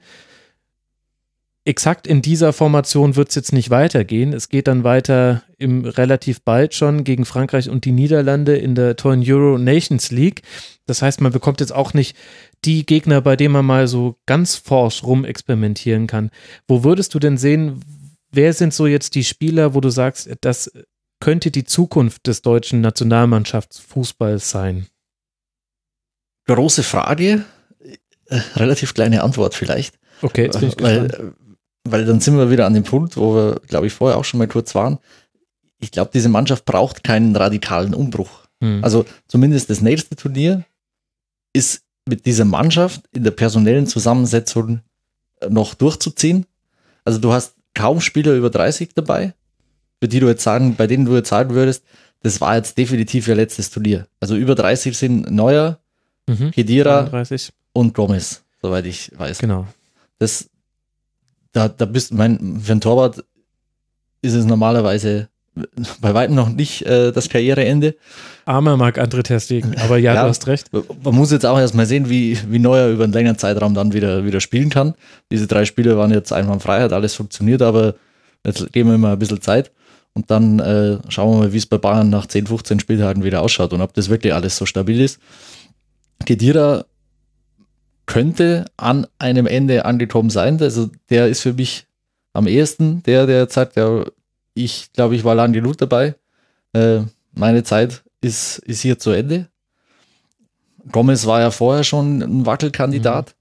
exakt 1.71 2.09
in 2.09 2.21
dieser 2.21 2.53
Formation 2.53 3.15
wird 3.15 3.29
es 3.29 3.37
jetzt 3.37 3.53
nicht 3.53 3.71
weitergehen. 3.71 4.33
Es 4.33 4.49
geht 4.49 4.67
dann 4.67 4.83
weiter 4.83 5.45
im 5.57 5.85
relativ 5.85 6.43
bald 6.43 6.75
schon 6.75 7.05
gegen 7.05 7.25
Frankreich 7.25 7.71
und 7.71 7.85
die 7.85 7.93
Niederlande 7.93 8.57
in 8.57 8.75
der 8.75 8.97
tollen 8.97 9.23
Euro 9.25 9.57
Nations 9.57 10.11
League. 10.11 10.43
Das 10.87 11.01
heißt, 11.01 11.21
man 11.21 11.31
bekommt 11.31 11.61
jetzt 11.61 11.73
auch 11.73 11.95
nicht 11.95 12.17
die 12.65 12.85
Gegner, 12.85 13.21
bei 13.21 13.37
denen 13.37 13.53
man 13.53 13.65
mal 13.65 13.87
so 13.87 14.17
ganz 14.27 14.57
forsch 14.57 15.05
rum 15.05 15.25
experimentieren 15.25 16.09
kann. 16.09 16.31
Wo 16.67 16.83
würdest 16.83 17.15
du 17.15 17.21
denn 17.21 17.39
sehen, 17.39 17.81
wer 18.33 18.53
sind 18.53 18.75
so 18.75 18.89
jetzt 18.89 19.15
die 19.15 19.25
Spieler, 19.25 19.73
wo 19.73 19.81
du 19.81 19.91
sagst, 19.91 20.29
das 20.41 20.73
könnte 21.21 21.53
die 21.53 21.65
Zukunft 21.65 22.27
des 22.27 22.43
deutschen 22.43 22.81
Nationalmannschaftsfußballs 22.81 24.51
sein? 24.51 24.89
Große 26.47 26.83
Frage, 26.83 27.45
äh, 28.27 28.41
relativ 28.57 28.93
kleine 28.93 29.23
Antwort 29.23 29.55
vielleicht. 29.55 30.01
Okay, 30.23 30.45
jetzt 30.47 30.59
bin 30.59 30.69
ich 30.69 30.77
gespannt. 30.77 31.13
weil, 31.13 31.35
weil 31.85 32.05
dann 32.05 32.21
sind 32.21 32.37
wir 32.37 32.51
wieder 32.51 32.67
an 32.67 32.75
dem 32.75 32.85
Punkt, 32.85 33.17
wo 33.17 33.35
wir, 33.35 33.61
glaube 33.67 33.87
ich, 33.87 33.93
vorher 33.93 34.19
auch 34.19 34.25
schon 34.25 34.39
mal 34.39 34.49
kurz 34.49 34.75
waren. 34.75 34.99
Ich 35.79 35.91
glaube, 35.91 36.11
diese 36.13 36.29
Mannschaft 36.29 36.65
braucht 36.65 37.03
keinen 37.05 37.35
radikalen 37.37 37.95
Umbruch. 37.95 38.47
Hm. 38.61 38.85
Also 38.85 39.07
zumindest 39.29 39.71
das 39.71 39.81
nächste 39.81 40.15
Turnier 40.17 40.65
ist 41.53 41.83
mit 42.07 42.27
dieser 42.27 42.45
Mannschaft 42.45 43.03
in 43.13 43.25
der 43.25 43.31
personellen 43.31 43.87
Zusammensetzung 43.87 44.81
noch 45.49 45.75
durchzuziehen. 45.75 46.45
Also 47.05 47.19
du 47.19 47.33
hast 47.33 47.55
kaum 47.75 48.01
Spieler 48.01 48.35
über 48.35 48.51
30 48.51 48.91
dabei, 48.95 49.33
für 50.01 50.09
die 50.09 50.21
du 50.21 50.29
jetzt 50.29 50.43
sagen, 50.43 50.75
bei 50.77 50.87
denen 50.87 51.07
du 51.07 51.15
jetzt 51.17 51.29
sagen 51.31 51.55
würdest, 51.55 51.83
das 52.23 52.41
war 52.43 52.57
jetzt 52.57 52.77
definitiv 52.77 53.27
ihr 53.29 53.35
letztes 53.37 53.71
Turnier. 53.71 54.07
Also 54.21 54.37
über 54.37 54.55
30 54.55 54.97
sind 54.97 55.31
Neuer, 55.31 55.79
Mhm. 56.29 56.51
Kedira 56.53 57.01
31, 57.05 57.51
und 57.73 57.95
Gomez, 57.95 58.43
soweit 58.61 58.85
ich 58.87 59.11
weiß. 59.17 59.39
genau. 59.39 59.67
Das, 60.19 60.50
da, 61.53 61.69
da 61.69 61.85
bist, 61.85 62.13
mein, 62.13 62.61
für 62.63 62.73
einen 62.73 62.81
Torwart 62.81 63.25
ist 64.23 64.35
es 64.35 64.45
normalerweise 64.45 65.29
bei 66.01 66.15
weitem 66.15 66.37
noch 66.37 66.49
nicht 66.49 66.83
äh, 66.87 67.11
das 67.13 67.29
Karriereende. 67.29 67.97
Armer 68.45 68.77
Marc 68.77 68.99
André 68.99 69.23
Terstegen, 69.23 69.77
aber 69.83 69.99
ja, 69.99 70.15
Ja. 70.15 70.23
du 70.23 70.29
hast 70.29 70.47
recht. 70.47 70.71
Man 70.73 71.15
muss 71.15 71.33
jetzt 71.33 71.45
auch 71.45 71.59
erstmal 71.59 71.87
sehen, 71.87 72.09
wie, 72.09 72.39
wie 72.49 72.59
Neuer 72.59 72.89
über 72.89 73.05
einen 73.05 73.13
längeren 73.13 73.37
Zeitraum 73.39 73.75
dann 73.75 73.93
wieder, 73.93 74.25
wieder 74.25 74.41
spielen 74.41 74.71
kann. 74.71 74.95
Diese 75.31 75.47
drei 75.47 75.65
Spiele 75.65 75.97
waren 75.97 76.13
jetzt 76.13 76.33
einfach 76.33 76.55
in 76.55 76.61
Freiheit, 76.61 76.93
alles 76.93 77.15
funktioniert, 77.15 77.63
aber 77.63 77.95
jetzt 78.47 78.73
geben 78.73 78.91
wir 78.91 78.99
mal 78.99 79.13
ein 79.15 79.19
bisschen 79.19 79.41
Zeit 79.43 79.73
und 80.15 80.31
dann 80.31 80.61
äh, 80.61 80.99
schauen 81.09 81.35
wir 81.35 81.39
mal, 81.47 81.53
wie 81.53 81.59
es 81.59 81.67
bei 81.67 81.79
Bayern 81.79 82.11
nach 82.11 82.27
10, 82.27 82.47
15 82.47 82.81
Spieltagen 82.81 83.25
wieder 83.25 83.43
ausschaut 83.43 83.73
und 83.73 83.81
ob 83.81 83.93
das 83.95 84.09
wirklich 84.09 84.33
alles 84.33 84.57
so 84.57 84.67
stabil 84.67 85.01
ist. 85.01 85.19
Kedira 86.27 86.85
könnte 88.11 88.65
an 88.77 89.07
einem 89.21 89.47
Ende 89.47 89.85
angekommen 89.85 90.31
sein. 90.31 90.61
Also 90.61 90.91
der 91.11 91.29
ist 91.29 91.43
für 91.43 91.53
mich 91.53 91.87
am 92.33 92.49
ehesten 92.49 93.05
der, 93.05 93.27
der 93.27 93.49
sagt, 93.49 93.77
ja, 93.77 94.05
ich 94.53 94.93
glaube, 94.93 95.15
ich 95.15 95.23
war 95.23 95.37
lang 95.37 95.53
genug 95.53 95.79
dabei. 95.79 96.17
Äh, 96.73 97.03
meine 97.33 97.63
Zeit 97.63 98.03
ist, 98.21 98.59
ist 98.59 98.81
hier 98.81 98.99
zu 98.99 99.11
Ende. 99.11 99.47
Gomez 100.91 101.25
war 101.27 101.41
ja 101.41 101.53
vorher 101.53 101.85
schon 101.85 102.21
ein 102.21 102.47
Wackelkandidat. 102.47 103.37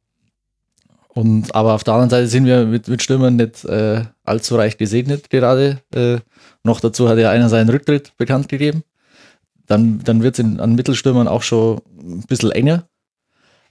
Und, 1.08 1.56
aber 1.56 1.74
auf 1.74 1.84
der 1.84 1.96
anderen 1.96 2.12
Seite 2.12 2.28
sind 2.28 2.46
wir 2.46 2.66
mit, 2.66 2.88
mit 2.88 3.02
Stürmern 3.02 3.38
nicht 3.38 3.66
äh, 3.66 4.04
allzu 4.24 4.56
reich 4.56 4.78
gesegnet 4.78 5.32
gerade. 5.32 5.82
Äh, 5.96 6.20
noch 6.64 6.80
dazu 6.80 7.10
hat 7.10 7.18
ja 7.18 7.32
einer 7.32 7.50
seinen 7.50 7.70
Rücktritt 7.70 8.16
bekannt 8.18 8.50
gegeben. 8.50 8.84
Dann, 9.66 10.04
dann 10.04 10.22
wird 10.22 10.38
es 10.38 10.46
an 10.46 10.76
Mittelstürmern 10.76 11.28
auch 11.28 11.42
schon 11.42 11.82
ein 12.00 12.24
bisschen 12.28 12.52
enger. 12.52 12.88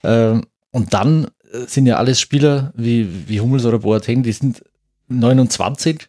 Ähm, 0.03 0.45
und 0.71 0.93
dann 0.93 1.25
äh, 1.51 1.65
sind 1.67 1.85
ja 1.85 1.97
alles 1.97 2.19
Spieler 2.19 2.71
wie, 2.75 3.07
wie 3.27 3.39
Hummels 3.41 3.65
oder 3.65 3.79
Boateng, 3.79 4.23
die 4.23 4.31
sind 4.31 4.63
29. 5.07 6.07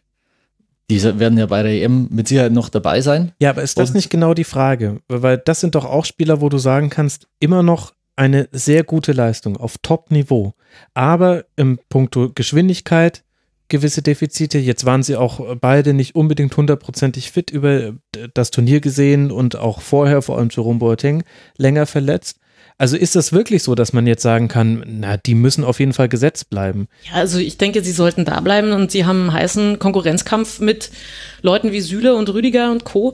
Die 0.89 1.01
werden 1.03 1.37
ja 1.37 1.45
bei 1.45 1.63
der 1.63 1.71
EM 1.71 2.07
mit 2.11 2.27
Sicherheit 2.27 2.51
noch 2.51 2.67
dabei 2.69 2.99
sein. 3.01 3.31
Ja, 3.39 3.51
aber 3.51 3.61
ist 3.61 3.77
das 3.77 3.89
Und- 3.91 3.95
nicht 3.95 4.09
genau 4.09 4.33
die 4.33 4.43
Frage? 4.43 5.01
Weil 5.07 5.37
das 5.37 5.61
sind 5.61 5.75
doch 5.75 5.85
auch 5.85 6.03
Spieler, 6.05 6.41
wo 6.41 6.49
du 6.49 6.57
sagen 6.57 6.89
kannst, 6.89 7.27
immer 7.39 7.63
noch 7.63 7.93
eine 8.17 8.49
sehr 8.51 8.83
gute 8.83 9.13
Leistung 9.13 9.55
auf 9.55 9.77
Top-Niveau. 9.81 10.53
Aber 10.93 11.45
im 11.55 11.79
Punkto 11.89 12.29
Geschwindigkeit 12.35 13.23
gewisse 13.69 14.01
Defizite. 14.01 14.57
Jetzt 14.59 14.83
waren 14.85 15.01
sie 15.01 15.15
auch 15.15 15.55
beide 15.61 15.93
nicht 15.93 16.13
unbedingt 16.13 16.55
hundertprozentig 16.57 17.31
fit 17.31 17.51
über 17.51 17.93
das 18.33 18.51
Turnier 18.51 18.81
gesehen 18.81 19.31
und 19.31 19.55
auch 19.55 19.79
vorher, 19.79 20.21
vor 20.21 20.37
allem 20.37 20.49
Jerome 20.51 20.79
Boateng, 20.79 21.23
länger 21.55 21.85
verletzt. 21.85 22.37
Also 22.81 22.97
ist 22.97 23.15
das 23.15 23.31
wirklich 23.31 23.61
so, 23.61 23.75
dass 23.75 23.93
man 23.93 24.07
jetzt 24.07 24.23
sagen 24.23 24.47
kann, 24.47 24.83
na, 24.87 25.15
die 25.15 25.35
müssen 25.35 25.63
auf 25.63 25.79
jeden 25.79 25.93
Fall 25.93 26.09
gesetzt 26.09 26.49
bleiben? 26.49 26.87
Ja, 27.03 27.19
also 27.19 27.37
ich 27.37 27.59
denke, 27.59 27.83
sie 27.83 27.91
sollten 27.91 28.25
da 28.25 28.39
bleiben 28.39 28.71
und 28.71 28.89
sie 28.89 29.05
haben 29.05 29.29
einen 29.29 29.33
heißen 29.33 29.77
Konkurrenzkampf 29.77 30.59
mit 30.59 30.89
Leuten 31.41 31.71
wie 31.71 31.81
Süle 31.81 32.15
und 32.15 32.29
Rüdiger 32.29 32.71
und 32.71 32.83
Co. 32.83 33.13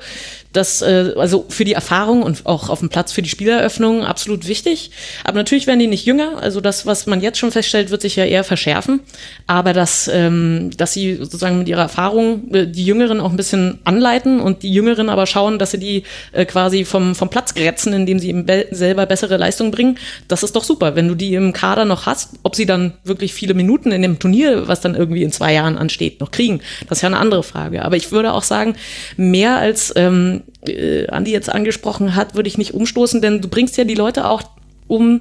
Das, 0.53 0.81
äh, 0.81 1.13
also 1.17 1.45
für 1.49 1.65
die 1.65 1.73
Erfahrung 1.73 2.23
und 2.23 2.45
auch 2.45 2.69
auf 2.69 2.79
dem 2.79 2.89
Platz 2.89 3.11
für 3.11 3.21
die 3.21 3.29
Spieleröffnung 3.29 4.03
absolut 4.03 4.47
wichtig. 4.47 4.91
Aber 5.23 5.37
natürlich 5.37 5.67
werden 5.67 5.79
die 5.79 5.87
nicht 5.87 6.05
jünger. 6.05 6.41
Also 6.41 6.61
das, 6.61 6.85
was 6.85 7.05
man 7.05 7.21
jetzt 7.21 7.37
schon 7.37 7.51
feststellt, 7.51 7.91
wird 7.91 8.01
sich 8.01 8.15
ja 8.15 8.25
eher 8.25 8.43
verschärfen. 8.43 9.01
Aber 9.45 9.73
dass, 9.73 10.09
ähm, 10.11 10.71
dass 10.75 10.93
sie 10.93 11.15
sozusagen 11.15 11.59
mit 11.59 11.67
ihrer 11.67 11.81
Erfahrung 11.81 12.51
äh, 12.53 12.67
die 12.67 12.85
Jüngeren 12.85 13.19
auch 13.19 13.29
ein 13.29 13.37
bisschen 13.37 13.79
anleiten 13.83 14.39
und 14.39 14.63
die 14.63 14.71
Jüngeren 14.71 15.09
aber 15.09 15.27
schauen, 15.27 15.59
dass 15.59 15.71
sie 15.71 15.79
die 15.79 16.03
äh, 16.31 16.45
quasi 16.45 16.85
vom, 16.85 17.15
vom 17.15 17.29
Platz 17.29 17.53
grätzen, 17.53 17.93
indem 17.93 18.19
sie 18.19 18.29
eben 18.29 18.45
be 18.45 18.67
selber 18.71 19.05
bessere 19.05 19.37
Leistung 19.37 19.71
bringen. 19.71 19.97
Das 20.27 20.43
ist 20.43 20.55
doch 20.55 20.63
super, 20.63 20.95
wenn 20.95 21.07
du 21.07 21.15
die 21.15 21.35
im 21.35 21.53
Kader 21.53 21.85
noch 21.85 22.05
hast. 22.05 22.31
Ob 22.43 22.55
sie 22.55 22.65
dann 22.65 22.93
wirklich 23.03 23.33
viele 23.33 23.53
Minuten 23.53 23.91
in 23.91 24.01
dem 24.01 24.19
Turnier, 24.19 24.67
was 24.67 24.81
dann 24.81 24.95
irgendwie 24.95 25.23
in 25.23 25.31
zwei 25.31 25.53
Jahren 25.53 25.77
ansteht, 25.77 26.19
noch 26.19 26.31
kriegen, 26.31 26.61
das 26.89 26.99
ist 26.99 27.01
ja 27.03 27.07
eine 27.07 27.19
andere 27.19 27.43
Frage. 27.43 27.85
Aber 27.85 27.95
ich 27.95 28.11
auch 28.25 28.43
sagen, 28.43 28.75
mehr 29.15 29.57
als 29.57 29.93
ähm, 29.95 30.43
äh, 30.67 31.07
Andi 31.07 31.31
jetzt 31.31 31.49
angesprochen 31.49 32.15
hat, 32.15 32.35
würde 32.35 32.47
ich 32.47 32.57
nicht 32.57 32.73
umstoßen, 32.73 33.21
denn 33.21 33.41
du 33.41 33.47
bringst 33.47 33.77
ja 33.77 33.83
die 33.83 33.95
Leute 33.95 34.29
auch 34.29 34.43
um 34.87 35.19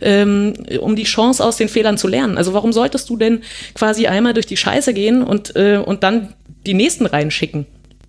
ähm, 0.00 0.54
um 0.80 0.96
die 0.96 1.04
Chance 1.04 1.44
aus 1.44 1.56
den 1.56 1.68
Fehlern 1.68 1.96
zu 1.96 2.08
lernen. 2.08 2.36
Also 2.36 2.52
warum 2.52 2.72
solltest 2.72 3.08
du 3.08 3.16
denn 3.16 3.40
quasi 3.74 4.06
einmal 4.06 4.34
durch 4.34 4.46
die 4.46 4.56
Scheiße 4.56 4.92
gehen 4.92 5.22
und, 5.22 5.56
äh, 5.56 5.78
und 5.78 6.02
dann 6.02 6.34
die 6.66 6.74
nächsten 6.74 7.06
reinschicken, 7.06 7.66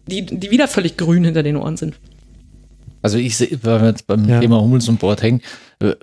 die, 0.08 0.26
die 0.26 0.52
wieder 0.52 0.68
völlig 0.68 0.98
grün 0.98 1.24
hinter 1.24 1.44
den 1.44 1.58
Ohren 1.58 1.78
sind? 1.78 1.96
Also 3.02 3.18
ich 3.18 3.38
sehe, 3.38 3.60
wenn 3.62 3.82
wir 3.82 3.88
jetzt 3.90 4.08
beim 4.08 4.28
Ja. 4.28 4.40
Thema 4.40 4.62
Hummels 4.62 4.90
und 4.90 5.00
Boateng, 5.00 5.42
äh, 5.80 5.94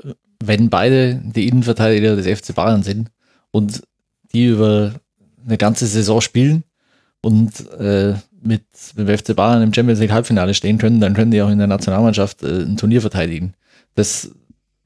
wenn 0.42 0.70
beide 0.70 1.20
die 1.24 1.48
Innenverteidiger 1.48 2.16
des 2.16 2.26
FC 2.26 2.54
Bayern 2.54 2.82
sind 2.82 3.10
und 3.50 3.82
die 4.32 4.46
über 4.46 4.94
eine 5.44 5.58
ganze 5.58 5.86
Saison 5.86 6.20
spielen 6.20 6.64
und 7.22 7.70
äh, 7.78 8.14
mit, 8.42 8.64
mit 8.96 9.08
dem 9.08 9.18
FC 9.18 9.34
Bayern 9.34 9.62
im 9.62 9.72
Champions 9.72 10.00
League 10.00 10.12
Halbfinale 10.12 10.54
stehen 10.54 10.78
können, 10.78 11.00
dann 11.00 11.14
können 11.14 11.30
die 11.30 11.40
auch 11.40 11.50
in 11.50 11.58
der 11.58 11.68
Nationalmannschaft 11.68 12.42
äh, 12.42 12.62
ein 12.62 12.76
Turnier 12.76 13.00
verteidigen. 13.00 13.54
Das, 13.94 14.30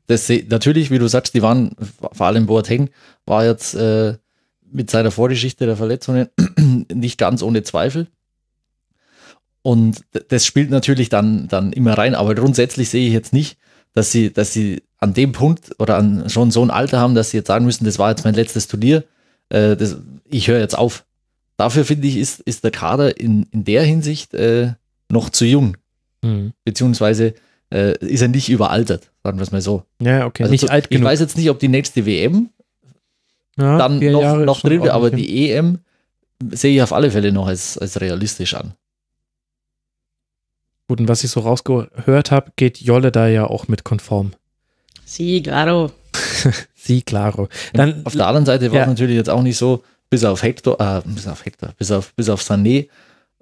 das 0.07 0.31
natürlich, 0.49 0.91
wie 0.91 0.99
du 0.99 1.09
sagst, 1.09 1.35
die 1.35 1.43
waren, 1.43 1.75
vor 2.13 2.27
allem 2.27 2.47
Boateng, 2.47 2.91
war 3.25 3.45
jetzt 3.45 3.75
äh, 3.75 4.15
mit 4.71 4.91
seiner 4.91 5.11
Vorgeschichte 5.11 5.67
der 5.67 5.77
Verletzungen 5.77 6.29
nicht 6.93 7.19
ganz 7.19 7.43
ohne 7.43 7.63
Zweifel. 7.63 8.09
Und 9.63 10.03
das 10.29 10.47
spielt 10.47 10.71
natürlich 10.71 11.09
dann, 11.09 11.49
dann 11.49 11.73
immer 11.73 11.99
rein, 11.99 12.15
aber 12.15 12.35
grundsätzlich 12.35 12.89
sehe 12.89 13.07
ich 13.09 13.13
jetzt 13.13 13.33
nicht, 13.33 13.59
dass 13.95 14.13
sie, 14.13 14.33
dass 14.33 14.53
sie 14.53 14.83
an 14.99 15.15
dem 15.15 15.33
Punkt 15.33 15.75
oder 15.81 15.97
an 15.97 16.29
schon 16.29 16.51
so 16.51 16.63
ein 16.63 16.71
Alter 16.71 17.01
haben, 17.01 17.15
dass 17.15 17.31
sie 17.31 17.39
jetzt 17.39 17.49
sagen 17.49 17.65
müssen, 17.65 17.85
das 17.85 17.99
war 17.99 18.11
jetzt 18.11 18.25
mein 18.25 18.35
letztes 18.35 18.69
Turnier, 18.69 19.05
äh, 19.49 19.77
das, 19.77 19.97
ich 20.29 20.49
höre 20.49 20.61
jetzt 20.61 20.79
auf. 20.79 21.05
Dafür 21.57 21.85
finde 21.85 22.07
ich, 22.09 22.17
ist, 22.17 22.41
ist 22.41 22.65
der 22.65 22.71
Kader 22.71 23.19
in, 23.19 23.45
in 23.51 23.65
der 23.65 23.83
Hinsicht 23.85 24.35
äh, 24.35 24.73
noch 25.11 25.31
zu 25.31 25.45
jung, 25.45 25.77
Hm. 26.25 26.53
beziehungsweise 26.65 27.35
äh, 27.73 27.97
ist 28.05 28.21
er 28.23 28.29
nicht 28.29 28.49
überaltert, 28.49 29.11
sagen 29.23 29.39
wir 29.39 29.43
es 29.43 29.53
mal 29.53 29.61
so. 29.61 29.85
Ja, 30.01 30.27
okay, 30.27 30.43
Also 30.45 30.51
nicht 30.53 30.61
zu- 30.67 30.71
alt 30.71 30.85
ich 30.87 30.91
genug. 30.91 31.05
weiß 31.07 31.21
jetzt 31.21 31.37
nicht, 31.37 31.49
ob 31.51 31.59
die 31.59 31.69
nächste 31.69 32.05
WM 32.07 32.51
Ja, 33.59 33.79
dann 33.79 33.99
noch, 33.99 34.21
Jahre 34.23 34.45
noch 34.45 34.61
drin 34.61 34.83
wäre, 34.83 34.93
aber 34.95 35.11
die 35.11 35.51
EM 35.51 35.79
sehe 36.53 36.75
ich 36.75 36.83
auf 36.83 36.93
alle 36.93 37.11
Fälle 37.11 37.33
noch 37.33 37.47
als, 37.47 37.79
als 37.79 38.01
realistisch 38.01 38.55
an. 38.55 38.75
Gut, 40.89 41.01
und 41.01 41.09
was 41.09 41.25
ich 41.25 41.31
so 41.31 41.41
rausgehört 41.41 42.31
habe, 42.31 42.53
geht 42.57 42.79
Jolle 42.81 43.11
da 43.11 43.27
ja 43.29 43.47
auch 43.47 43.67
mit 43.69 43.83
konform. 43.85 44.33
Sí, 45.05 45.43
claro. 45.43 45.91
Sie, 46.75 47.03
claro. 47.03 47.49
Dann, 47.73 48.05
Auf 48.07 48.13
der 48.15 48.27
anderen 48.29 48.47
Seite 48.47 48.71
war 48.71 48.77
ja. 48.79 48.83
es 48.83 48.89
natürlich 48.89 49.17
jetzt 49.17 49.31
auch 49.31 49.43
nicht 49.43 49.57
so, 49.57 49.83
bis 50.11 50.25
auf 50.25 50.43
Hector, 50.43 50.81
äh, 50.81 51.03
bis 51.05 51.27
auf 51.27 51.45
Hector, 51.45 51.71
bis 51.79 51.91
auf, 51.91 52.15
bis 52.15 52.29
auf 52.29 52.43
Sané 52.43 52.89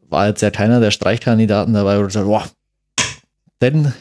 war 0.08 0.28
jetzt 0.28 0.42
ja 0.42 0.50
keiner 0.50 0.80
der 0.80 0.90
Streichkandidaten 0.90 1.74
dabei, 1.74 1.98
wo 1.98 2.02
du 2.02 2.10
sagst, 2.10 2.26
boah, 2.26 2.48
den 3.60 3.92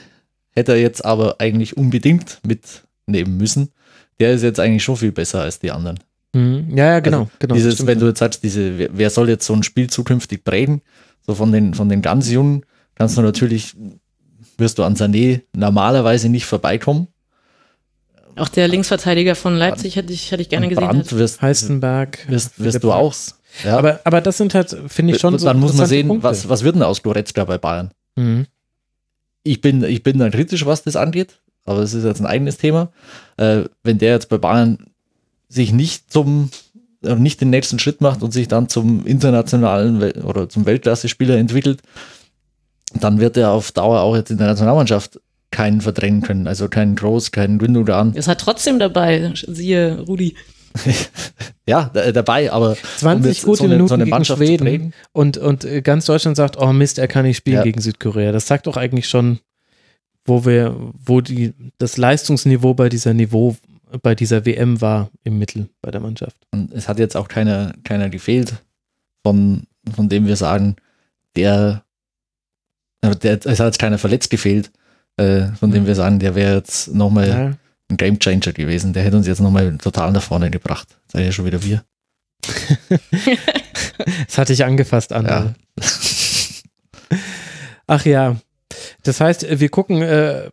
hätte 0.51 0.73
er 0.73 0.79
jetzt 0.79 1.03
aber 1.03 1.39
eigentlich 1.39 1.77
unbedingt 1.77 2.39
mitnehmen 2.45 3.37
müssen. 3.37 3.69
Der 4.19 4.33
ist 4.33 4.43
jetzt 4.43 4.59
eigentlich 4.59 4.83
schon 4.83 4.97
viel 4.97 5.11
besser 5.11 5.41
als 5.41 5.59
die 5.59 5.71
anderen. 5.71 5.99
Mhm. 6.33 6.75
ja, 6.75 6.87
ja, 6.87 6.99
genau, 6.99 7.19
Also 7.19 7.31
genau. 7.39 7.55
Dieses, 7.55 7.73
stimmt. 7.75 7.89
wenn 7.89 7.99
du 7.99 8.07
jetzt 8.07 8.19
sagst, 8.19 8.43
diese, 8.43 8.77
wer, 8.77 8.89
wer 8.91 9.09
soll 9.09 9.29
jetzt 9.29 9.45
so 9.45 9.53
ein 9.53 9.63
Spiel 9.63 9.89
zukünftig 9.89 10.43
prägen, 10.43 10.81
so 11.21 11.35
von 11.35 11.51
den, 11.51 11.73
von 11.73 11.89
den 11.89 12.01
ganz 12.01 12.29
Jungen, 12.29 12.65
kannst 12.95 13.17
du 13.17 13.21
natürlich, 13.21 13.75
wirst 14.57 14.77
du 14.77 14.83
an 14.83 14.95
Sané 14.95 15.41
normalerweise 15.55 16.29
nicht 16.29 16.45
vorbeikommen. 16.45 17.07
Auch 18.35 18.49
der 18.49 18.67
Linksverteidiger 18.67 19.35
von 19.35 19.55
Leipzig 19.55 19.95
hätte 19.95 20.11
ich, 20.11 20.31
hätte 20.31 20.41
ich 20.41 20.49
gerne 20.49 20.67
gesehen. 20.67 20.87
Brandt 20.87 21.11
wirst, 21.15 21.41
Heistenberg. 21.41 22.19
wirst, 22.27 22.59
wirst 22.63 22.83
du 22.83 22.91
auch. 22.91 23.13
Ja. 23.63 23.77
Aber, 23.77 23.99
aber 24.03 24.21
das 24.21 24.37
sind 24.37 24.55
halt, 24.55 24.75
finde 24.87 25.13
ich 25.13 25.21
schon 25.21 25.37
so 25.37 25.45
Dann 25.45 25.59
muss 25.59 25.73
man 25.73 25.85
sehen, 25.85 26.07
Punkte. 26.07 26.23
was, 26.23 26.49
was 26.49 26.63
wird 26.63 26.75
denn 26.75 26.83
aus 26.83 27.03
Goretzka 27.03 27.45
bei 27.45 27.57
Bayern? 27.57 27.91
Mhm. 28.15 28.47
Ich 29.43 29.61
bin, 29.61 29.83
ich 29.83 30.01
bin 30.01 30.17
da 30.17 30.29
kritisch, 30.29 30.65
was 30.65 30.83
das 30.83 30.95
angeht, 30.95 31.39
aber 31.65 31.81
das 31.81 31.93
ist 31.93 32.03
jetzt 32.03 32.19
ein 32.19 32.25
eigenes 32.25 32.57
Thema. 32.57 32.91
Äh, 33.37 33.63
wenn 33.83 33.99
der 33.99 34.13
jetzt 34.13 34.29
bei 34.29 34.37
Bayern 34.37 34.87
sich 35.49 35.71
nicht 35.71 36.11
zum, 36.11 36.49
nicht 37.01 37.41
den 37.41 37.51
nächsten 37.51 37.77
Schritt 37.77 38.01
macht 38.01 38.23
und 38.23 38.31
sich 38.31 38.47
dann 38.47 38.69
zum 38.69 39.05
internationalen 39.05 39.99
Wel 40.01 40.21
oder 40.23 40.49
zum 40.49 40.65
Weltklasse-Spieler 40.65 41.37
entwickelt, 41.37 41.81
dann 42.99 43.19
wird 43.19 43.37
er 43.37 43.51
auf 43.51 43.71
Dauer 43.71 44.01
auch 44.01 44.15
jetzt 44.15 44.31
in 44.31 44.37
der 44.37 44.47
Nationalmannschaft 44.47 45.19
keinen 45.53 45.79
verdrängen 45.79 46.21
können. 46.21 46.47
Also 46.47 46.67
keinen 46.67 46.97
Groß, 46.97 47.31
keinen 47.31 47.59
Gündogan. 47.59 48.13
Ist 48.13 48.27
halt 48.27 48.39
trotzdem 48.41 48.79
dabei, 48.79 49.31
siehe 49.47 50.01
Rudi. 50.01 50.35
Ja, 51.65 51.89
da, 51.93 52.11
dabei, 52.11 52.51
aber 52.51 52.75
20 52.97 53.25
jetzt 53.37 53.45
gute 53.45 53.59
so 53.59 53.63
eine- 53.63 53.75
Minuten 53.75 53.87
so 53.87 53.93
eine 53.93 54.03
gegen 54.03 54.25
Schweden 54.25 54.93
und, 55.13 55.37
und 55.37 55.63
äh, 55.63 55.81
ganz 55.81 56.05
Deutschland 56.05 56.35
sagt, 56.35 56.57
oh 56.59 56.73
Mist, 56.73 56.99
er 56.99 57.07
kann 57.07 57.23
nicht 57.23 57.37
spielen 57.37 57.55
Ja. 57.57 57.63
gegen 57.63 57.79
Südkorea. 57.79 58.33
Das 58.33 58.47
sagt 58.47 58.67
doch 58.67 58.75
eigentlich 58.75 59.07
schon, 59.07 59.39
wo 60.25 60.45
wir, 60.45 60.75
wo 61.05 61.21
die, 61.21 61.53
das 61.77 61.95
Leistungsniveau 61.95 62.73
bei 62.73 62.89
dieser 62.89 63.13
Niveau, 63.13 63.55
bei 64.01 64.13
dieser 64.13 64.45
WM 64.45 64.81
war 64.81 65.09
im 65.23 65.37
Mittel 65.39 65.69
bei 65.81 65.89
der 65.89 66.01
Mannschaft. 66.01 66.35
Und 66.51 66.73
es 66.73 66.89
hat 66.89 66.99
jetzt 66.99 67.15
auch 67.15 67.29
keiner, 67.29 67.71
keiner 67.85 68.09
gefehlt, 68.09 68.55
von, 69.23 69.63
von 69.95 70.09
dem 70.09 70.25
wir 70.27 70.35
sagen, 70.35 70.75
der, 71.37 71.85
äh, 73.01 73.15
der, 73.15 73.39
es 73.45 73.59
hat 73.61 73.67
jetzt 73.67 73.79
keiner 73.79 73.97
verletzt 73.99 74.29
gefehlt, 74.31 74.69
äh, 75.17 75.47
von 75.59 75.71
dem 75.71 75.85
wir 75.85 75.95
sagen, 75.95 76.19
der 76.19 76.35
wäre 76.35 76.55
jetzt 76.55 76.93
nochmal 76.93 77.27
Ja. 77.27 77.51
ein 77.89 77.97
Gamechanger 77.97 78.53
gewesen. 78.53 78.93
Der 78.93 79.03
hätte 79.03 79.17
uns 79.17 79.27
jetzt 79.27 79.41
nochmal 79.41 79.77
total 79.77 80.11
nach 80.11 80.23
vorne 80.23 80.49
gebracht. 80.49 80.87
Sei 81.11 81.23
ja 81.25 81.31
schon 81.31 81.45
wieder 81.45 81.63
wir. 81.63 81.83
das 84.27 84.37
hatte 84.37 84.53
ich 84.53 84.65
angefasst, 84.65 85.13
Anna. 85.13 85.29
Ja. 85.29 85.53
Ach 87.87 88.05
ja. 88.05 88.37
Das 89.03 89.19
heißt, 89.21 89.59
wir 89.59 89.69
gucken, 89.69 90.01
äh, 90.01 90.49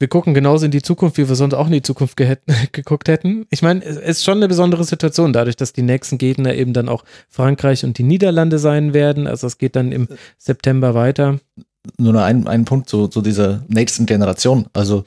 wir 0.00 0.08
gucken 0.08 0.32
genauso 0.34 0.64
in 0.64 0.70
die 0.70 0.82
Zukunft, 0.82 1.18
wie 1.18 1.28
wir 1.28 1.34
sonst 1.34 1.54
auch 1.54 1.66
in 1.66 1.72
die 1.72 1.82
Zukunft 1.82 2.16
ge 2.16 2.36
geguckt 2.72 3.08
hätten. 3.08 3.46
Ich 3.50 3.62
meine, 3.62 3.84
es 3.84 3.96
ist 3.96 4.24
schon 4.24 4.38
eine 4.38 4.48
besondere 4.48 4.84
Situation, 4.84 5.32
dadurch, 5.32 5.56
dass 5.56 5.72
die 5.72 5.82
nächsten 5.82 6.18
Gegner 6.18 6.54
eben 6.54 6.72
dann 6.72 6.88
auch 6.88 7.04
Frankreich 7.28 7.84
und 7.84 7.98
die 7.98 8.02
Niederlande 8.04 8.58
sein 8.58 8.94
werden. 8.94 9.26
Also 9.26 9.46
es 9.46 9.58
geht 9.58 9.76
dann 9.76 9.92
im 9.92 10.08
September 10.36 10.94
weiter. 10.94 11.40
Nur 11.96 12.12
noch 12.12 12.22
ein, 12.22 12.46
ein 12.46 12.64
Punkt 12.64 12.88
zu, 12.88 13.08
zu 13.08 13.22
dieser 13.22 13.64
nächsten 13.68 14.06
Generation. 14.06 14.66
Also 14.72 15.04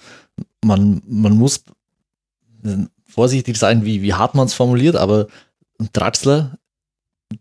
man, 0.63 1.01
man 1.07 1.37
muss 1.37 1.63
vorsichtig 3.07 3.57
sein, 3.57 3.85
wie, 3.85 4.01
wie 4.01 4.13
hart 4.13 4.35
man 4.35 4.47
es 4.47 4.53
formuliert, 4.53 4.95
aber 4.95 5.27
ein 5.79 5.89
Draxler, 5.93 6.57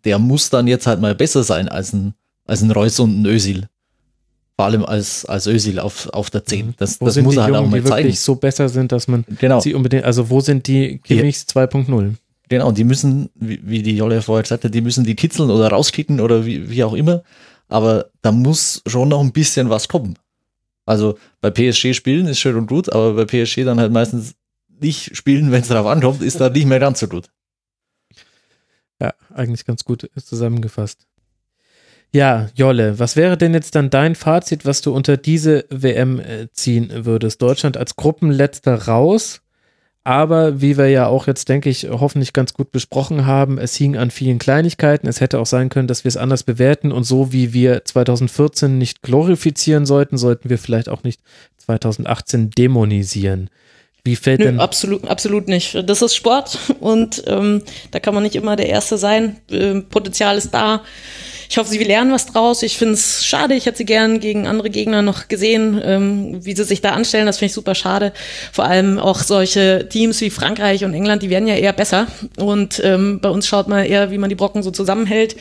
der 0.04 0.18
muss 0.18 0.50
dann 0.50 0.66
jetzt 0.66 0.86
halt 0.86 1.00
mal 1.00 1.14
besser 1.14 1.42
sein 1.42 1.68
als 1.68 1.92
ein, 1.92 2.14
als 2.46 2.62
ein 2.62 2.70
Reus 2.70 2.98
und 3.00 3.22
ein 3.22 3.26
Ösil. 3.26 3.68
Vor 4.56 4.66
allem 4.66 4.84
als, 4.84 5.24
als 5.24 5.46
Ösil 5.46 5.78
auf, 5.78 6.08
auf 6.10 6.30
der 6.30 6.44
10. 6.44 6.66
Mhm. 6.66 6.74
Das, 6.76 7.00
Wo 7.00 7.06
das 7.06 7.16
muss 7.16 7.36
er 7.36 7.44
halt 7.44 7.54
Jungen, 7.54 7.66
auch 7.66 7.70
mal 7.70 7.80
die 7.80 7.84
wirklich 7.84 8.04
zeigen. 8.06 8.16
so 8.16 8.34
besser 8.34 8.68
sind, 8.68 8.92
dass 8.92 9.08
man 9.08 9.24
Genau. 9.38 9.60
sie 9.60 9.74
unbedingt, 9.74 10.04
also 10.04 10.28
wo 10.28 10.40
sind 10.40 10.66
die 10.66 10.98
Kimmichs 10.98 11.46
2.0? 11.48 12.14
Genau, 12.48 12.72
die 12.72 12.84
müssen, 12.84 13.30
wie, 13.36 13.60
wie 13.62 13.82
die 13.82 13.96
Jolle 13.96 14.22
vorher 14.22 14.42
gesagt 14.42 14.64
hat, 14.64 14.74
die 14.74 14.80
müssen 14.80 15.04
die 15.04 15.14
kitzeln 15.14 15.50
oder 15.50 15.68
rauskicken 15.68 16.20
oder 16.20 16.44
wie, 16.44 16.68
wie 16.68 16.82
auch 16.84 16.94
immer. 16.94 17.22
Aber 17.70 18.10
da 18.20 18.32
muss 18.32 18.82
schon 18.86 19.08
noch 19.08 19.20
ein 19.20 19.32
bisschen 19.32 19.70
was 19.70 19.88
kommen. 19.88 20.18
Also 20.84 21.18
bei 21.40 21.50
PSG 21.50 21.94
spielen 21.94 22.26
ist 22.26 22.40
schön 22.40 22.56
und 22.56 22.66
gut, 22.66 22.92
aber 22.92 23.14
bei 23.14 23.24
PSG 23.24 23.64
dann 23.64 23.80
halt 23.80 23.92
meistens 23.92 24.34
nicht 24.80 25.16
spielen, 25.16 25.52
wenn 25.52 25.62
es 25.62 25.68
darauf 25.68 25.86
ankommt, 25.86 26.22
ist 26.22 26.40
da 26.40 26.50
nicht 26.50 26.66
mehr 26.66 26.80
ganz 26.80 27.00
so 27.00 27.06
gut. 27.06 27.30
Ja, 29.00 29.14
eigentlich 29.32 29.64
ganz 29.64 29.84
gut 29.84 30.10
zusammengefasst. 30.16 31.06
Ja, 32.12 32.48
Jolle, 32.56 32.98
was 32.98 33.14
wäre 33.14 33.38
denn 33.38 33.54
jetzt 33.54 33.76
dann 33.76 33.88
dein 33.88 34.16
Fazit, 34.16 34.66
was 34.66 34.80
du 34.80 34.92
unter 34.92 35.16
diese 35.16 35.64
WM 35.70 36.18
äh, 36.18 36.48
ziehen 36.50 36.90
würdest? 37.04 37.40
Deutschland 37.40 37.76
als 37.76 37.94
Gruppenletzter 37.94 38.88
raus, 38.88 39.42
aber 40.02 40.62
wie 40.62 40.78
wir 40.78 40.88
ja 40.88 41.06
auch 41.06 41.26
jetzt, 41.26 41.48
denke 41.48 41.68
ich, 41.68 41.88
hoffentlich 41.90 42.32
ganz 42.32 42.54
gut 42.54 42.72
besprochen 42.72 43.26
haben, 43.26 43.58
es 43.58 43.74
hing 43.74 43.96
an 43.96 44.10
vielen 44.10 44.38
Kleinigkeiten. 44.38 45.06
Es 45.06 45.20
hätte 45.20 45.38
auch 45.38 45.46
sein 45.46 45.68
können, 45.68 45.88
dass 45.88 46.04
wir 46.04 46.08
es 46.08 46.16
anders 46.16 46.42
bewerten 46.42 46.90
und 46.90 47.04
so 47.04 47.32
wie 47.32 47.52
wir 47.52 47.84
2014 47.84 48.78
nicht 48.78 49.02
glorifizieren 49.02 49.84
sollten, 49.84 50.16
sollten 50.16 50.48
wir 50.48 50.58
vielleicht 50.58 50.88
auch 50.88 51.02
nicht 51.02 51.20
2018 51.58 52.50
dämonisieren. 52.50 53.50
Wie 54.02 54.16
fällt 54.16 54.40
Nö, 54.40 54.46
denn 54.46 54.60
absolut, 54.60 55.06
absolut 55.06 55.48
nicht. 55.48 55.76
Das 55.86 56.00
ist 56.00 56.14
Sport 56.14 56.58
und 56.80 57.22
ähm, 57.26 57.62
da 57.90 58.00
kann 58.00 58.14
man 58.14 58.22
nicht 58.22 58.36
immer 58.36 58.56
der 58.56 58.70
Erste 58.70 58.96
sein. 58.96 59.36
Ähm, 59.50 59.86
Potenzial 59.90 60.38
ist 60.38 60.54
da. 60.54 60.82
Ich 61.50 61.58
hoffe, 61.58 61.68
sie 61.68 61.78
lernen 61.78 62.12
was 62.12 62.26
draus. 62.26 62.62
Ich 62.62 62.78
finde 62.78 62.94
es 62.94 63.26
schade. 63.26 63.56
Ich 63.56 63.66
hätte 63.66 63.78
sie 63.78 63.84
gern 63.84 64.20
gegen 64.20 64.46
andere 64.46 64.70
Gegner 64.70 65.02
noch 65.02 65.26
gesehen, 65.26 65.82
ähm, 65.84 66.44
wie 66.44 66.54
sie 66.54 66.62
sich 66.62 66.80
da 66.80 66.90
anstellen. 66.90 67.26
Das 67.26 67.38
finde 67.38 67.46
ich 67.46 67.54
super 67.54 67.74
schade. 67.74 68.12
Vor 68.52 68.66
allem 68.66 69.00
auch 69.00 69.18
solche 69.18 69.88
Teams 69.88 70.20
wie 70.20 70.30
Frankreich 70.30 70.84
und 70.84 70.94
England, 70.94 71.24
die 71.24 71.28
werden 71.28 71.48
ja 71.48 71.56
eher 71.56 71.72
besser. 71.72 72.06
Und 72.36 72.80
ähm, 72.84 73.18
bei 73.20 73.30
uns 73.30 73.48
schaut 73.48 73.66
man 73.66 73.84
eher, 73.84 74.12
wie 74.12 74.18
man 74.18 74.28
die 74.28 74.36
Brocken 74.36 74.62
so 74.62 74.70
zusammenhält. 74.70 75.34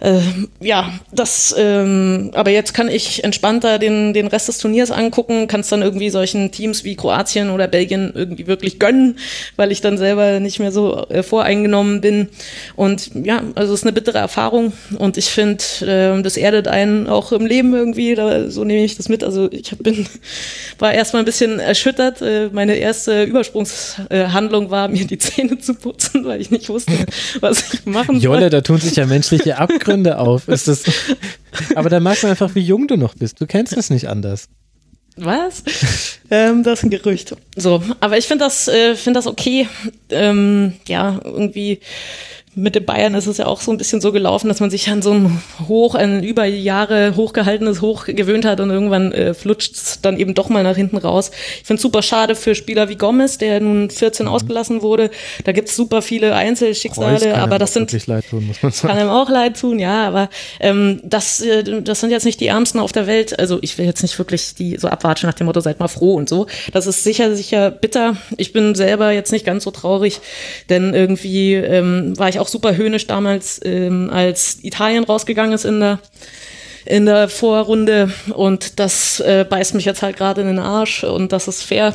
Ähm, 0.00 0.48
ja, 0.60 0.92
das, 1.10 1.52
ähm, 1.58 2.30
aber 2.34 2.50
jetzt 2.50 2.72
kann 2.72 2.88
ich 2.88 3.24
entspannter 3.24 3.80
den, 3.80 4.12
den 4.12 4.28
Rest 4.28 4.46
des 4.46 4.58
Turniers 4.58 4.92
angucken, 4.92 5.48
kann 5.48 5.60
es 5.60 5.68
dann 5.68 5.82
irgendwie 5.82 6.10
solchen 6.10 6.52
Teams 6.52 6.84
wie 6.84 6.94
Kroatien 6.94 7.50
oder 7.50 7.66
Belgien 7.66 8.12
irgendwie 8.14 8.46
wirklich 8.46 8.78
gönnen, 8.78 9.18
weil 9.56 9.72
ich 9.72 9.80
dann 9.80 9.98
selber 9.98 10.38
nicht 10.38 10.60
mehr 10.60 10.70
so 10.70 11.06
äh, 11.08 11.24
voreingenommen 11.24 12.00
bin. 12.00 12.28
Und 12.76 13.10
ja, 13.14 13.42
also 13.56 13.72
es 13.72 13.80
ist 13.80 13.86
eine 13.86 13.92
bittere 13.92 14.18
Erfahrung 14.18 14.72
und 14.98 15.16
ich 15.16 15.23
finde, 15.28 15.64
äh, 15.82 16.22
das 16.22 16.36
erdet 16.36 16.68
einen 16.68 17.06
auch 17.06 17.32
im 17.32 17.46
Leben 17.46 17.74
irgendwie, 17.74 18.14
da, 18.14 18.50
so 18.50 18.64
nehme 18.64 18.84
ich 18.84 18.96
das 18.96 19.08
mit. 19.08 19.22
Also 19.24 19.50
ich 19.50 19.72
hab, 19.72 19.82
bin, 19.82 20.06
war 20.78 20.92
erstmal 20.92 21.22
ein 21.22 21.26
bisschen 21.26 21.58
erschüttert. 21.58 22.22
Äh, 22.22 22.50
meine 22.52 22.76
erste 22.76 23.24
Übersprungshandlung 23.24 24.70
war, 24.70 24.88
mir 24.88 25.06
die 25.06 25.18
Zähne 25.18 25.58
zu 25.58 25.74
putzen, 25.74 26.24
weil 26.24 26.40
ich 26.40 26.50
nicht 26.50 26.68
wusste, 26.68 26.92
was 27.40 27.74
ich 27.74 27.86
machen 27.86 28.20
soll. 28.20 28.24
Jolle, 28.24 28.50
da 28.50 28.60
tun 28.60 28.78
sich 28.78 28.96
ja 28.96 29.06
menschliche 29.06 29.58
Abgründe 29.58 30.18
auf. 30.18 30.48
Ist 30.48 30.68
das, 30.68 30.84
aber 31.74 31.88
da 31.88 32.00
merkt 32.00 32.22
man 32.22 32.30
einfach, 32.30 32.54
wie 32.54 32.60
jung 32.60 32.86
du 32.88 32.96
noch 32.96 33.14
bist. 33.14 33.40
Du 33.40 33.46
kennst 33.46 33.76
es 33.76 33.90
nicht 33.90 34.08
anders. 34.08 34.48
Was? 35.16 35.62
ähm, 36.30 36.64
das 36.64 36.80
ist 36.80 36.84
ein 36.84 36.90
Gerücht. 36.90 37.36
So, 37.56 37.82
aber 38.00 38.18
ich 38.18 38.26
finde 38.26 38.44
das, 38.44 38.66
äh, 38.66 38.96
finde 38.96 39.18
das 39.18 39.26
okay. 39.26 39.68
Ähm, 40.10 40.74
ja, 40.88 41.20
irgendwie 41.22 41.80
mit 42.56 42.74
den 42.74 42.84
Bayern 42.84 43.14
ist 43.14 43.26
es 43.26 43.38
ja 43.38 43.46
auch 43.46 43.60
so 43.60 43.70
ein 43.70 43.78
bisschen 43.78 44.00
so 44.00 44.12
gelaufen, 44.12 44.48
dass 44.48 44.60
man 44.60 44.70
sich 44.70 44.88
an 44.88 45.02
so 45.02 45.12
ein 45.12 45.42
Hoch, 45.68 45.94
ein 45.94 46.22
über 46.22 46.44
Jahre 46.44 47.16
hochgehaltenes 47.16 47.80
Hoch 47.80 48.06
gewöhnt 48.06 48.44
hat 48.44 48.60
und 48.60 48.70
irgendwann 48.70 49.12
äh, 49.12 49.34
flutscht 49.34 49.74
es 49.74 50.00
dann 50.00 50.18
eben 50.18 50.34
doch 50.34 50.48
mal 50.48 50.62
nach 50.62 50.76
hinten 50.76 50.96
raus. 50.96 51.30
Ich 51.60 51.66
finde 51.66 51.76
es 51.76 51.82
super 51.82 52.02
schade 52.02 52.34
für 52.34 52.54
Spieler 52.54 52.88
wie 52.88 52.96
Gomez, 52.96 53.38
der 53.38 53.60
nun 53.60 53.90
14 53.90 54.28
ausgelassen 54.28 54.82
wurde. 54.82 55.10
Da 55.44 55.52
gibt 55.52 55.68
es 55.68 55.76
super 55.76 56.02
viele 56.02 56.34
Einzelschicksale, 56.34 57.36
aber 57.36 57.58
das 57.58 57.74
sind 57.74 57.90
tun, 57.90 58.54
kann 58.60 58.90
einem 58.90 59.10
auch 59.10 59.28
leid 59.28 59.58
tun, 59.58 59.78
ja, 59.78 60.06
aber 60.06 60.28
ähm, 60.60 61.00
das, 61.02 61.40
äh, 61.40 61.82
das 61.82 62.00
sind 62.00 62.10
jetzt 62.10 62.24
nicht 62.24 62.40
die 62.40 62.46
Ärmsten 62.46 62.80
auf 62.80 62.92
der 62.92 63.06
Welt. 63.06 63.38
Also 63.38 63.58
ich 63.62 63.76
will 63.78 63.86
jetzt 63.86 64.02
nicht 64.02 64.18
wirklich 64.18 64.54
die 64.54 64.76
so 64.76 64.88
abwatschen 64.88 65.28
nach 65.28 65.34
dem 65.34 65.46
Motto, 65.46 65.60
seid 65.60 65.80
mal 65.80 65.88
froh 65.88 66.14
und 66.14 66.28
so. 66.28 66.46
Das 66.72 66.86
ist 66.86 67.04
sicher, 67.04 67.34
sicher 67.34 67.70
bitter. 67.70 68.16
Ich 68.36 68.52
bin 68.52 68.74
selber 68.74 69.10
jetzt 69.10 69.32
nicht 69.32 69.44
ganz 69.44 69.64
so 69.64 69.70
traurig, 69.70 70.20
denn 70.68 70.94
irgendwie 70.94 71.54
ähm, 71.54 72.18
war 72.18 72.28
ich 72.28 72.38
auch 72.38 72.43
super 72.48 72.76
höhnisch 72.76 73.06
damals, 73.06 73.60
ähm, 73.64 74.10
als 74.10 74.58
Italien 74.62 75.04
rausgegangen 75.04 75.52
ist 75.52 75.64
in 75.64 75.80
der 75.80 76.00
in 76.86 77.06
der 77.06 77.30
Vorrunde 77.30 78.12
und 78.34 78.78
das 78.78 79.18
äh, 79.20 79.46
beißt 79.48 79.74
mich 79.74 79.86
jetzt 79.86 80.02
halt 80.02 80.18
gerade 80.18 80.42
in 80.42 80.48
den 80.48 80.58
Arsch 80.58 81.02
und 81.02 81.32
das 81.32 81.48
ist 81.48 81.62
fair. 81.62 81.94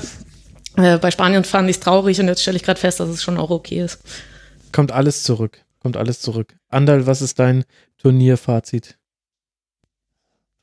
Äh, 0.77 0.97
bei 0.97 1.11
Spanien 1.11 1.43
fand 1.43 1.69
ich 1.69 1.75
es 1.75 1.79
traurig 1.79 2.19
und 2.19 2.27
jetzt 2.27 2.41
stelle 2.41 2.57
ich 2.57 2.63
gerade 2.63 2.79
fest, 2.79 2.99
dass 2.99 3.09
es 3.09 3.21
schon 3.21 3.37
auch 3.37 3.51
okay 3.51 3.81
ist. 3.83 3.99
Kommt 4.71 4.91
alles 4.91 5.21
zurück. 5.23 5.59
Kommt 5.81 5.95
alles 5.95 6.21
zurück. 6.21 6.55
Andal, 6.69 7.05
was 7.05 7.21
ist 7.21 7.39
dein 7.39 7.65
Turnierfazit? 7.97 8.97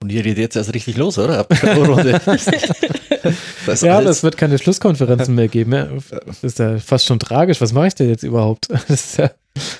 Und 0.02 0.10
hier 0.10 0.22
geht 0.22 0.36
jetzt 0.36 0.56
erst 0.56 0.74
richtig 0.74 0.96
los, 0.98 1.18
oder? 1.18 1.38
Ab 1.38 1.48
der 1.62 1.76
Runde. 1.76 2.20
das 3.66 3.80
Ja, 3.80 4.02
das 4.02 4.22
wird 4.22 4.36
keine 4.36 4.58
Schlusskonferenzen 4.58 5.34
mehr 5.34 5.48
geben. 5.48 6.02
Das 6.26 6.44
ist 6.44 6.58
ja 6.58 6.78
fast 6.78 7.06
schon 7.06 7.18
tragisch. 7.18 7.60
Was 7.62 7.72
mache 7.72 7.88
ich 7.88 7.94
denn 7.94 8.08
jetzt 8.08 8.22
überhaupt? 8.22 8.68
Das 8.88 8.90
ist 8.90 9.18
ja, 9.18 9.30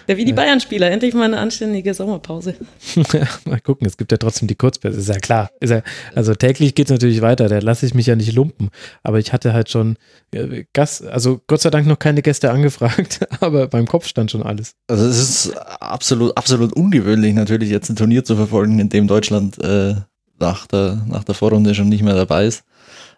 Ja, 0.09 0.16
wie 0.16 0.24
die 0.24 0.32
Bayern-Spieler, 0.32 0.90
endlich 0.90 1.15
mal 1.15 1.24
eine 1.24 1.39
anständige 1.39 1.94
Sommerpause. 1.94 2.55
mal 3.44 3.61
gucken, 3.61 3.86
es 3.86 3.97
gibt 3.97 4.12
ja 4.12 4.19
trotzdem 4.19 4.48
die 4.48 4.55
Kurzpässe, 4.55 4.98
ist 4.98 5.09
ja 5.09 5.19
klar. 5.19 5.51
Ist 5.61 5.70
ja, 5.70 5.82
also 6.15 6.35
täglich 6.35 6.74
geht 6.74 6.86
es 6.86 6.93
natürlich 6.93 7.20
weiter, 7.20 7.48
da 7.48 7.59
lasse 7.59 7.86
ich 7.86 7.94
mich 7.94 8.07
ja 8.07 8.16
nicht 8.16 8.32
lumpen. 8.32 8.70
Aber 9.03 9.19
ich 9.19 9.32
hatte 9.32 9.53
halt 9.53 9.70
schon 9.70 9.97
äh, 10.32 10.65
Gast, 10.73 11.07
also 11.07 11.40
Gott 11.47 11.61
sei 11.61 11.70
Dank 11.70 11.86
noch 11.86 11.98
keine 11.98 12.23
Gäste 12.23 12.51
angefragt, 12.51 13.20
aber 13.40 13.69
beim 13.69 13.86
Kopf 13.86 14.07
stand 14.07 14.31
schon 14.31 14.43
alles. 14.43 14.74
Also 14.89 15.07
es 15.07 15.19
ist 15.19 15.57
absolut, 15.81 16.36
absolut 16.36 16.73
ungewöhnlich 16.73 17.35
natürlich 17.35 17.70
jetzt 17.70 17.90
ein 17.90 17.97
Turnier 17.97 18.24
zu 18.24 18.36
verfolgen, 18.36 18.78
in 18.78 18.89
dem 18.89 19.07
Deutschland 19.07 19.62
äh, 19.62 19.94
nach, 20.39 20.66
der, 20.66 21.03
nach 21.07 21.24
der 21.24 21.35
Vorrunde 21.35 21.74
schon 21.74 21.89
nicht 21.89 22.03
mehr 22.03 22.15
dabei 22.15 22.47
ist. 22.47 22.65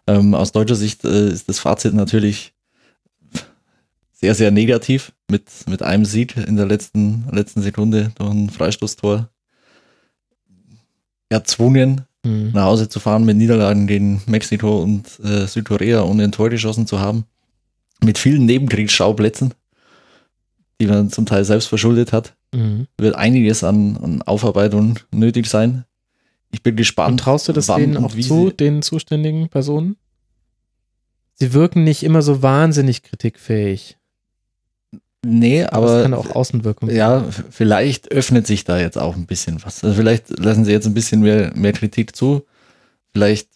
Ähm, 0.07 0.35
aus 0.35 0.53
deutscher 0.53 0.77
Sicht 0.77 1.05
äh, 1.05 1.29
ist 1.29 1.49
das 1.49 1.59
Fazit 1.59 1.95
natürlich 1.95 2.55
sehr, 4.21 4.35
sehr 4.35 4.51
negativ 4.51 5.13
mit, 5.31 5.45
mit 5.69 5.83
einem 5.83 6.05
Sieg 6.05 6.37
in 6.37 6.57
der 6.57 6.67
letzten, 6.67 7.25
letzten 7.31 7.63
Sekunde 7.63 8.11
durch 8.17 8.31
ein 8.31 8.51
Freistoßtor 8.51 9.29
erzwungen, 11.29 12.03
Hm. 12.27 12.51
nach 12.53 12.65
Hause 12.65 12.89
zu 12.89 12.99
fahren 12.99 13.25
mit 13.25 13.37
Niederlagen 13.37 13.87
gegen 13.87 14.23
Mexiko 14.27 14.83
und 14.83 15.21
äh, 15.21 15.47
Südkorea, 15.47 16.03
ohne 16.03 16.25
ein 16.25 16.33
Tor 16.33 16.51
geschossen 16.51 16.85
zu 16.85 16.99
haben. 16.99 17.27
Mit 18.03 18.19
vielen 18.19 18.45
Nebenkriegsschauplätzen, 18.45 19.55
die 20.81 20.89
man 20.89 21.11
zum 21.11 21.27
Teil 21.27 21.45
selbst 21.45 21.69
verschuldet 21.69 22.13
hat 22.13 22.35
Mhm. 22.55 22.87
wird 22.97 23.15
einiges 23.15 23.63
an, 23.63 23.99
an 23.99 24.23
Aufarbeitung 24.23 24.99
nötig 25.13 25.47
sein. 25.47 25.85
Ich 26.51 26.63
bin 26.63 26.77
gespannt. 26.77 27.11
Und 27.13 27.21
traust 27.21 27.47
du 27.47 27.53
das 27.53 27.67
denen 27.67 27.99
und 27.99 28.05
auch 28.07 28.15
zu, 28.19 28.51
den 28.51 28.81
zuständigen 28.81 29.51
Personen? 29.51 29.97
Sie 31.35 31.53
wirken 31.53 31.85
nicht 31.85 32.03
immer 32.03 32.23
so 32.23 32.43
wahnsinnig 32.43 33.03
kritikfähig. 33.03 33.98
Nee, 35.25 35.65
Aber 35.65 35.91
aber 35.91 36.03
kann 36.03 36.15
auch 36.15 36.31
Außenwirkung 36.31 36.91
ja, 36.91 37.25
vielleicht 37.51 38.13
öffnet 38.13 38.47
sich 38.47 38.65
da 38.65 38.79
jetzt 38.79 38.97
auch 38.99 39.17
ein 39.17 39.27
bisschen 39.27 39.63
was. 39.65 39.83
Also 39.83 39.97
vielleicht 39.97 40.39
lassen 40.39 40.65
sie 40.65 40.73
jetzt 40.73 40.87
ein 40.87 40.95
bisschen 40.95 41.23
mehr, 41.23 41.53
mehr 41.57 41.73
Kritik 41.73 42.15
zu. 42.15 42.45
Vielleicht 43.13 43.49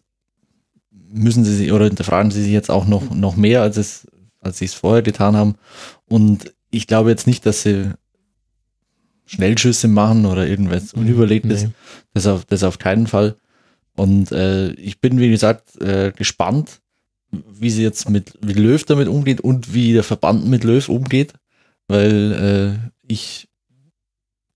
müssen 0.91 1.45
sie 1.45 1.55
sich 1.55 1.73
oder 1.73 1.85
hinterfragen 1.85 2.31
sie 2.33 2.43
sich 2.43 2.53
jetzt 2.53 2.71
auch 2.71 2.87
noch, 2.87 3.15
noch 3.15 3.37
mehr, 3.37 3.63
als 3.63 3.77
es, 3.77 4.09
als 4.41 4.59
sie 4.59 4.65
es 4.65 4.75
vorher 4.75 5.03
getan 5.03 5.37
haben. 5.37 5.55
Und 6.09 6.53
ich 6.71 6.87
glaube 6.87 7.11
jetzt 7.11 7.27
nicht, 7.27 7.47
dass 7.47 7.63
sie 7.63 7.93
Schnellschüsse 9.27 9.89
machen 9.89 10.27
oder 10.27 10.47
irgendwas 10.47 10.93
Unüberlegtes. 10.95 11.65
Nee. 11.65 11.71
Das 12.13 12.27
auf, 12.27 12.45
das 12.45 12.65
auf 12.65 12.79
keinen 12.79 13.07
Fall. 13.07 13.37
Und 13.95 14.33
äh, 14.33 14.73
ich 14.73 15.01
bin, 15.01 15.19
wie 15.21 15.31
gesagt, 15.31 15.81
äh, 15.81 16.13
gespannt, 16.13 16.81
wie 17.31 17.71
sie 17.71 17.83
jetzt 17.83 18.11
mit 18.11 18.35
wie 18.43 18.53
Löw 18.53 18.83
damit 18.85 19.09
umgeht 19.09 19.41
und 19.41 19.73
wie 19.73 19.93
der 19.93 20.03
Verband 20.03 20.47
mit 20.47 20.65
Löw 20.65 20.87
umgeht. 20.89 21.35
Weil 21.89 22.79
äh, 22.81 22.91
ich, 23.07 23.49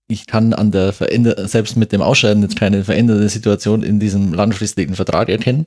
ich 0.09 0.27
kann 0.27 0.53
an 0.53 0.70
der 0.70 0.93
veränder 0.93 1.47
selbst 1.48 1.77
mit 1.77 1.93
dem 1.93 2.03
Ausscheiden 2.03 2.43
jetzt 2.43 2.57
keine 2.57 2.85
veränderte 2.85 3.28
Situation 3.28 3.82
in 3.82 4.01
diesem 4.01 4.32
langfristigen 4.32 4.94
Vertrag 4.94 5.28
erkennen. 5.28 5.66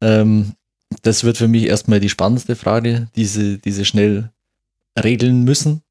Ähm, 0.00 0.52
das 1.02 1.24
wird 1.24 1.36
für 1.36 1.48
mich 1.48 1.64
erstmal 1.64 2.00
die 2.00 2.08
spannendste 2.08 2.56
Frage, 2.56 3.08
diese, 3.16 3.58
diese 3.58 3.84
schnell 3.84 4.30
regeln 5.02 5.44
müssen, 5.44 5.82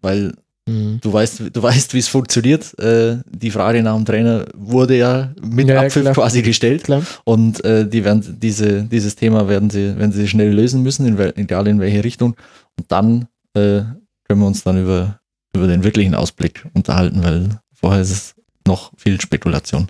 weil 0.00 0.34
Mhm. 0.70 1.00
du 1.00 1.12
weißt, 1.12 1.42
du 1.52 1.62
weißt, 1.62 1.94
wie 1.94 1.98
es 1.98 2.08
funktioniert. 2.08 2.78
Äh, 2.78 3.18
die 3.28 3.50
Frage 3.50 3.82
nach 3.82 3.96
dem 3.96 4.04
Trainer 4.04 4.44
wurde 4.54 4.96
ja 4.96 5.32
mit 5.42 5.68
Ja, 5.68 5.74
ja, 5.74 5.80
Abpfiff 5.82 6.02
klar. 6.02 6.14
quasi 6.14 6.42
gestellt. 6.42 6.84
Klar. 6.84 7.02
Und 7.24 7.64
äh, 7.64 7.88
die 7.88 8.04
werden 8.04 8.38
diese, 8.40 8.82
dieses 8.84 9.16
Thema 9.16 9.48
werden 9.48 9.70
sie, 9.70 9.96
werden 9.98 10.12
sie 10.12 10.28
schnell 10.28 10.52
lösen 10.52 10.82
müssen, 10.82 11.06
in 11.06 11.18
egal 11.36 11.66
in 11.66 11.80
welche 11.80 12.04
Richtung. 12.04 12.36
Und 12.78 12.92
dann 12.92 13.26
äh, 13.54 13.82
können 14.24 14.40
wir 14.40 14.46
uns 14.46 14.62
dann 14.62 14.80
über, 14.80 15.20
über 15.54 15.66
den 15.66 15.84
wirklichen 15.84 16.14
Ausblick 16.14 16.66
unterhalten, 16.74 17.22
weil 17.22 17.60
vorher 17.72 18.00
ist 18.02 18.10
es 18.10 18.34
noch 18.66 18.92
viel 18.96 19.20
Spekulation. 19.20 19.88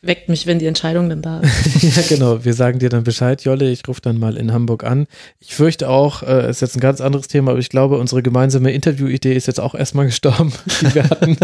Weckt 0.00 0.28
mich, 0.28 0.46
wenn 0.46 0.60
die 0.60 0.66
Entscheidung 0.66 1.08
dann 1.08 1.22
da 1.22 1.40
ist. 1.40 1.82
Ja, 1.96 2.02
genau. 2.08 2.44
Wir 2.44 2.54
sagen 2.54 2.78
dir 2.78 2.88
dann 2.88 3.02
Bescheid, 3.02 3.42
Jolle. 3.42 3.68
Ich 3.70 3.86
rufe 3.88 4.00
dann 4.00 4.18
mal 4.18 4.36
in 4.36 4.52
Hamburg 4.52 4.84
an. 4.84 5.08
Ich 5.40 5.54
fürchte 5.56 5.88
auch, 5.88 6.22
äh, 6.22 6.48
ist 6.48 6.60
jetzt 6.60 6.76
ein 6.76 6.80
ganz 6.80 7.00
anderes 7.00 7.26
Thema, 7.26 7.50
aber 7.50 7.60
ich 7.60 7.68
glaube, 7.68 7.98
unsere 7.98 8.22
gemeinsame 8.22 8.70
Interviewidee 8.70 9.34
ist 9.34 9.48
jetzt 9.48 9.58
auch 9.58 9.74
erstmal 9.74 10.06
gestorben, 10.06 10.52
die 10.80 10.94
wir 10.94 11.10
hatten, 11.10 11.36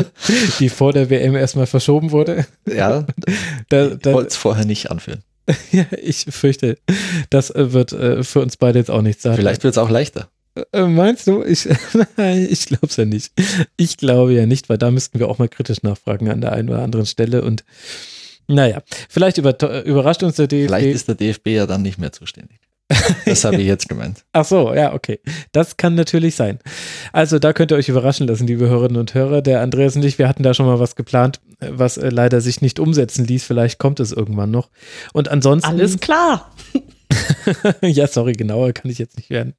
die 0.61 0.69
vor 0.69 0.93
der 0.93 1.11
WM 1.11 1.35
erstmal 1.35 1.67
verschoben 1.67 2.13
wurde. 2.13 2.47
Ja, 2.73 3.07
Da, 3.71 3.89
ich 3.89 3.99
da, 3.99 4.13
wollte 4.13 4.29
es 4.29 4.37
vorher 4.37 4.65
nicht 4.65 4.89
anführen. 4.89 5.23
ja, 5.73 5.85
ich 6.01 6.27
fürchte, 6.31 6.79
das 7.31 7.51
äh, 7.51 7.73
wird 7.73 7.93
äh, 7.93 8.23
für 8.23 8.41
uns 8.41 8.57
beide 8.57 8.79
jetzt 8.79 8.91
auch 8.91 9.03
nichts 9.03 9.25
sein. 9.25 9.35
Vielleicht 9.35 9.65
wird 9.65 9.75
es 9.75 9.79
auch 9.79 9.91
leichter. 9.91 10.29
Äh, 10.73 10.83
meinst 10.83 11.27
du? 11.27 11.43
Ich, 11.43 11.69
nein, 12.17 12.47
ich 12.49 12.67
glaube 12.67 12.87
es 12.87 12.97
ja 12.97 13.05
nicht. 13.05 13.33
Ich 13.77 13.97
glaube 13.97 14.33
ja 14.33 14.47
nicht, 14.47 14.69
weil 14.69 14.79
da 14.79 14.91
müssten 14.91 15.19
wir 15.19 15.29
auch 15.29 15.39
mal 15.39 15.49
kritisch 15.49 15.83
nachfragen 15.83 16.29
an 16.31 16.41
der 16.41 16.53
einen 16.53 16.69
oder 16.69 16.83
anderen 16.83 17.07
Stelle. 17.07 17.43
Und 17.43 17.65
naja, 18.47 18.83
vielleicht 19.09 19.39
über, 19.39 19.85
überrascht 19.85 20.23
uns 20.23 20.37
der 20.37 20.47
DFB. 20.47 20.69
Vielleicht 20.69 20.95
ist 20.95 21.09
der 21.09 21.15
DFB 21.15 21.49
ja 21.49 21.67
dann 21.67 21.83
nicht 21.83 21.99
mehr 21.99 22.13
zuständig. 22.13 22.61
Das 23.25 23.45
habe 23.45 23.57
ich 23.57 23.67
jetzt 23.67 23.89
gemeint. 23.89 24.25
Ach 24.33 24.45
so, 24.45 24.75
ja, 24.75 24.93
okay. 24.93 25.21
Das 25.53 25.77
kann 25.77 25.95
natürlich 25.95 26.37
sein. 26.37 26.59
Also 27.13 27.39
da 27.39 27.53
könnt 27.53 27.73
ihr 27.73 27.77
euch 27.77 27.89
überraschen 27.89 28.27
lassen, 28.27 28.47
liebe 28.47 28.69
Hörerinnen 28.69 28.99
und 28.99 29.15
Hörer. 29.15 29.41
Der 29.41 29.63
Andreas 29.63 29.97
und 29.97 30.05
ich, 30.05 30.19
wir 30.19 30.29
hatten 30.29 30.43
da 30.43 30.53
schon 30.53 30.67
mal 30.67 30.79
was 30.79 30.95
geplant, 30.95 31.41
äh, 31.61 31.71
was 31.73 31.97
äh, 31.97 32.11
leider 32.11 32.41
sich 32.41 32.61
nicht 32.61 32.79
umsetzen 32.79 33.25
ließ. 33.25 33.45
Vielleicht 33.45 33.79
kommt 33.79 34.01
es 34.01 34.13
irgendwann 34.13 34.51
noch. 34.51 34.69
Und 35.13 35.29
ansonsten. 35.29 35.69
Alles 35.69 35.99
klar. 35.99 36.53
ja, 37.83 38.07
sorry, 38.07 38.33
genauer 38.33 38.73
kann 38.73 38.91
ich 38.91 38.99
jetzt 38.99 39.17
nicht 39.17 39.31
werden. 39.31 39.55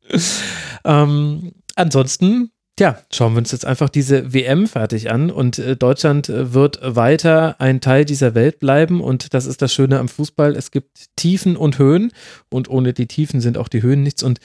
Ähm, 0.84 1.54
ansonsten, 1.76 2.52
ja, 2.80 3.00
schauen 3.12 3.34
wir 3.34 3.40
uns 3.40 3.52
jetzt 3.52 3.66
einfach 3.66 3.90
diese 3.90 4.34
WM 4.34 4.68
fertig 4.68 5.10
an 5.10 5.32
und 5.32 5.60
äh, 5.60 5.76
Deutschland 5.76 6.30
äh, 6.30 6.54
wird 6.54 6.80
weiter 6.82 7.60
ein 7.60 7.82
Teil 7.82 8.06
dieser 8.06 8.36
Welt 8.36 8.60
bleiben 8.60 9.02
und 9.02 9.34
das 9.34 9.46
ist 9.46 9.62
das 9.62 9.74
Schöne 9.74 10.00
am 10.00 10.10
Fußball. 10.10 10.56
Es 10.56 10.72
gibt 10.72 11.16
Tiefen 11.16 11.56
und 11.56 11.80
Höhen 11.80 12.12
und 12.50 12.70
ohne 12.70 12.94
die 12.94 13.08
Tiefen 13.08 13.42
sind 13.42 13.58
auch 13.58 13.70
die 13.70 13.82
Höhen 13.82 14.04
nichts 14.04 14.24
und 14.24 14.40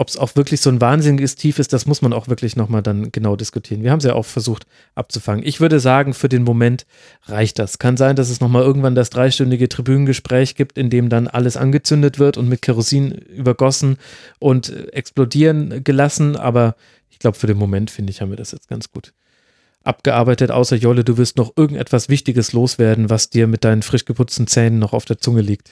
ob 0.00 0.08
es 0.08 0.16
auch 0.16 0.34
wirklich 0.34 0.62
so 0.62 0.70
ein 0.70 0.80
wahnsinniges 0.80 1.36
Tief 1.36 1.58
ist, 1.58 1.74
das 1.74 1.84
muss 1.84 2.00
man 2.00 2.14
auch 2.14 2.26
wirklich 2.26 2.56
nochmal 2.56 2.80
dann 2.82 3.12
genau 3.12 3.36
diskutieren. 3.36 3.82
Wir 3.82 3.90
haben 3.90 3.98
es 3.98 4.06
ja 4.06 4.14
auch 4.14 4.24
versucht 4.24 4.66
abzufangen. 4.94 5.44
Ich 5.44 5.60
würde 5.60 5.78
sagen, 5.78 6.14
für 6.14 6.30
den 6.30 6.42
Moment 6.42 6.86
reicht 7.26 7.58
das. 7.58 7.78
Kann 7.78 7.98
sein, 7.98 8.16
dass 8.16 8.30
es 8.30 8.40
nochmal 8.40 8.62
irgendwann 8.62 8.94
das 8.94 9.10
dreistündige 9.10 9.68
Tribünengespräch 9.68 10.54
gibt, 10.54 10.78
in 10.78 10.88
dem 10.88 11.10
dann 11.10 11.28
alles 11.28 11.58
angezündet 11.58 12.18
wird 12.18 12.38
und 12.38 12.48
mit 12.48 12.62
Kerosin 12.62 13.10
übergossen 13.10 13.98
und 14.38 14.70
äh, 14.70 14.86
explodieren 14.92 15.84
gelassen. 15.84 16.34
Aber 16.34 16.76
ich 17.10 17.18
glaube, 17.18 17.36
für 17.36 17.46
den 17.46 17.58
Moment, 17.58 17.90
finde 17.90 18.10
ich, 18.10 18.22
haben 18.22 18.30
wir 18.30 18.38
das 18.38 18.52
jetzt 18.52 18.68
ganz 18.70 18.90
gut 18.90 19.12
abgearbeitet. 19.84 20.50
Außer 20.50 20.76
Jolle, 20.76 21.04
du 21.04 21.18
wirst 21.18 21.36
noch 21.36 21.52
irgendetwas 21.56 22.08
Wichtiges 22.08 22.54
loswerden, 22.54 23.10
was 23.10 23.28
dir 23.28 23.46
mit 23.46 23.64
deinen 23.64 23.82
frisch 23.82 24.06
geputzten 24.06 24.46
Zähnen 24.46 24.78
noch 24.78 24.94
auf 24.94 25.04
der 25.04 25.18
Zunge 25.18 25.42
liegt. 25.42 25.70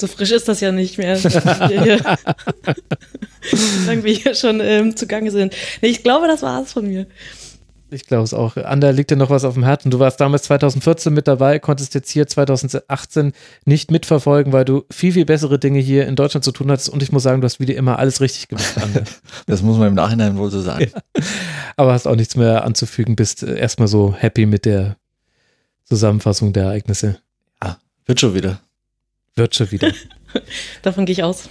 So 0.00 0.06
frisch 0.06 0.30
ist 0.30 0.48
das 0.48 0.60
ja 0.60 0.72
nicht 0.72 0.96
mehr. 0.96 1.16
Solange 1.16 2.04
wir 4.02 4.14
hier 4.14 4.34
schon 4.34 4.60
ähm, 4.60 4.96
zugange 4.96 5.30
sind. 5.30 5.54
Nee, 5.82 5.88
ich 5.88 6.02
glaube, 6.02 6.26
das 6.26 6.42
war 6.42 6.62
es 6.62 6.72
von 6.72 6.88
mir. 6.88 7.06
Ich 7.90 8.06
glaube 8.06 8.22
es 8.22 8.32
auch. 8.32 8.56
Ander, 8.56 8.92
liegt 8.92 9.10
dir 9.10 9.16
noch 9.16 9.30
was 9.30 9.44
auf 9.44 9.54
dem 9.54 9.64
Herzen? 9.64 9.90
Du 9.90 9.98
warst 9.98 10.20
damals 10.20 10.44
2014 10.44 11.12
mit 11.12 11.26
dabei, 11.28 11.58
konntest 11.58 11.94
jetzt 11.94 12.08
hier 12.10 12.26
2018 12.26 13.32
nicht 13.64 13.90
mitverfolgen, 13.90 14.52
weil 14.52 14.64
du 14.64 14.84
viel, 14.90 15.12
viel 15.12 15.24
bessere 15.24 15.58
Dinge 15.58 15.80
hier 15.80 16.06
in 16.06 16.16
Deutschland 16.16 16.44
zu 16.44 16.52
tun 16.52 16.70
hattest. 16.70 16.88
Und 16.88 17.02
ich 17.02 17.12
muss 17.12 17.24
sagen, 17.24 17.40
du 17.40 17.44
hast 17.44 17.60
wieder 17.60 17.74
immer 17.74 17.98
alles 17.98 18.20
richtig 18.20 18.48
gemacht, 18.48 18.78
Ander. 18.80 19.02
Das 19.46 19.62
muss 19.62 19.76
man 19.76 19.88
im 19.88 19.94
Nachhinein 19.94 20.38
wohl 20.38 20.50
so 20.50 20.60
sagen. 20.62 20.90
Aber 21.76 21.92
hast 21.92 22.06
auch 22.06 22.16
nichts 22.16 22.36
mehr 22.36 22.64
anzufügen, 22.64 23.16
bist 23.16 23.42
äh, 23.42 23.58
erstmal 23.58 23.88
so 23.88 24.14
happy 24.16 24.46
mit 24.46 24.64
der 24.64 24.96
Zusammenfassung 25.84 26.52
der 26.52 26.64
Ereignisse. 26.64 27.18
Wird 28.06 28.18
schon 28.18 28.34
wieder. 28.34 28.60
Wird 29.40 29.54
schon 29.54 29.70
wieder. 29.70 29.90
Davon 30.82 31.06
gehe 31.06 31.14
ich 31.14 31.22
aus. 31.22 31.48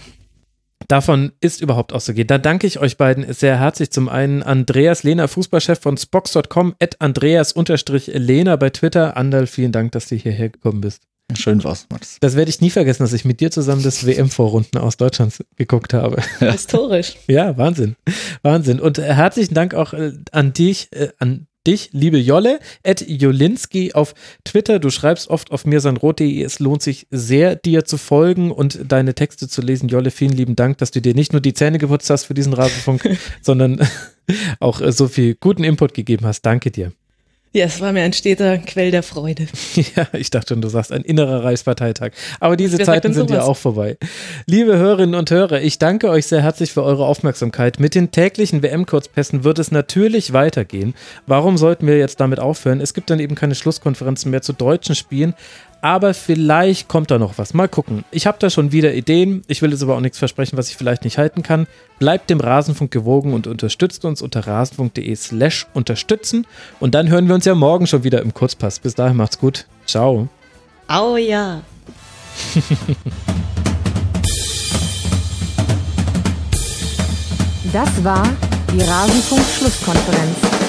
Davon 0.88 1.32
ist 1.42 1.60
überhaupt 1.60 1.92
auszugehen. 1.92 2.28
Da 2.28 2.38
danke 2.38 2.68
ich 2.68 2.78
euch 2.78 2.98
beiden 2.98 3.34
sehr 3.34 3.60
herzlich. 3.60 3.90
Zum 3.90 4.10
einen 4.10 4.44
Andreas 4.44 5.02
Lehner, 5.02 5.28
Fußballchef 5.28 5.80
von 5.80 5.98
Spox.com, 5.98 6.76
at 6.80 7.02
Andreas-Lehner 7.02 8.58
bei 8.58 8.70
Twitter. 8.70 9.18
Andal, 9.18 9.48
vielen 9.48 9.72
Dank, 9.72 9.92
dass 9.94 10.08
du 10.08 10.16
hierher 10.18 10.50
gekommen 10.50 10.82
bist. 10.82 11.02
Schön 11.36 11.64
war's, 11.64 11.88
Max. 11.90 12.18
Das 12.20 12.36
werde 12.36 12.50
ich 12.50 12.62
nie 12.62 12.70
vergessen, 12.70 13.02
dass 13.02 13.14
ich 13.14 13.26
mit 13.26 13.40
dir 13.40 13.50
zusammen 13.50 13.82
das 13.82 14.06
WM-Vorrunden 14.06 14.80
aus 14.80 14.98
Deutschland 14.98 15.34
geguckt 15.56 15.96
habe. 15.96 16.22
Historisch. 16.40 17.16
Ja, 17.28 17.58
Wahnsinn. 17.58 17.96
Wahnsinn. 18.44 18.80
Und 18.80 19.00
herzlichen 19.00 19.56
Dank 19.56 19.74
auch 19.74 19.94
äh, 19.94 20.14
an 20.32 20.54
dich, 20.54 20.90
äh, 20.92 21.10
an 21.18 21.48
dich, 21.66 21.90
liebe 21.92 22.18
Jolle, 22.18 22.60
at 22.84 23.02
Jolinski 23.08 23.94
auf 23.94 24.14
Twitter. 24.44 24.80
Du 24.80 24.90
schreibst 24.90 25.30
oft 25.30 25.52
auf 25.52 25.66
mirsanrot.de. 25.66 26.42
Es 26.42 26.60
lohnt 26.60 26.82
sich 26.82 27.08
sehr, 27.10 27.56
dir 27.56 27.86
zu 27.86 27.98
folgen 27.98 28.52
und 28.52 28.80
deine 28.88 29.16
Texte 29.16 29.48
zu 29.48 29.62
lesen. 29.62 29.90
Jolle, 29.90 30.12
vielen 30.12 30.34
lieben 30.34 30.56
Dank, 30.56 30.78
dass 30.78 30.92
du 30.92 31.02
dir 31.02 31.14
nicht 31.14 31.34
nur 31.34 31.42
die 31.42 31.54
Zähne 31.54 31.78
geputzt 31.78 32.10
hast 32.10 32.26
für 32.26 32.34
diesen 32.34 32.54
Rasenfunk, 32.54 33.18
sondern 33.42 33.80
auch 34.60 34.82
äh, 34.82 34.92
so 34.92 35.08
viel 35.08 35.36
guten 35.36 35.64
Input 35.64 35.94
gegeben 35.94 36.26
hast. 36.26 36.42
Danke 36.42 36.72
dir. 36.72 36.92
Ja, 37.52 37.66
es 37.66 37.82
war 37.82 37.92
mir 37.94 38.04
ein 38.04 38.14
steter 38.14 38.60
Quell 38.60 38.92
der 38.92 39.02
Freude. 39.02 39.48
Ja, 39.96 40.08
ich 40.14 40.30
dachte 40.30 40.54
schon, 40.54 40.62
du 40.62 40.68
sagst 40.68 40.92
ein 40.92 41.02
innerer 41.02 41.44
Reichsparteitag. 41.44 42.12
Aber 42.40 42.58
diese 42.58 42.78
Wer 42.78 42.86
Zeiten 42.86 43.14
sind 43.14 43.32
ja 43.32 43.44
auch 43.44 43.58
vorbei. 43.58 43.98
Liebe 44.46 44.78
Hörerinnen 44.78 45.16
und 45.16 45.32
Hörer, 45.32 45.62
ich 45.62 45.80
danke 45.80 46.10
euch 46.10 46.28
sehr 46.28 46.44
herzlich 46.44 46.74
für 46.74 46.84
eure 46.84 47.06
Aufmerksamkeit. 47.06 47.80
Mit 47.80 47.96
den 47.96 48.12
täglichen 48.12 48.62
WM-Kurzpässen 48.62 49.44
wird 49.44 49.58
es 49.58 49.72
natürlich 49.72 50.34
weitergehen. 50.34 50.94
Warum 51.28 51.58
sollten 51.58 51.88
wir 51.88 51.98
jetzt 51.98 52.20
damit 52.20 52.40
aufhören? 52.40 52.82
Es 52.82 52.94
gibt 52.94 53.10
dann 53.10 53.20
eben 53.20 53.36
keine 53.36 53.56
Schlusskonferenzen 53.56 54.30
mehr 54.30 54.42
zu 54.42 54.54
deutschen 54.54 54.96
Spielen. 54.96 55.34
Aber 55.82 56.14
vielleicht 56.14 56.90
kommt 56.90 57.10
da 57.10 57.18
noch 57.18 57.38
was. 57.38 57.54
Mal 57.54 57.70
gucken. 57.70 58.04
Ich 58.12 58.28
habe 58.28 58.38
da 58.40 58.50
schon 58.50 58.72
wieder 58.72 58.94
Ideen. 58.94 59.44
Ich 59.48 59.62
will 59.62 59.72
jetzt 59.72 59.82
aber 59.82 59.96
auch 59.96 60.02
nichts 60.02 60.18
versprechen, 60.18 60.58
was 60.58 60.70
ich 60.70 60.76
vielleicht 60.76 61.06
nicht 61.06 61.18
halten 61.18 61.42
kann. 61.42 61.68
Bleibt 62.00 62.30
dem 62.30 62.42
Rasenfunk 62.42 62.92
gewogen 62.92 63.34
und 63.34 63.48
unterstützt 63.48 64.04
uns 64.04 64.22
unter 64.22 64.46
rasenfunk.de 64.46 65.16
slash 65.16 65.68
unterstützen. 65.74 66.46
Und 66.80 66.96
dann 66.96 67.08
hören 67.08 67.28
wir 67.28 67.36
uns 67.36 67.46
ja 67.46 67.56
morgen 67.56 67.88
schon 67.88 68.04
wieder 68.04 68.22
im 68.22 68.34
Kurzpass. 68.34 68.80
Bis 68.80 68.96
dahin 68.96 69.16
macht's 69.16 69.40
gut. 69.40 69.68
Ciao. 69.86 70.28
Au 70.88 71.16
ja. 71.16 71.62
Das 77.72 78.04
war 78.04 78.28
die 78.74 78.82
Rasenfunk-Schlusskonferenz. 78.82 80.69